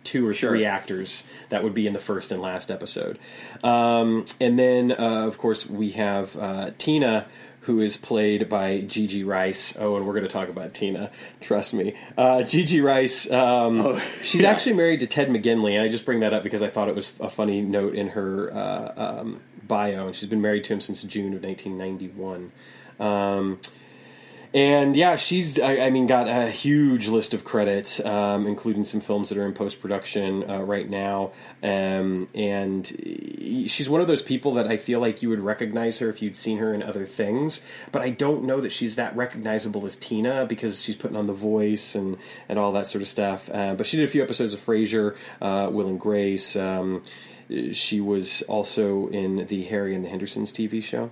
two 0.03 0.25
or 0.27 0.33
Sure. 0.33 0.51
three 0.51 0.63
actors 0.65 1.23
that 1.49 1.63
would 1.63 1.73
be 1.73 1.85
in 1.85 1.93
the 1.93 1.99
first 1.99 2.31
and 2.31 2.41
last 2.41 2.71
episode. 2.71 3.19
Um, 3.63 4.25
and 4.39 4.57
then, 4.57 4.93
uh, 4.93 5.27
of 5.27 5.37
course, 5.37 5.67
we 5.67 5.91
have 5.91 6.35
uh, 6.37 6.71
Tina, 6.77 7.25
who 7.67 7.81
is 7.81 7.97
played 7.97 8.47
by 8.47 8.79
Gigi 8.79 9.25
Rice. 9.25 9.75
Oh, 9.77 9.97
and 9.97 10.07
we're 10.07 10.13
going 10.13 10.23
to 10.25 10.29
talk 10.31 10.47
about 10.47 10.73
Tina. 10.73 11.11
Trust 11.41 11.73
me. 11.73 11.95
Uh, 12.17 12.41
Gigi 12.43 12.79
Rice. 12.79 13.29
Um, 13.29 13.81
Oh, 13.81 14.01
she's 14.23 14.41
yeah. 14.41 14.49
actually 14.49 14.73
married 14.73 15.01
to 15.01 15.07
Ted 15.07 15.27
McGinley, 15.27 15.73
and 15.73 15.83
I 15.83 15.89
just 15.89 16.05
bring 16.05 16.21
that 16.21 16.33
up 16.33 16.43
because 16.43 16.63
I 16.63 16.69
thought 16.69 16.87
it 16.87 16.95
was 16.95 17.11
a 17.19 17.29
funny 17.29 17.59
note 17.59 17.93
in 17.93 18.09
her 18.09 18.53
uh, 18.53 18.93
um, 19.19 19.41
bio. 19.67 20.07
And 20.07 20.15
she's 20.15 20.29
been 20.29 20.41
married 20.41 20.63
to 20.63 20.73
him 20.73 20.79
since 20.81 21.03
June 21.03 21.33
of 21.33 21.43
1991. 21.43 22.51
Um, 23.01 23.59
and 24.57 24.95
yeah, 24.95 25.17
she's 25.17 25.59
I, 25.59 25.81
I 25.81 25.89
mean 25.91 26.07
got 26.07 26.27
a 26.27 26.49
huge 26.49 27.07
list 27.07 27.35
of 27.35 27.43
credits, 27.43 28.03
um, 28.03 28.47
including 28.47 28.85
some 28.85 29.01
films 29.01 29.29
that 29.29 29.37
are 29.37 29.45
in 29.45 29.53
post 29.53 29.79
production 29.79 30.49
uh, 30.49 30.61
right 30.61 30.89
now. 30.89 31.31
Um, 31.61 32.27
and 32.33 32.87
she's 33.67 33.87
one 33.87 34.01
of 34.01 34.07
those 34.07 34.23
people 34.23 34.55
that 34.55 34.65
I 34.65 34.77
feel 34.77 34.99
like 34.99 35.21
you 35.21 35.29
would 35.29 35.41
recognize 35.41 35.99
her 35.99 36.09
if 36.09 36.23
you'd 36.23 36.35
seen 36.35 36.57
her 36.57 36.73
in 36.73 36.81
other 36.81 37.05
things. 37.05 37.61
But 37.91 38.01
I 38.01 38.09
don't 38.09 38.45
know 38.45 38.59
that 38.61 38.71
she's 38.71 38.95
that 38.95 39.15
recognizable 39.15 39.85
as 39.85 39.95
Tina 39.95 40.47
because 40.47 40.83
she's 40.83 40.95
putting 40.95 41.17
on 41.17 41.27
the 41.27 41.33
voice 41.33 41.93
and 41.93 42.17
and 42.49 42.57
all 42.57 42.71
that 42.71 42.87
sort 42.87 43.03
of 43.03 43.07
stuff. 43.07 43.51
Uh, 43.53 43.75
but 43.75 43.85
she 43.85 43.97
did 43.97 44.05
a 44.05 44.11
few 44.11 44.23
episodes 44.23 44.53
of 44.53 44.59
Frasier, 44.59 45.15
uh, 45.39 45.69
Will 45.71 45.87
and 45.87 45.99
Grace. 45.99 46.55
Um, 46.55 47.03
she 47.71 48.01
was 48.01 48.41
also 48.43 49.07
in 49.07 49.45
the 49.45 49.63
Harry 49.65 49.95
and 49.95 50.03
the 50.03 50.09
Hendersons 50.09 50.51
TV 50.51 50.83
show. 50.83 51.11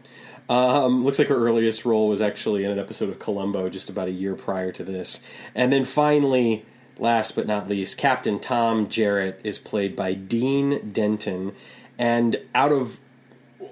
Um, 0.50 1.04
looks 1.04 1.20
like 1.20 1.30
her 1.30 1.48
earliest 1.48 1.86
role 1.86 2.08
was 2.08 2.22
actually 2.22 2.64
in 2.66 2.72
an 2.72 2.80
episode 2.80 3.10
of 3.10 3.20
Columbo 3.20 3.70
just 3.70 3.90
about 3.90 4.08
a 4.08 4.12
year 4.12 4.36
prior 4.36 4.72
to 4.74 4.84
this. 4.84 5.20
And 5.54 5.72
then 5.72 5.86
finally, 5.86 6.66
last 6.98 7.36
but 7.36 7.48
not 7.48 7.68
least, 7.68 7.98
Captain 7.98 8.40
Tom 8.40 8.88
Jarrett 8.88 9.42
is 9.44 9.58
played 9.58 9.96
by 9.96 10.14
Dean 10.14 10.92
Denton. 10.92 11.54
And 11.98 12.38
out 12.54 12.72
of 12.72 13.00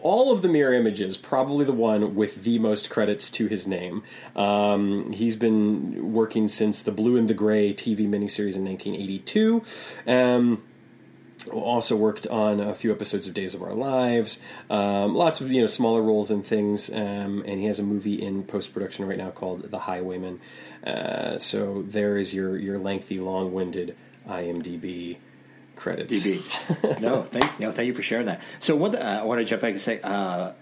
all 0.01 0.32
of 0.32 0.41
the 0.41 0.49
mirror 0.49 0.74
images, 0.74 1.17
probably 1.17 1.65
the 1.65 1.71
one 1.71 2.15
with 2.15 2.43
the 2.43 2.59
most 2.59 2.89
credits 2.89 3.30
to 3.32 3.47
his 3.47 3.65
name. 3.65 4.03
Um, 4.36 5.11
he's 5.13 5.36
been 5.36 6.13
working 6.13 6.47
since 6.47 6.84
the 6.84 6.91
Blue 6.91 7.15
and 7.15 7.28
the 7.28 7.34
Gray 7.34 7.74
TV 7.74 8.07
miniseries 8.07 8.55
in 8.55 8.65
1982. 8.65 9.63
Um, 10.05 10.63
also 11.52 11.96
worked 11.96 12.28
on 12.28 12.60
a 12.60 12.74
few 12.74 12.91
episodes 12.91 13.28
of 13.28 13.34
Days 13.34 13.56
of 13.56 13.62
Our 13.62 13.74
Lives, 13.74 14.39
um, 14.70 15.16
lots 15.16 15.41
of 15.41 15.52
you 15.52 15.62
know 15.62 15.68
smaller 15.68 16.02
roles 16.02 16.32
and 16.32 16.46
things, 16.46 16.89
um, 16.89 17.44
and 17.46 17.60
he 17.60 17.66
has 17.66 17.80
a 17.80 17.84
movie 17.84 18.22
in 18.22 18.44
post 18.44 18.74
production 18.74 19.08
right 19.08 19.18
now 19.18 19.32
called 19.32 19.70
The 19.70 19.80
Highwayman. 19.80 20.39
Uh, 20.86 21.38
so 21.38 21.84
there 21.88 22.18
is 22.18 22.34
your 22.34 22.58
your 22.58 22.78
lengthy, 22.78 23.20
long 23.20 23.54
winded 23.54 23.96
IMDb 24.28 25.18
credits. 25.76 26.26
DB. 26.26 27.02
no, 27.02 27.24
thank 27.24 27.60
no, 27.60 27.72
thank 27.72 27.88
you 27.88 27.94
for 27.94 28.04
sharing 28.04 28.28
that. 28.28 28.41
So 28.60 28.76
one, 28.76 28.96
uh, 28.96 29.20
I 29.22 29.24
want 29.24 29.39
to 29.39 29.46
jump 29.46 29.62
back 29.62 29.72
and 29.72 29.82
say, 29.82 30.00
uh, 30.02 30.54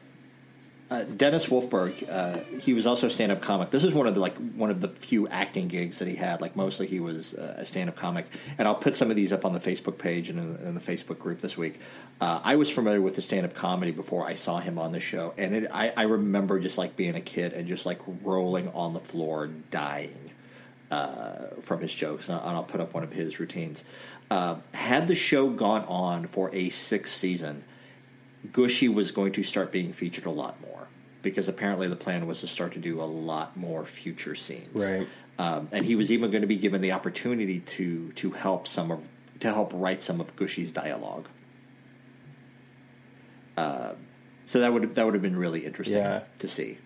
uh, 0.91 1.05
Dennis 1.05 1.45
Wolfberg, 1.45 2.09
uh, 2.09 2.39
he 2.59 2.73
was 2.73 2.85
also 2.85 3.07
a 3.07 3.09
stand-up 3.09 3.39
comic. 3.39 3.69
This 3.69 3.85
is 3.85 3.93
one 3.93 4.07
of 4.07 4.13
the 4.13 4.19
like 4.19 4.35
one 4.35 4.69
of 4.69 4.81
the 4.81 4.89
few 4.89 5.25
acting 5.29 5.69
gigs 5.69 5.99
that 5.99 6.07
he 6.09 6.15
had. 6.15 6.41
Like 6.41 6.57
mostly, 6.57 6.85
he 6.85 6.99
was 6.99 7.33
uh, 7.33 7.55
a 7.59 7.65
stand-up 7.65 7.95
comic. 7.95 8.25
And 8.57 8.67
I'll 8.67 8.75
put 8.75 8.97
some 8.97 9.09
of 9.09 9.15
these 9.15 9.31
up 9.31 9.45
on 9.45 9.53
the 9.53 9.61
Facebook 9.61 9.97
page 9.97 10.29
and 10.29 10.37
in, 10.37 10.67
in 10.67 10.75
the 10.75 10.81
Facebook 10.81 11.17
group 11.17 11.39
this 11.39 11.57
week. 11.57 11.79
Uh, 12.19 12.41
I 12.43 12.57
was 12.57 12.69
familiar 12.69 12.99
with 12.99 13.15
the 13.15 13.21
stand-up 13.21 13.53
comedy 13.53 13.91
before 13.91 14.27
I 14.27 14.35
saw 14.35 14.59
him 14.59 14.77
on 14.77 14.91
the 14.91 14.99
show, 14.99 15.33
and 15.37 15.55
it, 15.55 15.71
I, 15.73 15.93
I 15.95 16.03
remember 16.03 16.59
just 16.59 16.77
like 16.77 16.97
being 16.97 17.15
a 17.15 17.21
kid 17.21 17.53
and 17.53 17.69
just 17.69 17.85
like 17.85 18.01
rolling 18.21 18.67
on 18.73 18.93
the 18.93 18.99
floor, 18.99 19.47
dying 19.47 20.31
uh, 20.91 21.45
from 21.61 21.79
his 21.79 21.95
jokes, 21.95 22.27
and 22.27 22.37
I'll, 22.37 22.47
and 22.49 22.57
I'll 22.57 22.63
put 22.63 22.81
up 22.81 22.93
one 22.93 23.03
of 23.03 23.13
his 23.13 23.39
routines. 23.39 23.85
Had 24.29 25.07
the 25.07 25.15
show 25.15 25.49
gone 25.49 25.85
on 25.85 26.27
for 26.27 26.53
a 26.53 26.69
sixth 26.69 27.15
season, 27.15 27.63
Gooshie 28.51 28.93
was 28.93 29.11
going 29.11 29.33
to 29.33 29.43
start 29.43 29.71
being 29.71 29.93
featured 29.93 30.25
a 30.25 30.31
lot 30.31 30.59
more 30.61 30.70
because 31.21 31.47
apparently 31.47 31.87
the 31.87 31.95
plan 31.95 32.27
was 32.27 32.41
to 32.41 32.47
start 32.47 32.73
to 32.73 32.79
do 32.79 33.01
a 33.01 33.03
lot 33.05 33.55
more 33.55 33.85
future 33.85 34.35
scenes. 34.35 34.69
Right. 34.73 35.07
Um, 35.39 35.69
and 35.71 35.85
he 35.85 35.95
was 35.95 36.11
even 36.11 36.29
going 36.31 36.41
to 36.41 36.47
be 36.47 36.57
given 36.57 36.81
the 36.81 36.91
opportunity 36.91 37.59
to 37.59 38.11
to 38.13 38.31
help 38.31 38.67
some 38.67 38.91
of 38.91 39.03
to 39.39 39.51
help 39.53 39.71
write 39.73 40.03
some 40.03 40.21
of 40.21 40.35
Gooshie's 40.35 40.71
dialogue. 40.71 41.27
Uh, 43.57 43.93
so 44.45 44.59
that 44.59 44.73
would 44.73 44.95
that 44.95 45.05
would 45.05 45.13
have 45.13 45.23
been 45.23 45.37
really 45.37 45.65
interesting 45.65 45.97
Yeah. 45.97 46.21
to 46.39 46.47
see. 46.47 46.77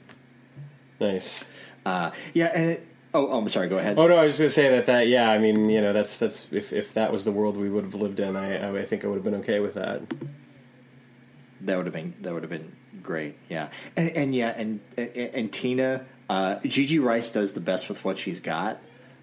Nice. 0.99 1.45
Uh, 1.85 2.11
yeah, 2.33 2.45
and 2.55 2.69
it, 2.71 2.87
oh, 3.13 3.27
oh, 3.27 3.37
I'm 3.39 3.49
sorry. 3.49 3.67
Go 3.67 3.77
ahead. 3.77 3.97
Oh 3.99 4.07
no, 4.07 4.15
I 4.17 4.23
was 4.23 4.33
just 4.33 4.39
gonna 4.39 4.49
say 4.49 4.69
that. 4.75 4.85
That 4.85 5.07
yeah, 5.07 5.29
I 5.29 5.37
mean, 5.37 5.69
you 5.69 5.81
know, 5.81 5.93
that's 5.93 6.17
that's 6.17 6.47
if 6.51 6.71
if 6.73 6.93
that 6.93 7.11
was 7.11 7.25
the 7.25 7.31
world 7.31 7.57
we 7.57 7.69
would 7.69 7.83
have 7.83 7.95
lived 7.95 8.19
in, 8.19 8.35
I 8.35 8.79
I 8.79 8.85
think 8.85 9.03
I 9.03 9.07
would 9.07 9.15
have 9.15 9.23
been 9.23 9.35
okay 9.35 9.59
with 9.59 9.73
that. 9.75 10.01
That 11.61 11.77
would 11.77 11.85
have 11.85 11.93
been 11.93 12.13
that 12.21 12.33
would 12.33 12.43
have 12.43 12.49
been 12.49 12.74
great. 13.05 13.35
Yeah, 13.49 13.69
and, 13.95 14.09
and 14.11 14.35
yeah, 14.35 14.53
and, 14.55 14.79
and 14.97 15.09
and 15.17 15.53
Tina, 15.53 16.05
uh, 16.29 16.59
Gigi 16.65 16.99
Rice 16.99 17.31
does 17.31 17.53
the 17.53 17.59
best 17.61 17.87
with 17.87 18.03
what 18.03 18.17
she's 18.17 18.39
got. 18.39 18.79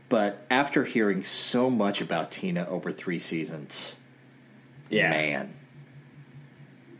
But 0.08 0.44
after 0.50 0.84
hearing 0.84 1.24
so 1.24 1.68
much 1.70 2.00
about 2.00 2.30
Tina 2.30 2.66
over 2.68 2.92
three 2.92 3.18
seasons, 3.18 3.96
Yeah. 4.90 5.08
man, 5.10 5.54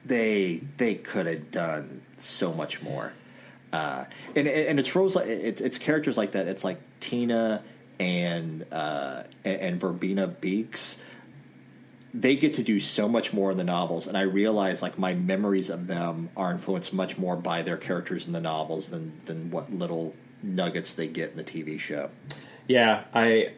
they 0.05 0.63
they 0.79 0.95
could 0.97 1.27
have 1.27 1.51
done 1.51 2.03
so 2.19 2.53
much 2.53 2.83
more. 2.83 3.13
Uh, 3.73 4.05
and 4.37 4.47
and 4.49 4.79
it's 4.79 4.95
roles 4.95 5.15
like 5.17 5.27
it's 5.29 5.61
it's 5.61 5.79
characters 5.79 6.17
like 6.19 6.33
that. 6.33 6.47
It's 6.47 6.65
like 6.65 6.79
Tina 7.01 7.63
and 8.01 8.67
uh, 8.73 9.23
and, 9.45 9.61
and 9.61 9.81
Verbena 9.81 10.27
Beeks. 10.27 11.01
They 12.15 12.37
get 12.37 12.55
to 12.55 12.63
do 12.63 12.79
so 12.79 13.09
much 13.09 13.33
more 13.33 13.51
in 13.51 13.57
the 13.57 13.65
novels, 13.65 14.07
and 14.07 14.19
I 14.19 14.23
realize 14.23 14.83
like 14.83 14.99
my 14.99 15.15
memories 15.15 15.71
of 15.71 15.87
them 15.87 16.29
are 16.37 16.53
influenced 16.53 16.93
much 16.93 17.17
more 17.17 17.37
by 17.37 17.63
their 17.63 17.79
characters 17.79 18.27
in 18.27 18.33
the 18.33 18.41
novels 18.41 18.91
than 18.91 19.21
than 19.25 19.51
what 19.51 19.73
little 19.73 20.15
nuggets 20.43 20.95
they 20.95 21.09
get 21.09 21.31
in 21.31 21.37
the 21.37 21.45
TV 21.45 21.79
show. 21.79 22.11
Yeah, 22.69 23.05
I 23.15 23.53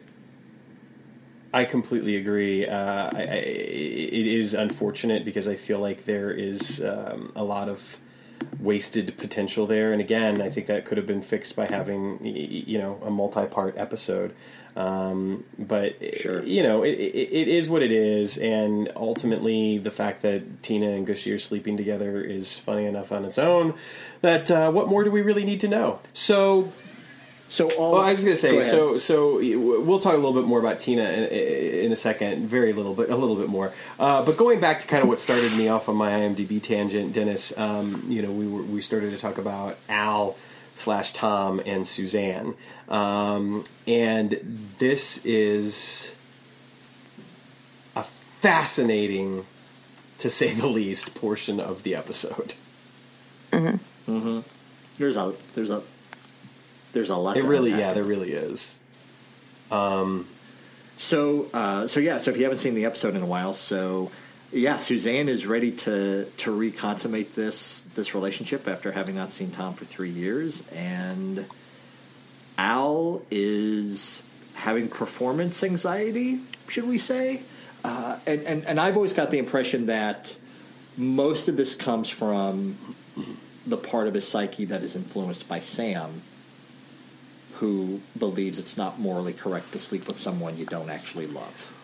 I 1.55 1.63
completely 1.63 2.17
agree. 2.17 2.67
Uh, 2.67 3.09
I, 3.13 3.21
I, 3.21 3.23
it 3.23 4.27
is 4.27 4.53
unfortunate 4.53 5.23
because 5.23 5.47
I 5.47 5.55
feel 5.55 5.79
like 5.79 6.03
there 6.03 6.29
is 6.29 6.81
um, 6.81 7.31
a 7.33 7.45
lot 7.45 7.69
of 7.69 7.97
wasted 8.59 9.17
potential 9.17 9.65
there, 9.65 9.93
and 9.93 10.01
again, 10.01 10.41
I 10.41 10.49
think 10.49 10.67
that 10.67 10.83
could 10.83 10.97
have 10.97 11.07
been 11.07 11.21
fixed 11.21 11.55
by 11.55 11.65
having 11.65 12.19
you 12.25 12.77
know 12.77 12.99
a 13.03 13.09
multi-part 13.09 13.77
episode. 13.77 14.35
Um, 14.75 15.45
but 15.57 15.95
Sure. 16.17 16.43
you 16.43 16.61
know, 16.61 16.83
it, 16.83 16.91
it, 16.99 17.31
it 17.31 17.47
is 17.47 17.69
what 17.69 17.81
it 17.81 17.91
is, 17.93 18.37
and 18.37 18.91
ultimately, 18.95 19.77
the 19.77 19.91
fact 19.91 20.21
that 20.23 20.63
Tina 20.63 20.89
and 20.89 21.07
Gooshie 21.07 21.33
are 21.33 21.39
sleeping 21.39 21.77
together 21.77 22.19
is 22.21 22.57
funny 22.57 22.85
enough 22.85 23.11
on 23.11 23.23
its 23.23 23.37
own. 23.37 23.73
That 24.21 24.51
uh, 24.51 24.71
what 24.71 24.87
more 24.89 25.03
do 25.03 25.11
we 25.11 25.21
really 25.21 25.45
need 25.45 25.61
to 25.61 25.69
know? 25.69 25.99
So 26.13 26.73
So 27.47 27.71
all 27.77 27.93
well, 27.93 28.01
I 28.01 28.11
was 28.11 28.23
going 28.23 28.35
to 28.35 28.41
say, 28.41 28.57
ahead. 28.57 28.69
so 28.69 28.97
so 28.97 29.37
we'll 29.37 29.99
talk 29.99 30.13
a 30.13 30.17
little 30.17 30.33
bit 30.33 30.45
more 30.45 30.59
about 30.59 30.79
Tina 30.79 31.03
in, 31.03 31.85
in 31.85 31.91
a 31.91 31.95
second, 31.95 32.47
very 32.47 32.73
little, 32.73 32.93
but 32.95 33.09
a 33.09 33.15
little 33.15 33.35
bit 33.37 33.47
more. 33.47 33.71
Uh, 33.97 34.25
but 34.25 34.35
going 34.35 34.59
back 34.59 34.81
to 34.81 34.87
kind 34.87 35.03
of 35.03 35.07
what 35.07 35.19
started 35.21 35.53
me 35.53 35.69
off 35.69 35.87
on 35.87 35.95
my 35.95 36.11
IMDb 36.11 36.61
tangent, 36.61 37.13
Dennis, 37.13 37.53
um, 37.57 38.03
you 38.09 38.21
know, 38.21 38.31
we 38.31 38.45
were, 38.47 38.63
we 38.63 38.81
started 38.81 39.11
to 39.11 39.17
talk 39.17 39.37
about 39.37 39.77
Al 39.87 40.35
slash 40.75 41.13
Tom 41.13 41.61
and 41.65 41.87
Suzanne, 41.87 42.53
um, 42.89 43.63
and 43.87 44.39
this 44.77 45.25
is 45.25 46.11
a 47.95 48.03
fascinating, 48.03 49.45
to 50.19 50.29
say 50.29 50.53
the 50.53 50.67
least, 50.67 51.15
portion 51.15 51.59
of 51.59 51.83
the 51.83 51.95
episode. 51.95 52.53
there's 54.97 55.15
a 55.15 55.33
there's 55.55 55.71
a 55.71 55.81
there's 56.93 57.09
a 57.09 57.17
lot. 57.17 57.37
It 57.37 57.43
really, 57.43 57.71
unpack. 57.71 57.87
yeah, 57.87 57.93
there 57.93 58.03
really 58.03 58.31
is. 58.31 58.79
Um. 59.71 60.27
So, 60.97 61.49
uh, 61.53 61.87
so 61.87 61.99
yeah. 61.99 62.19
So 62.19 62.31
if 62.31 62.37
you 62.37 62.43
haven't 62.43 62.59
seen 62.59 62.75
the 62.75 62.85
episode 62.85 63.15
in 63.15 63.21
a 63.21 63.25
while, 63.25 63.53
so 63.53 64.11
yeah, 64.55 64.77
Suzanne 64.77 65.27
is 65.27 65.45
ready 65.45 65.71
to 65.71 66.25
to 66.37 66.57
reconsummate 66.57 67.33
this 67.33 67.87
this 67.95 68.15
relationship 68.15 68.67
after 68.67 68.93
having 68.93 69.15
not 69.15 69.31
seen 69.31 69.51
Tom 69.51 69.73
for 69.73 69.83
three 69.83 70.09
years, 70.09 70.63
and 70.69 71.45
Al 72.57 73.21
is 73.29 74.23
having 74.53 74.87
performance 74.87 75.61
anxiety. 75.61 76.39
Should 76.69 76.87
we 76.87 76.97
say? 76.97 77.41
Uh, 77.83 78.17
and, 78.25 78.41
and 78.43 78.65
and 78.65 78.79
I've 78.79 78.95
always 78.95 79.13
got 79.13 79.29
the 79.29 79.39
impression 79.39 79.87
that 79.87 80.37
most 80.95 81.49
of 81.49 81.57
this 81.57 81.75
comes 81.75 82.09
from 82.09 82.77
the 83.67 83.77
part 83.77 84.07
of 84.07 84.13
his 84.13 84.25
psyche 84.25 84.63
that 84.65 84.83
is 84.83 84.95
influenced 84.95 85.49
by 85.49 85.59
Sam, 85.59 86.21
who 87.55 87.99
believes 88.17 88.57
it's 88.57 88.77
not 88.77 88.99
morally 88.99 89.33
correct 89.33 89.73
to 89.73 89.79
sleep 89.79 90.07
with 90.07 90.17
someone 90.17 90.57
you 90.57 90.65
don't 90.65 90.89
actually 90.89 91.27
love. 91.27 91.74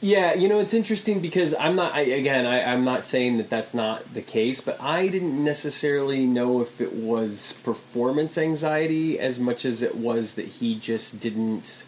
Yeah, 0.00 0.34
you 0.34 0.48
know 0.48 0.60
it's 0.60 0.74
interesting 0.74 1.20
because 1.20 1.54
I'm 1.58 1.74
not. 1.74 1.94
I, 1.94 2.00
again, 2.00 2.44
I, 2.44 2.62
I'm 2.72 2.84
not 2.84 3.02
saying 3.02 3.38
that 3.38 3.48
that's 3.48 3.72
not 3.72 4.12
the 4.12 4.20
case, 4.20 4.60
but 4.60 4.80
I 4.80 5.08
didn't 5.08 5.42
necessarily 5.42 6.26
know 6.26 6.60
if 6.60 6.80
it 6.82 6.92
was 6.92 7.54
performance 7.64 8.36
anxiety 8.36 9.18
as 9.18 9.40
much 9.40 9.64
as 9.64 9.80
it 9.80 9.96
was 9.96 10.34
that 10.34 10.46
he 10.46 10.78
just 10.78 11.18
didn't. 11.18 11.86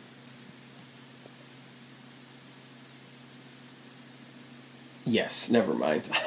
Yes, 5.04 5.50
never 5.50 5.74
mind. 5.74 6.08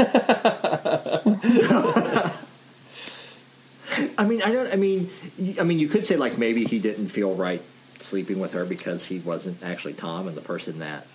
I 4.18 4.26
mean, 4.26 4.42
I 4.44 4.52
don't. 4.52 4.72
I 4.72 4.76
mean, 4.76 5.10
I 5.60 5.64
mean, 5.64 5.80
you 5.80 5.88
could 5.88 6.06
say 6.06 6.16
like 6.16 6.38
maybe 6.38 6.64
he 6.64 6.80
didn't 6.80 7.08
feel 7.08 7.36
right 7.36 7.62
sleeping 8.00 8.40
with 8.40 8.54
her 8.54 8.66
because 8.66 9.06
he 9.06 9.20
wasn't 9.20 9.62
actually 9.64 9.94
Tom 9.94 10.28
and 10.28 10.38
the 10.38 10.42
person 10.42 10.80
that 10.80 11.06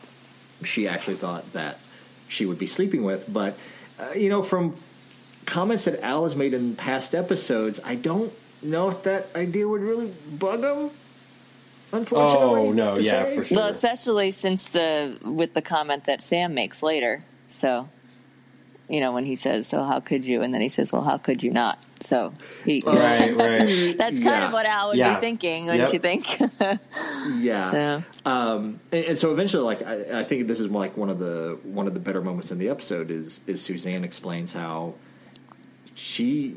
she 0.65 0.89
actually 0.89 1.15
thought 1.17 1.47
that 1.53 1.91
she 2.29 2.47
would 2.47 2.59
be 2.59 2.67
sleeping 2.67 3.03
with. 3.05 3.33
But 3.33 3.63
uh, 4.01 4.11
you 4.15 4.29
know, 4.29 4.43
from 4.43 4.77
comments 5.47 5.85
that 5.85 6.01
Al 6.03 6.25
has 6.25 6.35
made 6.35 6.55
in 6.55 6.77
past 6.77 7.15
episodes, 7.15 7.81
I 7.85 7.95
don't 7.95 8.33
know 8.63 8.91
if 8.91 9.03
that 9.05 9.29
idea 9.35 9.69
would 9.69 9.83
really 9.83 10.13
bug 10.39 10.63
him. 10.63 10.91
Unfortunately, 11.93 12.61
Oh, 12.61 12.73
no, 12.73 12.97
yeah, 12.97 13.25
say. 13.25 13.37
for 13.37 13.45
sure. 13.45 13.59
Well, 13.59 13.69
especially 13.69 14.33
since 14.33 14.67
the 14.69 15.19
with 15.25 15.55
the 15.55 15.63
comment 15.63 16.05
that 16.05 16.21
Sam 16.21 16.53
makes 16.55 16.83
later. 16.83 17.25
So, 17.47 17.89
you 18.89 19.01
know, 19.01 19.13
when 19.13 19.25
he 19.25 19.37
says, 19.37 19.67
"So 19.67 19.83
how 19.83 20.01
could 20.01 20.25
you?" 20.25 20.43
and 20.43 20.53
then 20.55 20.61
he 20.61 20.69
says, 20.69 20.93
"Well, 20.93 21.03
how 21.03 21.17
could 21.19 21.43
you 21.43 21.51
not?" 21.51 21.79
So 22.01 22.35
he, 22.65 22.83
right, 22.87 23.35
right. 23.35 23.95
that's 23.99 24.21
kind 24.21 24.25
Yeah. 24.25 24.47
of 24.49 24.53
what 24.53 24.67
Al 24.67 24.89
would 24.91 24.99
Yeah. 24.99 25.15
be 25.15 25.21
thinking, 25.21 25.67
wouldn't 25.67 25.93
Yep. 25.93 25.93
you 25.95 25.99
think? 25.99 26.39
Yeah. 27.27 27.71
so, 27.71 28.31
Um, 28.31 28.81
and, 28.93 29.05
and 29.07 29.19
so 29.19 29.33
eventually, 29.33 29.63
like 29.65 29.83
I, 29.83 30.21
I 30.21 30.25
think 30.25 30.47
this 30.47 30.61
is 30.61 30.71
like 30.71 30.97
one 30.97 31.09
of 31.11 31.19
the 31.19 31.59
one 31.65 31.87
of 31.87 31.95
the 31.95 32.01
better 32.01 32.21
moments 32.21 32.51
in 32.53 32.59
the 32.59 32.69
episode 32.69 33.11
is 33.11 33.41
is 33.47 33.63
Suzanne 33.63 34.05
explains 34.05 34.53
how 34.53 34.95
she 35.95 36.55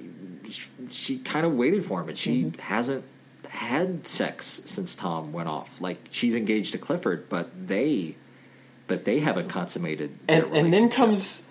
she 0.92 1.20
kind 1.20 1.46
of 1.46 1.54
waited 1.54 1.86
for 1.86 2.02
him 2.02 2.10
and 2.10 2.18
she 2.18 2.52
hasn't 2.60 3.04
had 3.48 4.08
sex 4.08 4.62
since 4.66 4.96
Tom 4.96 5.32
went 5.34 5.48
off. 5.50 5.80
Like 5.82 5.98
she's 6.12 6.36
engaged 6.36 6.72
to 6.74 6.78
Clifford, 6.78 7.30
but 7.30 7.50
they 7.68 8.16
but 8.88 9.06
they 9.06 9.20
haven't 9.22 9.50
consummated. 9.50 10.12
their 10.28 10.46
And 10.46 10.56
and 10.56 10.74
then 10.74 10.90
comes 10.90 11.42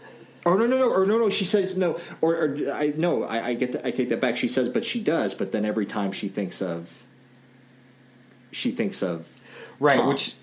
Oh 0.49 0.57
no 0.57 0.67
no 0.67 0.79
no 0.79 0.91
or 0.91 1.07
no 1.07 1.19
no 1.19 1.31
she 1.31 1.45
says 1.45 1.77
no 1.77 2.01
or, 2.21 2.35
or 2.35 2.73
I 2.73 2.93
no 2.97 3.25
I, 3.25 3.49
I 3.49 3.55
get 3.55 3.73
that, 3.73 3.87
I 3.87 3.91
take 3.91 4.09
that 4.09 4.21
back 4.21 4.37
she 4.37 4.49
says 4.49 4.69
but 4.69 4.85
she 4.85 5.03
does 5.03 5.35
but 5.35 5.53
then 5.53 5.65
every 5.65 5.87
time 5.87 6.13
she 6.13 6.29
thinks 6.29 6.63
of 6.63 7.05
she 8.51 8.71
thinks 8.71 9.03
of 9.03 9.29
right, 9.79 9.97
Tom 9.97 10.09
which 10.09 10.35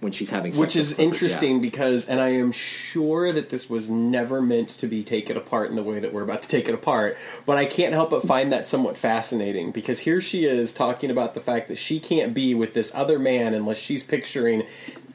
when 0.00 0.10
she's 0.10 0.30
having 0.30 0.50
sex 0.50 0.60
which 0.60 0.74
is 0.74 0.98
interesting 0.98 1.56
yeah. 1.56 1.62
because 1.62 2.06
and 2.06 2.20
i 2.20 2.30
am 2.30 2.50
sure 2.50 3.32
that 3.32 3.50
this 3.50 3.70
was 3.70 3.88
never 3.88 4.42
meant 4.42 4.68
to 4.68 4.88
be 4.88 5.04
taken 5.04 5.36
apart 5.36 5.70
in 5.70 5.76
the 5.76 5.82
way 5.82 6.00
that 6.00 6.12
we're 6.12 6.24
about 6.24 6.42
to 6.42 6.48
take 6.48 6.68
it 6.68 6.74
apart 6.74 7.16
but 7.46 7.56
i 7.56 7.64
can't 7.64 7.94
help 7.94 8.10
but 8.10 8.26
find 8.26 8.50
that 8.50 8.66
somewhat 8.66 8.98
fascinating 8.98 9.70
because 9.70 10.00
here 10.00 10.20
she 10.20 10.44
is 10.44 10.72
talking 10.72 11.08
about 11.08 11.34
the 11.34 11.40
fact 11.40 11.68
that 11.68 11.78
she 11.78 12.00
can't 12.00 12.34
be 12.34 12.52
with 12.52 12.74
this 12.74 12.92
other 12.96 13.16
man 13.16 13.54
unless 13.54 13.78
she's 13.78 14.02
picturing 14.02 14.66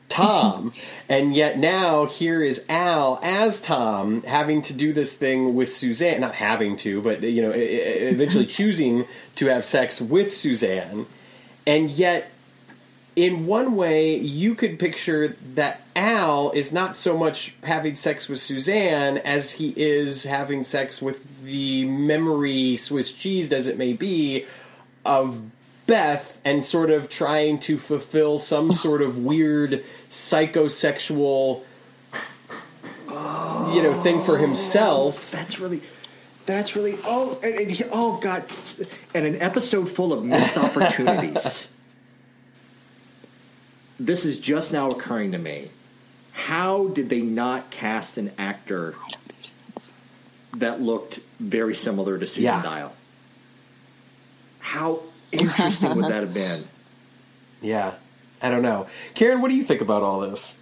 Tom, 0.10 0.74
and 1.10 1.36
yet 1.36 1.60
now 1.60 2.06
here 2.06 2.42
is 2.42 2.64
Al 2.70 3.20
as 3.22 3.60
Tom 3.60 4.24
having 4.24 4.62
to 4.64 4.74
do 4.74 4.94
this 4.94 5.16
thing 5.16 5.54
with 5.56 5.72
Suzanne. 5.72 6.22
Not 6.22 6.36
having 6.36 6.78
to, 6.78 7.02
but 7.02 7.22
you 7.22 7.42
know, 7.42 7.52
eventually 7.54 8.46
choosing 8.60 9.06
to 9.36 9.48
have 9.48 9.66
sex 9.66 10.00
with 10.02 10.36
Suzanne, 10.36 11.06
and 11.66 11.90
yet 11.92 12.32
in 13.18 13.48
one 13.48 13.76
way, 13.76 14.16
you 14.16 14.54
could 14.54 14.78
picture 14.78 15.36
that 15.56 15.82
Al 15.96 16.52
is 16.52 16.72
not 16.72 16.96
so 16.96 17.18
much 17.18 17.56
having 17.64 17.96
sex 17.96 18.30
with 18.30 18.40
Suzanne 18.40 19.18
as 19.18 19.54
he 19.54 19.74
is 19.76 20.24
having 20.24 20.64
sex 20.64 21.02
with 21.02 21.42
the 21.44 21.86
memory 21.86 22.76
Swiss 22.76 23.12
cheese, 23.12 23.52
as 23.52 23.66
it 23.66 23.76
may 23.76 23.94
be, 23.94 24.46
of 25.04 25.42
Beth 25.88 26.40
and 26.46 26.66
sort 26.66 26.92
of 26.92 27.10
trying 27.10 27.60
to 27.60 27.78
fulfill 27.80 28.38
some 28.40 28.72
sort 28.72 29.02
of 29.02 29.18
weird 29.18 29.84
psychosexual 30.10 31.64
you 33.74 33.82
know 33.84 34.00
thing 34.02 34.22
for 34.24 34.38
oh, 34.38 34.42
himself. 34.42 35.32
That's 35.32 35.60
really. 35.60 35.82
That's 36.46 36.76
really 36.78 36.98
oh 37.04 37.40
and, 37.44 37.56
and 37.56 37.72
he, 37.72 37.84
oh 37.92 38.20
god 38.22 38.46
and 39.14 39.26
an 39.26 39.42
episode 39.42 39.90
full 39.90 40.14
of 40.14 40.24
missed 40.24 40.58
opportunities. 40.68 41.70
this 44.00 44.24
is 44.24 44.40
just 44.40 44.72
now 44.72 44.88
occurring 44.88 45.34
to 45.34 45.38
me. 45.38 45.70
How 46.32 46.88
did 46.88 47.10
they 47.10 47.22
not 47.22 47.70
cast 47.70 48.18
an 48.18 48.32
actor 48.38 48.96
that 50.54 50.82
looked 50.82 51.20
very 51.40 51.76
similar 51.76 52.18
to 52.18 52.26
Susan 52.26 52.44
Yeah. 52.44 52.64
Diol? 52.64 52.92
How 54.60 55.02
interesting 55.32 55.96
would 55.96 56.06
that 56.12 56.22
have 56.22 56.34
been? 56.34 56.68
Yeah, 57.62 57.94
I 58.42 58.50
don't 58.50 58.62
know. 58.62 58.88
Karen, 59.14 59.42
what 59.42 59.50
do 59.50 59.56
you 59.56 59.64
think 59.64 59.82
about 59.82 60.04
all 60.04 60.20
this? 60.22 60.56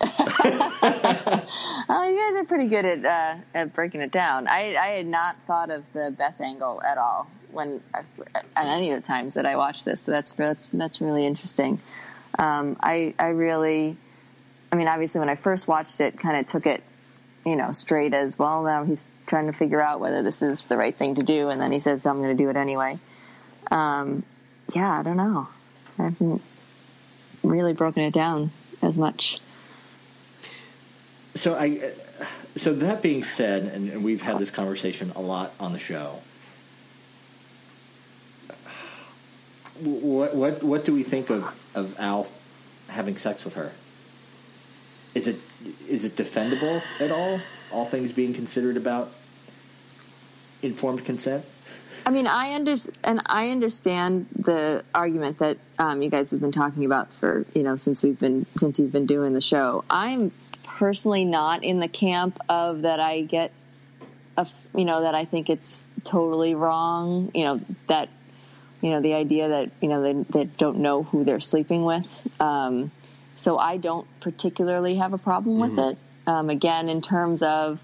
Oh, 1.92 2.08
you 2.08 2.16
guys 2.16 2.40
are 2.40 2.44
pretty 2.44 2.68
good 2.68 2.84
at 2.84 3.04
uh, 3.04 3.34
at 3.52 3.74
breaking 3.74 4.00
it 4.00 4.12
down. 4.12 4.46
I 4.46 4.76
I 4.76 4.86
had 4.90 5.06
not 5.06 5.36
thought 5.48 5.70
of 5.70 5.92
the 5.92 6.14
Beth 6.16 6.40
angle 6.40 6.80
at 6.82 6.98
all 6.98 7.28
when 7.50 7.82
at 7.92 8.04
any 8.56 8.92
of 8.92 9.02
the 9.02 9.04
times 9.04 9.34
that 9.34 9.44
I 9.44 9.56
watched 9.56 9.84
this. 9.84 10.02
So 10.02 10.12
that's 10.12 10.30
that's 10.30 10.70
that's 10.70 11.00
really 11.00 11.26
interesting. 11.26 11.80
Um, 12.38 12.76
I 12.80 13.14
I 13.18 13.30
really, 13.30 13.96
I 14.70 14.76
mean, 14.76 14.86
obviously 14.86 15.18
when 15.18 15.28
I 15.28 15.34
first 15.34 15.66
watched 15.66 16.00
it, 16.00 16.16
kind 16.16 16.36
of 16.36 16.46
took 16.46 16.64
it, 16.64 16.84
you 17.44 17.56
know, 17.56 17.72
straight 17.72 18.14
as 18.14 18.38
well. 18.38 18.62
Now 18.62 18.84
he's 18.84 19.04
trying 19.26 19.46
to 19.46 19.52
figure 19.52 19.80
out 19.80 19.98
whether 19.98 20.22
this 20.22 20.42
is 20.42 20.66
the 20.66 20.76
right 20.76 20.94
thing 20.94 21.16
to 21.16 21.24
do, 21.24 21.48
and 21.48 21.60
then 21.60 21.72
he 21.72 21.80
says, 21.80 22.06
"I'm 22.06 22.18
going 22.18 22.36
to 22.36 22.40
do 22.40 22.50
it 22.50 22.56
anyway." 22.56 23.00
Um, 23.70 24.24
yeah, 24.74 24.98
I 24.98 25.02
don't 25.02 25.16
know. 25.16 25.48
I 25.98 26.04
haven't 26.04 26.42
really 27.42 27.72
broken 27.72 28.02
it 28.02 28.12
down 28.12 28.50
as 28.82 28.98
much. 28.98 29.40
So 31.34 31.54
I, 31.54 31.80
uh, 32.20 32.24
so 32.56 32.74
that 32.74 33.02
being 33.02 33.24
said, 33.24 33.62
and, 33.72 34.02
we've 34.02 34.22
had 34.22 34.38
this 34.38 34.50
conversation 34.50 35.12
a 35.14 35.20
lot 35.20 35.54
on 35.60 35.72
the 35.72 35.78
show. 35.78 36.20
What 39.80 40.36
what 40.36 40.62
what 40.62 40.84
do 40.84 40.92
we 40.92 41.02
think 41.02 41.30
of 41.30 41.42
of 41.74 41.98
Al 41.98 42.28
having 42.88 43.16
sex 43.16 43.44
with 43.44 43.54
her? 43.54 43.72
Is 45.14 45.26
it 45.26 45.36
is 45.88 46.04
it 46.04 46.16
defendable 46.16 46.82
at 46.98 47.10
all? 47.10 47.40
All 47.72 47.86
things 47.86 48.12
being 48.12 48.34
considered 48.34 48.76
about 48.76 49.10
informed 50.60 51.04
consent. 51.06 51.46
I 52.06 52.10
mean, 52.10 52.26
I 52.26 52.54
under 52.54 52.74
and 53.04 53.22
I 53.26 53.50
understand 53.50 54.26
the 54.36 54.84
argument 54.94 55.38
that 55.38 55.58
um, 55.78 56.02
you 56.02 56.10
guys 56.10 56.30
have 56.30 56.40
been 56.40 56.52
talking 56.52 56.84
about 56.84 57.12
for 57.12 57.44
you 57.54 57.62
know 57.62 57.76
since 57.76 58.02
we've 58.02 58.18
been 58.18 58.46
since 58.56 58.78
you've 58.78 58.92
been 58.92 59.06
doing 59.06 59.34
the 59.34 59.40
show. 59.40 59.84
I'm 59.90 60.32
personally 60.64 61.24
not 61.24 61.62
in 61.62 61.80
the 61.80 61.88
camp 61.88 62.38
of 62.48 62.82
that. 62.82 63.00
I 63.00 63.22
get 63.22 63.52
a 64.36 64.46
you 64.74 64.84
know 64.84 65.02
that 65.02 65.14
I 65.14 65.24
think 65.24 65.50
it's 65.50 65.86
totally 66.04 66.54
wrong. 66.54 67.30
You 67.34 67.44
know 67.44 67.60
that 67.86 68.08
you 68.80 68.90
know 68.90 69.00
the 69.00 69.14
idea 69.14 69.48
that 69.48 69.70
you 69.80 69.88
know 69.88 70.02
they, 70.02 70.12
they 70.30 70.44
don't 70.44 70.78
know 70.78 71.02
who 71.02 71.24
they're 71.24 71.40
sleeping 71.40 71.84
with. 71.84 72.28
Um, 72.40 72.90
so 73.34 73.58
I 73.58 73.76
don't 73.76 74.06
particularly 74.20 74.96
have 74.96 75.12
a 75.12 75.18
problem 75.18 75.60
with 75.60 75.78
it. 75.78 75.96
Um, 76.26 76.50
again, 76.50 76.88
in 76.88 77.00
terms 77.00 77.42
of 77.42 77.80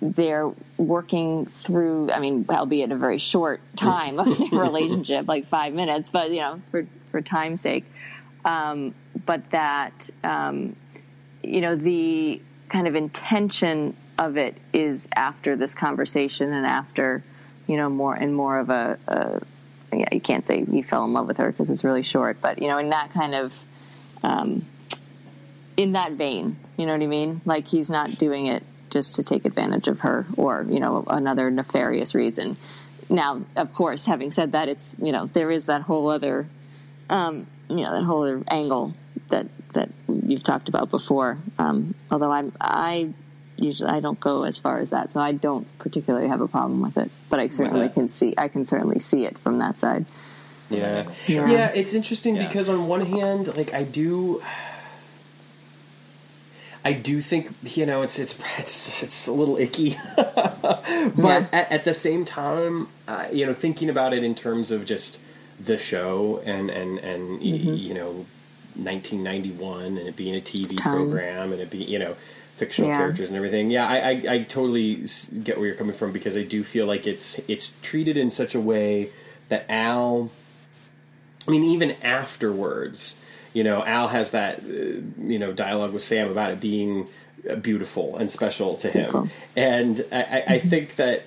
they're 0.00 0.50
working 0.76 1.44
through 1.44 2.10
i 2.10 2.18
mean 2.18 2.44
albeit 2.50 2.90
a 2.90 2.96
very 2.96 3.18
short 3.18 3.60
time 3.76 4.18
of 4.18 4.38
their 4.50 4.60
relationship 4.60 5.26
like 5.28 5.46
five 5.46 5.72
minutes 5.72 6.10
but 6.10 6.30
you 6.30 6.40
know. 6.40 6.60
For 6.70 6.86
for 7.14 7.22
time's 7.22 7.60
sake. 7.60 7.84
Um, 8.44 8.92
but 9.24 9.48
that 9.52 10.10
um, 10.24 10.74
you 11.44 11.60
know 11.60 11.76
the 11.76 12.42
kind 12.68 12.88
of 12.88 12.96
intention 12.96 13.94
of 14.18 14.36
it 14.36 14.56
is 14.72 15.06
after 15.14 15.54
this 15.54 15.76
conversation 15.76 16.52
and 16.52 16.66
after 16.66 17.22
you 17.68 17.76
know 17.76 17.88
more 17.88 18.16
and 18.16 18.34
more 18.34 18.58
of 18.58 18.68
a, 18.68 18.98
a 19.06 19.40
yeah, 19.96 20.08
you 20.10 20.20
can't 20.20 20.44
say 20.44 20.64
he 20.64 20.82
fell 20.82 21.04
in 21.04 21.12
love 21.12 21.28
with 21.28 21.36
her 21.36 21.52
because 21.52 21.70
it's 21.70 21.84
really 21.84 22.02
short 22.02 22.40
but 22.40 22.60
you 22.60 22.66
know 22.66 22.78
in 22.78 22.88
that 22.88 23.12
kind 23.12 23.32
of 23.32 23.62
um, 24.24 24.64
in 25.76 25.92
that 25.92 26.12
vein 26.12 26.56
you 26.76 26.84
know 26.84 26.92
what 26.92 27.02
i 27.02 27.06
mean? 27.06 27.42
Like 27.44 27.68
he's 27.68 27.88
not 27.88 28.18
doing 28.18 28.46
it 28.46 28.64
just 28.94 29.16
to 29.16 29.22
take 29.22 29.44
advantage 29.44 29.86
of 29.88 30.00
her 30.00 30.24
or 30.38 30.64
you 30.70 30.80
know 30.80 31.04
another 31.08 31.50
nefarious 31.50 32.14
reason 32.14 32.56
now 33.10 33.42
of 33.56 33.74
course 33.74 34.06
having 34.06 34.30
said 34.30 34.52
that 34.52 34.68
it's 34.68 34.96
you 35.02 35.12
know 35.12 35.26
there 35.26 35.50
is 35.50 35.66
that 35.66 35.82
whole 35.82 36.08
other 36.08 36.46
um, 37.10 37.46
you 37.68 37.82
know 37.84 37.92
that 37.96 38.04
whole 38.04 38.22
other 38.22 38.42
angle 38.50 38.94
that 39.28 39.46
that 39.74 39.90
you've 40.08 40.44
talked 40.44 40.68
about 40.68 40.90
before 40.90 41.36
um, 41.58 41.94
although 42.10 42.30
i'm 42.30 42.52
i 42.60 43.12
usually 43.58 43.90
i 43.90 43.98
don't 44.00 44.20
go 44.20 44.44
as 44.44 44.56
far 44.58 44.78
as 44.78 44.90
that 44.90 45.12
so 45.12 45.18
i 45.20 45.32
don't 45.32 45.66
particularly 45.78 46.28
have 46.28 46.40
a 46.40 46.48
problem 46.48 46.80
with 46.80 46.96
it 46.96 47.10
but 47.30 47.38
i 47.40 47.48
certainly 47.48 47.88
can 47.88 48.08
see 48.08 48.32
i 48.38 48.46
can 48.48 48.64
certainly 48.64 48.98
see 49.00 49.24
it 49.26 49.36
from 49.38 49.58
that 49.58 49.78
side 49.80 50.04
Yeah. 50.70 51.04
Sure. 51.26 51.46
Yeah, 51.48 51.70
it's 51.74 51.92
interesting 51.94 52.36
Yeah. 52.36 52.46
because 52.46 52.68
on 52.70 52.88
one 52.88 53.04
hand, 53.16 53.42
like 53.60 53.74
I 53.74 53.82
do 53.84 54.40
I 56.84 56.92
do 56.92 57.22
think 57.22 57.50
you 57.62 57.86
know 57.86 58.02
it's 58.02 58.18
it's 58.18 58.38
it's, 58.58 59.02
it's 59.02 59.26
a 59.26 59.32
little 59.32 59.56
icky, 59.56 59.98
but 60.16 60.82
Yeah. 61.16 61.46
at, 61.52 61.72
at 61.72 61.84
the 61.84 61.94
same 61.94 62.24
time, 62.24 62.88
uh, 63.08 63.26
you 63.32 63.46
know, 63.46 63.54
thinking 63.54 63.88
about 63.88 64.12
it 64.12 64.22
in 64.22 64.34
terms 64.34 64.70
of 64.70 64.84
just 64.84 65.18
the 65.58 65.78
show 65.78 66.42
and 66.44 66.68
and 66.70 66.98
and 66.98 67.40
Mm-hmm. 67.40 67.74
you 67.74 67.94
know, 67.94 68.26
1991 68.76 69.98
and 69.98 69.98
it 70.08 70.16
being 70.16 70.34
a 70.34 70.40
TV 70.40 70.76
Time. 70.76 70.96
program 70.96 71.52
and 71.52 71.60
it 71.60 71.70
being 71.70 71.88
you 71.88 71.98
know 71.98 72.16
fictional 72.56 72.90
Yeah. 72.90 72.98
characters 72.98 73.28
and 73.28 73.36
everything. 73.36 73.70
Yeah, 73.70 73.86
I, 73.88 73.96
I 73.98 74.22
I 74.34 74.42
totally 74.42 75.06
get 75.42 75.56
where 75.58 75.66
you're 75.66 75.76
coming 75.76 75.94
from 75.96 76.12
because 76.12 76.36
I 76.36 76.42
do 76.42 76.62
feel 76.64 76.86
like 76.86 77.06
it's 77.06 77.40
it's 77.48 77.70
treated 77.82 78.16
in 78.16 78.30
such 78.30 78.54
a 78.54 78.60
way 78.60 79.10
that 79.48 79.64
Al. 79.70 80.30
I 81.46 81.50
mean, 81.50 81.64
even 81.64 81.94
afterwards, 82.02 83.16
you 83.54 83.64
know, 83.64 83.82
Al 83.82 84.08
has 84.08 84.32
that, 84.32 84.58
uh, 84.58 85.00
you 85.22 85.38
know, 85.38 85.52
dialogue 85.52 85.94
with 85.94 86.02
Sam 86.02 86.30
about 86.30 86.50
it 86.52 86.60
being 86.60 87.06
beautiful 87.62 88.16
and 88.16 88.30
special 88.30 88.76
to 88.78 88.90
him. 88.90 89.10
Beautiful. 89.10 89.28
And 89.56 90.04
I, 90.12 90.22
I, 90.22 90.44
I 90.54 90.58
think 90.58 90.96
that 90.96 91.22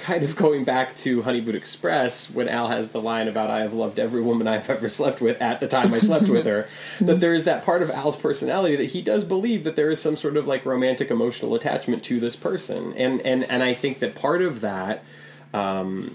kind 0.00 0.22
of 0.22 0.34
going 0.34 0.64
back 0.64 0.96
to 0.96 1.22
honey 1.22 1.38
Honeymoon 1.38 1.56
Express, 1.56 2.30
when 2.30 2.48
Al 2.48 2.68
has 2.68 2.90
the 2.90 3.00
line 3.00 3.28
about 3.28 3.50
"I 3.50 3.60
have 3.60 3.72
loved 3.72 3.98
every 3.98 4.22
woman 4.22 4.48
I've 4.48 4.68
ever 4.68 4.88
slept 4.88 5.20
with 5.20 5.40
at 5.40 5.60
the 5.60 5.68
time 5.68 5.92
I 5.94 5.98
slept 5.98 6.28
with 6.28 6.46
her," 6.46 6.68
that 7.00 7.20
there 7.20 7.34
is 7.34 7.44
that 7.44 7.64
part 7.64 7.82
of 7.82 7.90
Al's 7.90 8.16
personality 8.16 8.76
that 8.76 8.90
he 8.90 9.02
does 9.02 9.24
believe 9.24 9.64
that 9.64 9.76
there 9.76 9.90
is 9.90 10.00
some 10.00 10.16
sort 10.16 10.36
of 10.36 10.46
like 10.46 10.64
romantic 10.64 11.10
emotional 11.10 11.54
attachment 11.54 12.02
to 12.04 12.18
this 12.20 12.36
person, 12.36 12.92
and 12.94 13.20
and 13.22 13.44
and 13.44 13.62
I 13.62 13.74
think 13.74 13.98
that 14.00 14.14
part 14.14 14.42
of 14.42 14.60
that. 14.62 15.04
Um, 15.52 16.14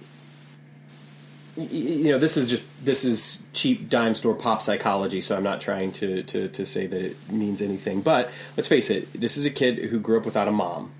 you 1.57 2.11
know, 2.11 2.19
this 2.19 2.36
is 2.36 2.49
just 2.49 2.64
this 2.84 3.06
is 3.06 3.44
cheap 3.53 3.90
dime 3.90 4.15
store 4.15 4.36
pop 4.36 4.61
psychology. 4.61 5.22
So 5.22 5.38
I'm 5.38 5.44
not 5.44 5.61
trying 5.61 5.91
to, 5.94 6.23
to 6.23 6.49
to 6.49 6.65
say 6.65 6.86
that 6.88 7.02
it 7.02 7.32
means 7.32 7.61
anything. 7.61 8.02
But 8.02 8.30
let's 8.57 8.68
face 8.68 8.90
it, 8.90 9.11
this 9.14 9.38
is 9.38 9.45
a 9.45 9.49
kid 9.49 9.77
who 9.86 9.99
grew 9.99 10.18
up 10.18 10.26
without 10.26 10.48
a 10.48 10.52
mom. 10.52 10.91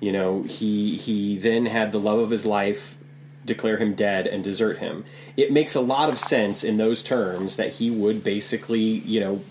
You 0.00 0.12
know, 0.12 0.42
he 0.42 0.96
he 0.96 1.38
then 1.38 1.66
had 1.66 1.92
the 1.92 2.00
love 2.00 2.18
of 2.18 2.30
his 2.30 2.44
life 2.44 2.96
declare 3.44 3.76
him 3.76 3.94
dead 3.94 4.26
and 4.26 4.44
desert 4.44 4.78
him. 4.78 5.04
It 5.36 5.52
makes 5.52 5.74
a 5.74 5.80
lot 5.80 6.08
of 6.08 6.18
sense 6.18 6.64
in 6.64 6.76
those 6.76 7.02
terms 7.02 7.56
that 7.56 7.74
he 7.74 7.90
would 7.90 8.24
basically, 8.24 8.80
you 8.80 9.20
know, 9.20 9.42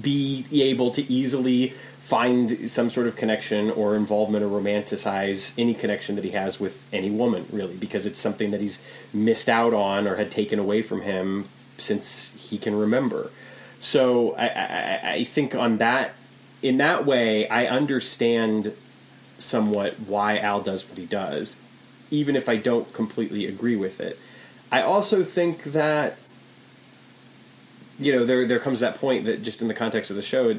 be 0.00 0.46
able 0.50 0.90
to 0.92 1.12
easily 1.12 1.74
find 2.02 2.68
some 2.68 2.90
sort 2.90 3.06
of 3.06 3.16
connection 3.16 3.70
or 3.70 3.94
involvement 3.94 4.44
or 4.44 4.48
romanticize 4.48 5.52
any 5.56 5.72
connection 5.72 6.16
that 6.16 6.24
he 6.24 6.30
has 6.30 6.58
with 6.58 6.84
any 6.92 7.10
woman, 7.10 7.46
really, 7.52 7.76
because 7.76 8.06
it's 8.06 8.18
something 8.18 8.50
that 8.50 8.60
he's 8.60 8.80
missed 9.14 9.48
out 9.48 9.72
on 9.72 10.06
or 10.06 10.16
had 10.16 10.30
taken 10.30 10.58
away 10.58 10.82
from 10.82 11.02
him 11.02 11.48
since 11.78 12.32
he 12.36 12.58
can 12.58 12.74
remember. 12.74 13.30
So 13.78 14.34
I, 14.34 14.46
I, 14.48 15.12
I 15.12 15.24
think 15.24 15.54
on 15.54 15.78
that, 15.78 16.14
in 16.60 16.78
that 16.78 17.06
way, 17.06 17.48
I 17.48 17.66
understand 17.66 18.74
somewhat 19.38 19.94
why 20.00 20.38
Al 20.38 20.60
does 20.60 20.88
what 20.88 20.98
he 20.98 21.06
does, 21.06 21.56
even 22.10 22.34
if 22.34 22.48
I 22.48 22.56
don't 22.56 22.92
completely 22.92 23.46
agree 23.46 23.76
with 23.76 24.00
it. 24.00 24.18
I 24.72 24.82
also 24.82 25.22
think 25.22 25.64
that 25.64 26.16
you 27.98 28.12
know 28.12 28.24
there 28.24 28.46
there 28.46 28.58
comes 28.58 28.80
that 28.80 28.96
point 28.96 29.24
that 29.26 29.42
just 29.42 29.62
in 29.62 29.68
the 29.68 29.74
context 29.74 30.10
of 30.10 30.16
the 30.16 30.22
show 30.22 30.54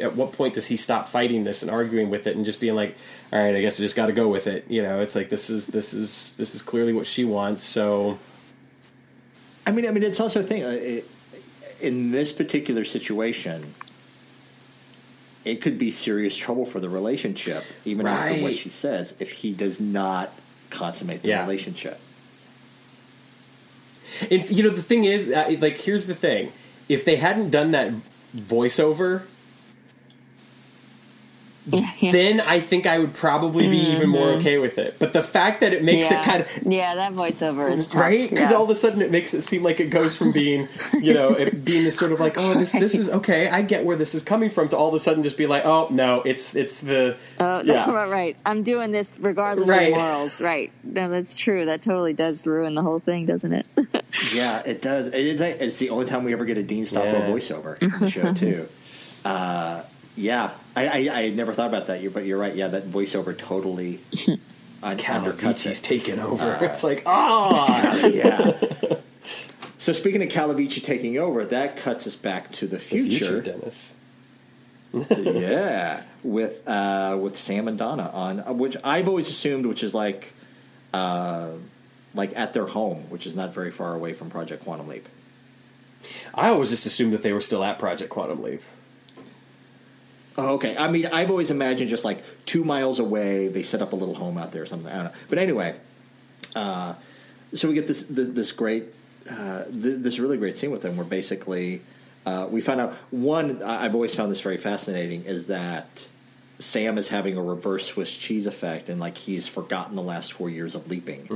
at 0.00 0.16
what 0.16 0.32
point 0.32 0.54
does 0.54 0.66
he 0.66 0.76
stop 0.76 1.08
fighting 1.08 1.44
this 1.44 1.62
and 1.62 1.70
arguing 1.70 2.08
with 2.10 2.26
it 2.26 2.36
and 2.36 2.44
just 2.44 2.60
being 2.60 2.74
like 2.74 2.96
all 3.32 3.38
right 3.38 3.54
i 3.54 3.60
guess 3.60 3.78
i 3.78 3.82
just 3.82 3.94
got 3.96 4.06
to 4.06 4.12
go 4.12 4.28
with 4.28 4.46
it 4.46 4.64
you 4.68 4.82
know 4.82 5.00
it's 5.00 5.14
like 5.14 5.28
this 5.28 5.50
is 5.50 5.66
this 5.68 5.92
is 5.94 6.32
this 6.38 6.54
is 6.54 6.62
clearly 6.62 6.92
what 6.92 7.06
she 7.06 7.24
wants 7.24 7.62
so 7.62 8.18
I 9.66 9.72
mean, 9.72 9.86
I 9.86 9.90
mean, 9.90 10.02
it's 10.02 10.18
also 10.18 10.40
a 10.40 10.42
thing. 10.42 10.64
Uh, 10.64 10.68
it, 10.70 11.06
in 11.80 12.10
this 12.10 12.32
particular 12.32 12.84
situation, 12.84 13.74
it 15.44 15.56
could 15.60 15.78
be 15.78 15.90
serious 15.90 16.34
trouble 16.34 16.64
for 16.64 16.80
the 16.80 16.88
relationship, 16.88 17.62
even 17.84 18.06
after 18.06 18.40
what 18.42 18.56
she 18.56 18.70
says, 18.70 19.14
if 19.20 19.30
he 19.30 19.52
does 19.52 19.78
not 19.80 20.32
consummate 20.70 21.22
the 21.22 21.28
Yeah. 21.28 21.42
relationship. 21.42 22.00
and 24.30 24.48
you 24.50 24.62
know 24.62 24.70
the 24.70 24.82
thing 24.82 25.04
is 25.04 25.28
uh, 25.30 25.54
like 25.60 25.76
here's 25.82 26.06
the 26.06 26.14
thing 26.14 26.52
if 26.88 27.04
they 27.04 27.16
hadn't 27.16 27.50
done 27.50 27.70
that 27.70 27.92
voiceover 28.36 29.22
Yeah, 31.66 31.90
yeah. 31.98 32.12
then 32.12 32.40
I 32.40 32.58
think 32.58 32.86
I 32.86 32.98
would 32.98 33.12
probably 33.14 33.68
be 33.68 33.76
even 33.76 34.08
more 34.08 34.28
Mhm. 34.28 34.36
okay 34.38 34.58
with 34.58 34.78
it. 34.78 34.96
But 34.98 35.12
the 35.12 35.22
fact 35.22 35.60
that 35.60 35.72
it 35.74 35.84
makes 35.84 36.10
yeah. 36.10 36.22
it 36.22 36.24
kind 36.24 36.42
of 36.42 36.48
yeah, 36.72 36.94
that 36.94 37.12
voiceover 37.12 37.70
is 37.70 37.86
tough. 37.86 38.00
right 38.00 38.28
because 38.30 38.50
yeah. 38.50 38.56
all 38.56 38.64
of 38.64 38.70
a 38.70 38.74
sudden 38.74 39.02
it 39.02 39.10
makes 39.10 39.34
it 39.34 39.42
seem 39.42 39.62
like 39.62 39.78
it 39.78 39.90
goes 39.90 40.16
from 40.16 40.32
being 40.32 40.68
you 40.98 41.12
know 41.12 41.30
it 41.34 41.62
being 41.64 41.84
this 41.84 41.96
sort 41.98 42.12
of 42.12 42.18
like 42.20 42.34
oh 42.38 42.54
this 42.54 42.72
this 42.72 42.94
is 42.94 43.08
okay 43.10 43.48
I 43.50 43.60
get 43.62 43.84
where 43.84 43.96
this 43.96 44.14
is 44.14 44.22
coming 44.22 44.48
from 44.48 44.70
to 44.70 44.76
all 44.76 44.88
of 44.88 44.94
a 44.94 45.00
sudden 45.00 45.22
just 45.22 45.36
be 45.36 45.46
like 45.46 45.66
oh 45.66 45.88
no 45.90 46.22
it's 46.22 46.54
it's 46.56 46.80
the 46.80 47.16
Oh, 47.38 47.60
yeah. 47.64 47.90
right, 47.90 48.08
right. 48.08 48.36
I'm 48.46 48.62
doing 48.62 48.90
this 48.90 49.14
regardless 49.18 49.68
Right. 49.68 49.92
of 49.92 49.98
morals. 49.98 50.40
Right. 50.40 50.72
No, 50.82 51.08
that's 51.10 51.34
true. 51.36 51.66
That 51.66 51.82
totally 51.82 52.12
does 52.14 52.46
ruin 52.46 52.74
the 52.74 52.82
whole 52.82 53.00
thing, 53.00 53.26
doesn't 53.26 53.52
it? 53.52 53.66
Yeah, 54.34 54.60
it 54.66 54.82
does. 54.82 55.06
It 55.08 55.14
is, 55.14 55.40
it's 55.40 55.78
the 55.78 55.90
only 55.90 56.04
time 56.06 56.24
we 56.24 56.32
ever 56.32 56.44
get 56.44 56.58
a 56.58 56.62
Dean 56.64 56.84
Stockwell 56.84 57.20
Yeah. 57.22 57.28
voiceover 57.28 57.80
in 57.80 57.90
the 58.00 58.10
show 58.10 58.32
too. 58.34 58.66
Uh, 59.24 59.82
yeah, 60.16 60.50
I, 60.76 60.86
I, 60.86 60.96
I 61.18 61.22
had 61.22 61.36
never 61.36 61.52
thought 61.52 61.68
about 61.68 61.86
that, 61.88 62.02
You- 62.02 62.10
but 62.10 62.24
you're 62.26 62.38
right. 62.38 62.54
Yeah, 62.54 62.68
that 62.68 62.84
voiceover 62.90 63.36
totally 63.36 64.00
un- 64.82 64.98
undercuts 64.98 64.98
Calavicci's 64.98 65.80
it. 65.80 65.84
taken 65.84 66.18
over 66.18 66.44
Uh, 66.54 66.58
it's 66.64 66.82
like 66.84 67.02
oh 67.06 68.06
yeah. 68.12 68.52
So 69.78 69.94
speaking 69.94 70.22
of 70.22 70.28
Calavici 70.28 70.84
taking 70.84 71.16
over, 71.16 71.42
that 71.46 71.78
cuts 71.78 72.06
us 72.06 72.14
back 72.14 72.52
to 72.52 72.66
the 72.66 72.76
the 72.76 72.78
future. 72.82 73.40
Dennis 73.40 73.92
yeah, 74.92 76.02
with 76.22 76.66
uh, 76.68 77.16
with 77.20 77.36
Sam 77.38 77.68
and 77.68 77.78
Donna 77.78 78.10
on, 78.12 78.40
uh, 78.40 78.52
which 78.52 78.76
I've 78.84 79.08
always 79.08 79.28
assumed, 79.30 79.64
which 79.66 79.82
is 79.82 79.94
like, 79.94 80.32
uh, 80.92 81.48
like 82.14 82.36
at 82.36 82.52
their 82.54 82.66
home, 82.66 83.04
which 83.08 83.26
is 83.26 83.36
not 83.36 83.54
very 83.54 83.70
far 83.70 83.94
away 83.94 84.12
from 84.12 84.28
Project 84.30 84.64
Quantum 84.64 84.88
Leap. 84.88 85.08
I 86.34 86.48
always 86.48 86.70
just 86.70 86.86
assumed 86.86 87.12
that 87.12 87.22
they 87.22 87.32
were 87.32 87.40
still 87.40 87.62
at 87.62 87.78
Project 87.78 88.10
Quantum 88.10 88.42
Leap 88.42 88.62
Oh, 90.40 90.54
okay. 90.54 90.76
I 90.76 90.90
mean, 90.90 91.06
I've 91.06 91.30
always 91.30 91.50
imagined 91.50 91.90
just 91.90 92.04
like 92.04 92.24
two 92.46 92.64
miles 92.64 92.98
away, 92.98 93.48
they 93.48 93.62
set 93.62 93.82
up 93.82 93.92
a 93.92 93.96
little 93.96 94.14
home 94.14 94.38
out 94.38 94.52
there 94.52 94.62
or 94.62 94.66
something. 94.66 94.90
I 94.90 94.96
don't 94.96 95.04
know. 95.04 95.12
But 95.28 95.38
anyway, 95.38 95.76
uh, 96.56 96.94
so 97.54 97.68
we 97.68 97.74
get 97.74 97.86
this 97.86 98.04
this, 98.04 98.28
this 98.28 98.52
great, 98.52 98.84
uh, 99.30 99.64
th- 99.64 100.02
this 100.02 100.18
really 100.18 100.38
great 100.38 100.56
scene 100.56 100.70
with 100.70 100.82
them 100.82 100.96
where 100.96 101.04
basically 101.06 101.82
uh, 102.24 102.46
we 102.50 102.60
find 102.60 102.80
out 102.80 102.94
one. 103.10 103.62
I've 103.62 103.94
always 103.94 104.14
found 104.14 104.30
this 104.32 104.40
very 104.40 104.56
fascinating 104.56 105.24
is 105.24 105.48
that 105.48 106.08
Sam 106.58 106.96
is 106.98 107.08
having 107.08 107.36
a 107.36 107.42
reverse 107.42 107.86
Swiss 107.86 108.12
cheese 108.16 108.46
effect, 108.46 108.88
and 108.88 108.98
like 109.00 109.18
he's 109.18 109.46
forgotten 109.46 109.94
the 109.94 110.02
last 110.02 110.32
four 110.32 110.48
years 110.48 110.74
of 110.74 110.88
leaping 110.90 111.26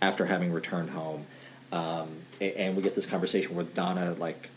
after 0.00 0.26
having 0.26 0.52
returned 0.52 0.90
home. 0.90 1.24
Um, 1.70 2.08
and 2.40 2.76
we 2.76 2.82
get 2.82 2.94
this 2.94 3.06
conversation 3.06 3.54
with 3.54 3.74
Donna, 3.74 4.14
like 4.18 4.50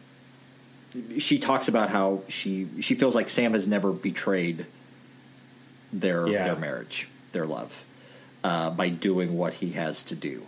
she 1.20 1.40
talks 1.40 1.68
about 1.68 1.90
how 1.90 2.22
she 2.30 2.68
she 2.82 2.96
feels 2.96 3.16
like 3.16 3.30
Sam 3.30 3.54
has 3.54 3.68
never 3.68 3.92
betrayed 3.92 4.66
their 5.94 6.28
Yeah. 6.28 6.46
their 6.46 6.56
marriage, 6.56 7.08
their 7.32 7.46
love, 7.46 7.84
uh, 8.44 8.70
by 8.72 8.90
doing 8.90 9.38
what 9.38 9.56
he 9.56 9.72
has 9.72 10.04
to 10.06 10.16
do. 10.16 10.44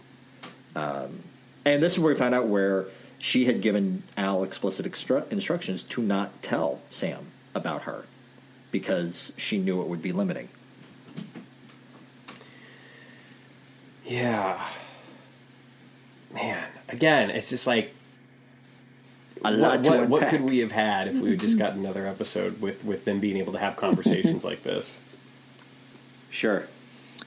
Um, 0.75 1.19
and 1.65 1.81
this 1.81 1.93
is 1.93 1.99
where 1.99 2.13
we 2.13 2.19
find 2.19 2.35
out 2.35 2.47
where 2.47 2.85
she 3.19 3.45
had 3.45 3.61
given 3.61 4.03
Al 4.15 4.43
explicit 4.43 4.85
extru- 4.85 5.29
instructions 5.31 5.83
to 5.83 6.01
not 6.01 6.41
tell 6.43 6.81
Sam 6.91 7.27
about 7.55 7.83
her 7.83 8.05
because 8.71 9.33
she 9.37 9.57
knew 9.57 9.81
it 9.81 9.87
would 9.87 10.01
be 10.01 10.11
limiting. 10.11 10.49
yeah 14.05 14.65
man 16.33 16.65
again 16.87 17.29
it's 17.29 17.49
just 17.49 17.67
like 17.67 17.93
A 19.43 19.51
lot 19.51 19.79
what, 19.79 19.83
to 19.83 19.89
what, 19.99 20.09
what 20.09 20.29
could 20.29 20.41
we 20.41 20.59
have 20.59 20.71
had 20.71 21.07
if 21.07 21.15
we 21.15 21.31
had 21.31 21.39
just 21.39 21.57
got 21.57 21.73
another 21.73 22.05
episode 22.07 22.61
with 22.61 22.83
with 22.83 23.05
them 23.05 23.19
being 23.19 23.37
able 23.37 23.53
to 23.53 23.59
have 23.59 23.75
conversations 23.75 24.43
like 24.43 24.63
this 24.63 25.01
Sure. 26.29 26.67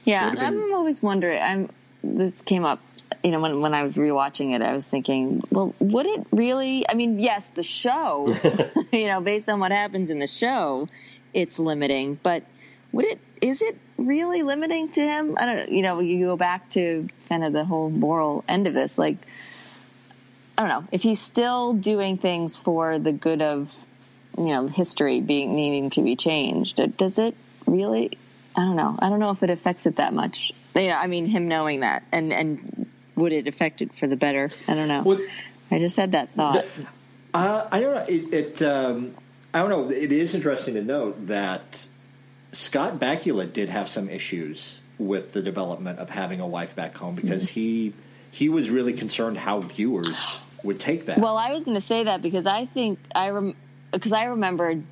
Yeah, 0.05 0.29
and 0.29 0.37
been- 0.37 0.45
I'm 0.45 0.73
always 0.73 1.01
wondering. 1.03 1.41
I'm 1.41 1.69
this 2.03 2.41
came 2.41 2.65
up, 2.65 2.79
you 3.23 3.31
know, 3.31 3.39
when 3.39 3.61
when 3.61 3.73
I 3.73 3.83
was 3.83 3.97
rewatching 3.97 4.55
it, 4.55 4.61
I 4.61 4.73
was 4.73 4.87
thinking, 4.87 5.43
well, 5.51 5.73
would 5.79 6.05
it 6.05 6.25
really? 6.31 6.85
I 6.89 6.93
mean, 6.93 7.19
yes, 7.19 7.49
the 7.49 7.63
show, 7.63 8.35
you 8.91 9.07
know, 9.07 9.21
based 9.21 9.49
on 9.49 9.59
what 9.59 9.71
happens 9.71 10.09
in 10.09 10.19
the 10.19 10.27
show, 10.27 10.87
it's 11.33 11.59
limiting. 11.59 12.19
But 12.23 12.43
would 12.91 13.05
it? 13.05 13.19
Is 13.41 13.61
it 13.61 13.77
really 13.97 14.43
limiting 14.43 14.89
to 14.91 15.01
him? 15.01 15.35
I 15.39 15.45
don't 15.45 15.55
know. 15.57 15.75
You 15.75 15.81
know, 15.81 15.99
you 15.99 16.25
go 16.25 16.37
back 16.37 16.69
to 16.71 17.07
kind 17.27 17.43
of 17.43 17.53
the 17.53 17.65
whole 17.65 17.89
moral 17.89 18.43
end 18.47 18.67
of 18.67 18.73
this, 18.73 18.97
like. 18.97 19.17
I 20.61 20.67
don't 20.67 20.83
know 20.83 20.87
if 20.91 21.01
he's 21.01 21.19
still 21.19 21.73
doing 21.73 22.17
things 22.17 22.55
for 22.55 22.99
the 22.99 23.11
good 23.11 23.41
of, 23.41 23.73
you 24.37 24.45
know, 24.45 24.67
history 24.67 25.19
being 25.19 25.55
needing 25.55 25.89
to 25.91 26.03
be 26.03 26.15
changed. 26.15 26.79
Does 26.97 27.17
it 27.17 27.35
really? 27.65 28.17
I 28.55 28.61
don't 28.61 28.75
know. 28.75 28.95
I 28.99 29.09
don't 29.09 29.19
know 29.19 29.31
if 29.31 29.41
it 29.41 29.49
affects 29.49 29.87
it 29.87 29.95
that 29.95 30.13
much. 30.13 30.51
You 30.75 30.89
know, 30.89 30.95
I 30.95 31.07
mean, 31.07 31.25
him 31.25 31.47
knowing 31.47 31.79
that, 31.79 32.03
and 32.11 32.31
and 32.31 32.85
would 33.15 33.31
it 33.31 33.47
affect 33.47 33.81
it 33.81 33.95
for 33.95 34.05
the 34.05 34.15
better? 34.15 34.51
I 34.67 34.75
don't 34.75 34.87
know. 34.87 35.01
Well, 35.01 35.19
I 35.71 35.79
just 35.79 35.97
had 35.97 36.11
that 36.11 36.29
thought. 36.29 36.63
Uh, 37.33 37.67
I 37.71 37.79
don't 37.79 37.95
know. 37.95 38.05
It, 38.07 38.33
it 38.33 38.61
um, 38.61 39.15
I 39.55 39.61
don't 39.61 39.69
know. 39.69 39.89
It 39.89 40.11
is 40.11 40.35
interesting 40.35 40.75
to 40.75 40.83
note 40.83 41.25
that 41.25 41.87
Scott 42.51 42.99
Bakula 42.99 43.51
did 43.51 43.69
have 43.69 43.89
some 43.89 44.09
issues 44.09 44.79
with 44.99 45.33
the 45.33 45.41
development 45.41 45.97
of 45.97 46.11
having 46.11 46.39
a 46.39 46.47
wife 46.47 46.75
back 46.75 46.93
home 46.93 47.15
because 47.15 47.49
he 47.49 47.93
he 48.29 48.47
was 48.47 48.69
really 48.69 48.93
concerned 48.93 49.39
how 49.39 49.61
viewers 49.61 50.39
would 50.63 50.79
take 50.79 51.05
that. 51.07 51.17
Well, 51.17 51.37
I 51.37 51.51
was 51.51 51.63
going 51.63 51.75
to 51.75 51.81
say 51.81 52.03
that 52.03 52.21
because 52.21 52.45
I 52.45 52.65
think 52.65 52.99
I 53.15 53.29
rem 53.29 53.55
because 53.91 54.13
I 54.13 54.25
remembered 54.25 54.83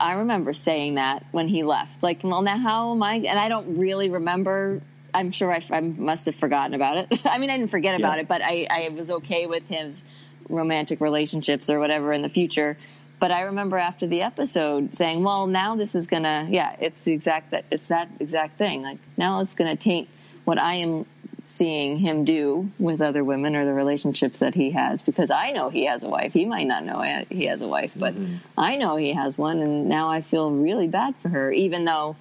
I 0.00 0.14
remember 0.14 0.52
saying 0.54 0.94
that 0.94 1.26
when 1.30 1.46
he 1.48 1.62
left. 1.62 2.02
Like, 2.02 2.24
well, 2.24 2.40
now 2.42 2.56
how 2.56 2.92
am 2.92 3.02
I? 3.02 3.16
And 3.16 3.38
I 3.38 3.48
don't 3.48 3.76
really 3.78 4.10
remember. 4.10 4.80
I'm 5.12 5.30
sure 5.30 5.52
I, 5.52 5.62
I 5.70 5.80
must 5.80 6.26
have 6.26 6.34
forgotten 6.34 6.74
about 6.74 6.96
it. 6.96 7.20
I 7.26 7.38
mean, 7.38 7.50
I 7.50 7.56
didn't 7.58 7.70
forget 7.70 7.94
about 7.94 8.16
Yeah. 8.16 8.22
it, 8.22 8.28
but 8.28 8.42
I, 8.42 8.66
I 8.70 8.88
was 8.88 9.10
okay 9.10 9.46
with 9.46 9.68
his 9.68 10.04
romantic 10.48 11.00
relationships 11.00 11.70
or 11.70 11.78
whatever 11.78 12.12
in 12.12 12.22
the 12.22 12.28
future. 12.28 12.76
But 13.20 13.30
I 13.30 13.42
remember 13.42 13.78
after 13.78 14.06
the 14.06 14.22
episode 14.22 14.94
saying, 14.96 15.22
"Well, 15.22 15.46
now 15.46 15.76
this 15.76 15.94
is 15.94 16.06
gonna, 16.08 16.48
yeah, 16.50 16.76
it's 16.80 17.02
the 17.02 17.12
exact 17.12 17.52
that 17.52 17.64
it's 17.70 17.86
that 17.86 18.08
exact 18.20 18.58
thing. 18.58 18.82
Like 18.82 18.98
now 19.16 19.40
it's 19.40 19.54
gonna 19.54 19.76
taint 19.76 20.08
what 20.44 20.58
I 20.58 20.74
am 20.76 21.06
seeing 21.46 21.98
him 21.98 22.24
do 22.24 22.70
with 22.78 23.00
other 23.00 23.22
women 23.22 23.54
or 23.54 23.64
the 23.64 23.74
relationships 23.74 24.40
that 24.40 24.54
he 24.54 24.70
has 24.70 25.02
because 25.02 25.30
I 25.30 25.50
know 25.52 25.68
he 25.68 25.84
has 25.84 26.02
a 26.02 26.08
wife. 26.08 26.32
He 26.32 26.46
might 26.46 26.66
not 26.66 26.84
know 26.84 27.02
he 27.28 27.46
has 27.46 27.60
a 27.60 27.68
wife, 27.68 27.92
but 27.94 28.14
I 28.56 28.76
know 28.76 28.96
he 28.96 29.12
has 29.12 29.36
one, 29.36 29.58
and 29.58 29.88
now 29.88 30.10
I 30.10 30.22
feel 30.22 30.50
really 30.50 30.88
bad 30.88 31.14
for 31.16 31.28
her, 31.28 31.52
even 31.52 31.84
though 31.84 32.16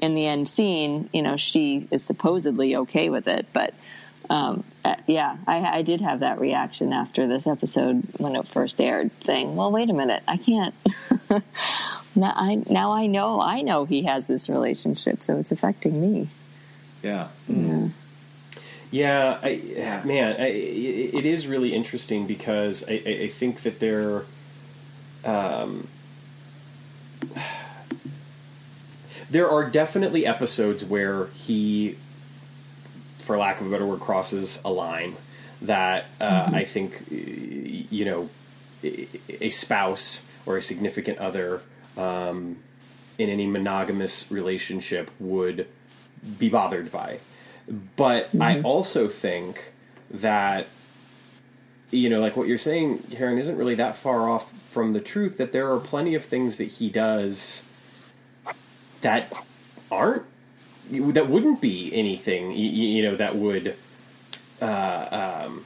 in 0.00 0.14
the 0.14 0.26
end 0.26 0.48
scene, 0.48 1.08
you 1.12 1.22
know, 1.22 1.36
she 1.36 1.88
is 1.90 2.04
supposedly 2.04 2.76
okay 2.76 3.08
with 3.10 3.26
it. 3.26 3.46
But 3.52 3.74
um, 4.30 4.64
uh, 4.84 4.96
yeah, 5.06 5.36
I, 5.46 5.78
I 5.78 5.82
did 5.82 6.00
have 6.00 6.20
that 6.20 6.38
reaction 6.38 6.92
after 6.92 7.26
this 7.26 7.46
episode 7.46 8.04
when 8.18 8.36
it 8.36 8.46
first 8.46 8.80
aired, 8.80 9.10
saying, 9.22 9.56
"Well, 9.56 9.72
wait 9.72 9.88
a 9.88 9.94
minute, 9.94 10.22
I 10.28 10.36
can't." 10.36 10.74
now 12.14 12.32
I 12.36 12.62
now 12.68 12.92
I 12.92 13.06
know 13.06 13.40
I 13.40 13.62
know 13.62 13.86
he 13.86 14.02
has 14.04 14.26
this 14.26 14.48
relationship, 14.48 15.22
so 15.22 15.38
it's 15.38 15.52
affecting 15.52 16.00
me. 16.00 16.28
yeah. 17.02 17.28
Yeah. 17.48 17.88
Yeah, 18.90 19.38
I, 19.42 20.02
man, 20.04 20.36
I, 20.38 20.46
it 20.46 21.14
it 21.14 21.26
is 21.26 21.46
really 21.46 21.74
interesting 21.74 22.26
because 22.26 22.84
I, 22.88 23.02
I 23.06 23.10
I 23.24 23.28
think 23.28 23.62
that 23.62 23.80
there, 23.80 24.24
um, 25.24 25.88
there 29.30 29.48
are 29.48 29.68
definitely 29.68 30.24
episodes 30.26 30.84
where 30.84 31.26
he, 31.26 31.96
for 33.18 33.36
lack 33.36 33.60
of 33.60 33.66
a 33.66 33.70
better 33.70 33.84
word, 33.84 34.00
crosses 34.00 34.58
a 34.64 34.70
line 34.70 35.16
that 35.60 36.06
uh, 36.20 36.50
I 36.52 36.64
think 36.64 37.04
you 37.10 38.04
know 38.06 38.30
a 38.82 39.50
spouse 39.50 40.22
or 40.46 40.56
a 40.56 40.62
significant 40.62 41.18
other 41.18 41.60
um, 41.98 42.56
in 43.18 43.28
any 43.28 43.46
monogamous 43.46 44.30
relationship 44.30 45.10
would 45.18 45.66
be 46.38 46.48
bothered 46.48 46.90
by. 46.90 47.18
But 47.96 48.30
I 48.40 48.60
also 48.62 49.08
think 49.08 49.72
that 50.10 50.66
you 51.90 52.10
know, 52.10 52.20
like 52.20 52.36
what 52.36 52.48
you're 52.48 52.58
saying, 52.58 52.98
Karen, 53.10 53.38
isn't 53.38 53.56
really 53.56 53.74
that 53.76 53.96
far 53.96 54.28
off 54.28 54.52
from 54.52 54.92
the 54.92 55.00
truth. 55.00 55.38
That 55.38 55.52
there 55.52 55.72
are 55.72 55.80
plenty 55.80 56.14
of 56.14 56.24
things 56.24 56.58
that 56.58 56.64
he 56.64 56.90
does 56.90 57.62
that 59.00 59.32
aren't 59.90 60.24
that 60.90 61.28
wouldn't 61.28 61.60
be 61.60 61.92
anything 61.94 62.52
you, 62.52 62.68
you 62.68 63.02
know 63.02 63.16
that 63.16 63.36
would 63.36 63.76
uh, 64.60 65.44
um, 65.46 65.64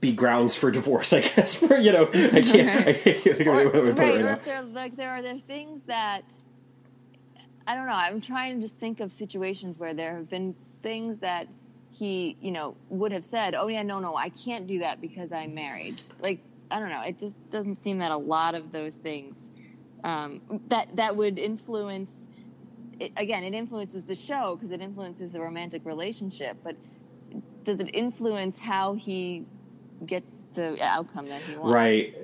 be 0.00 0.12
grounds 0.12 0.54
for 0.54 0.70
divorce. 0.70 1.12
I 1.14 1.20
guess 1.20 1.54
for 1.54 1.76
you 1.76 1.92
know 1.92 2.08
I 2.12 2.42
can't, 2.42 2.88
I 2.88 2.92
can't 2.94 3.22
think 3.22 3.26
of 3.26 3.40
any 3.40 3.50
other 3.50 3.82
way 3.82 3.88
to 3.88 3.94
put 3.94 3.98
it 3.98 3.98
right, 3.98 3.98
right 3.98 4.14
or 4.16 4.22
now. 4.22 4.38
there 4.44 4.62
like 4.62 4.96
there 4.96 5.10
are 5.10 5.22
there 5.22 5.38
things 5.46 5.84
that 5.84 6.24
I 7.68 7.74
don't 7.74 7.86
know. 7.86 7.92
I'm 7.92 8.22
trying 8.22 8.56
to 8.56 8.62
just 8.62 8.78
think 8.78 9.00
of 9.00 9.12
situations 9.12 9.78
where 9.78 9.92
there 9.92 10.16
have 10.16 10.30
been 10.30 10.54
things 10.82 11.18
that 11.18 11.46
he, 11.90 12.38
you 12.40 12.50
know, 12.50 12.74
would 12.88 13.12
have 13.12 13.26
said, 13.26 13.54
"Oh 13.54 13.68
yeah, 13.68 13.82
no, 13.82 14.00
no, 14.00 14.16
I 14.16 14.30
can't 14.30 14.66
do 14.66 14.78
that 14.78 15.02
because 15.02 15.32
I'm 15.32 15.54
married." 15.54 16.00
Like 16.18 16.40
I 16.70 16.80
don't 16.80 16.88
know. 16.88 17.02
It 17.02 17.18
just 17.18 17.36
doesn't 17.50 17.78
seem 17.78 17.98
that 17.98 18.10
a 18.10 18.16
lot 18.16 18.54
of 18.54 18.72
those 18.72 18.96
things 18.96 19.50
um, 20.02 20.40
that 20.68 20.96
that 20.96 21.14
would 21.14 21.38
influence. 21.38 22.28
It, 22.98 23.12
again, 23.18 23.44
it 23.44 23.52
influences 23.52 24.06
the 24.06 24.16
show 24.16 24.56
because 24.56 24.70
it 24.70 24.80
influences 24.80 25.32
the 25.32 25.40
romantic 25.40 25.84
relationship. 25.84 26.56
But 26.64 26.74
does 27.64 27.80
it 27.80 27.90
influence 27.92 28.58
how 28.58 28.94
he 28.94 29.44
gets 30.06 30.32
the 30.54 30.82
outcome 30.82 31.28
that 31.28 31.42
he 31.42 31.54
wants? 31.54 31.74
Right. 31.74 32.16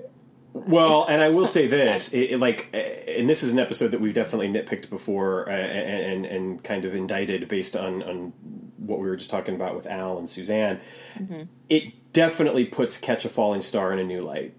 Well, 0.55 1.05
and 1.05 1.21
I 1.21 1.29
will 1.31 1.49
say 1.49 1.67
this, 1.79 2.13
it, 2.13 2.31
it, 2.33 2.39
like, 2.41 2.71
uh, 2.73 2.77
and 2.77 3.29
this 3.29 3.43
is 3.43 3.53
an 3.53 3.59
episode 3.59 3.91
that 3.91 4.01
we've 4.01 4.15
definitely 4.15 4.49
nitpicked 4.49 4.89
before, 4.89 5.49
uh, 5.49 5.53
and, 5.53 6.25
and 6.25 6.27
and 6.27 6.65
kind 6.65 6.85
of 6.85 6.95
indicted 6.95 7.49
based 7.49 7.77
on 7.77 8.03
on 8.03 8.33
what 8.79 9.01
we 9.01 9.07
were 9.09 9.17
just 9.17 9.31
talking 9.31 9.55
about 9.55 9.75
with 9.75 9.87
Al 9.87 10.17
and 10.19 10.29
Suzanne. 10.31 10.81
Mm-hmm. 11.19 11.43
It 11.69 12.13
definitely 12.13 12.65
puts 12.67 12.97
Catch 12.99 13.25
a 13.25 13.29
Falling 13.29 13.61
Star 13.61 13.93
in 13.93 13.99
a 13.99 14.05
new 14.05 14.23
light, 14.23 14.55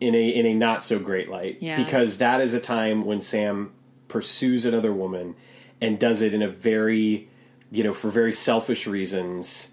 in 0.00 0.14
a 0.14 0.28
in 0.28 0.46
a 0.46 0.54
not 0.54 0.82
so 0.82 0.98
great 0.98 1.28
light, 1.28 1.58
Yeah. 1.60 1.82
because 1.82 2.18
that 2.18 2.40
is 2.40 2.54
a 2.54 2.60
time 2.60 3.04
when 3.04 3.20
Sam 3.20 3.72
pursues 4.08 4.64
another 4.64 4.92
woman 4.92 5.34
and 5.80 5.98
does 5.98 6.22
it 6.22 6.32
in 6.32 6.42
a 6.42 6.48
very, 6.48 7.28
you 7.70 7.82
know, 7.84 7.92
for 7.92 8.08
very 8.08 8.32
selfish 8.32 8.86
reasons, 8.86 9.68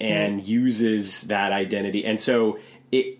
and 0.00 0.46
uses 0.46 1.22
that 1.22 1.52
identity, 1.52 2.06
and 2.06 2.18
so 2.18 2.58
it 2.90 3.17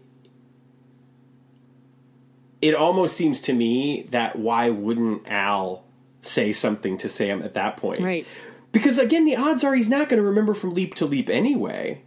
it 2.60 2.74
almost 2.74 3.16
seems 3.16 3.40
to 3.42 3.52
me 3.52 4.08
that 4.10 4.38
why 4.38 4.70
wouldn't 4.70 5.28
Al 5.28 5.84
say 6.20 6.52
something 6.52 6.96
to 6.98 7.08
Sam 7.08 7.42
at 7.42 7.54
that 7.54 7.76
point? 7.76 8.02
Right. 8.02 8.26
Because 8.72 8.98
again, 8.98 9.24
the 9.24 9.36
odds 9.36 9.64
are 9.64 9.74
he's 9.74 9.88
not 9.88 10.08
going 10.08 10.20
to 10.20 10.28
remember 10.28 10.54
from 10.54 10.74
leap 10.74 10.94
to 10.96 11.06
leap 11.06 11.28
anyway. 11.28 12.02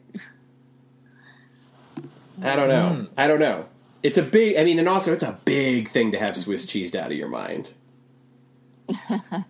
I 2.42 2.56
don't 2.56 2.70
know. 2.70 2.90
Hmm. 2.90 3.04
I 3.18 3.28
don't 3.28 3.40
know. 3.40 3.66
It's 4.04 4.18
a 4.18 4.24
big. 4.24 4.58
I 4.58 4.64
mean, 4.64 4.80
and 4.80 4.90
also 4.90 5.14
it's 5.14 5.24
a 5.24 5.40
big 5.46 5.92
thing 5.92 6.12
to 6.12 6.20
have 6.20 6.36
Swiss 6.36 6.66
cheesed 6.66 6.96
out 6.96 7.12
of 7.12 7.18
your 7.18 7.30
mind. 7.30 7.72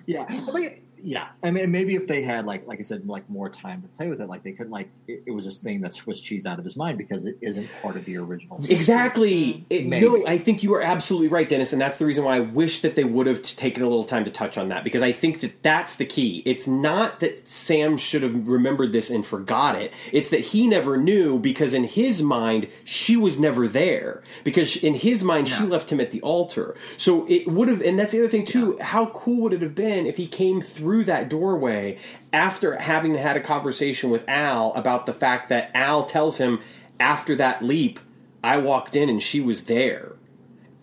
Yeah, 0.06 0.26
like, 0.48 0.84
yeah. 1.06 1.28
I 1.44 1.52
mean, 1.52 1.72
maybe 1.72 1.96
if 1.96 2.08
they 2.08 2.24
had 2.24 2.46
like, 2.46 2.66
like 2.68 2.80
I 2.80 2.82
said, 2.82 3.08
like 3.08 3.30
more 3.30 3.48
time 3.50 3.84
to 3.84 3.88
play 3.90 4.08
with 4.08 4.20
it, 4.20 4.28
like 4.28 4.44
they 4.44 4.54
could 4.54 4.72
like 4.72 4.90
it, 5.08 5.24
it 5.28 5.32
was 5.32 5.46
this 5.46 5.60
thing 5.60 5.82
that 5.82 5.94
Swiss 5.94 6.20
cheese 6.20 6.46
out 6.46 6.58
of 6.58 6.66
his 6.66 6.76
mind 6.76 6.98
because 6.98 7.26
it 7.28 7.38
isn't 7.42 7.70
part 7.82 7.96
of 7.96 8.06
the 8.06 8.18
original. 8.18 8.60
Exactly. 8.68 9.66
It- 9.70 9.86
no, 9.86 10.26
I 10.26 10.38
think 10.40 10.64
you 10.64 10.74
are 10.74 10.82
absolutely 10.82 11.28
right, 11.28 11.48
Dennis, 11.48 11.72
and 11.74 11.82
that's 11.82 12.00
the 12.00 12.06
reason 12.06 12.24
why 12.24 12.38
I 12.38 12.40
wish 12.40 12.82
that 12.82 12.96
they 12.96 13.04
would 13.04 13.28
have 13.28 13.42
taken 13.44 13.84
a 13.84 13.88
little 13.88 14.04
time 14.04 14.26
to 14.26 14.32
touch 14.32 14.58
on 14.58 14.70
that 14.70 14.84
because 14.84 15.04
I 15.04 15.12
think 15.12 15.42
that 15.42 15.62
that's 15.62 15.96
the 15.96 16.06
key. 16.06 16.42
It's 16.46 16.66
not 16.66 17.20
that 17.20 17.48
Sam 17.48 17.98
should 17.98 18.24
have 18.24 18.48
remembered 18.48 18.92
this 18.92 19.12
and 19.12 19.24
forgot 19.26 19.76
it. 19.76 19.94
It's 20.12 20.30
that 20.30 20.40
he 20.42 20.68
never 20.68 20.98
knew 20.98 21.38
because 21.38 21.74
in 21.76 21.84
his 21.84 22.24
mind 22.24 22.68
she 22.84 23.16
was 23.16 23.38
never 23.40 23.68
there 23.68 24.24
because 24.44 24.76
in 24.78 24.96
his 24.96 25.24
mind 25.24 25.48
she 25.50 25.64
left 25.64 25.92
him 25.92 26.00
at 26.00 26.10
the 26.12 26.22
altar. 26.22 26.76
So 26.98 27.28
it 27.30 27.48
would 27.48 27.68
have, 27.68 27.82
and 27.82 28.00
that's 28.00 28.12
the 28.12 28.20
other 28.20 28.30
thing 28.30 28.46
too. 28.46 28.78
How 28.80 29.08
cool 29.08 29.42
would 29.42 29.54
it 29.54 29.62
have 29.62 29.76
been 29.76 30.08
if 30.08 30.18
he 30.18 30.26
came 30.26 30.62
through 30.62 30.95
that 31.04 31.30
doorway 31.30 31.98
after 32.34 32.76
having 32.78 33.16
had 33.16 33.36
a 33.38 33.42
conversation 33.42 34.10
with 34.10 34.28
Al 34.28 34.74
about 34.74 35.06
the 35.06 35.14
fact 35.14 35.50
that 35.50 35.70
Al 35.76 36.06
tells 36.06 36.38
him 36.38 36.60
after 37.00 37.36
that 37.36 37.62
leap, 37.64 38.00
I 38.44 38.58
walked 38.58 38.96
in 38.96 39.10
and 39.10 39.22
she 39.22 39.42
was 39.42 39.66
there, 39.66 40.14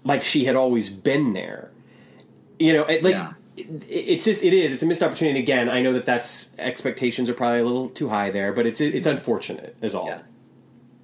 like 0.05 0.23
she 0.23 0.45
had 0.45 0.55
always 0.57 0.91
been 0.91 1.33
there. 1.33 1.71
You 2.59 2.73
know, 2.75 2.83
it, 2.85 3.03
like. 3.03 3.15
Yeah. 3.15 3.33
it- 3.57 3.85
It's 3.89 4.25
just 4.25 4.43
it 4.43 4.55
is 4.55 4.73
it's 4.73 4.83
a 4.83 4.87
missed 4.87 5.03
opportunity 5.03 5.39
again. 5.39 5.69
I 5.69 5.83
know 5.83 5.93
that 5.93 6.07
that's 6.07 6.49
expectations 6.59 7.29
are 7.29 7.35
probably 7.35 7.59
a 7.61 7.65
little 7.65 7.89
too 7.91 8.09
high 8.09 8.31
there, 8.31 8.53
but 8.53 8.67
it's 8.67 8.81
it's 8.81 9.07
unfortunate 9.07 9.77
is 9.83 9.95
all. 9.95 10.07
Yeah. 10.07 10.23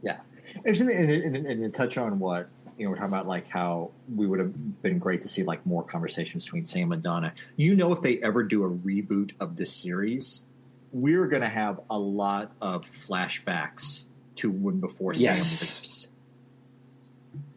Yeah, 0.03 0.19
and, 0.65 0.77
and, 0.81 0.91
and, 1.11 1.37
and, 1.37 1.47
and 1.47 1.63
to 1.63 1.69
touch 1.71 1.99
on 1.99 2.19
what 2.19 2.49
you 2.79 2.85
know, 2.85 2.91
we're 2.91 2.97
talking 2.97 3.09
about 3.13 3.27
like 3.27 3.49
how 3.49 3.91
we 4.15 4.27
would 4.27 4.39
have 4.39 4.83
been 4.83 4.99
great 4.99 5.21
to 5.23 5.29
see 5.29 5.43
like 5.43 5.65
more 5.67 5.83
conversations 5.83 6.45
between 6.45 6.65
Sam 6.65 6.93
and 6.93 7.03
Donna. 7.03 7.35
You 7.57 7.75
know, 7.75 7.93
if 7.93 8.01
they 8.03 8.19
ever 8.23 8.43
do 8.45 8.65
a 8.65 8.71
reboot 8.71 9.33
of 9.41 9.57
this 9.57 9.73
series, 9.73 10.45
we're 10.93 11.27
going 11.27 11.43
to 11.43 11.49
have 11.49 11.81
a 11.91 11.99
lot 11.99 12.53
of 12.61 12.85
flashbacks 12.85 14.05
to 14.37 14.51
when 14.51 14.79
before 14.81 15.15
Sam 15.15 15.23
Yes. 15.23 15.61
was. 15.81 16.09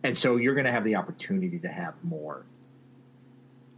And 0.04 0.18
so 0.18 0.38
you're 0.38 0.56
going 0.56 0.66
to 0.66 0.72
have 0.72 0.84
the 0.84 0.96
opportunity 0.96 1.60
to 1.60 1.68
have 1.68 1.94
more. 2.04 2.44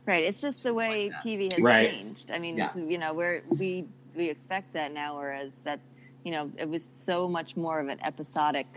Right. 0.06 0.24
It's 0.24 0.40
just 0.42 0.64
the 0.64 0.74
way 0.74 1.10
that. 1.10 1.24
TV 1.24 1.52
has 1.52 1.62
Right. 1.62 1.92
changed. 1.92 2.32
I 2.32 2.40
mean, 2.40 2.58
Yeah. 2.58 2.76
you 2.78 2.98
know, 2.98 3.14
we're, 3.14 3.42
we 3.50 3.86
we 4.16 4.30
expect 4.30 4.74
that 4.74 4.94
now, 4.94 5.18
whereas 5.18 5.56
that, 5.64 5.80
you 6.24 6.32
know, 6.32 6.52
it 6.58 6.70
was 6.70 6.86
so 6.86 7.28
much 7.28 7.58
more 7.58 7.80
of 7.80 7.88
an 7.88 8.00
episodic 8.04 8.68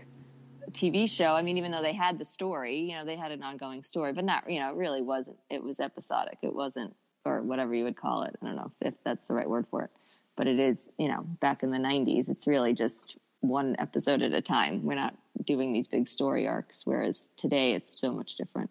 TV 0.71 1.09
show. 1.09 1.33
I 1.33 1.41
mean, 1.41 1.57
even 1.57 1.71
though 1.71 1.81
they 1.81 1.93
had 1.93 2.19
the 2.19 2.25
story, 2.25 2.79
you 2.79 2.95
know, 2.95 3.05
they 3.05 3.15
had 3.15 3.31
an 3.31 3.43
ongoing 3.43 3.83
story, 3.83 4.13
but 4.13 4.25
not, 4.25 4.49
you 4.49 4.59
know, 4.59 4.69
it 4.69 4.75
really 4.75 5.01
wasn't. 5.01 5.37
It 5.49 5.63
was 5.63 5.79
episodic. 5.79 6.37
It 6.41 6.53
wasn't, 6.53 6.95
or 7.25 7.41
whatever 7.41 7.73
you 7.73 7.83
would 7.83 7.97
call 7.97 8.23
it. 8.23 8.35
I 8.41 8.45
don't 8.45 8.55
know 8.55 8.71
if 8.81 8.93
that's 9.03 9.25
the 9.25 9.33
right 9.33 9.49
word 9.49 9.65
for 9.69 9.83
it, 9.83 9.91
but 10.35 10.47
it 10.47 10.59
is. 10.59 10.89
You 10.97 11.07
know, 11.07 11.21
back 11.39 11.63
in 11.63 11.71
the 11.71 11.77
'90s, 11.77 12.29
it's 12.29 12.47
really 12.47 12.73
just 12.73 13.17
one 13.41 13.75
episode 13.79 14.21
at 14.21 14.33
a 14.33 14.41
time. 14.41 14.83
We're 14.83 14.95
not 14.95 15.15
doing 15.45 15.73
these 15.73 15.87
big 15.87 16.07
story 16.07 16.47
arcs, 16.47 16.81
whereas 16.85 17.29
today 17.37 17.73
it's 17.73 17.99
so 17.99 18.11
much 18.11 18.35
different. 18.35 18.69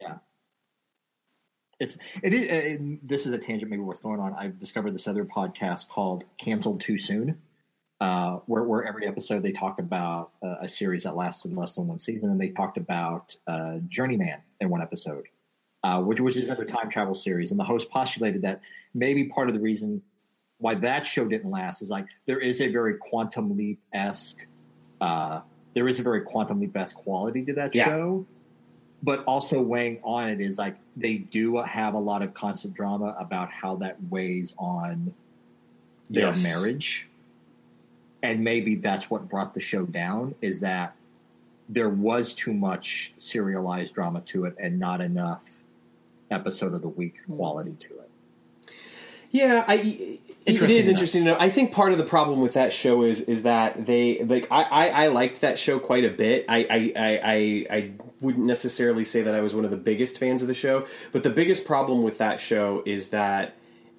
Yeah. 0.00 0.18
It's 1.80 1.98
it 2.22 2.32
is. 2.32 2.48
uh 2.48 2.96
this 3.02 3.26
is 3.26 3.32
a 3.32 3.38
tangent 3.38 3.70
maybe 3.70 3.82
worth 3.82 4.02
going 4.02 4.20
on. 4.20 4.34
I've 4.34 4.58
discovered 4.58 4.94
this 4.94 5.08
other 5.08 5.24
podcast 5.24 5.88
called 5.88 6.24
"Canceled 6.38 6.80
Too 6.80 6.98
Soon," 6.98 7.40
uh, 8.00 8.36
where 8.46 8.64
where 8.64 8.84
every 8.84 9.06
episode 9.06 9.42
they 9.42 9.52
talk 9.52 9.78
about 9.78 10.32
uh, 10.42 10.56
a 10.62 10.68
series 10.68 11.04
that 11.04 11.16
lasted 11.16 11.52
less 11.54 11.74
than 11.76 11.86
one 11.86 11.98
season, 11.98 12.30
and 12.30 12.40
they 12.40 12.48
talked 12.48 12.76
about 12.76 13.34
uh, 13.46 13.78
Journeyman 13.88 14.42
in 14.60 14.68
one 14.68 14.82
episode, 14.82 15.26
uh, 15.82 16.00
which 16.00 16.20
which 16.20 16.36
is 16.36 16.46
another 16.48 16.64
time 16.64 16.90
travel 16.90 17.14
series. 17.14 17.50
And 17.50 17.60
the 17.60 17.64
host 17.64 17.90
postulated 17.90 18.42
that 18.42 18.60
maybe 18.94 19.24
part 19.24 19.48
of 19.48 19.54
the 19.54 19.60
reason 19.60 20.02
why 20.58 20.74
that 20.76 21.06
show 21.06 21.24
didn't 21.26 21.50
last 21.50 21.82
is 21.82 21.90
like 21.90 22.06
there 22.26 22.38
is 22.40 22.60
a 22.60 22.68
very 22.68 22.96
quantum 22.98 23.56
leap 23.56 23.80
esque. 23.92 24.46
Uh, 25.00 25.40
there 25.74 25.88
is 25.88 25.98
a 26.00 26.02
very 26.02 26.22
quantum 26.22 26.60
leap 26.60 26.76
esque 26.76 26.94
quality 26.94 27.44
to 27.44 27.52
that 27.54 27.74
Yeah. 27.74 27.86
show 27.86 28.26
but 29.02 29.22
also 29.24 29.60
weighing 29.60 30.00
on 30.02 30.30
it 30.30 30.40
is 30.40 30.56
like 30.56 30.78
they 30.96 31.18
do 31.18 31.58
have 31.58 31.92
a 31.92 31.98
lot 31.98 32.22
of 32.22 32.32
constant 32.32 32.72
drama 32.72 33.14
about 33.18 33.50
how 33.50 33.76
that 33.76 34.02
weighs 34.08 34.54
on 34.56 35.12
their 36.08 36.28
Yes. 36.28 36.42
marriage 36.42 37.06
and 38.24 38.42
maybe 38.42 38.74
that's 38.74 39.10
what 39.10 39.28
brought 39.28 39.52
the 39.52 39.60
show 39.60 39.84
down 39.84 40.34
is 40.40 40.60
that 40.60 40.96
there 41.68 41.90
was 41.90 42.32
too 42.32 42.54
much 42.54 43.12
serialized 43.18 43.94
drama 43.94 44.22
to 44.22 44.46
it 44.46 44.56
and 44.58 44.78
not 44.78 45.02
enough 45.02 45.62
episode 46.30 46.72
of 46.72 46.80
the 46.80 46.88
week 46.88 47.16
hmm. 47.26 47.36
quality 47.36 47.74
to 47.78 47.88
it 47.98 48.72
Yeah, 49.30 49.62
I, 49.68 49.74
it 50.46 50.62
enough. 50.84 50.92
interesting 50.92 51.24
to 51.24 51.32
know. 51.32 51.36
I 51.38 51.50
think 51.50 51.70
part 51.70 51.92
of 51.92 51.98
the 51.98 52.04
problem 52.04 52.40
with 52.40 52.54
that 52.54 52.72
show 52.72 53.02
is 53.02 53.20
is 53.20 53.42
that 53.42 53.84
they 53.84 54.24
like 54.24 54.48
I, 54.50 54.62
I, 54.62 54.86
I 55.04 55.06
liked 55.08 55.42
that 55.42 55.58
show 55.58 55.78
quite 55.78 56.04
a 56.04 56.10
bit. 56.10 56.46
I, 56.48 56.58
I, 56.58 56.92
I, 56.96 57.20
I, 57.24 57.76
I 57.76 57.90
wouldn't 58.22 58.46
necessarily 58.46 59.04
say 59.04 59.22
that 59.22 59.34
I 59.34 59.40
was 59.40 59.54
one 59.54 59.66
of 59.66 59.70
the 59.70 59.76
biggest 59.76 60.18
fans 60.18 60.40
of 60.40 60.48
the 60.48 60.54
show, 60.54 60.86
but 61.12 61.24
the 61.24 61.30
biggest 61.30 61.66
problem 61.66 62.02
with 62.02 62.16
that 62.18 62.40
show 62.40 62.82
is 62.86 63.10
that 63.10 63.56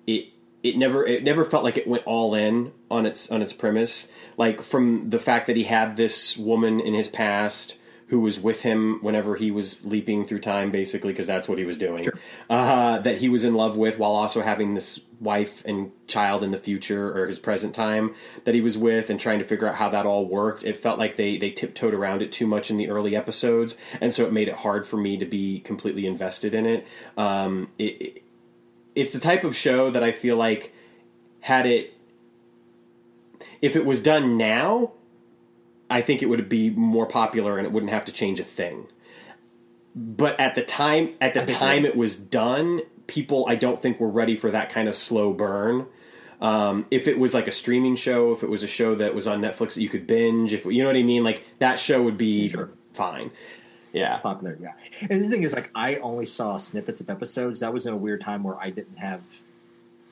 it 0.07 0.29
it 0.65 0.77
never 0.77 1.05
it 1.05 1.23
never 1.23 1.45
felt 1.45 1.63
like 1.63 1.77
it 1.77 1.87
went 1.87 2.03
all 2.07 2.33
in 2.33 2.73
on 2.89 3.05
its 3.05 3.29
on 3.29 3.43
its 3.43 3.53
premise. 3.53 4.07
Like 4.35 4.63
from 4.63 5.11
the 5.11 5.19
fact 5.19 5.45
that 5.47 5.55
he 5.55 5.65
had 5.65 5.95
this 5.95 6.35
woman 6.35 6.79
in 6.79 6.95
his 6.95 7.07
past 7.07 7.77
who 8.07 8.19
was 8.19 8.39
with 8.39 8.61
him 8.61 8.99
whenever 9.01 9.35
he 9.35 9.49
was 9.49 9.83
leaping 9.83 10.27
through 10.27 10.39
time, 10.39 10.71
basically, 10.71 11.11
because 11.11 11.25
that's 11.25 11.49
what 11.49 11.57
he 11.57 11.65
was 11.65 11.75
doing. 11.77 12.07
Uh, 12.49 12.99
that 12.99 13.17
he 13.17 13.29
was 13.29 13.43
in 13.43 13.55
love 13.55 13.77
with, 13.77 13.97
while 13.97 14.11
also 14.11 14.43
having 14.43 14.75
this 14.75 14.99
wife 15.19 15.63
and 15.65 15.91
child 16.05 16.43
in 16.43 16.51
the 16.51 16.57
future 16.57 17.17
or 17.17 17.25
his 17.25 17.39
present 17.39 17.73
time 17.73 18.13
that 18.43 18.53
he 18.53 18.61
was 18.61 18.77
with, 18.77 19.09
and 19.09 19.19
trying 19.19 19.39
to 19.39 19.45
figure 19.45 19.67
out 19.67 19.75
how 19.75 19.89
that 19.89 20.05
all 20.05 20.25
worked. 20.27 20.63
It 20.63 20.79
felt 20.79 20.97
like 20.97 21.15
they 21.15 21.37
they 21.37 21.51
tiptoed 21.51 21.93
around 21.93 22.23
it 22.23 22.31
too 22.31 22.47
much 22.47 22.71
in 22.71 22.77
the 22.77 22.89
early 22.89 23.15
episodes, 23.15 23.77
and 24.01 24.11
so 24.11 24.25
it 24.25 24.33
made 24.33 24.47
it 24.47 24.55
hard 24.55 24.87
for 24.87 24.97
me 24.97 25.17
to 25.17 25.25
be 25.25 25.59
completely 25.59 26.07
invested 26.07 26.55
in 26.55 26.65
it. 26.65 26.87
Um, 27.17 27.69
it, 27.77 28.01
it 28.01 28.24
it's 28.95 29.13
the 29.13 29.19
type 29.19 29.43
of 29.43 29.55
show 29.55 29.91
that 29.91 30.03
I 30.03 30.11
feel 30.11 30.37
like 30.37 30.73
had 31.41 31.65
it 31.65 31.93
if 33.61 33.75
it 33.75 33.85
was 33.85 34.01
done 34.01 34.37
now, 34.37 34.91
I 35.89 36.01
think 36.01 36.21
it 36.23 36.27
would 36.27 36.49
be 36.49 36.69
more 36.69 37.05
popular 37.05 37.57
and 37.57 37.67
it 37.67 37.71
wouldn't 37.73 37.91
have 37.91 38.05
to 38.05 38.11
change 38.11 38.39
a 38.39 38.43
thing. 38.43 38.87
But 39.95 40.39
at 40.39 40.55
the 40.55 40.63
time 40.63 41.13
at 41.21 41.33
the 41.33 41.45
time 41.45 41.85
it 41.85 41.95
was 41.95 42.17
done, 42.17 42.81
people 43.07 43.45
I 43.47 43.55
don't 43.55 43.81
think 43.81 43.99
were 43.99 44.09
ready 44.09 44.35
for 44.35 44.51
that 44.51 44.69
kind 44.69 44.87
of 44.89 44.95
slow 44.95 45.33
burn. 45.33 45.85
Um, 46.41 46.85
if 46.91 47.07
it 47.07 47.17
was 47.17 47.33
like 47.33 47.47
a 47.47 47.51
streaming 47.51 47.95
show, 47.95 48.33
if 48.33 48.43
it 48.43 48.49
was 48.49 48.61
a 48.61 48.67
show 48.67 48.95
that 48.95 49.15
was 49.15 49.25
on 49.25 49.41
Netflix 49.41 49.75
that 49.75 49.81
you 49.81 49.89
could 49.89 50.05
binge, 50.05 50.53
if 50.53 50.65
you 50.65 50.81
know 50.83 50.89
what 50.89 50.97
I 50.97 51.03
mean, 51.03 51.23
like 51.23 51.43
that 51.59 51.79
show 51.79 52.01
would 52.03 52.17
be 52.17 52.49
Sure. 52.49 52.69
fine. 52.93 53.31
Yeah. 53.95 54.17
popular 54.19 54.57
yeah 54.61 54.73
and 55.09 55.23
the 55.23 55.27
thing 55.29 55.43
is 55.43 55.53
like 55.53 55.71
i 55.75 55.95
only 55.97 56.25
saw 56.25 56.57
snippets 56.57 57.01
of 57.01 57.09
episodes 57.09 57.59
that 57.61 57.71
was 57.73 57.85
in 57.85 57.93
a 57.93 57.97
weird 57.97 58.21
time 58.21 58.43
where 58.43 58.57
i 58.59 58.69
didn't 58.69 58.97
have 58.97 59.21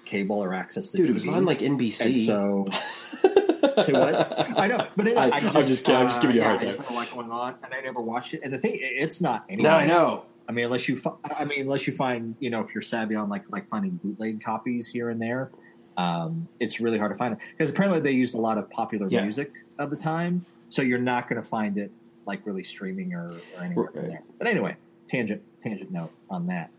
cable 0.05 0.39
or 0.43 0.53
access 0.53 0.91
to 0.91 0.97
Dude, 0.97 1.05
TV. 1.07 1.09
it 1.09 1.13
was 1.13 1.27
on 1.29 1.45
like 1.45 1.59
NBC. 1.59 2.05
And 2.05 2.17
so, 2.17 2.65
to 3.83 3.91
what? 3.93 4.59
I 4.59 4.67
know, 4.67 4.87
but 4.97 5.07
it, 5.07 5.17
I- 5.17 5.29
I, 5.29 5.37
I'm 5.37 5.53
just, 5.53 5.67
just 5.69 5.85
kidding. 5.85 6.01
I'm 6.01 6.07
just 6.09 6.21
giving 6.21 6.35
you 6.35 6.41
a 6.41 6.43
yeah, 6.43 6.49
hard 6.49 6.61
I 6.61 6.65
time. 6.65 6.75
just 6.75 6.89
don't 6.89 6.97
like 6.97 7.11
going 7.13 7.31
on, 7.31 7.55
and 7.63 7.73
I 7.73 7.79
never 7.79 8.01
watched 8.01 8.33
it. 8.33 8.41
And 8.43 8.53
the 8.53 8.57
thing, 8.57 8.73
it's 8.81 9.21
not. 9.21 9.45
Anyway. 9.47 9.63
No, 9.69 9.75
I 9.75 9.85
know. 9.85 10.25
I 10.49 10.51
mean, 10.51 10.65
unless 10.65 10.89
you, 10.89 10.97
fi- 10.97 11.13
I 11.23 11.45
mean, 11.45 11.61
unless 11.61 11.87
you 11.87 11.93
find, 11.93 12.35
you 12.41 12.49
know, 12.49 12.59
if 12.59 12.75
you're 12.75 12.81
savvy 12.81 13.15
on 13.15 13.29
like 13.29 13.43
like 13.49 13.69
finding 13.69 13.91
bootleg 14.03 14.43
copies 14.43 14.89
here 14.89 15.09
and 15.09 15.21
there, 15.21 15.51
um, 15.95 16.49
it's 16.59 16.81
really 16.81 16.97
hard 16.97 17.11
to 17.13 17.17
find 17.17 17.33
it 17.35 17.39
because 17.57 17.69
apparently 17.69 18.01
they 18.01 18.11
used 18.11 18.35
a 18.35 18.39
lot 18.41 18.57
of 18.57 18.69
popular 18.69 19.07
Yeah. 19.09 19.21
music 19.23 19.53
of 19.79 19.89
the 19.89 19.95
time, 19.97 20.45
so 20.67 20.81
you're 20.81 20.99
not 20.99 21.29
going 21.29 21.41
to 21.41 21.47
find 21.47 21.77
it 21.77 21.91
like 22.25 22.41
really 22.45 22.63
streaming 22.63 23.13
or, 23.13 23.31
or 23.57 23.63
anywhere 23.63 23.89
from 23.93 24.07
there. 24.07 24.23
But 24.37 24.47
anyway, 24.47 24.75
tangent 25.09 25.41
tangent 25.61 25.91
note 25.91 26.11
on 26.29 26.47
that. 26.47 26.69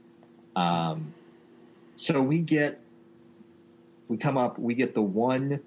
Um, 0.56 1.14
so 1.96 2.20
we 2.22 2.38
get 2.40 2.80
we 4.08 4.16
come 4.16 4.36
up, 4.36 4.58
we 4.58 4.74
get 4.74 4.94
the 4.94 5.02
one 5.02 5.60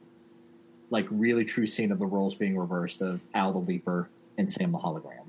like 0.90 1.06
really 1.10 1.44
true 1.44 1.68
scene 1.68 1.92
of 1.92 2.00
the 2.00 2.06
roles 2.06 2.36
being 2.36 2.58
reversed 2.58 3.02
of 3.02 3.20
Al 3.34 3.52
the 3.52 3.60
Leaper 3.60 4.10
and 4.38 4.52
Sam 4.52 4.72
the 4.72 4.78
Hologram. 4.78 5.26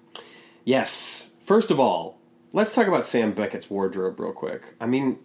Yes. 0.64 1.30
First 1.44 1.70
of 1.70 1.80
all, 1.80 2.18
let's 2.52 2.74
talk 2.74 2.86
about 2.86 3.06
Sam 3.06 3.32
Beckett's 3.32 3.70
wardrobe 3.70 4.20
real 4.20 4.32
quick. 4.32 4.74
I 4.80 4.86
mean, 4.86 5.18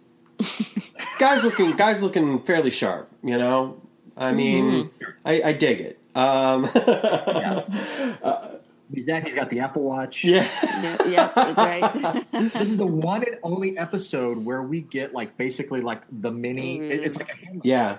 guys 1.18 1.44
looking 1.44 1.72
guys 1.76 2.02
looking 2.02 2.42
fairly 2.42 2.70
sharp. 2.70 3.10
You 3.22 3.38
know, 3.38 3.80
I 4.16 4.32
mean, 4.32 4.90
I, 5.24 5.42
I 5.42 5.52
dig 5.52 5.80
it. 5.80 5.98
Um, 6.14 6.68
Yeah. 6.74 8.53
He's 8.92 9.06
that 9.06 9.24
he's 9.24 9.34
got 9.34 9.50
the 9.50 9.60
Apple 9.60 9.82
Watch. 9.82 10.24
yeah. 10.24 10.46
yeah, 10.82 10.96
yeah, 11.08 11.32
that's 11.34 11.56
right. 11.56 12.26
This 12.32 12.54
is 12.60 12.76
the 12.76 12.86
one 12.86 13.22
and 13.24 13.36
only 13.42 13.78
episode 13.78 14.44
where 14.44 14.62
we 14.62 14.82
get 14.82 15.14
like 15.14 15.36
basically 15.36 15.80
like 15.80 16.02
the 16.12 16.30
mini. 16.30 16.78
it- 16.80 17.02
It's 17.04 17.16
like 17.16 17.32
a 17.32 17.36
hand 17.36 17.60
Yeah. 17.64 17.98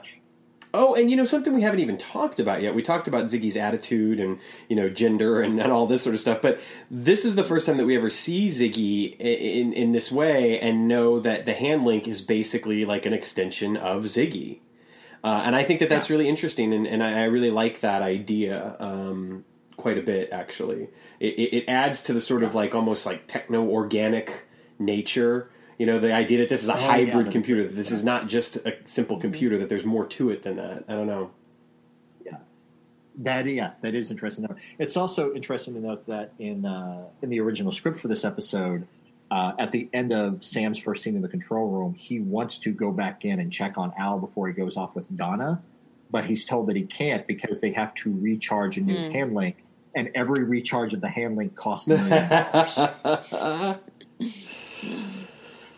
Oh, 0.77 0.93
and 0.93 1.09
you 1.09 1.15
know 1.15 1.23
something 1.23 1.53
we 1.53 1.61
haven't 1.61 1.79
even 1.79 1.97
talked 1.97 2.37
about 2.37 2.61
yet. 2.61 2.75
We 2.75 2.81
talked 2.81 3.07
about 3.07 3.25
Ziggy's 3.25 3.55
attitude 3.55 4.19
and 4.19 4.39
you 4.67 4.75
know 4.75 4.89
gender 4.89 5.41
and, 5.41 5.59
and 5.59 5.71
all 5.71 5.87
this 5.87 6.03
sort 6.03 6.13
of 6.13 6.19
stuff, 6.19 6.41
but 6.41 6.59
this 6.91 7.23
is 7.23 7.35
the 7.35 7.45
first 7.45 7.65
time 7.65 7.77
that 7.77 7.85
we 7.85 7.95
ever 7.95 8.09
see 8.09 8.47
Ziggy 8.47 9.15
i- 9.19 9.23
in 9.23 9.71
in 9.71 9.93
this 9.93 10.11
way 10.11 10.59
and 10.59 10.85
know 10.87 11.19
that 11.21 11.45
the 11.45 11.53
hand 11.53 11.85
link 11.85 12.07
is 12.09 12.21
basically 12.21 12.83
like 12.83 13.05
an 13.05 13.13
extension 13.13 13.77
of 13.77 14.03
Ziggy. 14.03 14.59
Uh, 15.23 15.41
and 15.45 15.55
I 15.55 15.63
think 15.63 15.79
that 15.79 15.87
that's 15.89 16.09
really 16.11 16.27
interesting, 16.29 16.71
and, 16.73 16.85
and 16.85 17.01
I, 17.01 17.21
I 17.21 17.23
really 17.23 17.49
like 17.51 17.79
that 17.79 18.01
idea 18.03 18.75
um, 18.79 19.45
quite 19.85 19.99
a 19.99 20.01
bit. 20.01 20.29
Actually, 20.31 20.87
it, 21.19 21.33
it, 21.37 21.53
it 21.57 21.65
adds 21.67 22.01
to 22.01 22.11
the 22.11 22.19
sort 22.19 22.41
of 22.41 22.55
like 22.55 22.73
almost 22.73 23.05
like 23.05 23.27
techno 23.27 23.63
organic 23.69 24.47
nature. 24.79 25.51
You 25.77 25.85
know, 25.85 25.99
the 25.99 26.11
idea 26.11 26.39
that 26.39 26.49
this 26.49 26.63
is 26.63 26.69
a 26.69 26.73
Oh, 26.73 26.77
hybrid 26.79 27.09
that's- 27.27 27.31
computer. 27.31 27.63
That 27.67 27.75
this 27.75 27.91
is 27.91 28.03
not 28.03 28.27
just 28.27 28.55
a 28.55 28.75
simple 28.85 29.17
computer. 29.19 29.59
That 29.59 29.69
there's 29.69 29.85
more 29.85 30.07
to 30.07 30.31
it 30.31 30.41
than 30.41 30.55
that. 30.55 30.85
I 30.87 30.93
don't 30.93 31.05
know. 31.05 31.29
Yeah, 32.25 32.37
that 33.19 33.45
yeah, 33.45 33.73
that 33.81 33.93
is 33.93 34.09
interesting. 34.09 34.47
to 34.47 34.53
note. 34.53 34.61
It's 34.79 34.97
also 34.97 35.35
interesting 35.35 35.75
to 35.75 35.79
note 35.79 36.07
that 36.07 36.33
in 36.39 36.65
uh, 36.65 37.03
in 37.21 37.29
the 37.29 37.39
original 37.41 37.71
script 37.71 37.99
for 37.99 38.07
this 38.07 38.25
episode, 38.25 38.87
uh, 39.29 39.51
at 39.59 39.71
the 39.71 39.87
end 39.93 40.11
of 40.11 40.43
Sam's 40.43 40.79
first 40.79 41.03
scene 41.03 41.15
in 41.15 41.21
the 41.21 41.29
control 41.29 41.67
room, 41.69 41.93
he 41.93 42.19
wants 42.21 42.57
to 42.59 42.71
go 42.71 42.91
back 42.91 43.23
in 43.23 43.39
and 43.39 43.53
check 43.53 43.77
on 43.77 43.93
Al 43.99 44.17
before 44.17 44.47
he 44.47 44.53
goes 44.55 44.77
off 44.77 44.95
with 44.95 45.15
Donna, 45.15 45.61
but 46.09 46.25
he's 46.25 46.43
told 46.43 46.65
that 46.69 46.75
he 46.75 46.83
can't 46.87 47.27
because 47.27 47.61
they 47.61 47.73
have 47.73 47.93
to 47.95 48.11
recharge 48.11 48.77
a 48.77 48.81
new 48.81 48.95
hand 49.11 49.35
link, 49.35 49.57
and 49.95 50.09
every 50.15 50.43
recharge 50.43 50.93
of 50.93 51.01
the 51.01 51.09
hand 51.09 51.37
link 51.37 51.55
costs 51.55 51.87
a 51.89 51.97
million 51.97 52.29
dollars. 52.29 52.79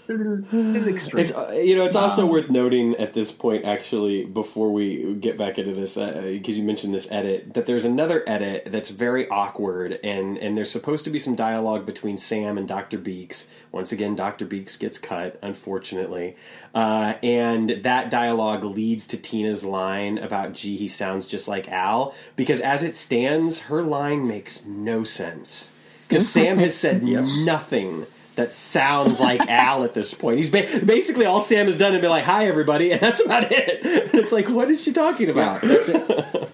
It's 0.07 0.09
a 0.09 0.23
little, 0.23 0.59
little 0.71 0.87
extreme. 0.87 1.25
It's 1.25 1.33
uh, 1.33 1.51
you 1.51 1.75
know 1.75 1.83
it's 1.85 1.95
also 1.95 2.23
Um, 2.23 2.29
worth 2.29 2.49
noting 2.49 2.95
at 2.95 3.11
this 3.13 3.31
point 3.31 3.65
actually 3.65 4.23
before 4.23 4.71
we 4.71 5.15
get 5.15 5.37
back 5.37 5.57
into 5.57 5.73
this 5.73 5.95
because 5.95 6.57
you 6.57 6.63
mentioned 6.63 6.93
this 6.93 7.11
edit 7.11 7.53
that 7.55 7.65
there's 7.65 7.83
another 7.83 8.23
edit 8.25 8.67
that's 8.71 8.89
very 8.89 9.27
awkward 9.29 9.99
and 10.03 10.37
and 10.37 10.55
there's 10.55 10.71
supposed 10.71 11.03
to 11.05 11.09
be 11.09 11.19
some 11.19 11.35
dialogue 11.35 11.85
between 11.85 12.17
Sam 12.17 12.57
and 12.57 12.67
Dr. 12.67 12.97
Beeks. 12.97 13.47
Once 13.73 13.91
again, 13.91 14.15
Dr. 14.15 14.45
Beeks 14.45 14.77
gets 14.77 14.97
cut 14.97 15.37
unfortunately, 15.41 16.37
uh, 16.73 17.15
and 17.21 17.81
that 17.83 18.09
dialogue 18.09 18.63
leads 18.63 19.05
to 19.07 19.17
Tina's 19.17 19.65
line 19.65 20.17
about 20.17 20.53
"gee, 20.53 20.77
he 20.77 20.87
sounds 20.87 21.27
just 21.27 21.47
like 21.49 21.67
Al" 21.67 22.13
because 22.37 22.61
as 22.61 22.81
it 22.81 22.95
stands, 22.95 23.59
her 23.67 23.81
line 23.81 24.25
makes 24.25 24.63
no 24.65 25.03
sense 25.03 25.69
because 26.07 26.29
Sam 26.29 26.59
has 26.59 26.75
said 26.75 27.03
nothing 27.03 28.05
that 28.37 28.53
sounds 28.53 29.19
like 29.19 29.41
Al 29.49 29.83
at 29.83 29.93
this 29.93 30.13
point. 30.13 30.37
He's 30.37 30.49
ba- 30.49 30.81
basically 30.85 31.25
all 31.25 31.41
Sam 31.41 31.65
has 31.65 31.75
done 31.77 31.93
is 31.93 32.01
be 32.01 32.07
like, 32.07 32.23
"Hi, 32.23 32.47
everybody," 32.47 32.91
and 32.93 33.01
that's 33.01 33.19
about 33.19 33.51
it. 33.51 33.83
And 33.83 34.13
it's 34.15 34.31
like, 34.31 34.47
what 34.49 34.69
is 34.69 34.81
she 34.81 34.93
talking 34.93 35.29
about? 35.29 35.61
That's 35.61 35.89
it. 35.89 36.49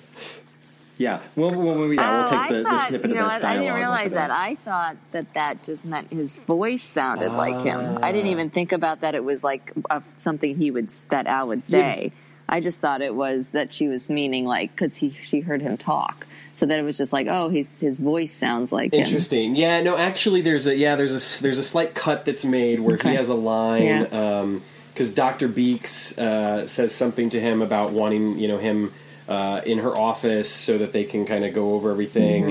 Yeah, 0.97 1.19
well, 1.35 1.49
well, 1.51 1.76
well, 1.76 1.91
yeah, 1.93 2.18
we'll 2.18 2.27
Oh, 2.27 2.30
take 2.30 2.39
I 2.39 2.53
the, 2.53 2.64
the 2.64 2.77
snippet 2.77 3.10
you 3.10 3.15
know 3.15 3.22
of 3.23 3.27
what, 3.31 3.41
that 3.41 3.47
I 3.47 3.55
dialogue. 3.55 3.65
didn't 3.65 3.76
realize 3.80 4.11
that. 4.14 4.31
I 4.31 4.55
thought 4.55 4.95
that 5.11 5.34
that 5.34 5.64
just 5.64 5.85
meant 5.85 6.11
his 6.11 6.38
voice 6.38 6.84
sounded 6.84 7.31
like 7.31 7.61
him. 7.64 7.97
I 8.01 8.11
didn't 8.11 8.30
even 8.31 8.49
think 8.51 8.72
about 8.72 9.01
that. 9.01 9.15
It 9.15 9.23
was 9.23 9.43
like 9.43 9.73
uh, 9.89 10.01
something 10.18 10.55
he 10.55 10.69
would 10.72 10.89
that 11.10 11.26
Al 11.27 11.47
would 11.47 11.64
say. 11.64 12.11
I 12.47 12.60
just 12.60 12.80
thought 12.80 13.01
it 13.01 13.15
was 13.15 13.51
that 13.53 13.73
she 13.73 13.88
was 13.88 14.10
meaning 14.10 14.45
like 14.45 14.72
because 14.72 14.95
he 14.95 15.10
she 15.23 15.39
heard 15.39 15.61
him 15.61 15.77
talk. 15.77 16.27
So 16.55 16.67
that 16.67 16.77
it 16.77 16.84
was 16.84 16.97
just 16.97 17.11
like, 17.11 17.27
oh, 17.30 17.49
his 17.49 17.80
his 17.80 17.97
voice 17.97 18.31
sounds 18.31 18.71
like 18.71 18.93
him. 18.93 19.01
Interesting. 19.01 19.55
Yeah, 19.55 19.81
no, 19.81 19.97
actually, 19.97 20.41
there's 20.41 20.67
a 20.67 20.75
yeah, 20.75 20.95
there's 20.95 21.39
a 21.39 21.41
there's 21.41 21.57
a 21.57 21.63
slight 21.63 21.95
cut 21.95 22.25
that's 22.25 22.45
made 22.45 22.80
where 22.80 22.97
he 22.97 23.15
has 23.15 23.27
a 23.27 23.34
line 23.34 23.84
Yeah. 23.84 24.59
because 24.93 25.09
Doctor 25.11 25.47
Beeks 25.47 26.15
uh, 26.17 26.67
says 26.67 26.93
something 26.93 27.31
to 27.31 27.39
him 27.39 27.61
about 27.61 27.91
wanting 27.91 28.38
you 28.38 28.47
know 28.47 28.59
him 28.59 28.93
uh, 29.27 29.61
in 29.65 29.80
her 29.80 29.97
office 29.97 30.51
so 30.51 30.77
that 30.77 30.93
they 30.93 31.03
can 31.05 31.25
kind 31.25 31.43
of 31.43 31.53
go 31.53 31.73
over 31.73 31.91
everything. 31.91 32.43
Mm-hmm. 32.43 32.49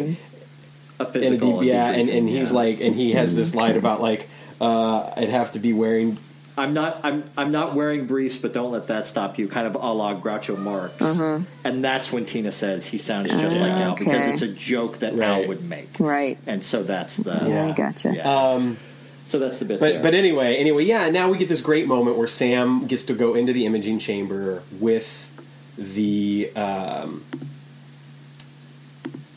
a 1.00 1.04
And 1.04 1.08
a 1.08 1.12
physical, 1.12 1.60
deep, 1.60 1.68
yeah, 1.68 1.90
and, 1.90 2.08
and 2.08 2.28
he's 2.28 2.50
yeah. 2.50 2.56
like, 2.56 2.80
and 2.80 2.94
he 2.94 3.12
has 3.12 3.34
this 3.34 3.54
line 3.54 3.76
about 3.76 4.00
like, 4.00 4.28
uh, 4.60 5.12
I'd 5.16 5.30
have 5.30 5.52
to 5.52 5.58
be 5.58 5.72
wearing 5.72 6.18
I'm 6.56 6.74
not 6.74 7.00
I'm 7.02 7.24
I'm 7.36 7.50
not 7.50 7.74
wearing 7.74 8.06
briefs, 8.06 8.36
but 8.36 8.52
don't 8.52 8.70
let 8.72 8.88
that 8.88 9.06
stop 9.06 9.38
you. 9.38 9.48
Kind 9.48 9.66
of 9.66 9.74
a 9.74 9.78
la 9.92 10.20
Groucho 10.20 10.58
Marx, 10.58 10.94
and 11.64 11.82
that's 11.84 12.12
when 12.12 12.26
Tina 12.26 12.52
says 12.52 12.84
he 12.86 12.98
sounds 12.98 13.30
just 13.32 13.58
like 13.58 13.72
Al 13.72 13.94
because 13.94 14.26
it's 14.28 14.42
a 14.42 14.48
joke 14.48 14.98
that 14.98 15.14
Right. 15.14 15.42
Al 15.42 15.48
would 15.48 15.64
make, 15.68 15.88
Right. 15.98 16.36
and 16.46 16.62
so 16.62 16.82
that's 16.82 17.16
the 17.16 17.32
Yeah, 17.48 17.68
I 17.68 17.72
gotcha. 17.72 18.12
yeah. 18.14 18.30
Um, 18.50 18.76
so 19.24 19.38
that's 19.38 19.60
the 19.60 19.64
bit. 19.64 19.80
But 19.80 19.92
there. 19.94 20.02
but 20.02 20.14
anyway, 20.14 20.56
anyway, 20.56 20.84
yeah. 20.84 21.08
Now 21.08 21.30
we 21.30 21.38
get 21.38 21.48
this 21.48 21.62
great 21.62 21.86
moment 21.86 22.18
where 22.18 22.26
Sam 22.28 22.86
gets 22.86 23.04
to 23.04 23.14
go 23.14 23.34
into 23.34 23.54
the 23.54 23.64
imaging 23.64 23.98
chamber 23.98 24.62
with 24.78 25.28
the 25.78 26.50
um, 26.54 27.24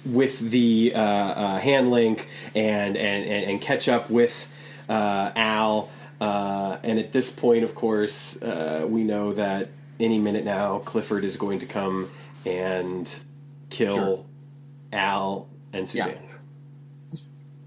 with 0.05 0.39
the 0.39 0.91
uh, 0.93 0.99
uh, 0.99 1.59
hand 1.59 1.91
link 1.91 2.27
and, 2.53 2.97
and 2.97 3.25
and 3.25 3.49
and 3.51 3.61
catch 3.61 3.87
up 3.87 4.09
with 4.09 4.47
uh, 4.89 5.31
Al. 5.35 5.89
Uh, 6.26 6.80
and 6.84 6.97
at 6.97 7.11
this 7.11 7.30
point, 7.30 7.64
of 7.64 7.76
course, 7.76 8.41
uh, 8.41 8.85
we 8.89 9.03
know 9.03 9.34
that 9.34 9.69
any 9.99 10.18
minute 10.18 10.43
now 10.43 10.80
Clifford 10.80 11.23
is 11.23 11.38
going 11.38 11.60
to 11.60 11.68
come 11.68 12.10
and 12.45 13.10
kill 13.69 13.95
Sure. 13.95 14.26
Al 14.91 15.47
and 15.72 15.88
Suzanne. 15.88 16.18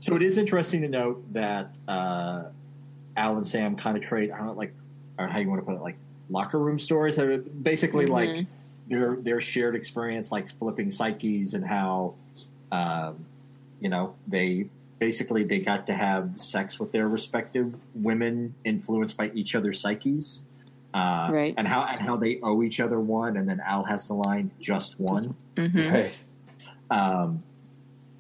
So 0.01 0.17
it 0.17 0.23
is 0.23 0.39
interesting 0.39 0.83
to 0.83 0.89
note 0.89 1.33
that 1.33 1.79
uh, 1.87 2.45
Al 3.17 3.37
and 3.37 3.47
Sam 3.47 3.77
kind 3.77 3.97
of 3.97 4.03
trade. 4.03 4.31
I 4.33 4.39
don't 4.39 4.47
know, 4.47 4.53
like, 4.55 4.75
or 5.19 5.29
how 5.29 5.39
you 5.39 5.49
want 5.49 5.61
to 5.61 5.67
put 5.67 5.77
it, 5.77 5.81
like 5.81 5.97
locker 6.29 6.59
room 6.59 6.79
stories. 6.79 7.17
They're 7.17 7.39
basically 7.39 8.07
like 8.07 8.47
their 8.89 9.17
their 9.17 9.41
shared 9.41 9.77
experience, 9.77 10.33
like 10.33 10.51
flipping 10.59 10.91
psyches, 10.91 11.55
and 11.55 11.65
how, 11.65 12.15
um, 12.73 13.25
you 13.81 13.89
know, 13.89 14.15
they 14.27 14.67
basically 14.99 15.45
they 15.45 15.61
got 15.61 15.87
to 15.87 15.95
have 15.95 16.33
sex 16.41 16.79
with 16.81 16.93
their 16.93 17.09
respective 17.09 17.75
women, 17.95 18.55
influenced 18.65 19.17
by 19.17 19.31
each 19.35 19.55
other's 19.55 19.81
psyches. 19.81 20.45
Uh, 20.95 21.29
Right. 21.33 21.55
and 21.59 21.69
how 21.69 21.83
and 21.83 22.01
how 22.01 22.17
they 22.17 22.41
owe 22.43 22.63
each 22.63 22.81
other 22.81 22.99
one, 22.99 23.37
and 23.37 23.47
then 23.49 23.61
Al 23.61 23.85
has 23.85 24.09
the 24.09 24.15
line 24.15 24.51
"just 24.59 24.99
one." 24.99 25.35
Right. 25.57 26.19
Um, 26.91 27.43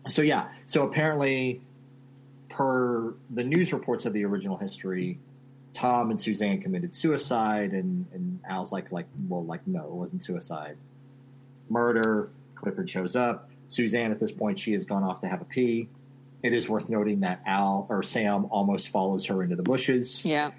so 0.08 0.20
yeah, 0.22 0.48
so 0.66 0.86
apparently, 0.86 1.62
per 2.50 3.14
the 3.30 3.42
news 3.42 3.72
reports 3.72 4.04
of 4.04 4.12
the 4.12 4.22
original 4.24 4.58
history, 4.58 5.18
Tom 5.72 6.10
and 6.10 6.20
Suzanne 6.20 6.60
committed 6.60 6.94
suicide, 6.94 7.72
and 7.72 8.06
and 8.12 8.38
Al's 8.48 8.70
like 8.70 8.92
like 8.92 9.06
well 9.28 9.44
like 9.44 9.66
no, 9.66 9.84
it 9.84 9.90
wasn't 9.92 10.22
suicide, 10.22 10.76
murder. 11.70 12.28
Clifford 12.54 12.90
shows 12.90 13.16
up. 13.16 13.50
Suzanne 13.68 14.10
at 14.12 14.18
this 14.20 14.32
point 14.32 14.58
she 14.58 14.72
has 14.72 14.84
gone 14.84 15.02
off 15.04 15.20
to 15.20 15.28
have 15.28 15.40
a 15.40 15.44
pee. 15.46 15.88
It 16.42 16.52
is 16.52 16.68
worth 16.68 16.88
noting 16.88 17.20
that 17.20 17.42
Al 17.46 17.86
or 17.88 18.02
Sam 18.02 18.46
almost 18.50 18.88
follows 18.90 19.26
her 19.26 19.42
into 19.42 19.56
the 19.56 19.62
bushes 19.62 20.24
Yeah. 20.24 20.50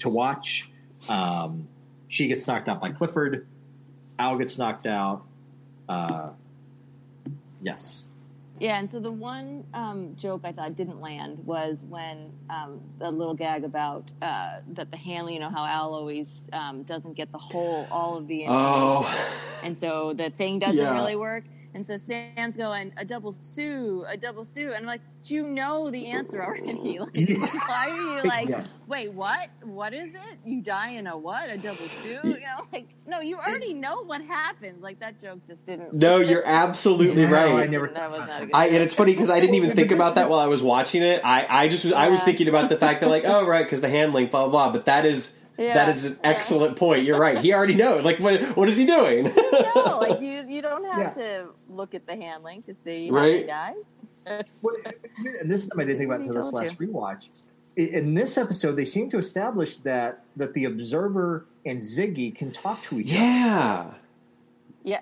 to 0.00 0.08
watch. 0.08 0.70
Um, 1.08 1.68
she 2.08 2.26
gets 2.28 2.46
knocked 2.46 2.68
out 2.68 2.80
by 2.80 2.90
Clifford. 2.92 3.46
Al 4.18 4.36
gets 4.36 4.58
knocked 4.58 4.86
out. 4.86 5.22
Uh, 5.88 6.30
yes. 7.62 8.06
Yeah, 8.58 8.78
and 8.78 8.90
so 8.90 9.00
the 9.00 9.10
one 9.10 9.64
um, 9.72 10.14
joke 10.16 10.42
I 10.44 10.52
thought 10.52 10.74
didn't 10.74 11.00
land 11.00 11.38
was 11.46 11.86
when 11.88 12.30
um, 12.50 12.78
the 12.98 13.10
little 13.10 13.32
gag 13.32 13.64
about 13.64 14.10
uh, 14.20 14.58
that 14.74 14.90
the 14.90 14.98
handler, 14.98 15.32
you 15.32 15.38
know, 15.40 15.48
how 15.48 15.64
Al 15.64 15.94
always 15.94 16.46
um, 16.52 16.82
doesn't 16.82 17.14
get 17.14 17.32
the 17.32 17.38
whole, 17.38 17.86
all 17.90 18.18
of 18.18 18.28
the 18.28 18.42
information, 18.42 18.66
Oh. 18.70 19.30
and 19.64 19.76
so 19.78 20.12
the 20.12 20.28
thing 20.28 20.58
doesn't 20.58 20.76
Yeah. 20.76 20.92
really 20.92 21.16
work. 21.16 21.44
And 21.72 21.86
so 21.86 21.96
Sam's 21.96 22.56
going 22.56 22.92
a 22.96 23.04
double 23.04 23.30
sue, 23.38 24.04
a 24.08 24.16
double 24.16 24.44
sue, 24.44 24.68
and 24.68 24.78
I'm 24.78 24.86
like, 24.86 25.02
do 25.22 25.34
you 25.34 25.46
know 25.46 25.90
the 25.90 26.06
answer 26.06 26.42
already. 26.42 26.98
Like, 26.98 27.10
Yeah. 27.14 27.46
why 27.66 27.88
are 27.90 28.16
you 28.16 28.22
like, 28.28 28.48
Yeah. 28.48 28.64
wait, 28.88 29.12
what? 29.12 29.50
What 29.62 29.94
is 29.94 30.12
it? 30.12 30.38
You 30.44 30.62
die 30.62 30.90
in 30.90 31.06
a 31.06 31.16
what? 31.16 31.48
A 31.48 31.56
double 31.56 31.76
sue? 31.88 32.18
You 32.24 32.40
know, 32.40 32.66
like, 32.72 32.88
no, 33.06 33.20
you 33.20 33.36
already 33.38 33.72
know 33.74 34.02
what 34.02 34.20
happened. 34.22 34.80
Like 34.82 34.98
that 35.00 35.20
joke 35.20 35.46
just 35.46 35.66
didn't. 35.66 35.92
No, 35.94 36.16
you're 36.18 36.44
absolutely 36.46 37.26
No, 37.26 37.30
right. 37.32 37.64
I 37.64 37.66
never. 37.66 37.88
That 37.88 38.10
was 38.10 38.26
not 38.26 38.42
a 38.42 38.46
good. 38.46 38.54
I, 38.54 38.66
and 38.66 38.76
it's 38.78 38.94
funny 38.94 39.12
because 39.12 39.30
I 39.30 39.38
didn't 39.38 39.54
even 39.56 39.76
think 39.76 39.92
about 39.92 40.16
that 40.16 40.28
while 40.28 40.40
I 40.40 40.46
was 40.46 40.62
watching 40.62 41.02
it. 41.02 41.20
I, 41.24 41.46
I 41.48 41.68
just 41.68 41.84
was 41.84 41.92
I 41.92 42.08
was 42.08 42.22
thinking 42.22 42.48
about 42.48 42.68
the 42.68 42.76
fact 42.76 43.00
that 43.02 43.10
like 43.10 43.24
oh 43.24 43.46
right 43.46 43.64
because 43.64 43.80
the 43.80 43.88
hand 43.88 44.12
link 44.12 44.30
blah 44.32 44.42
blah 44.48 44.50
blah. 44.50 44.72
But 44.72 44.86
that 44.86 45.06
is 45.06 45.34
Yeah. 45.60 45.74
that 45.74 45.88
is 45.90 46.04
an 46.06 46.12
Yeah. 46.22 46.30
excellent 46.30 46.76
point. 46.76 47.04
You're 47.04 47.18
right. 47.18 47.38
He 47.38 47.52
already 47.52 47.74
knows. 47.74 48.02
Like 48.02 48.18
what 48.18 48.56
what 48.56 48.68
is 48.68 48.76
he 48.76 48.86
doing? 48.86 49.24
no, 49.74 49.98
like 50.00 50.20
you, 50.20 50.44
you 50.48 50.62
don't 50.62 50.84
have 50.90 51.14
to 51.14 51.46
look 51.68 51.94
at 51.94 52.06
the 52.06 52.16
hand 52.16 52.42
link 52.44 52.66
to 52.66 52.74
see 52.74 53.10
Right. 53.10 53.42
they 53.42 53.46
die. 53.46 53.74
Well, 54.62 54.76
and 55.40 55.50
this 55.50 55.62
is 55.62 55.68
something 55.68 55.84
I 55.84 55.88
didn't 55.88 55.98
think 55.98 56.08
about 56.08 56.20
until 56.20 56.34
this 56.34 56.50
told 56.50 56.64
last 56.64 56.78
rewatch. 56.78 57.28
In 57.76 58.14
this 58.14 58.36
episode, 58.36 58.76
they 58.76 58.84
seem 58.84 59.08
to 59.10 59.18
establish 59.18 59.76
that 59.78 60.24
that 60.36 60.52
the 60.54 60.64
observer 60.66 61.46
and 61.64 61.80
Ziggy 61.80 62.34
can 62.34 62.50
talk 62.52 62.82
to 62.84 63.00
each 63.00 63.12
other. 63.12 63.20
yeah. 64.84 65.00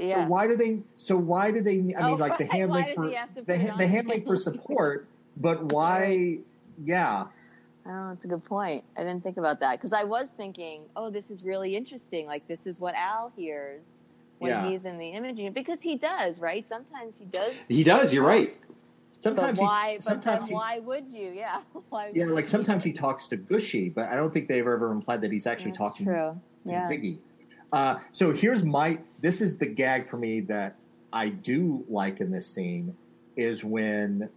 Yeah, 0.00 0.14
So 0.24 0.28
why 0.28 0.46
do 0.46 0.54
they? 0.54 0.78
So 0.96 1.16
why 1.16 1.50
do 1.50 1.60
they? 1.60 1.78
I 1.78 1.82
mean, 1.82 1.96
Oh, 2.00 2.14
like 2.14 2.38
the 2.38 2.44
right. 2.44 2.52
hand 2.52 2.70
link 2.70 2.94
for 2.94 3.08
he 3.08 3.14
have 3.16 3.30
to 3.34 3.40
the, 3.42 3.42
put 3.42 3.54
it 3.56 3.60
ha- 3.62 3.72
on 3.72 3.78
the 3.78 3.84
the 3.84 3.88
hand 3.90 4.06
link 4.06 4.26
for 4.28 4.36
support, 4.36 5.06
but 5.36 5.72
why? 5.72 6.38
Yeah, 6.84 7.26
Oh, 7.90 8.08
that's 8.10 8.24
a 8.24 8.28
good 8.28 8.44
point. 8.44 8.84
I 8.96 9.00
didn't 9.00 9.22
think 9.22 9.38
about 9.38 9.60
that 9.60 9.78
because 9.78 9.92
I 9.94 10.04
was 10.04 10.28
thinking, 10.30 10.82
oh, 10.94 11.08
this 11.10 11.30
is 11.30 11.42
really 11.42 11.74
interesting. 11.74 12.26
Like 12.26 12.46
this 12.46 12.66
is 12.66 12.78
what 12.78 12.94
Al 12.94 13.32
hears 13.34 14.02
when 14.38 14.50
Yeah. 14.50 14.68
he's 14.68 14.84
in 14.84 14.98
the 14.98 15.08
imaging 15.08 15.52
because 15.52 15.80
he 15.80 15.96
does, 15.96 16.40
right? 16.40 16.68
Sometimes 16.68 17.18
he 17.18 17.24
does. 17.24 17.54
He 17.66 17.82
does. 17.82 18.12
You're 18.12 18.26
right. 18.26 18.54
But 19.14 19.22
sometimes 19.22 19.58
why? 19.58 19.90
He, 19.92 19.96
but 19.96 20.04
sometimes 20.04 20.40
then 20.42 20.48
he, 20.50 20.54
why 20.54 20.78
would 20.80 21.08
you? 21.08 21.30
Yeah. 21.34 21.62
Why? 21.88 22.12
yeah, 22.14 22.26
like 22.26 22.46
sometimes 22.46 22.84
he 22.84 22.92
talks 22.92 23.26
to 23.28 23.36
Gooshie, 23.38 23.92
but 23.94 24.08
I 24.08 24.16
don't 24.16 24.32
think 24.32 24.48
they've 24.48 24.58
ever 24.66 24.90
implied 24.92 25.22
that 25.22 25.32
he's 25.32 25.46
actually 25.46 25.70
That's 25.70 25.78
talking 25.78 26.06
true. 26.06 26.14
to 26.66 26.70
Yeah. 26.70 26.88
Ziggy. 26.90 27.18
Uh, 27.72 27.96
so 28.12 28.32
here's 28.32 28.64
my. 28.64 28.98
This 29.20 29.40
is 29.40 29.56
the 29.58 29.66
gag 29.66 30.08
for 30.08 30.18
me 30.18 30.40
that 30.42 30.76
I 31.12 31.30
do 31.30 31.84
like 31.88 32.20
in 32.20 32.30
this 32.30 32.46
scene 32.46 32.94
is 33.36 33.64
when 33.64 34.28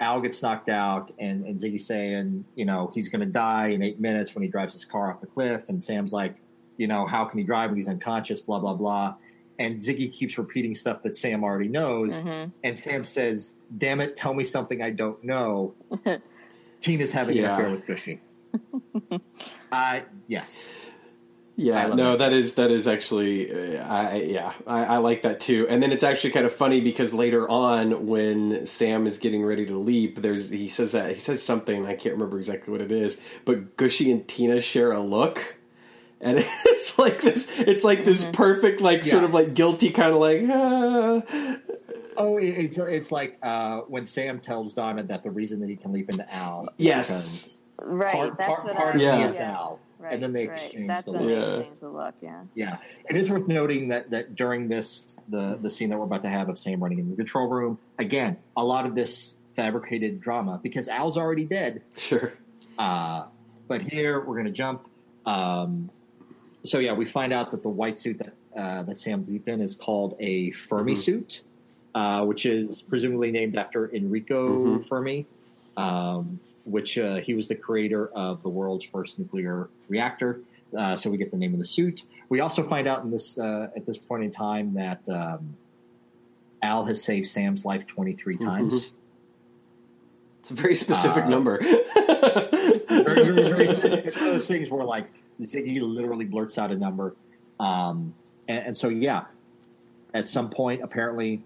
Al 0.00 0.20
gets 0.20 0.42
knocked 0.42 0.68
out 0.70 1.12
and, 1.18 1.44
and 1.44 1.60
Ziggy's 1.60 1.86
saying, 1.86 2.44
you 2.54 2.64
know, 2.64 2.90
he's 2.94 3.08
going 3.10 3.20
to 3.20 3.26
die 3.30 3.68
in 3.68 3.82
eight 3.82 4.00
minutes 4.00 4.34
when 4.34 4.42
he 4.42 4.48
drives 4.48 4.72
his 4.72 4.84
car 4.84 5.12
off 5.12 5.20
the 5.20 5.26
cliff, 5.26 5.64
and 5.68 5.82
Sam's 5.82 6.12
like, 6.12 6.36
you 6.78 6.86
know, 6.86 7.06
how 7.06 7.26
can 7.26 7.38
he 7.38 7.44
drive 7.44 7.70
when 7.70 7.76
he's 7.76 7.88
unconscious? 7.88 8.40
Blah 8.40 8.58
blah 8.60 8.74
blah. 8.74 9.14
And 9.58 9.78
Ziggy 9.78 10.10
keeps 10.10 10.38
repeating 10.38 10.74
stuff 10.74 11.02
that 11.02 11.14
Sam 11.14 11.44
already 11.44 11.68
knows, 11.68 12.16
Mhm. 12.18 12.50
and 12.64 12.78
Sam 12.78 13.04
says, 13.04 13.54
"Damn 13.76 14.00
it, 14.00 14.16
tell 14.16 14.32
me 14.32 14.42
something 14.42 14.80
I 14.80 14.88
don't 14.88 15.22
know." 15.22 15.74
Tina's 16.80 17.12
having 17.12 17.36
Yeah. 17.36 17.54
an 17.58 17.60
affair 17.60 17.70
with 17.70 17.86
Gooshie. 17.86 18.20
uh, 19.72 20.00
yes. 20.28 20.74
I 21.60 21.86
Yeah, 21.88 21.94
no, 21.94 22.14
it. 22.14 22.18
that 22.18 22.32
is 22.32 22.54
that 22.54 22.70
is 22.70 22.88
actually, 22.88 23.76
uh, 23.78 23.84
I 23.86 24.16
yeah, 24.22 24.52
I, 24.66 24.84
I 24.84 24.96
like 24.98 25.22
that 25.22 25.40
too. 25.40 25.66
And 25.68 25.82
then 25.82 25.92
it's 25.92 26.02
actually 26.02 26.30
kind 26.30 26.46
of 26.46 26.52
funny 26.54 26.80
because 26.80 27.12
later 27.12 27.48
on, 27.48 28.06
when 28.06 28.66
Sam 28.66 29.06
is 29.06 29.18
getting 29.18 29.44
ready 29.44 29.66
to 29.66 29.78
leap, 29.78 30.22
there's 30.22 30.48
he 30.48 30.68
says 30.68 30.92
that 30.92 31.12
he 31.12 31.18
says 31.18 31.42
something 31.42 31.86
I 31.86 31.94
can't 31.94 32.14
remember 32.14 32.38
exactly 32.38 32.72
what 32.72 32.80
it 32.80 32.92
is, 32.92 33.18
but 33.44 33.76
Gooshie 33.76 34.10
and 34.10 34.26
Tina 34.26 34.60
share 34.60 34.92
a 34.92 35.00
look, 35.00 35.56
and 36.20 36.38
it's 36.66 36.98
like 36.98 37.20
this, 37.20 37.46
it's 37.58 37.84
like 37.84 38.04
this 38.04 38.24
perfect, 38.32 38.80
like 38.80 39.04
sort 39.04 39.24
of 39.24 39.34
like 39.34 39.54
guilty 39.54 39.90
kind 39.90 40.12
of 40.14 40.18
like, 40.20 40.42
ah. 40.50 41.56
Oh, 42.16 42.36
it's 42.38 42.76
it's 42.76 43.10
like 43.12 43.38
uh, 43.42 43.78
when 43.88 44.04
Sam 44.06 44.40
tells 44.40 44.74
Donna 44.74 45.02
that 45.04 45.22
the 45.22 45.30
reason 45.30 45.60
that 45.60 45.70
he 45.70 45.76
can 45.76 45.92
leap 45.92 46.10
into 46.10 46.30
Al, 46.34 46.68
Yes. 46.76 47.08
because 47.08 47.56
Right. 47.82 48.12
part, 48.12 48.36
that's 48.38 48.48
part, 48.48 48.64
what 48.64 48.76
part 48.76 48.94
I. 48.94 48.96
of 48.96 49.00
Yeah. 49.00 49.14
me 49.16 49.20
yes. 49.22 49.34
is 49.36 49.40
Al, 49.40 49.80
Right, 50.00 50.14
and 50.14 50.22
then 50.22 50.32
they 50.32 50.46
right. 50.48 50.58
exchange 50.62 50.88
That's 50.88 51.06
the 51.06 51.18
when 51.18 51.26
look. 51.26 51.30
look. 51.30 51.46
they 51.46 51.52
Yeah. 51.52 51.58
exchange 51.58 51.80
the 51.80 51.88
look. 51.90 52.14
Yeah. 52.22 52.42
Yeah, 52.54 52.76
it 53.08 53.16
is 53.16 53.30
worth 53.30 53.48
noting 53.48 53.88
that 53.88 54.10
that 54.10 54.34
during 54.34 54.68
this 54.68 55.16
the 55.28 55.58
the 55.60 55.68
scene 55.70 55.90
that 55.90 55.98
we're 55.98 56.04
about 56.04 56.22
to 56.22 56.28
have 56.30 56.48
of 56.48 56.58
Sam 56.58 56.82
running 56.82 56.98
in 56.98 57.10
the 57.10 57.16
control 57.16 57.48
room 57.48 57.78
again, 57.98 58.38
a 58.56 58.64
lot 58.64 58.86
of 58.86 58.94
this 58.94 59.36
fabricated 59.54 60.20
drama 60.20 60.58
because 60.62 60.88
Al's 60.88 61.16
already 61.18 61.44
dead. 61.44 61.82
sure, 61.96 62.32
Uh, 62.78 63.24
but 63.68 63.82
here 63.82 64.20
we're 64.20 64.34
going 64.34 64.46
to 64.46 64.50
jump. 64.52 64.86
Um, 65.26 65.90
so 66.64 66.78
yeah, 66.78 66.92
we 66.94 67.04
find 67.04 67.32
out 67.32 67.50
that 67.50 67.62
the 67.62 67.68
white 67.68 68.00
suit 68.00 68.18
that 68.18 68.32
uh, 68.56 68.82
that 68.84 68.98
Sam's 68.98 69.28
deep 69.28 69.48
in 69.48 69.60
is 69.60 69.74
called 69.74 70.16
a 70.18 70.50
Fermi 70.52 70.94
Mhm. 70.94 70.98
suit, 70.98 71.42
uh, 71.94 72.24
which 72.24 72.46
is 72.46 72.82
presumably 72.82 73.30
named 73.30 73.56
after 73.56 73.94
Enrico 73.94 74.78
Mhm. 74.78 74.88
Fermi, 74.88 75.26
um, 75.76 76.40
which 76.64 76.98
uh, 76.98 77.16
he 77.16 77.34
was 77.34 77.48
the 77.48 77.54
creator 77.54 78.08
of 78.08 78.42
the 78.42 78.48
world's 78.48 78.84
first 78.84 79.18
nuclear 79.18 79.68
reactor. 79.88 80.40
Uh, 80.76 80.94
so 80.94 81.10
we 81.10 81.16
get 81.16 81.30
the 81.30 81.36
name 81.36 81.52
of 81.52 81.58
the 81.58 81.64
suit. 81.64 82.04
We 82.28 82.40
also 82.40 82.62
find 82.62 82.86
out 82.86 83.02
in 83.02 83.10
this 83.10 83.38
uh, 83.38 83.68
at 83.76 83.86
this 83.86 83.98
point 83.98 84.22
in 84.24 84.30
time 84.30 84.74
that 84.74 85.08
um, 85.08 85.56
Al 86.62 86.84
has 86.84 87.02
saved 87.02 87.26
Sam's 87.26 87.64
life 87.64 87.86
twenty 87.86 88.12
three 88.12 88.36
times. 88.36 88.92
it's 90.40 90.50
a 90.50 90.54
very 90.54 90.74
specific 90.76 91.24
Uh, 91.24 91.28
number. 91.28 91.58
very, 91.60 93.24
very, 93.24 93.48
very 93.48 93.66
specific. 93.68 94.06
It's 94.06 94.16
one 94.16 94.26
of 94.28 94.32
those 94.34 94.46
things 94.46 94.70
where 94.70 94.84
like 94.84 95.08
he 95.38 95.80
literally 95.80 96.24
blurts 96.24 96.56
out 96.58 96.70
a 96.70 96.76
number, 96.76 97.16
um, 97.58 98.14
and, 98.46 98.66
and 98.68 98.76
so 98.76 98.88
yeah, 98.90 99.24
at 100.14 100.28
some 100.28 100.50
point 100.50 100.82
apparently, 100.82 101.42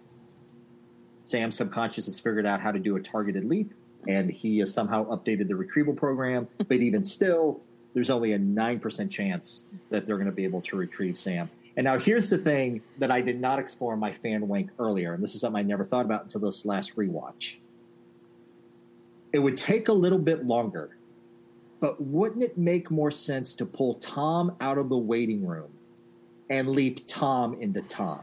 Sam's 1.25 1.57
subconscious 1.57 2.07
has 2.07 2.19
figured 2.21 2.45
out 2.45 2.61
how 2.61 2.73
to 2.73 2.79
do 2.79 2.97
a 2.97 3.01
targeted 3.01 3.45
leap, 3.47 3.73
and 4.09 4.31
he 4.31 4.59
has 4.59 4.73
somehow 4.73 5.05
updated 5.07 5.49
the 5.49 5.57
retrieval 5.57 5.95
program. 5.95 6.49
But 6.69 6.79
even 6.79 7.05
still, 7.05 7.61
there's 7.93 8.11
only 8.11 8.33
a 8.33 8.39
nine 8.39 8.81
percent 8.81 9.11
chance 9.11 9.65
that 9.91 10.07
they're 10.07 10.17
going 10.17 10.27
to 10.27 10.33
be 10.33 10.45
able 10.45 10.63
to 10.63 10.77
retrieve 10.77 11.19
Sam. 11.19 11.51
And 11.77 11.85
now 11.85 11.99
here's 11.99 12.31
the 12.31 12.39
thing 12.39 12.83
that 12.99 13.11
I 13.11 13.21
did 13.21 13.41
not 13.41 13.59
explore 13.59 13.95
in 13.95 14.01
my 14.01 14.13
fan 14.13 14.47
wank 14.47 14.71
earlier, 14.79 15.15
and 15.15 15.23
this 15.23 15.35
is 15.35 15.41
something 15.41 15.59
I 15.59 15.63
never 15.63 15.85
thought 15.85 16.05
about 16.05 16.25
until 16.25 16.41
this 16.41 16.65
last 16.65 16.95
rewatch. 16.97 17.57
It 19.33 19.41
would 19.41 19.57
take 19.57 19.89
a 19.89 19.93
little 19.93 20.21
bit 20.21 20.47
longer 20.47 20.97
but 21.85 22.01
wouldn't 22.01 22.43
it 22.43 22.57
make 22.57 22.91
more 22.91 23.11
sense 23.11 23.53
to 23.57 23.67
pull 23.67 23.97
Tom 23.97 24.57
out 24.59 24.79
of 24.79 24.89
the 24.89 24.97
waiting 24.97 25.47
room 25.47 25.69
and 26.49 26.71
leap 26.71 27.07
Tom 27.07 27.53
into 27.61 27.83
Tom? 27.83 28.23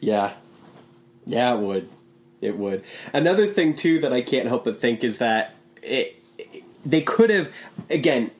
Yeah. 0.00 0.32
Yeah, 1.26 1.52
it 1.52 1.60
would. 1.60 1.90
It 2.42 2.58
would. 2.58 2.82
Another 3.14 3.46
thing 3.46 3.74
too 3.74 3.98
that 4.00 4.12
I 4.12 4.20
can't 4.20 4.48
help 4.48 4.64
but 4.64 4.76
think 4.76 5.02
is 5.02 5.16
that 5.18 5.54
it, 5.82 6.16
they 6.84 7.00
could 7.00 7.30
have 7.30 7.50
again 7.88 8.30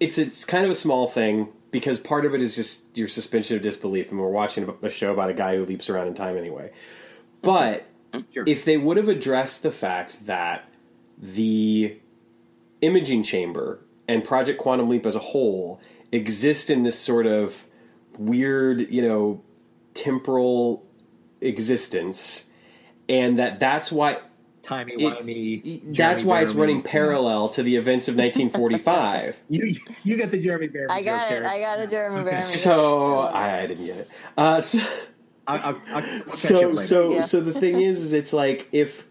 it's 0.00 0.18
it's 0.18 0.44
kind 0.44 0.64
of 0.64 0.70
a 0.70 0.74
small 0.74 1.06
thing 1.08 1.48
because 1.70 1.98
part 2.00 2.24
of 2.26 2.34
it 2.34 2.42
is 2.42 2.54
just 2.56 2.82
your 2.94 3.08
suspension 3.08 3.56
of 3.56 3.62
disbelief 3.62 4.10
and 4.10 4.18
we're 4.20 4.28
watching 4.28 4.68
a- 4.82 4.86
a 4.86 4.90
show 4.90 5.12
about 5.12 5.30
a 5.30 5.34
guy 5.34 5.56
who 5.56 5.64
leaps 5.64 5.88
around 5.88 6.06
in 6.08 6.14
time 6.14 6.36
anyway. 6.36 6.70
But 7.40 7.84
Sure. 8.32 8.44
if 8.46 8.64
they 8.64 8.76
would 8.78 8.96
have 8.96 9.08
addressed 9.08 9.62
the 9.62 9.70
fact 9.70 10.24
that 10.26 10.64
the 11.20 11.96
imaging 12.80 13.22
chamber 13.22 13.80
and 14.08 14.24
Project 14.24 14.58
Quantum 14.58 14.88
Leap 14.88 15.04
as 15.04 15.14
a 15.14 15.18
whole 15.20 15.78
exist 16.10 16.70
in 16.70 16.84
this 16.84 16.98
sort 16.98 17.26
of 17.26 17.66
weird, 18.16 18.90
you 18.90 19.02
know, 19.02 19.42
temporal 19.92 20.82
existence, 21.42 22.44
and 23.08 23.38
that 23.38 23.58
that's 23.60 23.90
why 23.92 24.18
Timey 24.62 24.96
wimey. 24.96 25.82
that's 25.86 25.96
Jeremy 25.96 26.22
why 26.24 26.42
it's 26.42 26.52
running 26.52 26.82
parallel 26.82 27.48
to 27.50 27.62
the 27.62 27.76
events 27.76 28.08
of 28.08 28.16
1945. 28.16 29.36
You 29.48 29.76
you 30.02 30.16
got 30.16 30.30
the 30.30 30.42
Jeremy 30.42 30.68
Bearimy. 30.68 30.90
I 30.90 31.02
got 31.02 31.32
it. 31.32 31.40
there. 31.40 31.48
I 31.48 31.60
got 31.60 31.80
a 31.80 31.86
Jeremy 31.86 32.30
Bearimy. 32.30 32.38
so 32.38 33.18
I, 33.20 33.60
I 33.62 33.66
didn't 33.66 33.86
get 33.86 33.96
it. 33.98 34.08
Uh, 34.36 34.60
so, 34.60 34.78
catch 35.48 35.62
up 35.64 36.28
so 36.28 36.76
so 36.76 37.12
Yeah. 37.14 37.20
so 37.22 37.40
the 37.40 37.52
thing 37.58 37.80
is, 37.80 38.02
is 38.02 38.12
it's 38.12 38.32
like 38.32 38.68
if 38.72 39.06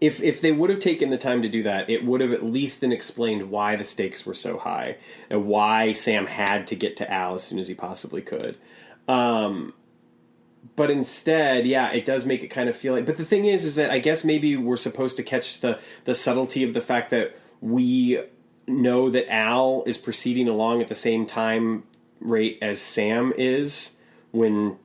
if 0.00 0.22
if 0.22 0.40
they 0.40 0.50
would 0.50 0.70
have 0.70 0.80
taken 0.80 1.10
the 1.10 1.18
time 1.18 1.42
to 1.42 1.48
do 1.48 1.62
that, 1.64 1.88
it 1.90 2.04
would 2.04 2.20
have 2.20 2.32
at 2.32 2.42
least 2.44 2.80
then 2.80 2.90
explained 2.90 3.50
why 3.50 3.76
the 3.76 3.84
stakes 3.84 4.24
were 4.26 4.34
so 4.34 4.58
high 4.58 4.96
and 5.28 5.46
why 5.46 5.92
Sam 5.92 6.26
had 6.26 6.66
to 6.68 6.74
get 6.74 6.96
to 6.96 7.12
Al 7.12 7.34
as 7.34 7.42
soon 7.44 7.58
as 7.58 7.68
he 7.68 7.74
possibly 7.74 8.22
could. 8.22 8.56
Um, 9.06 9.74
but 10.76 10.90
instead, 10.90 11.66
yeah, 11.66 11.90
it 11.90 12.04
does 12.04 12.26
make 12.26 12.42
it 12.42 12.48
kind 12.48 12.68
of 12.68 12.76
feel 12.76 12.94
like. 12.94 13.06
But 13.06 13.16
the 13.16 13.24
thing 13.24 13.44
is, 13.44 13.64
is 13.64 13.76
that 13.76 13.90
I 13.90 13.98
guess 13.98 14.24
maybe 14.24 14.56
we're 14.56 14.76
supposed 14.76 15.16
to 15.16 15.22
catch 15.22 15.60
the 15.60 15.78
the 16.04 16.14
subtlety 16.14 16.64
of 16.64 16.74
the 16.74 16.80
fact 16.80 17.10
that 17.10 17.36
we 17.60 18.22
know 18.66 19.10
that 19.10 19.30
Al 19.32 19.82
is 19.86 19.98
proceeding 19.98 20.48
along 20.48 20.80
at 20.80 20.88
the 20.88 20.94
same 20.94 21.26
time 21.26 21.84
rate 22.20 22.58
as 22.62 22.80
Sam 22.80 23.32
is 23.36 23.92
when 24.30 24.76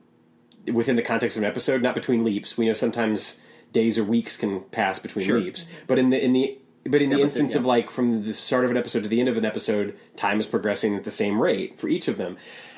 within 0.72 0.96
the 0.96 1.02
context 1.02 1.36
of 1.36 1.42
an 1.42 1.48
episode, 1.48 1.82
not 1.82 1.94
between 1.94 2.24
leaps. 2.24 2.58
We 2.58 2.66
know 2.66 2.74
sometimes 2.74 3.36
days 3.72 3.98
or 3.98 4.04
weeks 4.04 4.36
can 4.36 4.60
pass 4.60 4.98
between 4.98 5.26
Sure. 5.26 5.40
leaps, 5.40 5.68
but 5.86 5.98
in 5.98 6.10
the 6.10 6.22
in 6.22 6.32
the 6.32 6.58
but 6.84 7.02
in 7.02 7.10
the 7.10 7.16
but 7.16 7.22
instance 7.22 7.52
yeah. 7.52 7.58
of 7.58 7.66
like 7.66 7.90
from 7.90 8.24
the 8.24 8.34
start 8.34 8.64
of 8.64 8.70
an 8.70 8.76
episode 8.76 9.02
to 9.02 9.08
the 9.08 9.20
end 9.20 9.28
of 9.28 9.36
an 9.36 9.44
episode, 9.44 9.96
time 10.16 10.40
is 10.40 10.46
progressing 10.46 10.94
at 10.94 11.04
the 11.04 11.10
same 11.10 11.40
rate 11.40 11.78
for 11.78 11.88
each 11.88 12.08
of 12.08 12.16
them. 12.16 12.36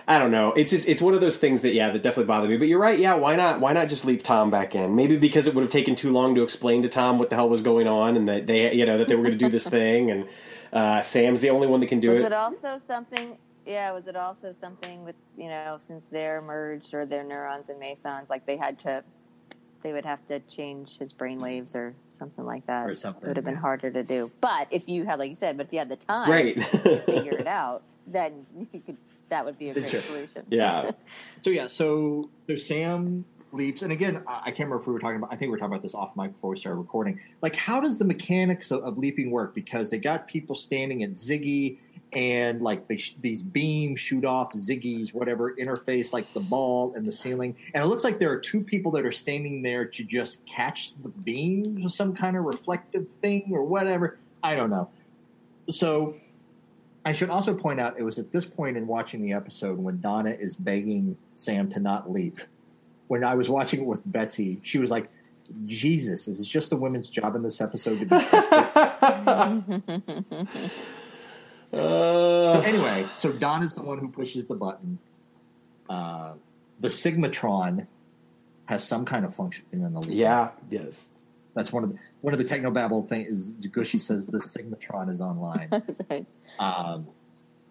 I 0.09 0.19
don't 0.19 0.31
know. 0.31 0.55
It's 0.55 0.71
just, 0.71 0.89
it's 0.89 1.03
one 1.03 1.13
of 1.13 1.21
those 1.21 1.37
things 1.37 1.61
that 1.61 1.75
yeah, 1.75 1.91
that 1.91 2.03
definitely 2.03 2.25
bother 2.25 2.49
me. 2.49 2.57
But 2.57 2.67
you're 2.67 2.81
right. 2.81 2.99
Yeah, 2.99 3.15
why 3.15 3.37
not? 3.37 3.61
Why 3.61 3.75
not 3.75 3.89
just 3.91 4.07
leave 4.07 4.23
Tom 4.23 4.51
back 4.51 4.75
in? 4.75 4.97
Maybe 4.97 5.19
because 5.19 5.47
it 5.47 5.55
would 5.55 5.61
have 5.61 5.71
taken 5.71 5.95
too 5.95 6.11
long 6.13 6.35
to 6.35 6.43
explain 6.43 6.81
to 6.81 6.89
Tom 6.89 7.19
what 7.19 7.29
the 7.29 7.37
hell 7.37 7.49
was 7.49 7.61
going 7.61 7.87
on, 7.87 8.17
and 8.17 8.27
that 8.27 8.47
they 8.47 8.73
you 8.73 8.87
know 8.87 8.97
that 8.97 9.07
they 9.07 9.15
were 9.15 9.23
going 9.23 9.39
to 9.39 9.45
do 9.45 9.51
this 9.51 9.69
thing, 9.69 10.11
and 10.11 10.27
uh, 10.73 11.03
Sam's 11.03 11.43
the 11.43 11.51
only 11.51 11.67
one 11.67 11.81
that 11.81 11.89
can 11.89 12.01
do 12.01 12.09
Was 12.09 12.19
it. 12.19 12.23
Was 12.23 12.27
it 12.27 12.33
also 12.33 12.79
something? 12.79 13.37
Yeah, 13.67 13.93
was 13.93 14.07
it 14.07 14.17
also 14.17 14.51
something 14.51 15.05
with 15.05 15.15
you 15.37 15.49
know 15.49 15.77
since 15.79 16.07
they're 16.07 16.41
merged 16.41 16.95
or 16.95 17.05
their 17.05 17.23
neurons 17.23 17.69
and 17.69 17.79
mesons, 17.79 18.31
like 18.31 18.47
they 18.47 18.57
had 18.57 18.79
to, 18.81 19.05
they 19.83 19.93
would 19.93 20.07
have 20.07 20.25
to 20.27 20.41
change 20.41 20.97
his 20.97 21.13
brain 21.13 21.39
waves 21.39 21.77
or 21.77 21.93
something 22.13 22.47
like 22.47 22.67
that. 22.67 22.89
Or 22.89 22.95
something, 22.95 23.25
it 23.25 23.29
would 23.29 23.37
have 23.37 23.45
been 23.45 23.55
yeah. 23.55 23.61
harder 23.61 23.91
to 23.91 24.03
do. 24.03 24.31
But 24.41 24.69
if 24.71 24.89
you 24.89 25.05
had, 25.05 25.19
like 25.19 25.29
you 25.29 25.35
said, 25.35 25.59
but 25.59 25.67
if 25.67 25.73
you 25.75 25.81
had 25.81 25.91
the 25.91 25.97
time 25.97 26.31
Right. 26.31 26.59
to 26.59 27.03
figure 27.03 27.37
it 27.37 27.47
out, 27.47 27.83
then 28.07 28.47
you 28.73 28.81
could. 28.81 28.97
That 29.31 29.45
would 29.45 29.59
be 29.59 29.71
a 29.71 29.75
great 29.75 29.91
Sure. 29.91 30.01
solution. 30.01 30.45
yeah. 30.51 30.91
So 31.45 31.51
yeah, 31.51 31.69
so 31.69 32.29
so 32.49 32.57
Sam 32.57 33.25
leaps, 33.53 33.83
and 33.83 33.93
again, 33.93 34.23
I 34.27 34.41
I 34.43 34.45
can't 34.47 34.59
remember 34.69 34.81
if 34.81 34.87
we 34.89 34.93
were 34.93 34.99
talking 34.99 35.19
about. 35.19 35.33
I 35.33 35.37
think 35.37 35.43
we 35.43 35.49
were 35.51 35.59
talking 35.59 35.73
about 35.73 35.83
this 35.83 35.95
off 35.95 36.17
mic 36.17 36.33
before 36.33 36.51
we 36.51 36.57
started 36.57 36.79
recording. 36.79 37.21
Like, 37.43 37.55
how 37.55 37.81
does 37.81 37.97
the 37.99 38.05
mechanics 38.05 38.73
of, 38.73 38.83
of 38.83 38.99
leaping 38.99 39.31
work? 39.31 39.55
Because 39.55 39.89
they 39.91 39.99
got 39.99 40.27
people 40.27 40.57
standing 40.57 41.05
at 41.05 41.13
Ziggy, 41.13 41.79
and 42.13 42.61
like 42.61 42.89
they 42.89 42.97
sh- 42.97 43.15
these 43.21 43.41
beams 43.41 44.01
shoot 44.01 44.25
off 44.25 44.53
Ziggy's 44.55 45.15
whatever 45.15 45.55
interface, 45.55 46.13
like 46.13 46.31
the 46.35 46.41
ball 46.41 46.93
and 46.97 47.07
the 47.07 47.13
ceiling, 47.13 47.55
and 47.73 47.85
it 47.85 47.87
looks 47.87 48.03
like 48.03 48.19
there 48.19 48.33
are 48.33 48.39
two 48.41 48.61
people 48.61 48.91
that 48.93 49.07
are 49.07 49.13
standing 49.13 49.63
there 49.63 49.85
to 49.85 50.03
just 50.03 50.45
catch 50.45 50.95
the 51.05 51.09
beams 51.09 51.85
with 51.85 51.93
some 51.93 52.17
kind 52.17 52.37
of 52.37 52.43
reflective 52.45 53.07
thing 53.23 53.49
or 53.53 53.63
whatever. 53.63 54.19
I 54.43 54.57
don't 54.57 54.71
know. 54.71 54.89
So 55.71 56.15
I 57.09 57.13
should 57.13 57.31
also 57.31 57.55
point 57.55 57.81
out 57.81 57.95
it 57.99 58.03
was 58.03 58.19
at 58.19 58.33
this 58.33 58.45
point 58.45 58.77
in 58.77 58.87
watching 58.87 59.23
the 59.23 59.33
episode 59.33 59.79
when 59.79 59.99
Donna 59.99 60.29
is 60.29 60.55
begging 60.55 61.17
Sam 61.35 61.71
to 61.71 61.81
not 61.81 62.13
leap. 62.13 62.39
When 63.07 63.25
I 63.25 63.35
was 63.35 63.49
watching 63.49 63.81
it 63.81 63.87
with 63.87 64.03
Betsy, 64.05 64.61
she 64.63 64.77
was 64.77 64.91
like, 64.91 65.09
Jesus, 65.65 66.29
is 66.29 66.39
it 66.39 66.45
just 66.45 66.71
a 66.71 66.77
women's 66.77 67.09
job 67.09 67.35
in 67.35 67.43
this 67.43 67.63
episode 67.63 67.99
to 68.01 68.05
be 68.05 68.11
desperate? 68.11 69.89
Uh, 71.71 72.61
anyway, 72.61 73.07
so 73.15 73.31
Don 73.31 73.63
is 73.63 73.75
the 73.75 73.83
one 73.83 73.99
who 73.99 74.09
pushes 74.09 74.47
the 74.47 74.55
button. 74.55 74.99
Uh, 75.87 76.33
the 76.81 76.89
Sigmatron 76.89 77.87
has 78.65 78.83
some 78.83 79.05
kind 79.05 79.27
of 79.27 79.35
function 79.35 79.67
in 79.71 79.83
the 79.93 80.01
leap. 80.01 80.11
yeah. 80.11 80.51
Yes. 80.71 81.09
That's 81.55 81.73
one 81.73 81.85
of 81.85 81.93
the 81.93 81.99
one 82.21 82.33
of 82.35 82.39
the 82.39 82.45
technobabble 82.45 83.09
things 83.09 83.29
is 83.29 83.55
Gooshie 83.69 84.01
says 84.01 84.27
the 84.27 84.39
Sigmatron 84.39 85.09
is 85.11 85.21
online. 85.21 85.69
That's 85.71 86.01
right. 86.11 86.27
um, 86.59 87.07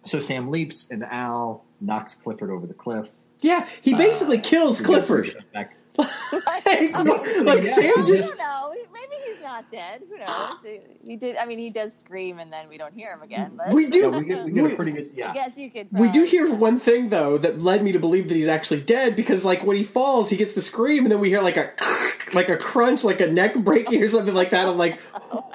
so 0.04 0.20
Sam 0.20 0.50
leaps 0.50 0.86
and 0.90 1.04
Al 1.04 1.64
knocks 1.80 2.14
Clifford 2.14 2.50
over 2.50 2.66
the 2.66 2.74
cliff. 2.74 3.10
Yeah. 3.40 3.68
He 3.82 3.94
basically 3.94 4.38
kills 4.38 4.80
Clifford. 4.80 5.44
back. 5.52 5.74
like, 5.98 6.06
like 6.66 7.64
Yeah. 7.64 7.72
Sam 7.74 7.92
I 7.98 8.04
just 8.06 8.28
don't 8.28 8.38
know. 8.38 8.74
Maybe 9.00 9.22
he's 9.32 9.42
not 9.42 9.70
dead. 9.70 10.02
Who 10.08 10.18
knows? 10.24 10.54
He, 10.64 10.80
he 11.10 11.16
did. 11.16 11.36
I 11.36 11.44
mean, 11.46 11.58
he 11.58 11.70
does 11.70 11.96
scream, 11.96 12.38
and 12.38 12.52
then 12.52 12.68
we 12.68 12.78
don't 12.78 12.92
hear 12.94 13.12
him 13.12 13.22
again. 13.22 13.52
But 13.56 13.70
We 13.72 13.88
do- 13.88 14.00
Yeah, 14.00 14.06
we 14.18 14.24
get, 14.24 14.44
we 14.44 14.52
get 14.52 14.64
We- 14.64 14.72
a 14.72 14.76
pretty 14.76 14.92
good. 14.92 15.10
Yeah, 15.14 15.30
I 15.30 15.34
guess 15.34 15.56
you 15.58 15.70
could. 15.70 15.88
We 15.92 16.08
do 16.10 16.24
hear 16.24 16.52
one 16.52 16.78
thing 16.78 17.08
though 17.10 17.38
that 17.38 17.60
led 17.62 17.82
me 17.82 17.92
to 17.92 17.98
believe 17.98 18.28
that 18.28 18.34
he's 18.34 18.48
actually 18.48 18.80
dead 18.80 19.14
because 19.16 19.44
like 19.44 19.64
when 19.64 19.76
he 19.76 19.84
falls, 19.84 20.30
he 20.30 20.36
gets 20.36 20.54
the 20.54 20.62
scream, 20.62 21.04
and 21.04 21.12
then 21.12 21.20
we 21.20 21.28
hear 21.28 21.40
like 21.42 21.56
a 21.56 21.72
like 22.34 22.48
a 22.48 22.56
crunch, 22.56 23.04
like 23.04 23.20
a 23.20 23.26
neck 23.26 23.54
breaking 23.56 24.02
or 24.02 24.08
something 24.08 24.34
like 24.34 24.50
that. 24.50 24.68
I'm 24.68 24.76
like, 24.78 25.00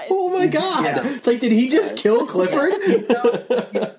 oh 0.10 0.30
my 0.30 0.45
oh 0.45 0.48
god! 0.49 0.84
Yeah. 0.86 1.07
It's 1.15 1.28
like, 1.28 1.40
did 1.40 1.52
he 1.52 1.70
just 1.70 1.95
kill 1.98 2.26
Clifford? 2.26 2.74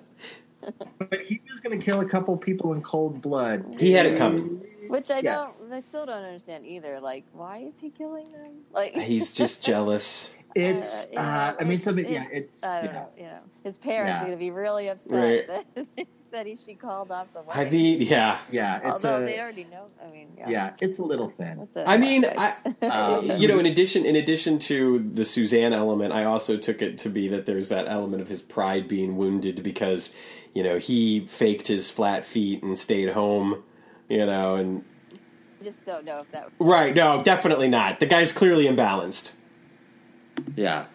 but 0.99 1.21
he 1.23 1.41
was 1.51 1.61
going 1.61 1.79
to 1.79 1.85
kill 1.85 2.01
a 2.01 2.05
couple 2.07 2.37
people 2.37 2.73
in 2.73 2.81
cold 2.83 3.21
blood. 3.21 3.77
he 3.79 3.93
had 3.93 4.07
it 4.07 4.17
coming. 4.19 4.63
Which 4.89 5.11
I 5.11 5.21
Yeah. 5.21 5.35
don't. 5.35 5.64
I 5.75 5.81
still 5.81 6.07
don't 6.07 6.23
understand 6.25 6.65
either. 6.67 7.01
Like, 7.01 7.25
why 7.33 7.59
is 7.59 7.81
he 7.81 7.91
killing 7.91 8.31
them? 8.33 8.53
Like, 8.73 8.95
He's 8.95 9.33
just 9.33 9.63
jealous. 9.71 10.31
It's. 10.55 11.07
Uh, 11.17 11.19
uh, 11.21 11.55
I 11.61 11.65
mean, 11.65 11.81
something. 11.81 12.05
Yeah, 12.05 12.23
it's- 12.27 12.31
it's. 12.33 12.65
I 12.65 12.77
don't 12.83 12.87
yeah. 12.87 12.93
know. 13.01 13.09
You 13.19 13.23
know, 13.25 13.39
his 13.65 13.77
parents 13.79 14.13
Yeah. 14.13 14.17
are 14.23 14.27
going 14.27 14.39
to 14.39 14.45
be 14.45 14.51
really 14.53 14.89
upset 14.89 15.49
Right. 15.49 15.65
that, 15.97 16.07
that 16.31 16.47
he 16.47 16.57
she 16.65 16.75
called 16.75 17.11
off 17.11 17.27
the 17.33 17.41
I 17.51 17.65
wedding. 17.65 17.73
mean, 17.73 18.01
yeah. 18.03 18.39
Yeah, 18.53 18.77
it's 18.93 19.05
Although 19.05 19.25
a. 19.25 19.27
they 19.27 19.41
already 19.41 19.65
know. 19.65 19.87
I 20.05 20.11
mean, 20.11 20.29
yeah. 20.39 20.49
yeah, 20.49 20.75
it's 20.81 20.99
a 21.01 21.05
little 21.05 21.31
thin. 21.31 21.59
That's 21.59 21.77
a 21.77 21.89
I 21.89 21.97
mean, 21.97 22.25
I. 22.25 22.55
Um, 22.83 23.31
you 23.41 23.49
know, 23.49 23.59
in 23.59 23.67
addition, 23.67 24.05
in 24.07 24.15
addition 24.15 24.59
to 24.61 24.99
the 25.15 25.25
Suzanne 25.25 25.73
element, 25.73 26.13
I 26.13 26.25
also 26.25 26.57
took 26.57 26.83
it 26.83 26.99
to 26.99 27.09
be 27.09 27.27
that 27.29 27.47
there's 27.47 27.69
that 27.71 27.89
element 27.89 28.23
of 28.23 28.29
his 28.29 28.41
pride 28.43 28.87
being 28.89 29.17
wounded 29.17 29.63
because, 29.65 30.13
you 30.55 30.63
know, 30.63 30.79
he 30.79 31.27
faked 31.27 31.67
his 31.67 31.91
flat 31.91 32.25
feet 32.25 32.63
and 32.63 32.79
stayed 32.79 33.11
home, 33.11 33.63
you 34.09 34.25
know, 34.27 34.55
and 34.55 34.85
I 34.85 34.94
just 35.65 35.85
don't 35.85 36.05
know 36.05 36.21
if 36.21 36.31
that. 36.31 36.51
right, 36.59 36.95
no, 36.95 37.23
definitely 37.23 37.69
not. 37.69 38.01
The 38.01 38.07
guy's 38.07 38.33
clearly 38.33 38.67
imbalanced. 38.67 39.33
Yeah. 40.57 40.87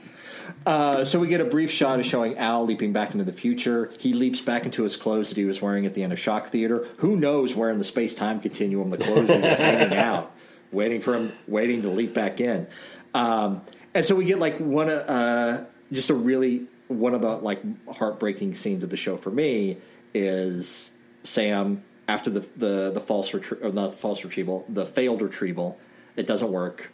Uh, 0.66 1.06
so 1.06 1.20
we 1.20 1.28
get 1.28 1.42
a 1.42 1.46
brief 1.46 1.72
shot 1.72 2.00
of 2.00 2.06
showing 2.06 2.38
Al 2.38 2.66
leaping 2.66 2.94
back 2.94 3.12
into 3.12 3.24
the 3.24 3.34
future. 3.34 3.92
He 4.00 4.14
leaps 4.14 4.42
back 4.42 4.66
into 4.66 4.84
his 4.84 4.96
clothes 4.96 5.30
that 5.30 5.38
he 5.38 5.46
was 5.46 5.62
wearing 5.62 5.86
at 5.86 5.94
the 5.94 6.04
end 6.04 6.14
of 6.14 6.20
Shock 6.20 6.50
Theater. 6.50 6.88
Who 6.98 7.16
knows 7.16 7.56
where 7.56 7.70
in 7.70 7.78
the 7.78 7.84
space 7.84 8.16
time 8.16 8.40
continuum 8.40 8.90
the 8.90 8.98
clothes 8.98 9.30
are 9.30 9.42
just 9.42 9.60
hanging 9.60 9.98
out, 9.98 10.32
waiting 10.72 11.02
for 11.02 11.16
him, 11.16 11.34
waiting 11.48 11.82
to 11.84 11.90
leap 11.90 12.14
back 12.14 12.40
in. 12.40 12.68
Um, 13.14 13.62
and 13.94 14.06
so 14.06 14.16
we 14.16 14.26
get 14.26 14.40
like 14.40 14.58
one, 14.58 14.90
of 14.90 15.10
uh, 15.10 15.64
just 15.92 16.10
a 16.10 16.14
really 16.14 16.68
one 16.88 17.14
of 17.14 17.22
the 17.22 17.38
like 17.38 17.62
heartbreaking 17.88 18.56
scenes 18.56 18.84
of 18.84 18.90
the 18.90 18.98
show 18.98 19.16
for 19.16 19.32
me 19.32 19.78
is 20.14 20.92
Sam 21.24 21.84
after 22.10 22.30
the 22.32 22.40
the 22.58 22.92
the 22.92 23.00
false 23.00 23.32
retrie- 23.32 23.64
or 23.64 23.72
not 23.72 23.94
false 23.96 24.24
retrieval, 24.24 24.66
the 24.68 24.86
failed 24.86 25.22
retrieval. 25.22 25.78
It 26.16 26.26
doesn't 26.28 26.52
work. 26.52 26.92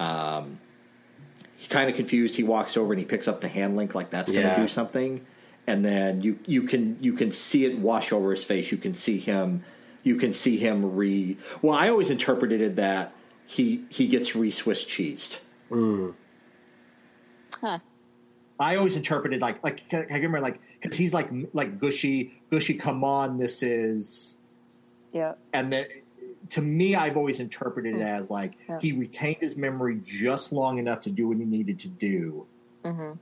Um, 0.00 0.58
he's 1.56 1.68
kind 1.68 1.88
of 1.88 1.94
confused. 1.96 2.34
He 2.36 2.42
walks 2.42 2.76
over 2.76 2.92
and 2.92 3.00
he 3.00 3.06
picks 3.06 3.28
up 3.28 3.40
the 3.40 3.48
hand 3.48 3.76
link 3.76 3.94
like 3.94 4.10
that's 4.10 4.30
going 4.30 4.42
to 4.44 4.50
Yeah. 4.50 4.60
do 4.60 4.68
something, 4.68 5.24
and 5.66 5.84
then 5.84 6.20
you 6.20 6.38
you 6.46 6.62
can 6.64 6.98
you 7.00 7.12
can 7.14 7.30
see 7.32 7.64
it 7.64 7.78
wash 7.78 8.12
over 8.12 8.32
his 8.32 8.42
face. 8.44 8.72
You 8.72 8.78
can 8.78 8.94
see 8.94 9.18
him. 9.18 9.62
You 10.02 10.16
can 10.16 10.32
see 10.34 10.56
him 10.56 10.94
re. 10.96 11.36
Well, 11.62 11.76
I 11.78 11.88
always 11.88 12.10
interpreted 12.10 12.60
it 12.60 12.76
that 12.76 13.12
he 13.46 13.84
he 13.88 14.08
gets 14.08 14.34
re 14.36 14.50
Swiss 14.50 14.84
cheesed. 14.84 15.40
Huh. 17.60 17.78
I 18.58 18.76
always 18.76 18.96
interpreted 18.96 19.40
like 19.40 19.62
like 19.62 19.82
I 19.92 20.04
remember 20.14 20.40
like 20.40 20.60
because 20.82 20.96
he's 20.96 21.14
like 21.14 21.28
like 21.52 21.78
Gooshie 21.78 22.32
Gooshie. 22.50 22.78
Come 22.78 23.04
on, 23.04 23.38
this 23.38 23.62
is 23.62 24.35
Yeah. 25.16 25.32
and 25.52 25.72
then 25.72 25.86
to 26.50 26.62
me, 26.62 26.94
I've 26.94 27.16
always 27.16 27.40
interpreted 27.40 27.96
it 27.96 28.02
as 28.02 28.30
like 28.30 28.52
Yeah. 28.68 28.78
he 28.80 28.92
retained 28.92 29.38
his 29.40 29.56
memory 29.56 30.00
just 30.04 30.52
long 30.52 30.78
enough 30.78 31.00
to 31.02 31.10
do 31.10 31.26
what 31.28 31.38
he 31.38 31.44
needed 31.44 31.78
to 31.80 31.88
do, 31.88 32.46
Mhm. 32.84 33.18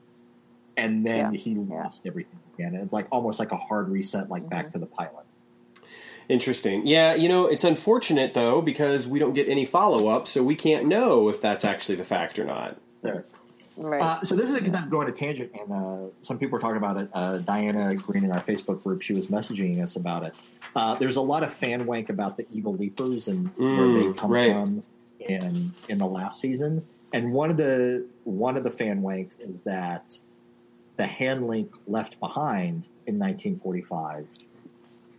and 0.77 1.07
then 1.07 1.33
Yeah. 1.33 1.39
he 1.41 1.51
Yeah. 1.53 1.83
lost 1.83 2.07
everything 2.07 2.39
again. 2.55 2.75
It's 2.75 2.93
like 2.93 3.07
almost 3.11 3.39
like 3.39 3.53
a 3.53 3.57
hard 3.57 3.89
reset, 3.89 4.29
like 4.29 4.49
back 4.49 4.67
Mm-hmm. 4.67 4.73
to 4.75 4.79
the 4.81 4.87
pilot. 4.87 5.25
Interesting. 6.29 6.87
Yeah, 6.87 7.15
you 7.15 7.29
know, 7.29 7.47
it's 7.47 7.65
unfortunate 7.65 8.33
though 8.35 8.63
because 8.63 9.07
we 9.07 9.19
don't 9.19 9.35
get 9.35 9.49
any 9.49 9.65
follow 9.67 10.09
up, 10.09 10.27
so 10.27 10.43
we 10.43 10.55
can't 10.55 10.87
know 10.87 11.29
if 11.29 11.41
that's 11.41 11.65
actually 11.65 11.97
the 11.97 12.05
fact 12.05 12.39
or 12.39 12.45
not. 12.45 12.77
There. 13.03 13.25
Right. 13.77 14.01
Uh, 14.01 14.25
so 14.25 14.35
this 14.37 14.49
is 14.49 14.57
a 14.57 14.61
good 14.61 14.73
time 14.73 14.89
going 14.89 15.07
on 15.09 15.13
a 15.13 15.17
tangent, 15.17 15.51
and 15.61 15.71
uh, 15.73 15.97
some 16.23 16.39
people 16.39 16.53
were 16.57 16.61
talking 16.61 16.77
about 16.77 16.97
it. 16.97 17.09
Uh, 17.13 17.39
Diana 17.39 17.95
Green 17.97 18.25
in 18.25 18.31
our 18.33 18.41
Facebook 18.43 18.83
group, 18.83 19.03
she 19.03 19.13
was 19.15 19.27
messaging 19.27 19.83
us 19.83 19.97
about 19.97 20.23
it. 20.23 20.33
Uh, 20.75 20.95
there's 20.97 21.17
a 21.17 21.21
lot 21.23 21.43
of 21.43 21.55
fan 21.55 21.87
wank 21.87 22.09
about 22.11 22.37
the 22.37 22.47
evil 22.51 22.75
leapers 22.75 23.29
and 23.29 23.49
where 23.57 23.69
Mm, 23.69 24.13
they 24.15 24.19
come 24.21 24.31
right. 24.31 24.53
from 24.53 24.83
in 25.21 25.73
in 25.89 25.99
the 25.99 26.07
last 26.07 26.41
season. 26.41 26.85
And 27.13 27.33
one 27.33 27.51
of 27.51 27.57
the 27.57 28.05
one 28.25 28.57
of 28.57 28.65
the 28.65 28.71
fan 28.71 29.01
wanks 29.03 29.41
is 29.41 29.63
that 29.63 30.19
the 30.97 31.07
hand 31.07 31.47
link 31.47 31.73
left 31.87 32.19
behind 32.21 32.87
in 33.07 33.19
1945 33.19 34.27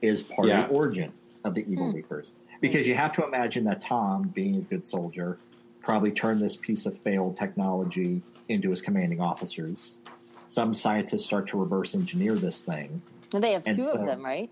is 0.02 0.22
part 0.22 0.48
Yeah. 0.48 0.64
of 0.66 0.70
the 0.70 0.76
origin 0.76 1.14
of 1.44 1.54
the 1.56 1.66
evil 1.72 1.92
leapers. 1.92 2.34
Because 2.62 2.88
you 2.88 2.96
have 2.96 3.14
to 3.14 3.26
imagine 3.26 3.64
that 3.66 3.82
Tom, 3.82 4.30
being 4.34 4.56
a 4.58 4.62
good 4.62 4.86
soldier, 4.86 5.38
probably 5.82 6.12
turned 6.12 6.42
this 6.42 6.56
piece 6.56 6.86
of 6.86 6.98
failed 7.00 7.38
technology 7.38 8.22
into 8.50 8.70
his 8.70 8.82
commanding 8.82 9.22
officers. 9.22 10.00
Some 10.48 10.74
scientists 10.74 11.26
start 11.26 11.48
to 11.50 11.58
reverse 11.60 11.96
engineer 11.96 12.36
this 12.36 12.64
thing. 12.64 13.02
And 13.34 13.44
they 13.44 13.54
have 13.54 13.64
and 13.66 13.76
two 13.78 13.84
so- 13.84 13.98
of 14.00 14.06
them, 14.06 14.24
right? 14.24 14.50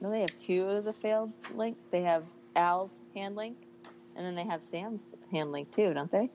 No, 0.00 0.10
they 0.10 0.20
have 0.20 0.36
two 0.38 0.62
of 0.64 0.84
the 0.84 0.92
failed 0.92 1.32
link. 1.54 1.76
They 1.90 2.02
have 2.02 2.24
Al's 2.54 3.00
hand 3.14 3.36
link, 3.36 3.56
and 4.14 4.24
then 4.24 4.34
they 4.34 4.44
have 4.44 4.62
Sam's 4.62 5.14
hand 5.30 5.52
link 5.52 5.70
too, 5.74 5.92
don't 5.94 6.10
they? 6.10 6.30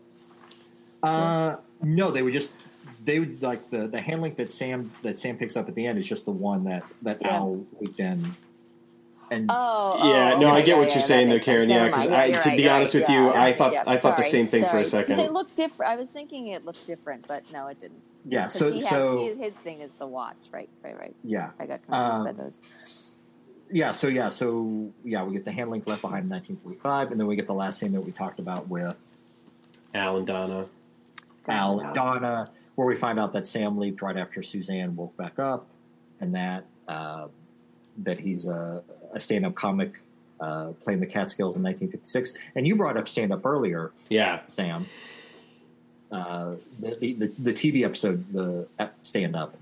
Uh, 1.04 1.56
no, 1.82 2.12
they 2.12 2.22
would 2.22 2.34
just 2.34 2.54
they 3.06 3.20
would 3.20 3.42
like 3.42 3.70
the 3.70 3.88
the 3.88 4.00
hand 4.02 4.22
link 4.22 4.36
that 4.38 4.52
Sam 4.52 4.92
that 5.04 5.18
Sam 5.18 5.38
picks 5.38 5.56
up 5.58 5.68
at 5.68 5.76
the 5.76 5.86
end 5.88 5.98
is 6.00 6.08
just 6.08 6.26
the 6.26 6.32
one 6.32 6.64
that 6.66 6.84
that 7.02 7.18
Yeah. 7.22 7.36
Al 7.38 7.66
leaked 7.80 8.00
in. 8.00 8.36
and 9.32 9.46
Oh, 9.50 10.10
Yeah, 10.10 10.34
oh, 10.36 10.40
no, 10.40 10.48
okay, 10.48 10.56
I 10.58 10.62
get 10.62 10.68
yeah, 10.68 10.76
what 10.78 10.88
you're 10.90 10.96
that 10.96 11.08
saying 11.08 11.28
though, 11.30 11.36
makes 11.36 11.46
sense. 11.46 11.56
Karen. 11.56 11.70
Never 11.70 11.86
Yeah, 11.86 11.92
'cause 11.92 12.10
mind. 12.10 12.34
To 12.34 12.50
right, 12.50 12.58
be 12.58 12.64
you're 12.64 12.72
honest 12.74 12.94
right. 12.94 13.02
with 13.02 13.10
you, 13.10 13.26
Yeah, 13.28 13.42
I 13.42 13.54
thought- 13.54 13.74
yeah, 13.74 13.84
I 13.88 13.98
thought 13.98 14.18
the 14.18 14.24
same 14.24 14.46
thing 14.48 14.66
for 14.66 14.78
a 14.78 14.86
second. 14.86 15.20
It 15.20 15.32
looked 15.32 15.56
different. 15.56 15.92
I 15.92 15.96
was 15.96 16.10
thinking 16.12 16.48
it 16.48 16.66
looked 16.66 16.86
different, 16.86 17.28
but 17.28 17.44
no, 17.52 17.68
it 17.68 17.80
didn't. 17.80 18.02
yeah. 18.26 18.44
'Cause 18.44 18.54
So 18.56 18.66
he 18.72 18.80
has, 18.82 18.90
so 18.90 19.18
he- 19.18 19.34
his 19.42 19.58
thing 19.58 19.80
is 19.82 19.94
the 19.96 20.06
watch, 20.06 20.36
right? 20.52 20.70
Right, 20.84 21.00
right. 21.00 21.16
yeah. 21.24 21.52
I 21.60 21.66
got 21.66 21.82
confused 21.86 22.20
Um, 22.20 22.24
by 22.26 22.32
those. 22.34 22.62
Yeah, 23.72 23.92
so 23.92 24.08
yeah, 24.08 24.30
so 24.30 24.92
yeah, 25.04 25.24
we 25.24 25.34
get 25.34 25.46
the 25.46 25.52
hand 25.52 25.70
link 25.72 25.88
left 25.88 26.02
behind 26.02 26.26
in 26.26 26.30
1945, 26.30 27.12
and 27.12 27.20
then 27.20 27.28
we 27.28 27.36
get 27.36 27.48
the 27.48 27.54
last 27.54 27.80
scene 27.80 27.92
that 27.94 28.02
we 28.02 28.12
talked 28.12 28.40
about 28.40 28.68
with 28.68 29.00
Al 29.94 30.18
and 30.18 30.28
Donna. 30.28 30.66
Al 31.48 31.78
Dun, 31.78 31.86
and 31.86 31.96
Donna, 31.96 32.50
where 32.76 32.88
we 32.88 32.96
find 32.96 33.20
out 33.20 33.34
that 33.34 33.48
Sam 33.48 33.78
leaped 33.78 34.02
right 34.02 34.18
after 34.18 34.44
Suzanne 34.44 34.96
woke 34.96 35.16
back 35.18 35.40
up, 35.40 35.68
and 36.20 36.36
that 36.36 36.66
uh, 36.88 37.28
that 37.98 38.20
he's 38.20 38.46
a, 38.46 38.84
a 39.14 39.20
stand-up 39.20 39.56
comic 39.56 40.00
uh, 40.40 40.72
playing 40.84 41.00
the 41.00 41.06
Catskills 41.06 41.56
in 41.56 41.64
1956. 41.64 42.34
And 42.56 42.68
you 42.68 42.76
brought 42.76 42.98
up 42.98 43.08
stand-up 43.08 43.46
earlier, 43.46 43.92
Yeah, 44.10 44.42
Sam. 44.50 44.88
Uh, 46.12 46.56
the, 46.80 47.14
the 47.14 47.32
the 47.40 47.54
TV 47.54 47.86
episode, 47.86 48.32
the 48.34 48.68
stand-up, 49.02 49.56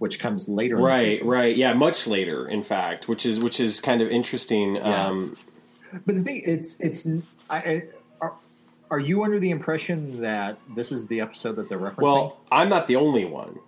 which 0.00 0.18
comes 0.18 0.48
later. 0.48 0.76
in 0.78 0.82
right, 0.82 1.24
right. 1.24 1.56
Yeah, 1.56 1.72
much 1.74 2.06
later, 2.08 2.48
in 2.48 2.62
fact, 2.64 3.06
which 3.06 3.24
is 3.24 3.38
which 3.38 3.60
is 3.60 3.78
kind 3.80 4.02
of 4.02 4.08
interesting. 4.10 4.74
Yeah. 4.76 5.06
Um, 5.06 5.36
But 6.06 6.16
the 6.16 6.22
thing, 6.22 6.42
it's 6.44 6.76
it's. 6.80 7.06
I, 7.48 7.56
I, 7.56 7.82
are, 8.20 8.32
are 8.90 8.98
you 9.00 9.22
under 9.24 9.38
the 9.38 9.50
impression 9.50 10.20
that 10.22 10.58
this 10.74 10.90
is 10.90 11.06
the 11.06 11.20
episode 11.20 11.56
that 11.56 11.68
they're 11.68 11.78
referencing? 11.78 12.02
well, 12.02 12.40
I'm 12.50 12.68
not 12.68 12.86
the 12.88 12.96
only 12.96 13.24
one 13.24 13.58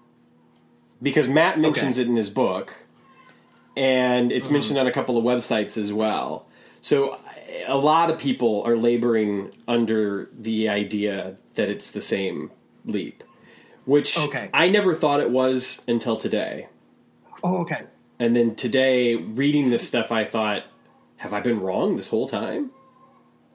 because 1.03 1.29
Matt 1.29 1.59
mentions 1.61 1.97
Okay. 1.97 2.03
it 2.03 2.09
in 2.09 2.17
his 2.17 2.31
book, 2.31 2.75
and 3.77 4.33
it's 4.33 4.47
Mm-hmm. 4.47 4.53
mentioned 4.55 4.79
on 4.79 4.87
a 4.87 4.93
couple 4.93 5.19
of 5.19 5.25
websites 5.25 5.77
as 5.77 5.93
well. 5.93 6.47
So 6.81 7.19
a 7.67 7.77
lot 7.77 8.11
of 8.11 8.19
people 8.19 8.63
are 8.65 8.77
laboring 8.77 9.51
under 9.69 10.29
the 10.39 10.69
idea 10.69 11.37
that 11.57 11.69
it's 11.69 11.91
the 11.91 12.01
same 12.01 12.51
leap, 12.87 13.23
which 13.85 14.19
Okay. 14.19 14.51
I 14.53 14.69
never 14.69 14.95
thought 14.95 15.21
it 15.21 15.31
was 15.31 15.81
until 15.89 16.17
today. 16.17 16.69
oh, 17.43 17.59
okay. 17.63 17.83
And 18.19 18.37
then 18.37 18.55
today, 18.55 19.17
reading 19.17 19.71
this 19.71 19.87
stuff, 19.87 20.13
I 20.13 20.25
thought, 20.25 20.63
have 21.17 21.33
I 21.33 21.41
been 21.41 21.61
wrong 21.61 21.97
this 21.97 22.09
whole 22.09 22.29
time? 22.29 22.71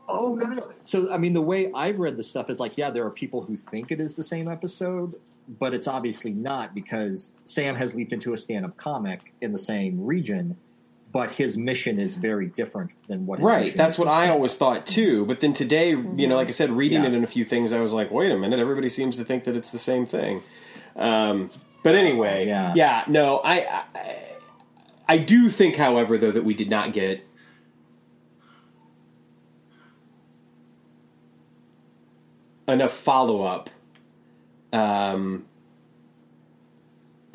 Oh 0.10 0.36
no, 0.36 0.46
no, 0.48 0.56
no. 0.56 0.72
So 0.86 1.12
I 1.12 1.18
mean, 1.18 1.34
the 1.34 1.42
way 1.42 1.72
I've 1.74 2.00
read 2.00 2.18
the 2.18 2.24
stuff 2.24 2.50
is 2.50 2.60
like, 2.60 2.78
yeah, 2.78 2.90
there 2.90 3.06
are 3.06 3.10
people 3.12 3.42
who 3.44 3.56
think 3.58 3.92
it 3.92 4.00
is 4.00 4.16
the 4.16 4.24
same 4.24 4.48
episode, 4.48 5.16
but 5.60 5.74
it's 5.74 5.88
obviously 5.88 6.32
not 6.34 6.74
because 6.76 7.32
Sam 7.46 7.76
has 7.76 7.94
leaped 7.96 8.14
into 8.14 8.34
a 8.34 8.38
stand-up 8.38 8.78
comic 8.78 9.34
in 9.42 9.52
the 9.54 9.60
same 9.60 10.06
region, 10.06 10.58
but 11.12 11.32
his 11.32 11.58
mission 11.58 12.00
is 12.00 12.16
very 12.16 12.48
different 12.48 12.92
than 13.08 13.26
what. 13.26 13.40
His 13.40 13.46
Right. 13.46 13.76
That's 13.78 13.98
what 13.98 14.08
I 14.08 14.30
always 14.30 14.56
thought 14.56 14.86
too. 14.86 15.26
But 15.26 15.40
then 15.40 15.54
today, 15.54 15.90
you 15.90 16.28
know, 16.28 16.36
like 16.36 16.48
I 16.48 16.52
said, 16.52 16.72
reading 16.72 17.04
Yeah. 17.04 17.10
it 17.10 17.14
in 17.14 17.24
a 17.24 17.28
few 17.28 17.44
things, 17.46 17.72
I 17.74 17.80
was 17.80 17.94
like, 17.94 18.12
wait 18.12 18.32
a 18.32 18.38
minute, 18.38 18.60
everybody 18.60 18.90
seems 18.90 19.18
to 19.18 19.24
think 19.24 19.46
that 19.46 19.56
it's 19.56 19.72
the 19.72 19.80
same 19.80 20.06
thing. 20.06 20.42
Um, 20.96 21.50
but 21.84 21.96
anyway, 21.96 22.48
Yeah. 22.48 23.04
no, 23.08 23.38
I, 23.38 23.84
I, 23.96 24.18
I 25.08 25.18
do 25.18 25.50
think, 25.50 25.78
however, 25.78 26.18
though, 26.18 26.32
that 26.32 26.44
we 26.44 26.54
did 26.54 26.70
not 26.70 26.92
get. 26.94 27.24
Enough 32.68 32.92
follow 32.92 33.44
up. 33.44 33.70
Um, 34.74 35.46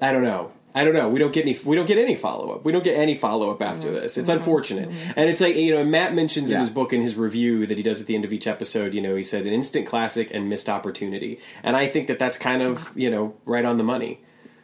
I 0.03 0.13
don't 0.13 0.23
know. 0.23 0.53
I 0.75 0.85
don't 0.85 0.95
know. 0.95 1.09
We 1.09 1.19
don't 1.19 1.33
get 1.33 1.43
any. 1.43 1.59
We 1.65 1.77
don't 1.77 1.87
get 1.87 1.99
any 1.99 2.17
follow 2.17 2.53
up. 2.53 2.65
We 2.65 2.73
don't 2.73 2.85
get 2.85 2.97
any 2.97 3.15
follow 3.15 3.51
up 3.51 3.61
after 3.61 3.93
this. 3.93 4.17
It's 4.17 4.29
unfortunate, 4.29 4.89
mm-hmm. 4.89 5.13
and 5.17 5.29
it's 5.29 5.41
like 5.41 5.57
you 5.57 5.75
know. 5.75 5.85
Matt 5.85 6.15
mentions 6.15 6.51
in 6.51 6.61
his 6.61 6.71
book 6.71 6.93
in 6.93 7.03
his 7.03 7.15
review 7.15 7.67
that 7.67 7.77
he 7.77 7.83
does 7.83 8.01
at 8.01 8.07
the 8.07 8.15
end 8.15 8.25
of 8.25 8.33
each 8.33 8.47
episode. 8.47 8.95
You 8.95 9.03
know, 9.03 9.15
he 9.15 9.23
said 9.23 9.47
an 9.47 9.53
instant 9.53 9.87
classic 9.87 10.31
and 10.33 10.49
missed 10.49 10.69
opportunity, 10.69 11.41
and 11.63 11.77
I 11.77 11.89
think 11.89 12.09
that 12.09 12.19
that's 12.19 12.39
kind 12.39 12.63
of 12.63 12.91
you 12.97 13.11
know 13.11 13.35
right 13.45 13.65
on 13.65 13.77
the 13.77 13.85
money 13.85 14.21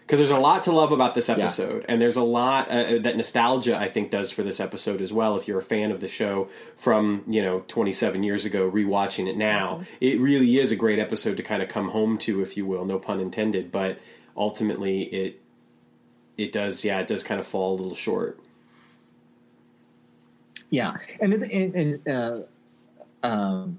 because 0.08 0.20
there's 0.20 0.30
a 0.30 0.38
lot 0.38 0.64
to 0.64 0.72
love 0.72 0.90
about 0.90 1.14
this 1.14 1.28
episode, 1.28 1.84
and 1.86 2.00
there's 2.00 2.16
a 2.16 2.22
lot 2.22 2.70
uh, 2.70 2.74
uh, 2.74 2.98
that 3.00 3.18
nostalgia 3.18 3.76
I 3.76 3.90
think 3.90 4.10
does 4.10 4.32
for 4.32 4.42
this 4.42 4.58
episode 4.58 5.02
as 5.02 5.12
well. 5.12 5.36
If 5.36 5.46
you're 5.46 5.58
a 5.58 5.62
fan 5.62 5.90
of 5.90 6.00
the 6.00 6.08
show 6.08 6.48
from 6.76 7.24
you 7.26 7.42
know 7.42 7.62
27 7.68 8.22
years 8.22 8.46
ago, 8.46 8.70
rewatching 8.70 9.28
it 9.28 9.36
now, 9.36 9.74
mm-hmm. 9.74 9.84
it 10.00 10.18
really 10.18 10.58
is 10.58 10.72
a 10.72 10.76
great 10.76 10.98
episode 10.98 11.36
to 11.36 11.42
kind 11.42 11.62
of 11.62 11.68
come 11.68 11.90
home 11.90 12.16
to, 12.18 12.40
if 12.40 12.56
you 12.56 12.64
will, 12.64 12.86
no 12.86 12.98
pun 12.98 13.20
intended. 13.20 13.70
But 13.70 13.98
ultimately, 14.34 15.02
it 15.02 15.42
it 16.38 16.52
does, 16.52 16.84
yeah, 16.84 17.00
it 17.00 17.08
does 17.08 17.22
kind 17.22 17.40
of 17.40 17.46
fall 17.46 17.74
a 17.74 17.76
little 17.76 17.94
short. 17.94 18.40
Yeah, 20.70 20.96
and 21.20 21.32
and, 21.34 21.74
and 21.74 22.08
uh, 22.08 22.40
um, 23.22 23.78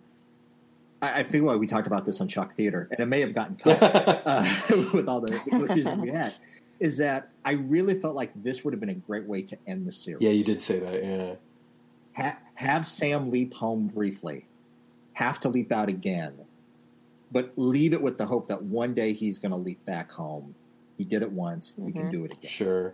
I, 1.01 1.19
I 1.19 1.23
feel 1.23 1.45
like 1.45 1.59
we 1.59 1.67
talked 1.67 1.87
about 1.87 2.05
this 2.05 2.19
on 2.19 2.27
Shock 2.27 2.55
Theater, 2.55 2.87
and 2.91 2.99
it 2.99 3.05
may 3.05 3.21
have 3.21 3.33
gotten 3.33 3.55
cut 3.55 3.81
uh, 4.25 4.43
with 4.93 5.07
all 5.07 5.21
the 5.21 5.31
glitches 5.31 5.85
that 5.85 5.97
we 5.97 6.09
had. 6.09 6.35
Is 6.79 6.97
that 6.97 7.29
I 7.43 7.53
really 7.53 7.99
felt 7.99 8.15
like 8.15 8.31
this 8.41 8.63
would 8.63 8.73
have 8.73 8.79
been 8.79 8.89
a 8.89 8.93
great 8.93 9.25
way 9.25 9.41
to 9.43 9.57
end 9.67 9.85
the 9.85 9.91
series. 9.91 10.21
Yeah, 10.21 10.31
you 10.31 10.43
did 10.43 10.61
say 10.61 10.79
that. 10.79 11.03
Yeah, 11.03 11.35
Ha- 12.15 12.37
have 12.55 12.85
Sam 12.85 13.31
leap 13.31 13.53
home 13.53 13.87
briefly, 13.87 14.47
have 15.13 15.39
to 15.41 15.49
leap 15.49 15.71
out 15.71 15.89
again, 15.89 16.33
but 17.31 17.51
leave 17.55 17.93
it 17.93 18.01
with 18.01 18.17
the 18.17 18.25
hope 18.25 18.47
that 18.47 18.63
one 18.63 18.93
day 18.93 19.13
he's 19.13 19.39
going 19.39 19.51
to 19.51 19.57
leap 19.57 19.85
back 19.85 20.11
home. 20.11 20.55
He 20.99 21.05
did 21.05 21.21
it 21.21 21.31
once; 21.31 21.75
he 21.77 21.93
can 21.93 22.01
mm-hmm. 22.01 22.11
do 22.11 22.25
it 22.25 22.33
again. 22.33 22.51
sure. 22.51 22.93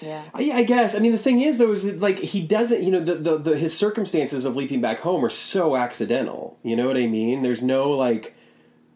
Yeah. 0.00 0.24
I, 0.34 0.50
I 0.52 0.62
guess. 0.64 0.96
I 0.96 0.98
mean, 0.98 1.12
the 1.12 1.18
thing 1.18 1.40
is, 1.40 1.58
though, 1.58 1.70
is 1.70 1.84
that, 1.84 2.00
like 2.00 2.18
he 2.18 2.42
doesn't. 2.42 2.82
You 2.82 2.90
know, 2.90 3.00
the, 3.00 3.14
the 3.14 3.38
the 3.38 3.56
his 3.56 3.78
circumstances 3.78 4.44
of 4.44 4.56
leaping 4.56 4.80
back 4.80 4.98
home 4.98 5.24
are 5.24 5.30
so 5.30 5.76
accidental. 5.76 6.58
You 6.64 6.74
know 6.74 6.88
what 6.88 6.96
I 6.96 7.06
mean? 7.06 7.42
There's 7.42 7.62
no 7.62 7.90
like. 7.90 8.34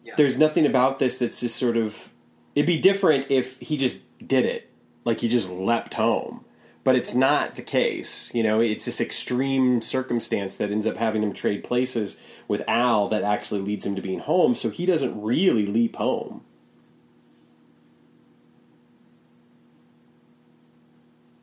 Yeah. 0.03 0.15
There's 0.17 0.37
nothing 0.37 0.65
about 0.65 0.99
this 0.99 1.17
that's 1.17 1.39
just 1.39 1.55
sort 1.55 1.77
of. 1.77 2.09
It'd 2.53 2.67
be 2.67 2.81
different 2.81 3.27
if 3.29 3.57
he 3.61 3.77
just 3.77 3.99
did 4.27 4.43
it, 4.43 4.69
like 5.05 5.21
he 5.21 5.29
just 5.29 5.49
leapt 5.49 5.93
home. 5.93 6.43
But 6.83 6.97
it's 6.97 7.15
not 7.15 7.55
the 7.55 7.61
case. 7.61 8.29
You 8.33 8.43
know, 8.43 8.59
it's 8.59 8.83
this 8.83 8.99
extreme 8.99 9.81
circumstance 9.81 10.57
that 10.57 10.69
ends 10.69 10.85
up 10.85 10.97
having 10.97 11.23
him 11.23 11.31
trade 11.31 11.63
places 11.63 12.17
with 12.49 12.61
Al 12.67 13.07
that 13.07 13.23
actually 13.23 13.61
leads 13.61 13.85
him 13.85 13.95
to 13.95 14.01
being 14.01 14.19
home. 14.19 14.53
So 14.53 14.69
he 14.69 14.85
doesn't 14.85 15.21
really 15.21 15.65
leap 15.65 15.95
home. 15.95 16.41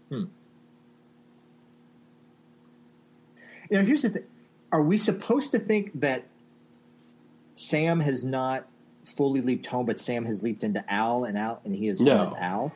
Hmm. 0.09 0.25
You 3.71 3.79
know, 3.79 3.85
here's 3.85 4.03
the 4.03 4.11
thing: 4.11 4.25
Are 4.73 4.83
we 4.83 4.99
supposed 4.99 5.51
to 5.53 5.59
think 5.59 6.01
that 6.01 6.27
Sam 7.55 8.01
has 8.01 8.25
not 8.25 8.67
fully 9.05 9.41
leaped 9.41 9.67
home, 9.67 9.87
but 9.87 10.01
Sam 10.01 10.25
has 10.27 10.43
leaped 10.43 10.63
into 10.65 10.85
Al, 10.93 11.25
and 11.25 11.39
Al, 11.39 11.61
and 11.65 11.75
he 11.75 11.89
is 11.89 12.01
No. 12.01 12.23
as 12.23 12.33
Al? 12.35 12.73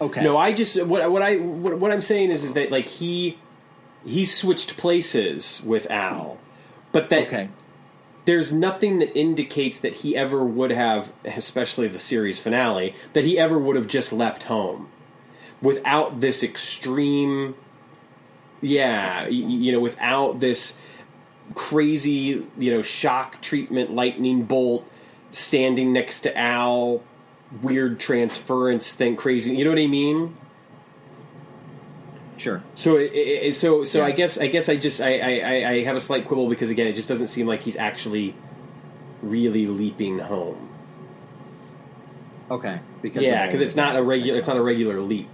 Okay. 0.00 0.22
No, 0.22 0.36
I 0.36 0.52
just 0.52 0.82
what 0.84 1.10
what 1.10 1.22
I 1.22 1.36
what, 1.36 1.78
what 1.78 1.90
I'm 1.90 2.02
saying 2.02 2.30
is 2.30 2.44
is 2.44 2.54
that 2.54 2.70
like 2.70 2.88
he 2.88 3.38
he 4.06 4.24
switched 4.24 4.76
places 4.76 5.60
with 5.64 5.90
Al, 5.90 6.38
but 6.92 7.08
that 7.10 7.26
okay. 7.26 7.48
there's 8.24 8.52
nothing 8.52 9.00
that 9.00 9.16
indicates 9.18 9.80
that 9.80 9.96
he 9.96 10.16
ever 10.16 10.44
would 10.44 10.70
have, 10.70 11.12
especially 11.24 11.88
the 11.88 11.98
series 11.98 12.38
finale, 12.38 12.94
that 13.12 13.24
he 13.24 13.38
ever 13.38 13.58
would 13.58 13.74
have 13.74 13.88
just 13.88 14.12
leapt 14.12 14.44
home 14.44 14.88
without 15.62 16.20
this 16.20 16.42
extreme, 16.42 17.54
yeah, 18.60 19.22
y- 19.22 19.28
you 19.30 19.72
know, 19.72 19.80
without 19.80 20.40
this 20.40 20.74
crazy, 21.54 22.46
you 22.58 22.70
know, 22.70 22.82
shock 22.82 23.40
treatment, 23.40 23.92
lightning 23.92 24.42
bolt, 24.44 24.86
standing 25.30 25.92
next 25.92 26.20
to 26.20 26.36
Al, 26.38 27.02
weird 27.62 27.98
transference 27.98 28.92
thing, 28.92 29.16
crazy. 29.16 29.56
You 29.56 29.64
know 29.64 29.70
what 29.70 29.78
I 29.78 29.86
mean? 29.86 30.36
Sure. 32.36 32.62
So, 32.76 32.96
it, 32.98 33.10
it, 33.14 33.54
so, 33.56 33.82
so 33.82 34.04
I 34.04 34.12
guess, 34.12 34.38
I 34.38 34.46
guess, 34.46 34.68
I 34.68 34.76
just, 34.76 35.00
I, 35.00 35.18
I, 35.18 35.30
I- 35.40 35.68
I 35.70 35.82
have 35.84 35.96
a 35.96 36.00
slight 36.00 36.24
quibble 36.26 36.48
because 36.48 36.70
again, 36.70 36.86
it 36.86 36.92
just 36.94 37.08
doesn't 37.08 37.28
seem 37.28 37.46
like 37.46 37.62
he's 37.62 37.76
actually 37.76 38.34
really 39.22 39.66
leaping 39.66 40.18
home. 40.20 40.68
Okay. 42.50 42.80
Because 43.02 43.22
yeah, 43.24 43.44
because 43.46 43.60
it's 43.60 43.74
not 43.76 43.96
a 43.96 44.02
regular, 44.02 44.38
it's 44.38 44.46
not 44.46 44.56
a 44.56 44.62
regular 44.62 45.00
leap. 45.00 45.28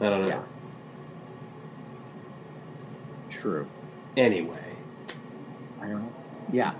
I 0.00 0.04
don't 0.10 0.22
know. 0.22 0.28
Yeah. 0.28 0.40
True. 3.30 3.66
Anyway, 4.16 4.76
I 5.80 5.86
don't 5.88 6.02
know. 6.02 6.12
Yeah. 6.52 6.72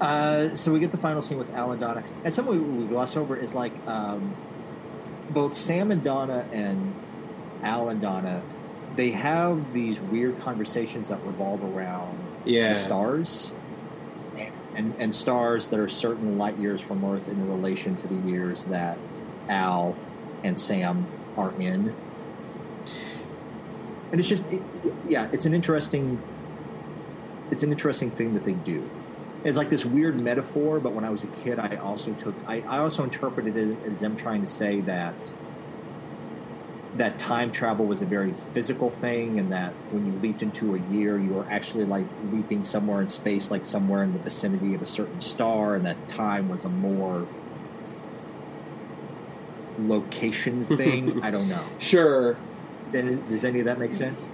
Uh, 0.00 0.54
so 0.54 0.70
we 0.72 0.80
get 0.80 0.90
the 0.90 0.98
final 0.98 1.22
scene 1.22 1.38
with 1.38 1.50
Al 1.54 1.72
and 1.72 1.80
Donna, 1.80 2.04
and 2.24 2.32
something 2.34 2.76
we, 2.78 2.82
we 2.84 2.86
gloss 2.88 3.16
over 3.16 3.36
is 3.36 3.54
like 3.54 3.72
um, 3.86 4.34
both 5.30 5.56
Sam 5.56 5.90
and 5.90 6.04
Donna 6.04 6.46
and 6.52 6.94
Al 7.62 7.88
and 7.88 8.00
Donna. 8.00 8.42
They 8.96 9.10
have 9.12 9.72
these 9.72 9.98
weird 9.98 10.38
conversations 10.40 11.08
that 11.08 11.24
revolve 11.24 11.64
around 11.64 12.18
Yeah. 12.44 12.74
the 12.74 12.78
stars, 12.78 13.50
and, 14.36 14.52
and 14.76 14.94
and 14.98 15.14
stars 15.14 15.68
that 15.68 15.80
are 15.80 15.88
certain 15.88 16.36
light 16.38 16.58
years 16.58 16.80
from 16.80 17.04
Earth 17.04 17.26
in 17.26 17.48
relation 17.50 17.96
to 17.96 18.06
the 18.08 18.28
years 18.28 18.64
that 18.66 18.98
Al 19.48 19.96
and 20.44 20.58
Sam 20.60 21.06
are 21.36 21.52
in. 21.58 21.94
And 24.14 24.20
it's 24.20 24.28
just 24.28 24.46
it, 24.52 24.62
yeah, 25.08 25.28
it's 25.32 25.44
an 25.44 25.52
interesting 25.52 26.22
it's 27.50 27.64
an 27.64 27.72
interesting 27.72 28.12
thing 28.12 28.34
that 28.34 28.44
they 28.44 28.52
do. 28.52 28.88
It's 29.42 29.58
like 29.58 29.70
this 29.70 29.84
weird 29.84 30.20
metaphor, 30.20 30.78
but 30.78 30.92
when 30.92 31.04
I 31.04 31.10
was 31.10 31.24
a 31.24 31.26
kid, 31.26 31.58
I 31.58 31.74
also 31.74 32.12
took 32.12 32.36
I, 32.46 32.60
I 32.60 32.78
also 32.78 33.02
interpreted 33.02 33.56
it 33.56 33.76
as 33.84 33.98
them 33.98 34.14
trying 34.16 34.40
to 34.42 34.46
say 34.46 34.80
that 34.82 35.16
that 36.94 37.18
time 37.18 37.50
travel 37.50 37.86
was 37.86 38.02
a 38.02 38.06
very 38.06 38.34
physical 38.52 38.88
thing, 38.88 39.40
and 39.40 39.50
that 39.50 39.72
when 39.90 40.06
you 40.06 40.12
leaped 40.20 40.44
into 40.44 40.76
a 40.76 40.78
year, 40.78 41.18
you 41.18 41.30
were 41.30 41.46
actually 41.50 41.84
like 41.84 42.06
leaping 42.30 42.64
somewhere 42.64 43.02
in 43.02 43.08
space, 43.08 43.50
like 43.50 43.66
somewhere 43.66 44.04
in 44.04 44.12
the 44.12 44.20
vicinity 44.20 44.76
of 44.76 44.82
a 44.82 44.86
certain 44.86 45.20
star, 45.20 45.74
and 45.74 45.84
that 45.86 46.06
time 46.06 46.48
was 46.48 46.64
a 46.64 46.68
more 46.68 47.26
location 49.76 50.66
thing. 50.76 51.20
I 51.20 51.32
don't 51.32 51.48
know. 51.48 51.64
Sure. 51.80 52.36
Does 53.02 53.44
any 53.44 53.58
of 53.60 53.66
that 53.66 53.78
make 53.78 53.94
sense? 53.94 54.28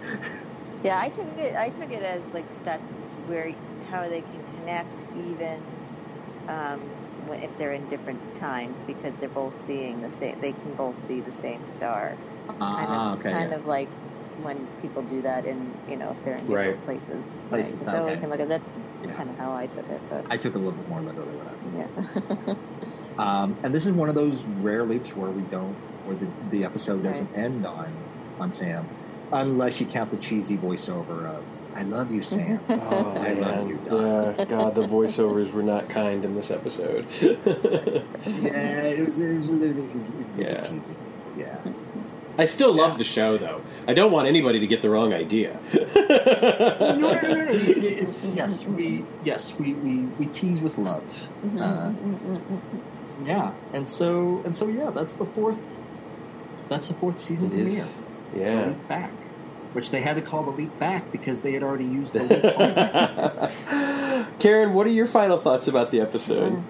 Yeah, 0.85 0.99
I 1.01 1.09
took 1.09 1.27
it. 1.39 1.57
I 1.57 1.71
took 1.71 1.91
it 1.91 2.03
as 2.03 2.23
like 2.35 2.45
that's 2.65 2.93
where 3.27 3.53
how 3.91 4.09
they 4.09 4.21
can 4.23 4.45
connect 4.59 5.01
even 5.17 5.61
um, 6.49 6.81
when, 7.27 7.43
if 7.43 7.57
they're 7.59 7.73
in 7.73 7.89
different 7.89 8.37
times 8.37 8.83
because 8.83 9.17
they're 9.19 9.29
both 9.29 9.59
seeing 9.61 10.03
the 10.03 10.11
same. 10.11 10.41
They 10.41 10.53
can 10.53 10.75
both 10.75 10.97
see 10.99 11.21
the 11.21 11.33
same 11.33 11.65
star. 11.65 12.17
kind 12.47 12.59
Ah, 12.61 13.13
of, 13.13 13.21
okay. 13.21 13.31
kind 13.33 13.51
yeah. 13.51 13.57
of 13.57 13.67
like 13.67 13.89
when 14.43 14.67
people 14.81 15.03
do 15.03 15.21
that 15.23 15.45
in 15.45 15.73
you 15.89 15.97
know 15.97 16.11
if 16.19 16.25
they're 16.25 16.35
in 16.37 16.47
different 16.47 16.77
Right. 16.77 16.85
places. 16.87 17.37
Places, 17.49 17.79
right? 17.81 17.91
So 17.93 18.07
we 18.15 18.17
can 18.21 18.31
look 18.31 18.41
at 18.41 18.49
that's 18.49 18.69
Yeah. 19.05 19.13
kind 19.13 19.31
of 19.31 19.39
how 19.39 19.55
I 19.55 19.67
took 19.67 19.89
it. 19.89 20.01
But 20.11 20.25
I 20.31 20.37
took 20.37 20.55
it 20.55 20.57
a 20.57 20.59
little 20.59 20.73
bit 20.73 20.89
more 20.89 21.01
literally 21.01 21.33
what 21.37 21.47
I 21.49 21.55
was. 21.57 22.37
yeah, 22.49 22.55
Um, 23.19 23.57
and 23.63 23.75
this 23.75 23.85
is 23.87 23.93
one 23.93 24.09
of 24.09 24.15
those 24.15 24.43
rare 24.63 24.83
leaps 24.83 25.15
where 25.15 25.29
we 25.31 25.43
don't, 25.43 25.75
where 26.07 26.17
the, 26.17 26.27
the 26.51 26.65
episode 26.65 27.03
doesn't 27.03 27.29
end 27.37 27.67
on 27.67 27.93
on 28.41 28.53
Sam, 28.53 28.89
unless 29.33 29.81
you 29.81 29.87
count 29.87 30.11
the 30.11 30.17
cheesy 30.17 30.57
voiceover 30.57 31.27
of 31.27 31.45
"I 31.75 31.83
love 31.85 32.11
you, 32.13 32.23
Sam." 32.23 32.61
Oh, 32.69 33.15
I 33.17 33.33
love 33.35 33.69
you, 33.69 33.79
Don. 33.89 34.35
Yeah, 34.39 34.45
God, 34.47 34.75
the 34.75 34.83
voiceovers 34.83 35.53
were 35.53 35.63
not 35.63 35.89
kind 35.89 36.25
in 36.25 36.35
this 36.35 36.51
episode. 36.51 37.07
yeah, 37.21 38.83
it 38.83 39.05
was, 39.05 39.19
it 39.21 39.37
was, 39.39 39.49
a 39.49 39.53
little- 39.53 39.85
it 39.85 39.95
was, 39.95 40.05
it 40.05 40.15
was 40.15 40.33
a 40.33 40.37
Yeah. 40.43 40.61
bit 40.61 40.71
cheesy. 40.71 40.97
Yeah. 41.37 41.57
I 42.39 42.47
still 42.47 42.73
love 42.73 42.97
the 42.97 43.05
show, 43.05 43.37
though. 43.37 43.61
I 43.87 43.93
don't 43.93 44.13
want 44.13 44.27
anybody 44.27 44.61
to 44.61 44.67
get 44.67 44.81
the 44.81 44.89
wrong 44.89 45.13
idea. 45.13 45.59
no, 45.75 45.83
no, 46.97 46.97
no, 46.99 47.21
no, 47.21 47.35
no. 47.35 47.51
It's, 47.53 48.25
yes, 48.25 48.65
we 48.65 49.05
yes 49.25 49.53
we, 49.59 49.75
we, 49.75 49.99
we 50.19 50.27
tease 50.27 50.61
with 50.61 50.79
love. 50.79 51.29
Uh, 51.59 51.93
yeah, 53.25 53.53
and 53.75 53.87
so 53.87 54.41
and 54.47 54.57
so 54.57 54.69
yeah, 54.69 54.91
that's 54.91 55.15
the 55.15 55.27
fourth. 55.27 55.59
That's 56.71 56.89
the 56.89 56.95
fourth 56.95 57.19
season 57.19 57.47
It 57.49 57.51
premiere. 57.51 57.83
is. 57.83 57.95
The 58.35 58.67
leap 58.69 58.89
back, 58.89 59.11
which 59.73 59.91
they 59.91 60.01
had 60.01 60.17
to 60.17 60.23
call 60.23 60.43
the 60.45 60.51
leap 60.51 60.79
back 60.79 61.11
because 61.13 61.43
they 61.43 61.53
had 61.53 61.63
already 61.63 61.85
used 61.85 62.13
the 62.13 62.23
leap. 62.25 62.43
Karen, 64.41 64.75
what 64.75 64.87
are 64.87 64.91
your 64.91 65.07
final 65.07 65.39
thoughts 65.39 65.67
about 65.69 65.91
the 65.91 66.01
episode? 66.01 66.63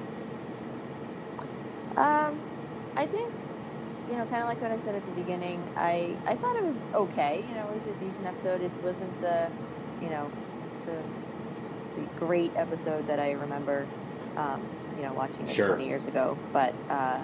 Um, 1.96 2.38
I 2.96 3.06
think, 3.06 3.30
you 4.10 4.16
know, 4.16 4.24
kind 4.26 4.42
of 4.42 4.48
like 4.48 4.60
what 4.60 4.70
I 4.70 4.76
said 4.78 4.94
at 4.94 5.04
the 5.04 5.12
beginning. 5.12 5.62
I 5.76 6.16
I 6.26 6.36
thought 6.36 6.56
it 6.56 6.62
was 6.64 6.78
okay. 6.94 7.44
You 7.48 7.54
know, 7.54 7.68
it 7.68 7.74
was 7.74 7.86
a 7.86 7.98
decent 8.04 8.26
episode. 8.26 8.62
It 8.62 8.72
wasn't 8.82 9.20
the, 9.20 9.50
you 10.02 10.08
know, 10.08 10.30
the 10.86 10.96
the 12.00 12.06
great 12.18 12.52
episode 12.56 13.06
that 13.08 13.18
I 13.20 13.32
remember, 13.32 13.86
um, 14.36 14.62
you 14.96 15.02
know, 15.02 15.12
watching 15.12 15.46
it 15.48 15.54
Sure. 15.54 15.68
20 15.68 15.86
years 15.88 16.06
ago. 16.06 16.38
But 16.52 16.74
uh, 16.88 17.20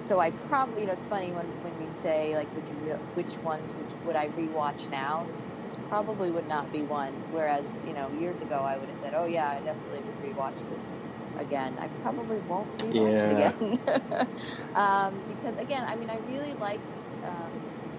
so 0.00 0.18
I 0.18 0.30
probably, 0.30 0.82
you 0.82 0.86
know, 0.86 0.92
it's 0.94 1.06
funny 1.06 1.30
when 1.30 1.46
when 1.62 1.84
we 1.84 1.90
say 1.90 2.34
like, 2.34 2.52
would 2.54 2.66
you 2.68 2.94
which 3.14 3.36
ones 3.38 3.72
would, 3.72 4.06
would 4.06 4.16
I 4.16 4.28
rewatch 4.28 4.90
now? 4.90 5.26
This, 5.28 5.42
this 5.64 5.76
probably 5.88 6.30
would 6.30 6.48
not 6.48 6.72
be 6.72 6.82
one. 6.82 7.12
Whereas, 7.30 7.78
you 7.86 7.92
know, 7.92 8.10
years 8.18 8.40
ago 8.40 8.56
I 8.56 8.76
would 8.76 8.88
have 8.88 8.98
said, 8.98 9.14
oh 9.14 9.26
yeah, 9.26 9.50
I 9.50 9.60
definitely 9.60 10.00
would 10.00 10.36
rewatch 10.36 10.58
this 10.74 10.90
again. 11.38 11.76
I 11.78 11.88
probably 12.02 12.38
won't 12.38 12.76
rewatch 12.78 13.38
Yeah. 13.38 13.52
it 13.52 13.80
again. 13.80 14.28
um, 14.74 15.20
because 15.28 15.56
again, 15.58 15.84
I 15.84 15.96
mean, 15.96 16.10
I 16.10 16.16
really 16.28 16.54
liked. 16.54 16.92
Um, 17.24 17.50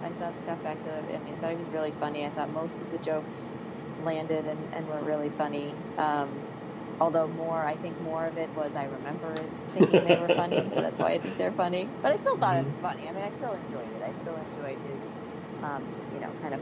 I 0.03 0.09
thought 0.19 0.37
Scott 0.39 0.63
Bakula. 0.63 1.03
I 1.07 1.23
mean, 1.23 1.33
I 1.35 1.41
thought 1.41 1.51
he 1.51 1.57
was 1.57 1.69
really 1.69 1.93
funny. 1.99 2.25
I 2.25 2.29
thought 2.31 2.51
most 2.51 2.81
of 2.81 2.91
the 2.91 2.97
jokes 2.99 3.49
landed 4.03 4.45
and, 4.47 4.73
and 4.73 4.87
were 4.87 4.99
really 5.01 5.29
funny. 5.29 5.73
Um, 5.97 6.29
although 7.01 7.27
more, 7.27 7.65
I 7.65 7.75
think 7.77 7.99
more 8.01 8.27
of 8.27 8.37
it 8.37 8.47
was 8.55 8.75
I 8.75 8.83
remember 8.83 9.33
it 9.33 9.49
thinking 9.73 10.05
they 10.05 10.17
were 10.17 10.27
funny, 10.35 10.69
so 10.71 10.81
that's 10.81 10.99
why 10.99 11.13
I 11.13 11.19
think 11.19 11.35
they're 11.35 11.51
funny. 11.51 11.89
But 12.03 12.11
I 12.11 12.19
still 12.19 12.37
thought 12.37 12.57
it 12.57 12.65
was 12.65 12.77
funny. 12.77 13.09
I 13.09 13.11
mean, 13.11 13.23
I 13.23 13.31
still 13.31 13.53
enjoyed 13.53 13.89
it. 13.95 14.03
I 14.07 14.13
still 14.13 14.35
enjoyed 14.35 14.77
his, 14.87 15.09
um, 15.63 15.83
you 16.13 16.19
know, 16.19 16.29
kind 16.43 16.53
of, 16.53 16.61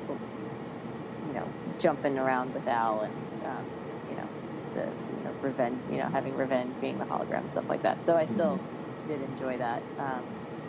you 1.28 1.34
know, 1.34 1.46
jumping 1.78 2.18
around 2.18 2.54
with 2.54 2.66
Al 2.70 3.02
and, 3.02 3.14
um, 3.46 3.66
you 4.10 4.16
know, 4.16 4.28
the 4.76 4.86
you 5.18 5.24
know 5.26 5.36
revenge, 5.42 5.78
you 5.92 5.98
know, 5.98 6.08
having 6.08 6.36
revenge, 6.38 6.74
being 6.80 6.98
the 7.00 7.06
hologram, 7.06 7.48
stuff 7.48 7.68
like 7.68 7.84
that. 7.84 8.06
So 8.06 8.16
I 8.16 8.24
still 8.24 8.58
did 9.08 9.22
enjoy 9.22 9.58
that, 9.58 9.84
um, 9.98 10.24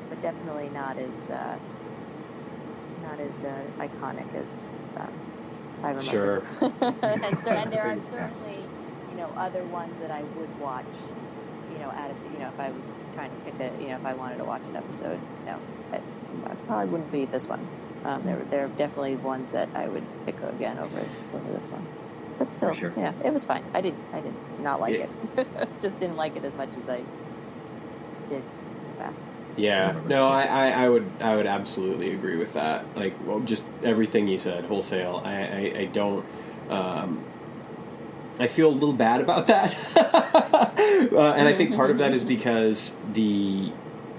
but 0.09 0.21
definitely 0.21 0.69
not 0.71 0.99
as 0.99 1.31
uh, 1.31 1.57
not 3.05 3.21
as 3.21 3.45
uh, 3.45 3.55
iconic 3.79 4.35
as 4.35 4.67
um, 4.97 5.13
I 5.85 5.91
remember. 5.91 6.03
Sure. 6.03 6.43
and, 7.03 7.39
so, 7.39 7.53
and 7.53 7.73
there 7.73 7.85
are 7.85 8.01
certainly 8.01 8.65
know 9.21 9.31
other 9.37 9.65
ones 9.65 9.99
that 10.01 10.11
I 10.11 10.23
would 10.23 10.59
watch. 10.61 10.85
You 11.73 11.79
know, 11.79 11.91
out 11.91 12.11
of 12.11 12.23
you 12.33 12.39
know, 12.39 12.49
if 12.49 12.59
I 12.59 12.71
was 12.71 12.93
trying 13.15 13.31
to 13.31 13.37
pick 13.45 13.55
a, 13.61 13.71
you 13.81 13.89
know, 13.89 13.97
if 13.97 14.05
I 14.05 14.15
wanted 14.15 14.39
to 14.39 14.45
watch 14.45 14.63
an 14.65 14.77
episode, 14.77 15.19
no, 15.47 15.57
I, 15.93 15.97
I 16.47 16.55
probably 16.67 16.91
wouldn't 16.91 17.13
be 17.13 17.25
this 17.27 17.47
one. 17.47 17.67
Um, 18.05 18.23
there, 18.25 18.37
there 18.51 18.65
are 18.65 18.69
definitely 18.69 19.17
ones 19.17 19.53
that 19.53 19.69
I 19.75 19.87
would 19.87 20.05
pick 20.27 20.37
again 20.43 20.79
over 20.79 21.05
over 21.35 21.53
this 21.53 21.71
one. 21.71 21.87
But 22.39 22.53
still, 22.53 22.75
sure. 22.75 22.93
yeah, 22.97 23.13
it 23.25 23.33
was 23.33 23.45
fine. 23.45 23.63
I 23.75 23.83
did, 23.83 23.95
I 24.15 24.21
did 24.21 24.33
not 24.59 24.63
not 24.63 24.81
like 24.81 24.95
Yeah. 24.99 25.07
it. 25.37 25.49
Just 25.83 25.99
didn't 25.99 26.17
like 26.17 26.37
it 26.37 26.45
as 26.45 26.55
much 26.55 26.71
as 26.77 26.89
I 26.89 27.03
did 28.27 28.37
in 28.39 28.43
the 28.97 29.03
past. 29.03 29.29
Yeah, 29.57 29.95
no, 30.07 30.29
I, 30.29 30.45
I, 30.45 30.71
I 30.85 30.89
would 30.89 31.11
I 31.21 31.37
would 31.37 31.47
absolutely 31.47 32.13
agree 32.13 32.37
with 32.37 32.55
that. 32.55 32.85
Like, 32.97 33.15
well, 33.27 33.41
just 33.41 33.65
everything 33.83 34.27
you 34.29 34.39
said, 34.39 34.65
wholesale. 34.65 35.21
I, 35.25 35.35
I, 35.35 35.73
I 35.81 35.85
don't. 35.87 36.25
Um, 36.71 37.25
I 38.41 38.47
feel 38.47 38.69
a 38.69 38.73
little 38.73 38.95
bad 38.95 39.21
about 39.21 39.47
that, 39.49 39.77
uh, 39.97 41.35
and 41.37 41.47
I 41.47 41.55
think 41.55 41.75
part 41.75 41.91
of 41.91 41.99
that 41.99 42.15
is 42.15 42.25
because 42.25 42.95
the 43.12 43.73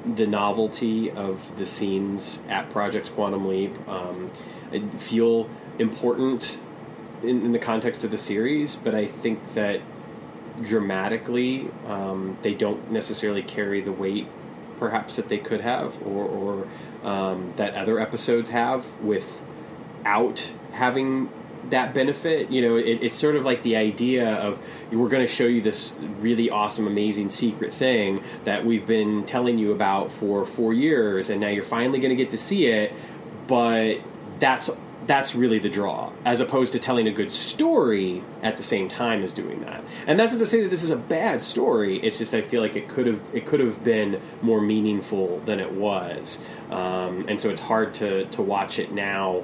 the 0.06 0.26
novelty 0.26 1.12
of 1.12 1.58
the 1.58 1.66
scenes 1.66 2.40
at 2.50 2.70
Project 2.70 3.14
Quantum 3.14 3.48
Leap 3.48 3.88
um, 3.88 4.32
feel 4.98 5.50
important 5.78 6.60
in, 7.24 7.46
in 7.46 7.52
the 7.52 7.60
context 7.60 8.04
of 8.04 8.12
the 8.12 8.18
series, 8.18 8.76
but 8.76 8.96
I 8.96 9.08
think 9.08 9.54
that 9.54 9.82
dramatically 10.64 11.70
um, 11.88 12.38
they 12.42 12.54
don't 12.54 12.92
necessarily 12.92 13.44
carry 13.44 13.82
the 13.82 13.92
weight 13.92 14.28
perhaps 14.78 15.16
that 15.16 15.30
they 15.30 15.38
could 15.38 15.62
have 15.62 15.96
or, 16.06 16.26
or 16.26 17.08
um, 17.08 17.54
that 17.56 17.76
other 17.76 18.00
episodes 18.00 18.50
have 18.50 18.86
without 19.02 20.52
having 20.72 21.30
that 21.70 21.94
benefit 21.94 22.50
you 22.50 22.62
know 22.62 22.76
it, 22.76 23.04
it's 23.04 23.16
sort 23.16 23.36
of 23.36 23.46
like 23.46 23.62
the 23.64 23.76
idea 23.76 24.36
of 24.36 24.60
we're 24.92 25.10
going 25.10 25.26
to 25.26 25.32
show 25.32 25.46
you 25.46 25.62
this 25.62 25.94
really 26.20 26.50
awesome 26.50 26.88
amazing 26.88 27.30
secret 27.30 27.74
thing 27.74 28.24
that 28.46 28.66
we've 28.66 28.88
been 28.88 29.24
telling 29.26 29.58
you 29.58 29.72
about 29.72 30.12
for 30.12 30.46
four 30.46 30.74
years 30.74 31.30
and 31.30 31.40
now 31.40 31.48
you're 31.48 31.64
finally 31.64 32.00
going 32.00 32.10
to 32.10 32.16
get 32.16 32.32
to 32.32 32.38
see 32.38 32.66
it 32.66 32.94
but 33.48 33.98
that's 34.40 34.70
that's 35.08 35.34
really 35.36 35.60
the 35.60 35.70
draw 35.70 36.12
as 36.26 36.40
opposed 36.40 36.74
to 36.74 36.80
telling 36.80 37.08
a 37.08 37.12
good 37.12 37.32
story 37.32 38.24
at 38.44 38.58
the 38.58 38.64
same 38.64 38.88
time 38.88 39.24
as 39.24 39.34
doing 39.34 39.62
that. 39.62 39.84
And 40.06 40.20
that's 40.20 40.32
not 40.32 40.40
to 40.40 40.46
say 40.46 40.62
that 40.62 40.70
this 40.70 40.84
is 40.84 40.90
a 40.90 40.96
bad 40.96 41.42
story 41.42 42.00
it's 42.00 42.18
just 42.18 42.34
i 42.34 42.42
feel 42.42 42.62
like 42.62 42.76
it 42.76 42.88
could 42.88 43.08
have 43.08 43.22
it 43.34 43.46
could 43.46 43.60
have 43.60 43.84
been 43.84 44.22
more 44.42 44.62
meaningful 44.62 45.40
than 45.40 45.60
it 45.60 45.72
was. 45.72 46.40
Um, 46.70 47.26
and 47.28 47.40
so 47.40 47.50
it's 47.50 47.62
hard 47.62 47.94
to 47.96 48.26
to 48.26 48.42
watch 48.42 48.80
it 48.80 48.92
now 48.92 49.44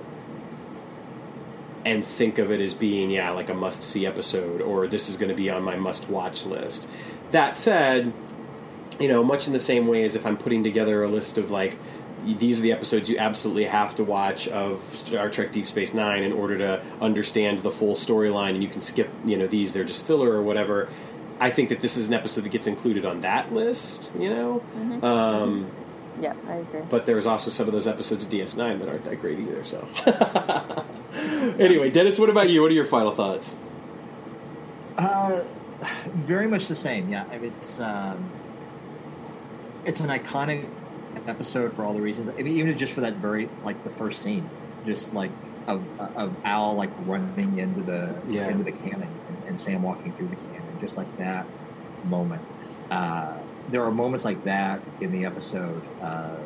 and 1.88 2.06
think 2.06 2.38
of 2.38 2.52
it 2.52 2.60
as 2.60 2.74
being 2.74 3.10
yeah 3.10 3.30
like 3.32 3.50
a 3.50 3.54
must 3.54 3.82
see 3.82 4.06
episode 4.06 4.62
or 4.62 4.88
this 4.88 5.08
is 5.10 5.18
going 5.18 5.30
to 5.30 5.36
be 5.36 5.50
on 5.50 5.64
my 5.64 5.76
must 5.76 6.10
watch 6.10 6.46
list 6.46 6.88
that 7.32 7.56
said 7.56 8.14
you 9.00 9.08
know 9.08 9.24
much 9.24 9.48
in 9.48 9.54
the 9.54 9.60
same 9.60 9.88
way 9.88 10.04
as 10.04 10.16
if 10.16 10.26
i'm 10.26 10.38
putting 10.38 10.64
together 10.64 11.04
a 11.04 11.10
list 11.10 11.38
of 11.38 11.50
like 11.50 11.80
these 12.26 12.60
are 12.60 12.62
the 12.62 12.72
episodes 12.72 13.10
you 13.10 13.18
absolutely 13.18 13.66
have 13.66 13.96
to 13.96 14.04
watch 14.04 14.48
of 14.48 14.84
Star 14.96 15.30
Trek 15.30 15.52
Deep 15.52 15.68
Space 15.68 15.94
Nine 15.94 16.24
in 16.24 16.34
order 16.34 16.58
to 16.58 16.84
understand 17.00 17.60
the 17.60 17.72
full 17.72 17.96
storyline, 17.96 18.50
and 18.50 18.64
you 18.64 18.68
can 18.68 18.82
skip, 18.82 19.10
you 19.24 19.38
know, 19.38 19.48
these, 19.48 19.72
they're 19.72 19.86
just 19.86 20.06
filler 20.06 20.32
or 20.32 20.42
whatever. 20.42 20.90
I 21.40 21.52
think 21.52 21.70
that 21.70 21.80
this 21.80 21.96
is 21.96 22.08
an 22.08 22.16
episode 22.16 22.44
that 22.44 22.50
gets 22.50 22.68
included 22.68 23.06
on 23.06 23.22
that 23.22 23.54
list, 23.54 24.12
you 24.20 24.30
know? 24.30 24.64
Um, 25.04 25.72
Yeah, 26.20 26.34
I 26.48 26.56
agree. 26.56 26.82
but 26.90 27.06
there's 27.06 27.28
also 27.28 27.50
some 27.52 27.68
of 27.68 27.74
those 27.74 27.88
episodes 27.88 28.24
of 28.26 28.30
DS9 28.32 28.80
that 28.80 28.88
aren't 28.90 29.04
that 29.06 29.22
great 29.22 29.40
either, 29.40 29.64
so. 29.64 29.88
anyway, 31.60 31.90
Dennis, 31.92 32.18
what 32.20 32.30
about 32.30 32.50
you? 32.50 32.62
What 32.62 32.72
are 32.72 32.76
your 32.76 32.86
final 32.86 33.14
thoughts? 33.16 33.56
Uh, 34.98 35.44
very 36.08 36.48
much 36.48 36.68
the 36.68 36.76
same. 36.76 37.10
Yeah, 37.10 37.26
I 37.32 37.38
mean, 37.38 37.54
it's 37.60 37.80
um, 37.80 38.32
it's 39.86 40.00
an 40.00 40.10
iconic 40.10 40.66
episode 41.28 41.74
for 41.76 41.84
all 41.84 41.94
the 41.94 42.02
reasons. 42.02 42.30
I 42.30 42.42
mean, 42.42 42.58
even 42.58 42.78
just 42.78 42.94
for 42.94 43.02
that 43.02 43.16
very 43.16 43.50
like 43.64 43.84
the 43.84 43.90
first 43.92 44.22
scene, 44.22 44.50
just 44.86 45.14
like 45.14 45.32
of 45.68 45.84
of 46.00 46.36
Al 46.44 46.74
like 46.76 46.90
running 47.06 47.60
into 47.60 47.82
the 47.82 48.16
Yeah. 48.28 48.48
into 48.50 48.64
the 48.64 48.72
cannon 48.72 49.04
and, 49.28 49.44
and 49.50 49.62
Sam 49.62 49.84
walking 49.84 50.14
through 50.14 50.30
the 50.30 50.36
cannon, 50.36 50.80
just 50.82 50.98
like 50.98 51.16
that 51.18 51.46
moment. 52.06 52.42
Uh, 52.90 53.34
there 53.68 53.84
are 53.84 53.92
moments 53.92 54.24
like 54.26 54.44
that 54.44 54.82
in 55.02 55.12
the 55.12 55.26
episode, 55.26 55.82
uh, 56.02 56.38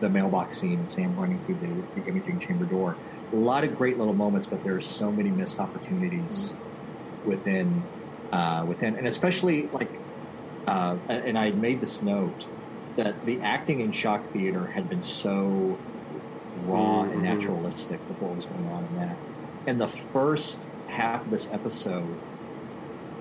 the 0.00 0.08
mailbox 0.10 0.58
scene 0.58 0.88
Sam 0.88 1.14
running 1.16 1.40
through 1.40 1.56
the, 1.56 2.00
the 2.00 2.08
imaging 2.08 2.40
chamber 2.40 2.64
door. 2.64 2.96
A 3.32 3.36
lot 3.36 3.64
of 3.64 3.76
great 3.76 3.98
little 3.98 4.14
moments, 4.14 4.46
but 4.46 4.62
there 4.64 4.74
are 4.76 4.80
so 4.80 5.10
many 5.12 5.30
missed 5.30 5.58
opportunities 5.58 6.58
within 7.24 7.82
uh, 8.32 8.64
within, 8.66 8.96
and 8.96 9.06
especially 9.06 9.68
like, 9.72 10.02
uh, 10.66 10.96
and 11.08 11.24
and 11.24 11.38
I 11.38 11.46
had 11.46 11.58
made 11.58 11.80
this 11.80 12.02
note 12.02 12.48
that 12.96 13.24
the 13.24 13.40
acting 13.42 13.80
in 13.80 13.92
shock 13.92 14.30
theater 14.32 14.66
had 14.66 14.88
been 14.88 15.02
so 15.02 15.82
raw 16.52 17.02
and 17.02 17.22
Mhm. 17.22 17.22
naturalistic 17.22 18.00
with 18.08 18.20
what 18.20 18.34
was 18.36 18.46
going 18.46 18.66
on 18.68 18.84
in 18.86 18.94
that. 18.96 19.22
And 19.66 19.80
the 19.80 19.88
first 19.88 20.68
half 20.86 21.24
of 21.24 21.30
this 21.30 21.52
episode, 21.52 22.22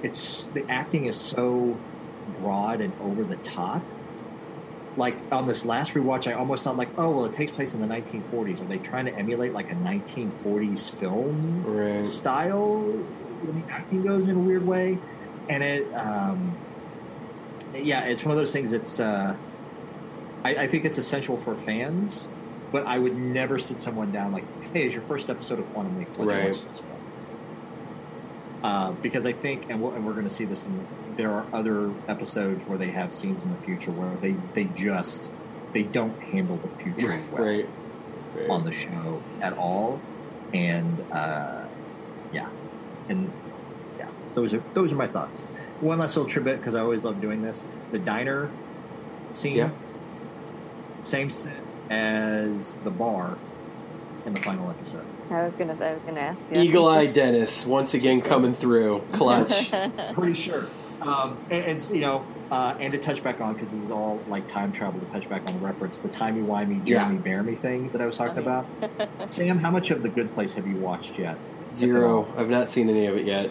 it's 0.01 0.47
the 0.47 0.69
acting 0.69 1.05
is 1.05 1.19
so 1.19 1.85
broad 2.39 2.81
and 2.81 2.93
over 3.01 3.23
the 3.23 3.37
top. 3.37 3.81
Like 4.95 5.17
on 5.31 5.47
this 5.47 5.65
last 5.65 5.93
rewatch, 5.93 6.27
I 6.27 6.33
almost 6.33 6.63
thought 6.63 6.77
like, 6.77 6.89
oh 6.99 7.09
well, 7.09 7.25
it 7.25 7.33
takes 7.33 7.51
place 7.51 7.73
in 7.73 7.81
the 7.81 7.87
1940s. 7.87 8.61
Are 8.61 8.65
they 8.65 8.77
trying 8.77 9.05
to 9.05 9.15
emulate 9.15 9.53
like 9.53 9.71
a 9.71 9.75
1940s 9.75 10.93
film 10.95 11.63
Right. 11.65 12.05
style 12.05 12.85
the 13.43 13.71
acting 13.71 14.03
goes 14.03 14.27
in 14.27 14.35
a 14.35 14.39
weird 14.39 14.65
way? 14.65 14.97
And 15.49 15.63
it, 15.63 15.91
um, 15.93 16.55
yeah, 17.75 18.05
it's 18.05 18.23
one 18.23 18.31
of 18.31 18.37
those 18.37 18.53
things. 18.53 18.71
It's, 18.71 18.99
uh, 18.99 19.35
I, 20.43 20.49
I 20.55 20.67
think 20.67 20.85
it's 20.85 20.97
essential 20.97 21.37
for 21.37 21.55
fans, 21.55 22.29
but 22.71 22.85
I 22.85 22.99
would 22.99 23.17
never 23.17 23.59
sit 23.59 23.81
someone 23.81 24.11
down 24.11 24.31
like, 24.31 24.45
hey, 24.73 24.87
is 24.87 24.93
your 24.93 25.03
first 25.03 25.29
episode 25.29 25.59
of 25.59 25.65
Quantum 25.73 25.97
Leap. 25.97 26.07
Right. 26.17 26.45
watch 26.45 26.63
this 26.63 26.79
one. 26.81 26.89
Uh, 28.63 28.91
because 29.01 29.25
I 29.25 29.33
think, 29.33 29.65
and, 29.69 29.81
we'll, 29.81 29.91
and 29.91 30.05
we're 30.05 30.13
going 30.13 30.27
to 30.27 30.33
see 30.33 30.45
this 30.45 30.65
in, 30.65 30.87
there 31.17 31.31
are 31.31 31.45
other 31.53 31.91
episodes 32.07 32.61
where 32.67 32.77
they 32.77 32.91
have 32.91 33.13
scenes 33.13 33.43
in 33.43 33.51
the 33.51 33.57
future 33.59 33.91
where 33.91 34.15
they, 34.17 34.35
they 34.53 34.65
just, 34.75 35.31
they 35.73 35.83
don't 35.83 36.19
handle 36.21 36.57
the 36.57 36.69
future 36.83 37.07
Right. 37.09 37.31
well 37.31 37.43
Right. 37.43 37.69
right. 38.35 38.49
on 38.49 38.63
the 38.65 38.71
show 38.71 39.21
at 39.41 39.53
all. 39.57 39.99
And, 40.53 40.99
uh, 41.11 41.65
yeah. 42.31 42.49
And, 43.09 43.31
yeah, 43.97 44.07
those 44.35 44.53
are, 44.53 44.63
those 44.73 44.91
are 44.91 44.95
my 44.95 45.07
thoughts. 45.07 45.41
One 45.81 45.99
last 45.99 46.15
little 46.15 46.31
tidbit, 46.31 46.59
because 46.59 46.75
I 46.75 46.79
always 46.81 47.03
love 47.03 47.19
doing 47.21 47.41
this. 47.41 47.67
The 47.91 47.99
diner 47.99 48.49
scene, 49.31 49.55
Yeah. 49.57 49.69
same 51.03 51.29
set 51.29 51.51
as 51.89 52.73
the 52.83 52.89
bar 52.91 53.37
in 54.25 54.33
the 54.33 54.41
final 54.41 54.69
episode. 54.69 55.05
I 55.29 55.43
was 55.43 55.55
gonna. 55.55 55.73
I 55.83 55.93
was 55.93 56.03
gonna 56.03 56.19
ask. 56.19 56.47
you. 56.53 56.61
Eagle 56.61 56.87
Eye 56.87 57.07
Dennis 57.07 57.65
once 57.65 57.93
again 57.93 58.21
coming 58.21 58.53
through, 58.53 59.01
clutch. 59.11 59.71
Pretty 60.13 60.33
sure. 60.33 60.67
Um, 61.07 61.37
and, 61.49 61.65
and 61.65 61.89
you 61.89 62.01
know, 62.01 62.25
uh, 62.51 62.75
and 62.79 62.93
to 62.93 62.99
touch 62.99 63.23
back 63.23 63.41
on 63.41 63.53
because 63.53 63.71
this 63.71 63.81
is 63.81 63.91
all 63.91 64.21
like 64.27 64.47
time 64.47 64.71
travel. 64.71 64.99
To 64.99 65.05
touch 65.07 65.29
back 65.29 65.47
on 65.47 65.59
the 65.59 65.65
reference, 65.65 65.99
the 65.99 66.09
timey 66.09 66.41
wimey 66.41 66.83
Jeremy 66.85 67.17
Bearimy 67.19 67.59
thing 67.59 67.89
that 67.89 68.01
I 68.01 68.05
was 68.05 68.17
talking 68.17 68.37
about. 68.37 68.65
Sam, 69.25 69.59
how 69.59 69.71
much 69.71 69.91
of 69.91 70.03
the 70.03 70.09
Good 70.09 70.33
Place 70.33 70.53
have 70.53 70.67
you 70.67 70.75
watched 70.75 71.17
yet? 71.17 71.37
Zero. 71.75 72.31
I've 72.37 72.49
not 72.49 72.67
seen 72.67 72.89
any 72.89 73.07
of 73.07 73.17
it 73.17 73.25
yet. 73.25 73.49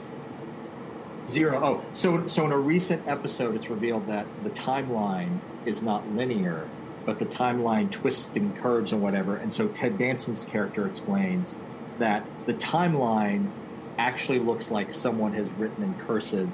Zero. 1.29 1.61
Oh, 1.65 1.85
so 1.95 2.27
so 2.27 2.45
in 2.45 2.53
a 2.53 2.59
recent 2.59 3.07
episode, 3.09 3.57
it's 3.57 3.69
revealed 3.69 4.07
that 4.09 4.27
the 4.45 4.51
timeline 4.51 5.39
is 5.65 5.83
not 5.83 6.09
linear, 6.12 6.69
but 7.05 7.19
the 7.19 7.27
timeline 7.27 7.91
twists 7.91 8.37
and 8.37 8.57
curves 8.57 8.93
and 8.93 9.03
whatever. 9.03 9.37
And 9.37 9.53
so 9.53 9.69
Ted 9.69 9.99
Danson's 9.99 10.45
character 10.45 10.87
explains 10.87 11.57
that 11.99 12.24
the 12.47 12.55
timeline 12.55 13.51
actually 13.99 14.39
looks 14.39 14.70
like 14.70 14.93
someone 14.93 15.33
has 15.35 15.51
written 15.53 15.83
in 15.83 15.95
cursive 15.95 16.51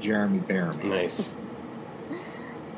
Jeremy 0.00 0.40
Bearimy. 0.40 0.84
Nice. 0.84 1.34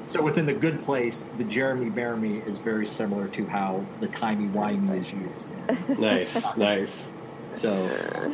So 0.09 0.23
within 0.23 0.47
the 0.47 0.55
Good 0.55 0.83
Place, 0.85 1.27
the 1.37 1.45
Jeremy 1.45 1.91
Bearimy 1.91 2.47
is 2.47 2.57
very 2.57 2.87
similar 2.87 3.29
to 3.29 3.47
how 3.47 3.85
the 4.01 4.07
timey 4.09 4.49
wimey 4.49 5.01
is 5.01 5.13
used. 5.13 5.99
Nice. 5.99 6.57
Nice. 6.57 7.11
So 7.57 8.33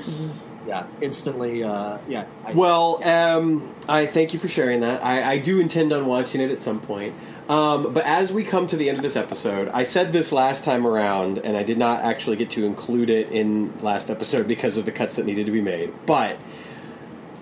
yeah, 0.67 0.87
instantly, 1.01 1.65
uh, 1.65 1.99
yeah. 2.09 2.27
I, 2.45 2.53
Well, 2.53 3.03
um, 3.03 3.75
I 3.89 4.07
thank 4.07 4.33
you 4.33 4.39
for 4.39 4.49
sharing 4.49 4.81
that. 4.81 5.05
I, 5.05 5.33
I 5.33 5.39
do 5.39 5.61
intend 5.61 5.93
on 5.93 6.07
watching 6.07 6.41
it 6.41 6.51
at 6.51 6.63
some 6.63 6.81
point. 6.81 7.15
Um, 7.49 7.93
but 7.93 8.07
as 8.07 8.33
we 8.33 8.43
come 8.45 8.67
to 8.69 8.77
the 8.77 8.89
end 8.89 8.97
of 8.97 9.03
this 9.03 9.17
episode, 9.17 9.69
I 9.69 9.83
said 9.83 10.13
this 10.13 10.33
last 10.33 10.65
time 10.65 10.87
around, 10.87 11.39
and 11.39 11.57
I 11.57 11.63
did 11.63 11.77
not 11.77 12.03
actually 12.03 12.37
get 12.37 12.51
to 12.53 12.65
include 12.65 13.11
it 13.11 13.31
in 13.31 13.79
last 13.83 14.11
episode 14.11 14.49
because 14.49 14.79
of 14.79 14.87
the 14.87 14.93
cuts 14.93 15.17
that 15.17 15.27
needed 15.27 15.45
to 15.47 15.53
be 15.53 15.61
made. 15.61 15.93
But 16.07 16.39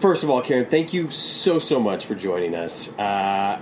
first 0.02 0.24
of 0.24 0.28
all, 0.28 0.42
Karen, 0.42 0.66
thank 0.66 0.92
you 0.92 1.08
so 1.08 1.58
so 1.58 1.80
much 1.80 2.04
for 2.04 2.14
joining 2.14 2.54
us. 2.54 2.92
Uh, 2.98 3.60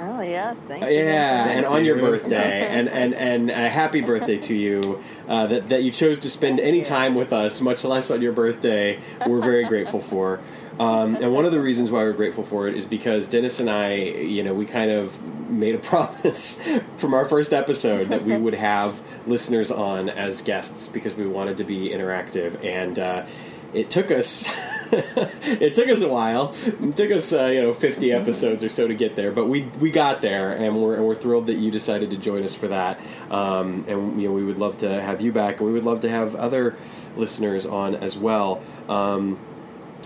Oh 0.00 0.20
yes, 0.20 0.60
thanks. 0.60 0.86
yeah, 0.90 1.44
again 1.44 1.56
and 1.58 1.66
on 1.66 1.84
your 1.84 1.96
birthday, 1.98 2.68
and 2.68 2.88
and 2.88 3.14
and 3.14 3.50
a 3.50 3.68
happy 3.68 4.00
birthday 4.00 4.38
to 4.38 4.54
you. 4.54 5.02
Uh, 5.28 5.46
that 5.46 5.68
that 5.70 5.82
you 5.82 5.90
chose 5.90 6.20
to 6.20 6.30
spend 6.30 6.60
any 6.60 6.82
time 6.82 7.14
with 7.16 7.32
us, 7.32 7.60
much 7.60 7.82
less 7.84 8.10
on 8.10 8.22
your 8.22 8.32
birthday. 8.32 9.00
We're 9.26 9.40
very 9.40 9.64
grateful 9.64 10.00
for. 10.00 10.40
Um, 10.78 11.16
and 11.16 11.32
one 11.34 11.44
of 11.44 11.50
the 11.50 11.60
reasons 11.60 11.90
why 11.90 12.04
we're 12.04 12.12
grateful 12.12 12.44
for 12.44 12.68
it 12.68 12.76
is 12.76 12.84
because 12.84 13.26
Dennis 13.26 13.58
and 13.58 13.68
I, 13.68 13.94
you 13.94 14.44
know, 14.44 14.54
we 14.54 14.66
kind 14.66 14.92
of 14.92 15.20
made 15.50 15.74
a 15.74 15.78
promise 15.90 16.56
from 16.96 17.14
our 17.14 17.24
first 17.24 17.52
episode 17.52 18.10
that 18.10 18.24
we 18.24 18.36
would 18.36 18.54
have 18.54 19.00
listeners 19.26 19.72
on 19.72 20.08
as 20.08 20.42
guests 20.42 20.86
because 20.86 21.14
we 21.14 21.26
wanted 21.26 21.56
to 21.56 21.64
be 21.64 21.88
interactive 21.88 22.64
and. 22.64 22.98
Uh, 22.98 23.26
it 23.72 23.90
took 23.90 24.10
us 24.10 24.48
it 24.92 25.74
took 25.74 25.88
us 25.88 26.00
a 26.00 26.08
while. 26.08 26.54
It 26.64 26.96
took 26.96 27.10
us 27.10 27.32
uh, 27.32 27.46
you 27.46 27.60
know 27.62 27.72
50 27.74 28.12
episodes 28.12 28.64
or 28.64 28.68
so 28.68 28.88
to 28.88 28.94
get 28.94 29.16
there, 29.16 29.32
but 29.32 29.46
we 29.46 29.64
we 29.80 29.90
got 29.90 30.22
there, 30.22 30.52
and 30.52 30.80
we're 30.80 30.94
and 30.94 31.04
we're 31.04 31.14
thrilled 31.14 31.46
that 31.46 31.56
you 31.56 31.70
decided 31.70 32.10
to 32.10 32.16
join 32.16 32.42
us 32.42 32.54
for 32.54 32.68
that. 32.68 33.00
Um, 33.30 33.84
and 33.86 34.20
you 34.20 34.28
know 34.28 34.34
we 34.34 34.44
would 34.44 34.58
love 34.58 34.78
to 34.78 35.00
have 35.02 35.20
you 35.20 35.32
back, 35.32 35.58
and 35.58 35.66
we 35.66 35.72
would 35.72 35.84
love 35.84 36.00
to 36.00 36.08
have 36.08 36.34
other 36.36 36.76
listeners 37.16 37.66
on 37.66 37.94
as 37.96 38.16
well. 38.16 38.62
Um, 38.88 39.38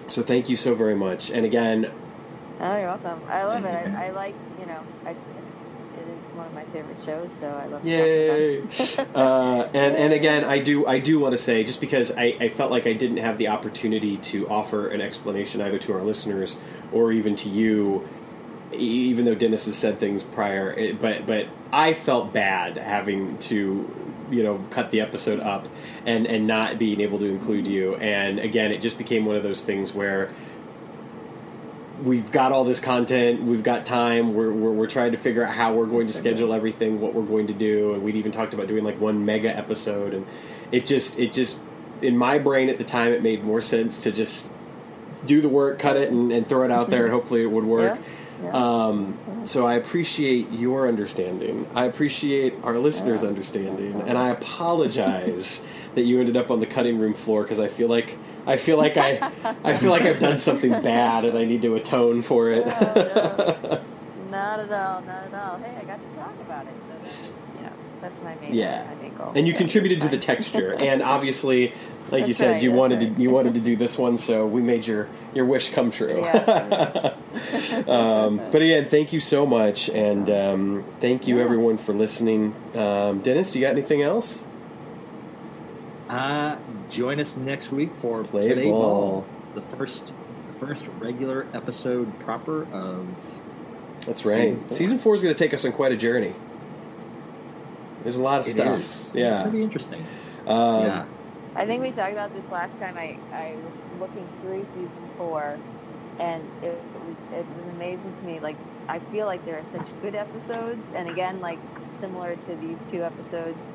so 0.09 0.23
thank 0.23 0.49
you 0.49 0.57
so 0.57 0.75
very 0.75 0.97
much. 0.97 1.31
And 1.31 1.45
again, 1.47 1.91
Oh, 2.61 2.77
you're 2.77 2.87
welcome. 2.87 3.23
I 3.29 3.45
love 3.45 3.65
it. 3.65 3.69
I, 3.69 4.07
I 4.07 4.11
like 4.11 4.35
you 4.59 4.67
know. 4.67 4.83
I, 5.07 5.17
is 6.23 6.31
one 6.31 6.47
of 6.47 6.55
my 6.55 6.65
favorite 6.67 7.01
shows, 7.01 7.33
so 7.33 7.49
I 7.49 7.67
love. 7.67 7.85
Yay! 7.85 8.61
uh, 9.15 9.69
and 9.75 9.97
and 9.97 10.13
again, 10.13 10.45
I 10.45 10.59
do 10.59 10.87
I 10.87 10.99
do 10.99 11.19
want 11.19 11.33
to 11.33 11.39
say 11.43 11.65
just 11.65 11.81
because 11.81 12.11
I, 12.11 12.37
I 12.41 12.49
felt 12.49 12.71
like 12.71 12.87
I 12.87 12.93
didn't 12.93 13.19
have 13.19 13.39
the 13.39 13.49
opportunity 13.49 14.17
to 14.19 14.49
offer 14.49 14.89
an 14.89 15.01
explanation 15.01 15.61
either 15.61 15.79
to 15.79 15.93
our 15.93 16.03
listeners 16.03 16.57
or 16.93 17.13
even 17.13 17.37
to 17.37 17.49
you, 17.49 18.09
even 18.73 19.25
though 19.25 19.35
Dennis 19.35 19.67
has 19.67 19.77
said 19.77 19.99
things 19.99 20.23
prior. 20.23 20.73
It, 20.73 21.01
but 21.01 21.27
but 21.27 21.49
I 21.73 21.95
felt 21.95 22.33
bad 22.33 22.77
having 22.77 23.39
to 23.39 23.91
you 24.31 24.43
know 24.43 24.65
cut 24.71 24.91
the 24.91 25.01
episode 25.01 25.41
up 25.41 25.69
and 26.07 26.27
and 26.27 26.47
not 26.47 26.79
being 26.79 27.01
able 27.01 27.19
to 27.19 27.27
include 27.27 27.67
you. 27.67 27.97
And 27.97 28.39
again, 28.39 28.73
it 28.73 28.81
just 28.81 28.99
became 28.99 29.25
one 29.25 29.37
of 29.37 29.43
those 29.43 29.65
things 29.65 29.93
where 29.93 30.33
we've 32.03 32.31
got 32.33 32.53
all 32.53 32.65
this 32.65 32.81
content, 32.81 33.43
we've 33.43 33.63
got 33.63 33.85
time, 33.87 34.35
we're, 34.35 34.53
we're, 34.53 34.73
we're 34.73 34.87
trying 34.87 35.13
to 35.13 35.19
figure 35.19 35.45
out 35.45 35.55
how 35.55 35.73
we're 35.75 35.87
going 35.87 36.07
to 36.07 36.13
schedule 36.13 36.53
everything, 36.53 37.01
what 37.01 37.15
we're 37.15 37.23
going 37.25 37.47
to 37.47 37.53
do, 37.53 37.95
and 37.95 38.03
we'd 38.03 38.17
even 38.17 38.33
talked 38.33 38.55
about 38.55 38.67
doing 38.67 38.85
like 38.85 39.01
one 39.01 39.25
mega 39.25 39.55
episode, 39.57 40.15
and 40.15 40.27
it 40.71 40.87
just, 40.87 41.19
it 41.19 41.33
just, 41.33 41.61
in 42.01 42.17
my 42.17 42.39
brain 42.39 42.69
at 42.69 42.79
the 42.79 42.85
time, 42.85 43.13
it 43.13 43.23
made 43.23 43.45
more 43.45 43.61
sense 43.61 44.03
to 44.03 44.13
just 44.13 44.51
do 45.25 45.41
the 45.41 45.49
work, 45.49 45.79
cut 45.79 45.97
it, 45.97 46.11
and, 46.11 46.33
and 46.33 46.47
throw 46.47 46.65
it 46.65 46.71
out 46.71 46.91
there, 46.91 47.05
and 47.05 47.13
hopefully 47.13 47.43
it 47.43 47.51
would 47.51 47.65
work. 47.65 47.99
Yeah. 47.99 48.05
Yeah. 48.43 48.51
Um, 48.51 49.45
so 49.45 49.67
I 49.67 49.75
appreciate 49.75 50.51
your 50.51 50.89
understanding. 50.89 51.69
I 51.75 51.85
appreciate 51.85 52.55
our 52.65 52.77
listeners' 52.79 53.23
understanding, 53.23 54.03
and 54.03 54.19
I 54.19 54.31
apologize 54.31 55.63
that 55.95 56.03
you 56.03 56.19
ended 56.19 56.37
up 56.37 56.51
on 56.51 56.61
the 56.61 56.67
cutting 56.67 56.99
room 56.99 57.15
floor 57.15 57.43
because 57.43 57.61
I 57.61 57.69
feel 57.69 57.89
like 57.89 58.19
I 58.47 58.57
feel 58.57 58.77
like 58.77 58.97
I 58.97 59.33
I 59.65 59.77
feel 59.77 59.91
like 59.91 60.03
I've 60.03 60.19
done 60.19 60.39
something 60.39 60.71
bad 60.83 61.25
and 61.25 61.37
I 61.39 61.45
need 61.45 61.63
to 61.63 61.75
atone 61.77 62.23
for 62.23 62.51
it. 62.51 62.67
No, 62.67 62.73
no, 62.73 63.81
not 64.31 64.61
at 64.61 64.73
all. 64.73 65.01
Not 65.03 65.25
at 65.25 65.35
all. 65.35 65.59
Hey, 65.59 65.77
I 65.81 65.85
got 65.85 66.03
to 66.03 66.09
talk 66.19 66.35
about 66.41 66.67
it, 66.67 66.75
so 66.89 66.95
that's 67.03 67.29
you 67.57 67.63
know 67.63 67.73
that's 68.01 68.23
my 68.23 68.35
main. 68.37 68.55
Yeah. 68.55 68.85
My 68.89 69.03
main 69.03 69.15
goal. 69.17 69.33
and 69.35 69.47
you 69.47 69.55
contributed 69.55 70.01
to 70.03 70.09
the 70.09 70.19
texture, 70.19 70.75
and 70.81 71.03
obviously, 71.03 71.73
like 72.11 72.27
you 72.27 72.33
said, 72.33 72.53
right, 72.53 72.63
you 72.63 72.73
wanted 72.73 73.01
right. 73.03 73.17
to 73.17 73.23
you 73.23 73.31
wanted 73.31 73.55
to 73.55 73.61
do 73.61 73.77
this 73.77 73.97
one, 73.99 74.19
so 74.19 74.47
we 74.47 74.61
made 74.61 74.87
your 74.87 75.09
your 75.35 75.45
wish 75.45 75.71
come 75.71 75.91
true. 75.91 76.21
Yeah. 76.23 77.15
um, 77.87 78.39
but 78.51 78.61
again, 78.63 78.87
thank 78.87 79.13
you 79.13 79.21
so 79.21 79.47
much, 79.47 79.89
and 79.89 80.29
um, 80.29 80.85
thank 81.01 81.27
you 81.27 81.39
Yeah. 81.39 81.45
everyone 81.45 81.79
for 81.79 81.93
listening. 81.93 82.55
Um, 82.75 83.21
Dennis, 83.21 83.53
do 83.53 83.59
you 83.59 83.65
got 83.67 83.73
anything 83.73 84.03
else? 84.03 84.43
Uh, 86.13 86.57
join 86.91 87.19
us 87.21 87.37
next 87.37 87.73
week 87.73 87.95
for 87.95 88.23
Play 88.25 88.53
Play, 88.53 88.71
Ball. 88.71 88.81
Ball, 88.83 89.27
the 89.55 89.63
first 89.77 90.13
first 90.61 90.85
regular 90.99 91.47
episode 91.55 92.19
proper 92.21 92.65
of. 92.73 93.07
That's 94.07 94.25
right. 94.25 94.37
Season 94.49 94.59
four. 94.69 94.77
Season 94.77 94.99
four 94.99 95.15
is 95.15 95.23
going 95.23 95.35
to 95.35 95.39
take 95.39 95.55
us 95.55 95.65
on 95.65 95.73
quite 95.73 95.93
a 95.93 95.97
journey. 95.97 96.35
There's 98.03 98.17
a 98.17 98.23
lot 98.23 98.41
of 98.41 98.47
It 98.47 98.51
stuff. 98.51 98.81
is. 98.81 98.85
It's 99.07 99.15
Yeah. 99.15 99.39
gonna 99.39 99.51
be 99.51 99.63
interesting. 99.63 100.05
Um, 100.47 100.83
yeah. 100.85 101.05
I 101.55 101.67
think 101.67 101.83
we 101.83 101.93
talked 101.93 102.13
about 102.13 102.35
this 102.35 102.51
last 102.51 102.79
time. 102.79 102.97
I, 102.99 103.17
I 103.33 103.55
was 103.65 103.79
looking 104.01 104.27
through 104.41 104.65
season 104.65 105.09
four, 105.17 105.57
and 106.19 106.43
it, 106.63 106.67
it 106.67 106.81
was 107.07 107.17
it 107.33 107.47
was 107.47 107.75
amazing 107.75 108.13
to 108.19 108.25
me. 108.25 108.41
Like 108.41 108.57
I 108.89 108.99
feel 108.99 109.27
like 109.27 109.45
there 109.45 109.59
are 109.59 109.65
such 109.65 109.87
good 110.03 110.15
episodes, 110.17 110.93
and 110.93 111.09
again, 111.09 111.41
like 111.41 111.59
similar 111.89 112.35
to 112.37 112.57
these 112.57 112.83
two 112.91 113.05
episodes, 113.05 113.71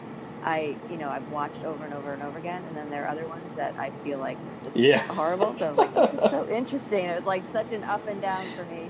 I 0.47 0.75
you 0.89 0.95
know 0.97 1.09
I've 1.09 1.29
watched 1.29 1.63
over 1.65 1.83
and 1.83 1.93
over 1.93 2.13
and 2.13 2.23
over 2.23 2.37
again, 2.39 2.63
and 2.69 2.77
then 2.77 2.89
there 2.89 3.03
are 3.03 3.09
other 3.09 3.27
ones 3.27 3.53
that 3.55 3.75
I 3.77 3.89
feel 4.03 4.17
like 4.17 4.37
just 4.63 4.77
Yeah. 4.77 4.99
horrible. 4.99 5.53
So 5.53 5.69
I'm 5.69 5.75
like, 5.75 6.13
it's 6.13 6.31
so 6.31 6.47
interesting. 6.49 7.05
It 7.05 7.17
was 7.17 7.25
like 7.25 7.45
such 7.45 7.73
an 7.73 7.83
up 7.83 8.07
and 8.07 8.21
down 8.21 8.45
for 8.55 8.63
me. 8.65 8.89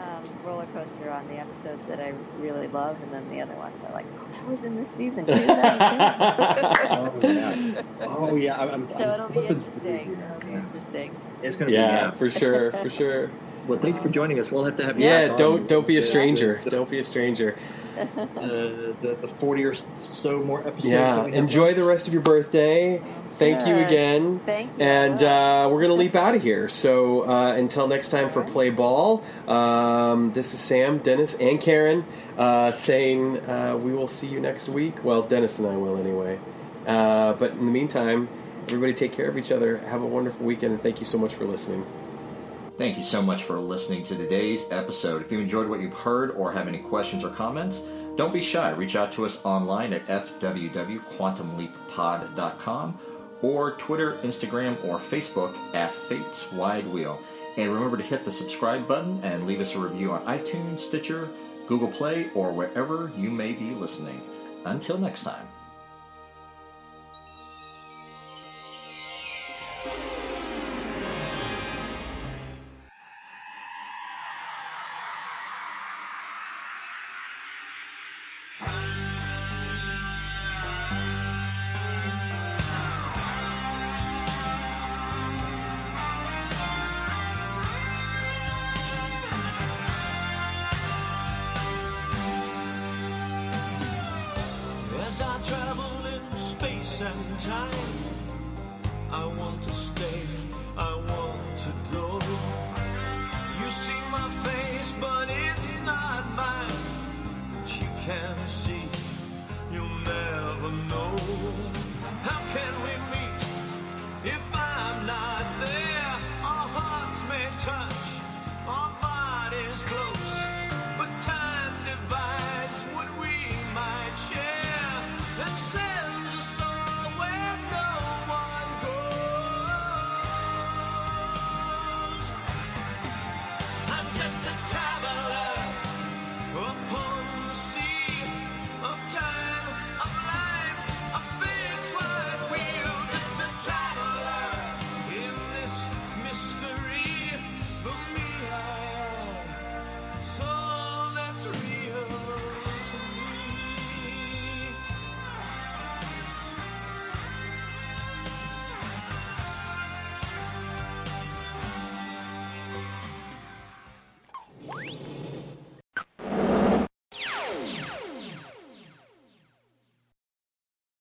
Um, 0.00 0.28
roller 0.44 0.66
coaster 0.74 1.10
on 1.10 1.26
the 1.28 1.34
episodes 1.38 1.86
that 1.86 2.00
I 2.00 2.12
really 2.40 2.66
love, 2.68 2.96
and 3.02 3.12
then 3.12 3.28
the 3.30 3.40
other 3.40 3.54
ones 3.54 3.82
are 3.84 3.92
like, 3.92 4.06
oh, 4.20 4.32
that 4.32 4.48
was 4.48 4.64
in 4.64 4.76
this 4.76 4.90
season 4.90 5.26
too. 5.26 5.32
That. 5.32 6.76
Oh 6.90 7.20
yeah. 7.22 7.82
Oh 8.02 8.36
yeah. 8.36 8.60
I'm, 8.60 8.70
I'm, 8.70 8.88
So 8.88 9.10
it'll 9.12 9.28
be 9.28 9.46
interesting. 9.46 10.18
It'll 10.30 10.40
be 10.48 10.54
interesting. 10.54 11.16
It's 11.42 11.56
going 11.56 11.70
to 11.70 11.76
be 11.76 11.80
yeah, 11.82 12.04
yeah. 12.06 12.10
for 12.12 12.28
sure, 12.30 12.72
for 12.72 12.90
sure. 12.90 13.30
Well, 13.68 13.78
thank 13.78 13.96
you 13.96 14.02
for 14.02 14.08
joining 14.08 14.40
us. 14.40 14.50
We'll 14.50 14.64
have 14.64 14.76
to 14.76 14.84
have 14.84 14.98
you. 14.98 15.06
Yeah, 15.06 15.28
back 15.28 15.38
don't 15.38 15.60
on 15.60 15.66
don't 15.66 15.86
be 15.86 15.96
a 15.96 16.02
stranger. 16.02 16.60
Don't 16.68 16.90
be 16.90 16.98
a 16.98 17.02
stranger. 17.04 17.56
The, 17.94 18.96
the, 19.02 19.14
the 19.20 19.28
forty 19.28 19.64
or 19.64 19.74
so 20.02 20.42
more 20.42 20.60
episodes. 20.60 20.86
Yeah, 20.86 21.16
that 21.16 21.24
we 21.26 21.32
have 21.32 21.44
enjoy 21.44 21.66
left. 21.66 21.78
the 21.78 21.84
rest 21.84 22.06
of 22.06 22.12
your 22.12 22.22
birthday. 22.22 23.02
Thank 23.32 23.66
you 23.66 23.76
again. 23.76 24.40
Thank 24.40 24.78
you. 24.78 24.84
And 24.84 25.22
uh, 25.22 25.68
we're 25.70 25.80
gonna 25.80 25.94
leap 25.94 26.14
out 26.14 26.34
of 26.34 26.42
here. 26.42 26.68
So 26.68 27.28
uh, 27.28 27.54
until 27.54 27.86
next 27.88 28.10
time 28.10 28.28
for 28.28 28.42
play 28.42 28.70
ball, 28.70 29.24
um, 29.48 30.32
this 30.32 30.52
is 30.54 30.60
Sam, 30.60 30.98
Dennis, 30.98 31.34
and 31.34 31.60
Karen 31.60 32.04
uh, 32.36 32.72
saying 32.72 33.38
uh, 33.48 33.76
we 33.76 33.92
will 33.92 34.08
see 34.08 34.26
you 34.26 34.40
next 34.40 34.68
week. 34.68 35.02
Well, 35.02 35.22
Dennis 35.22 35.58
and 35.58 35.66
I 35.66 35.76
will 35.76 35.96
anyway. 35.96 36.38
Uh, 36.86 37.32
but 37.34 37.52
in 37.52 37.64
the 37.64 37.72
meantime, 37.72 38.28
everybody 38.68 38.94
take 38.94 39.12
care 39.12 39.28
of 39.28 39.38
each 39.38 39.50
other. 39.50 39.78
Have 39.78 40.02
a 40.02 40.06
wonderful 40.06 40.44
weekend, 40.44 40.72
and 40.72 40.82
thank 40.82 41.00
you 41.00 41.06
so 41.06 41.18
much 41.18 41.34
for 41.34 41.44
listening. 41.44 41.86
Thank 42.82 42.98
you 42.98 43.04
so 43.04 43.22
much 43.22 43.44
for 43.44 43.60
listening 43.60 44.02
to 44.06 44.16
today's 44.16 44.64
episode. 44.72 45.22
If 45.22 45.30
you 45.30 45.38
enjoyed 45.38 45.68
what 45.68 45.78
you've 45.78 45.94
heard 45.94 46.32
or 46.32 46.50
have 46.50 46.66
any 46.66 46.78
questions 46.78 47.22
or 47.22 47.30
comments, 47.30 47.80
don't 48.16 48.32
be 48.32 48.40
shy. 48.40 48.70
Reach 48.70 48.96
out 48.96 49.12
to 49.12 49.24
us 49.24 49.38
online 49.44 49.92
at 49.92 50.04
fwwquantumleappod.com 50.08 52.98
or 53.40 53.70
Twitter, 53.76 54.14
Instagram, 54.24 54.84
or 54.84 54.98
Facebook 54.98 55.56
at 55.76 55.94
Fates 55.94 56.50
Wide 56.50 56.88
Wheel. 56.88 57.22
And 57.56 57.72
remember 57.72 57.98
to 57.98 58.02
hit 58.02 58.24
the 58.24 58.32
subscribe 58.32 58.88
button 58.88 59.20
and 59.22 59.46
leave 59.46 59.60
us 59.60 59.76
a 59.76 59.78
review 59.78 60.10
on 60.10 60.24
iTunes, 60.24 60.80
Stitcher, 60.80 61.28
Google 61.68 61.86
Play, 61.86 62.30
or 62.34 62.50
wherever 62.50 63.12
you 63.16 63.30
may 63.30 63.52
be 63.52 63.70
listening. 63.70 64.20
Until 64.64 64.98
next 64.98 65.22
time. 65.22 65.46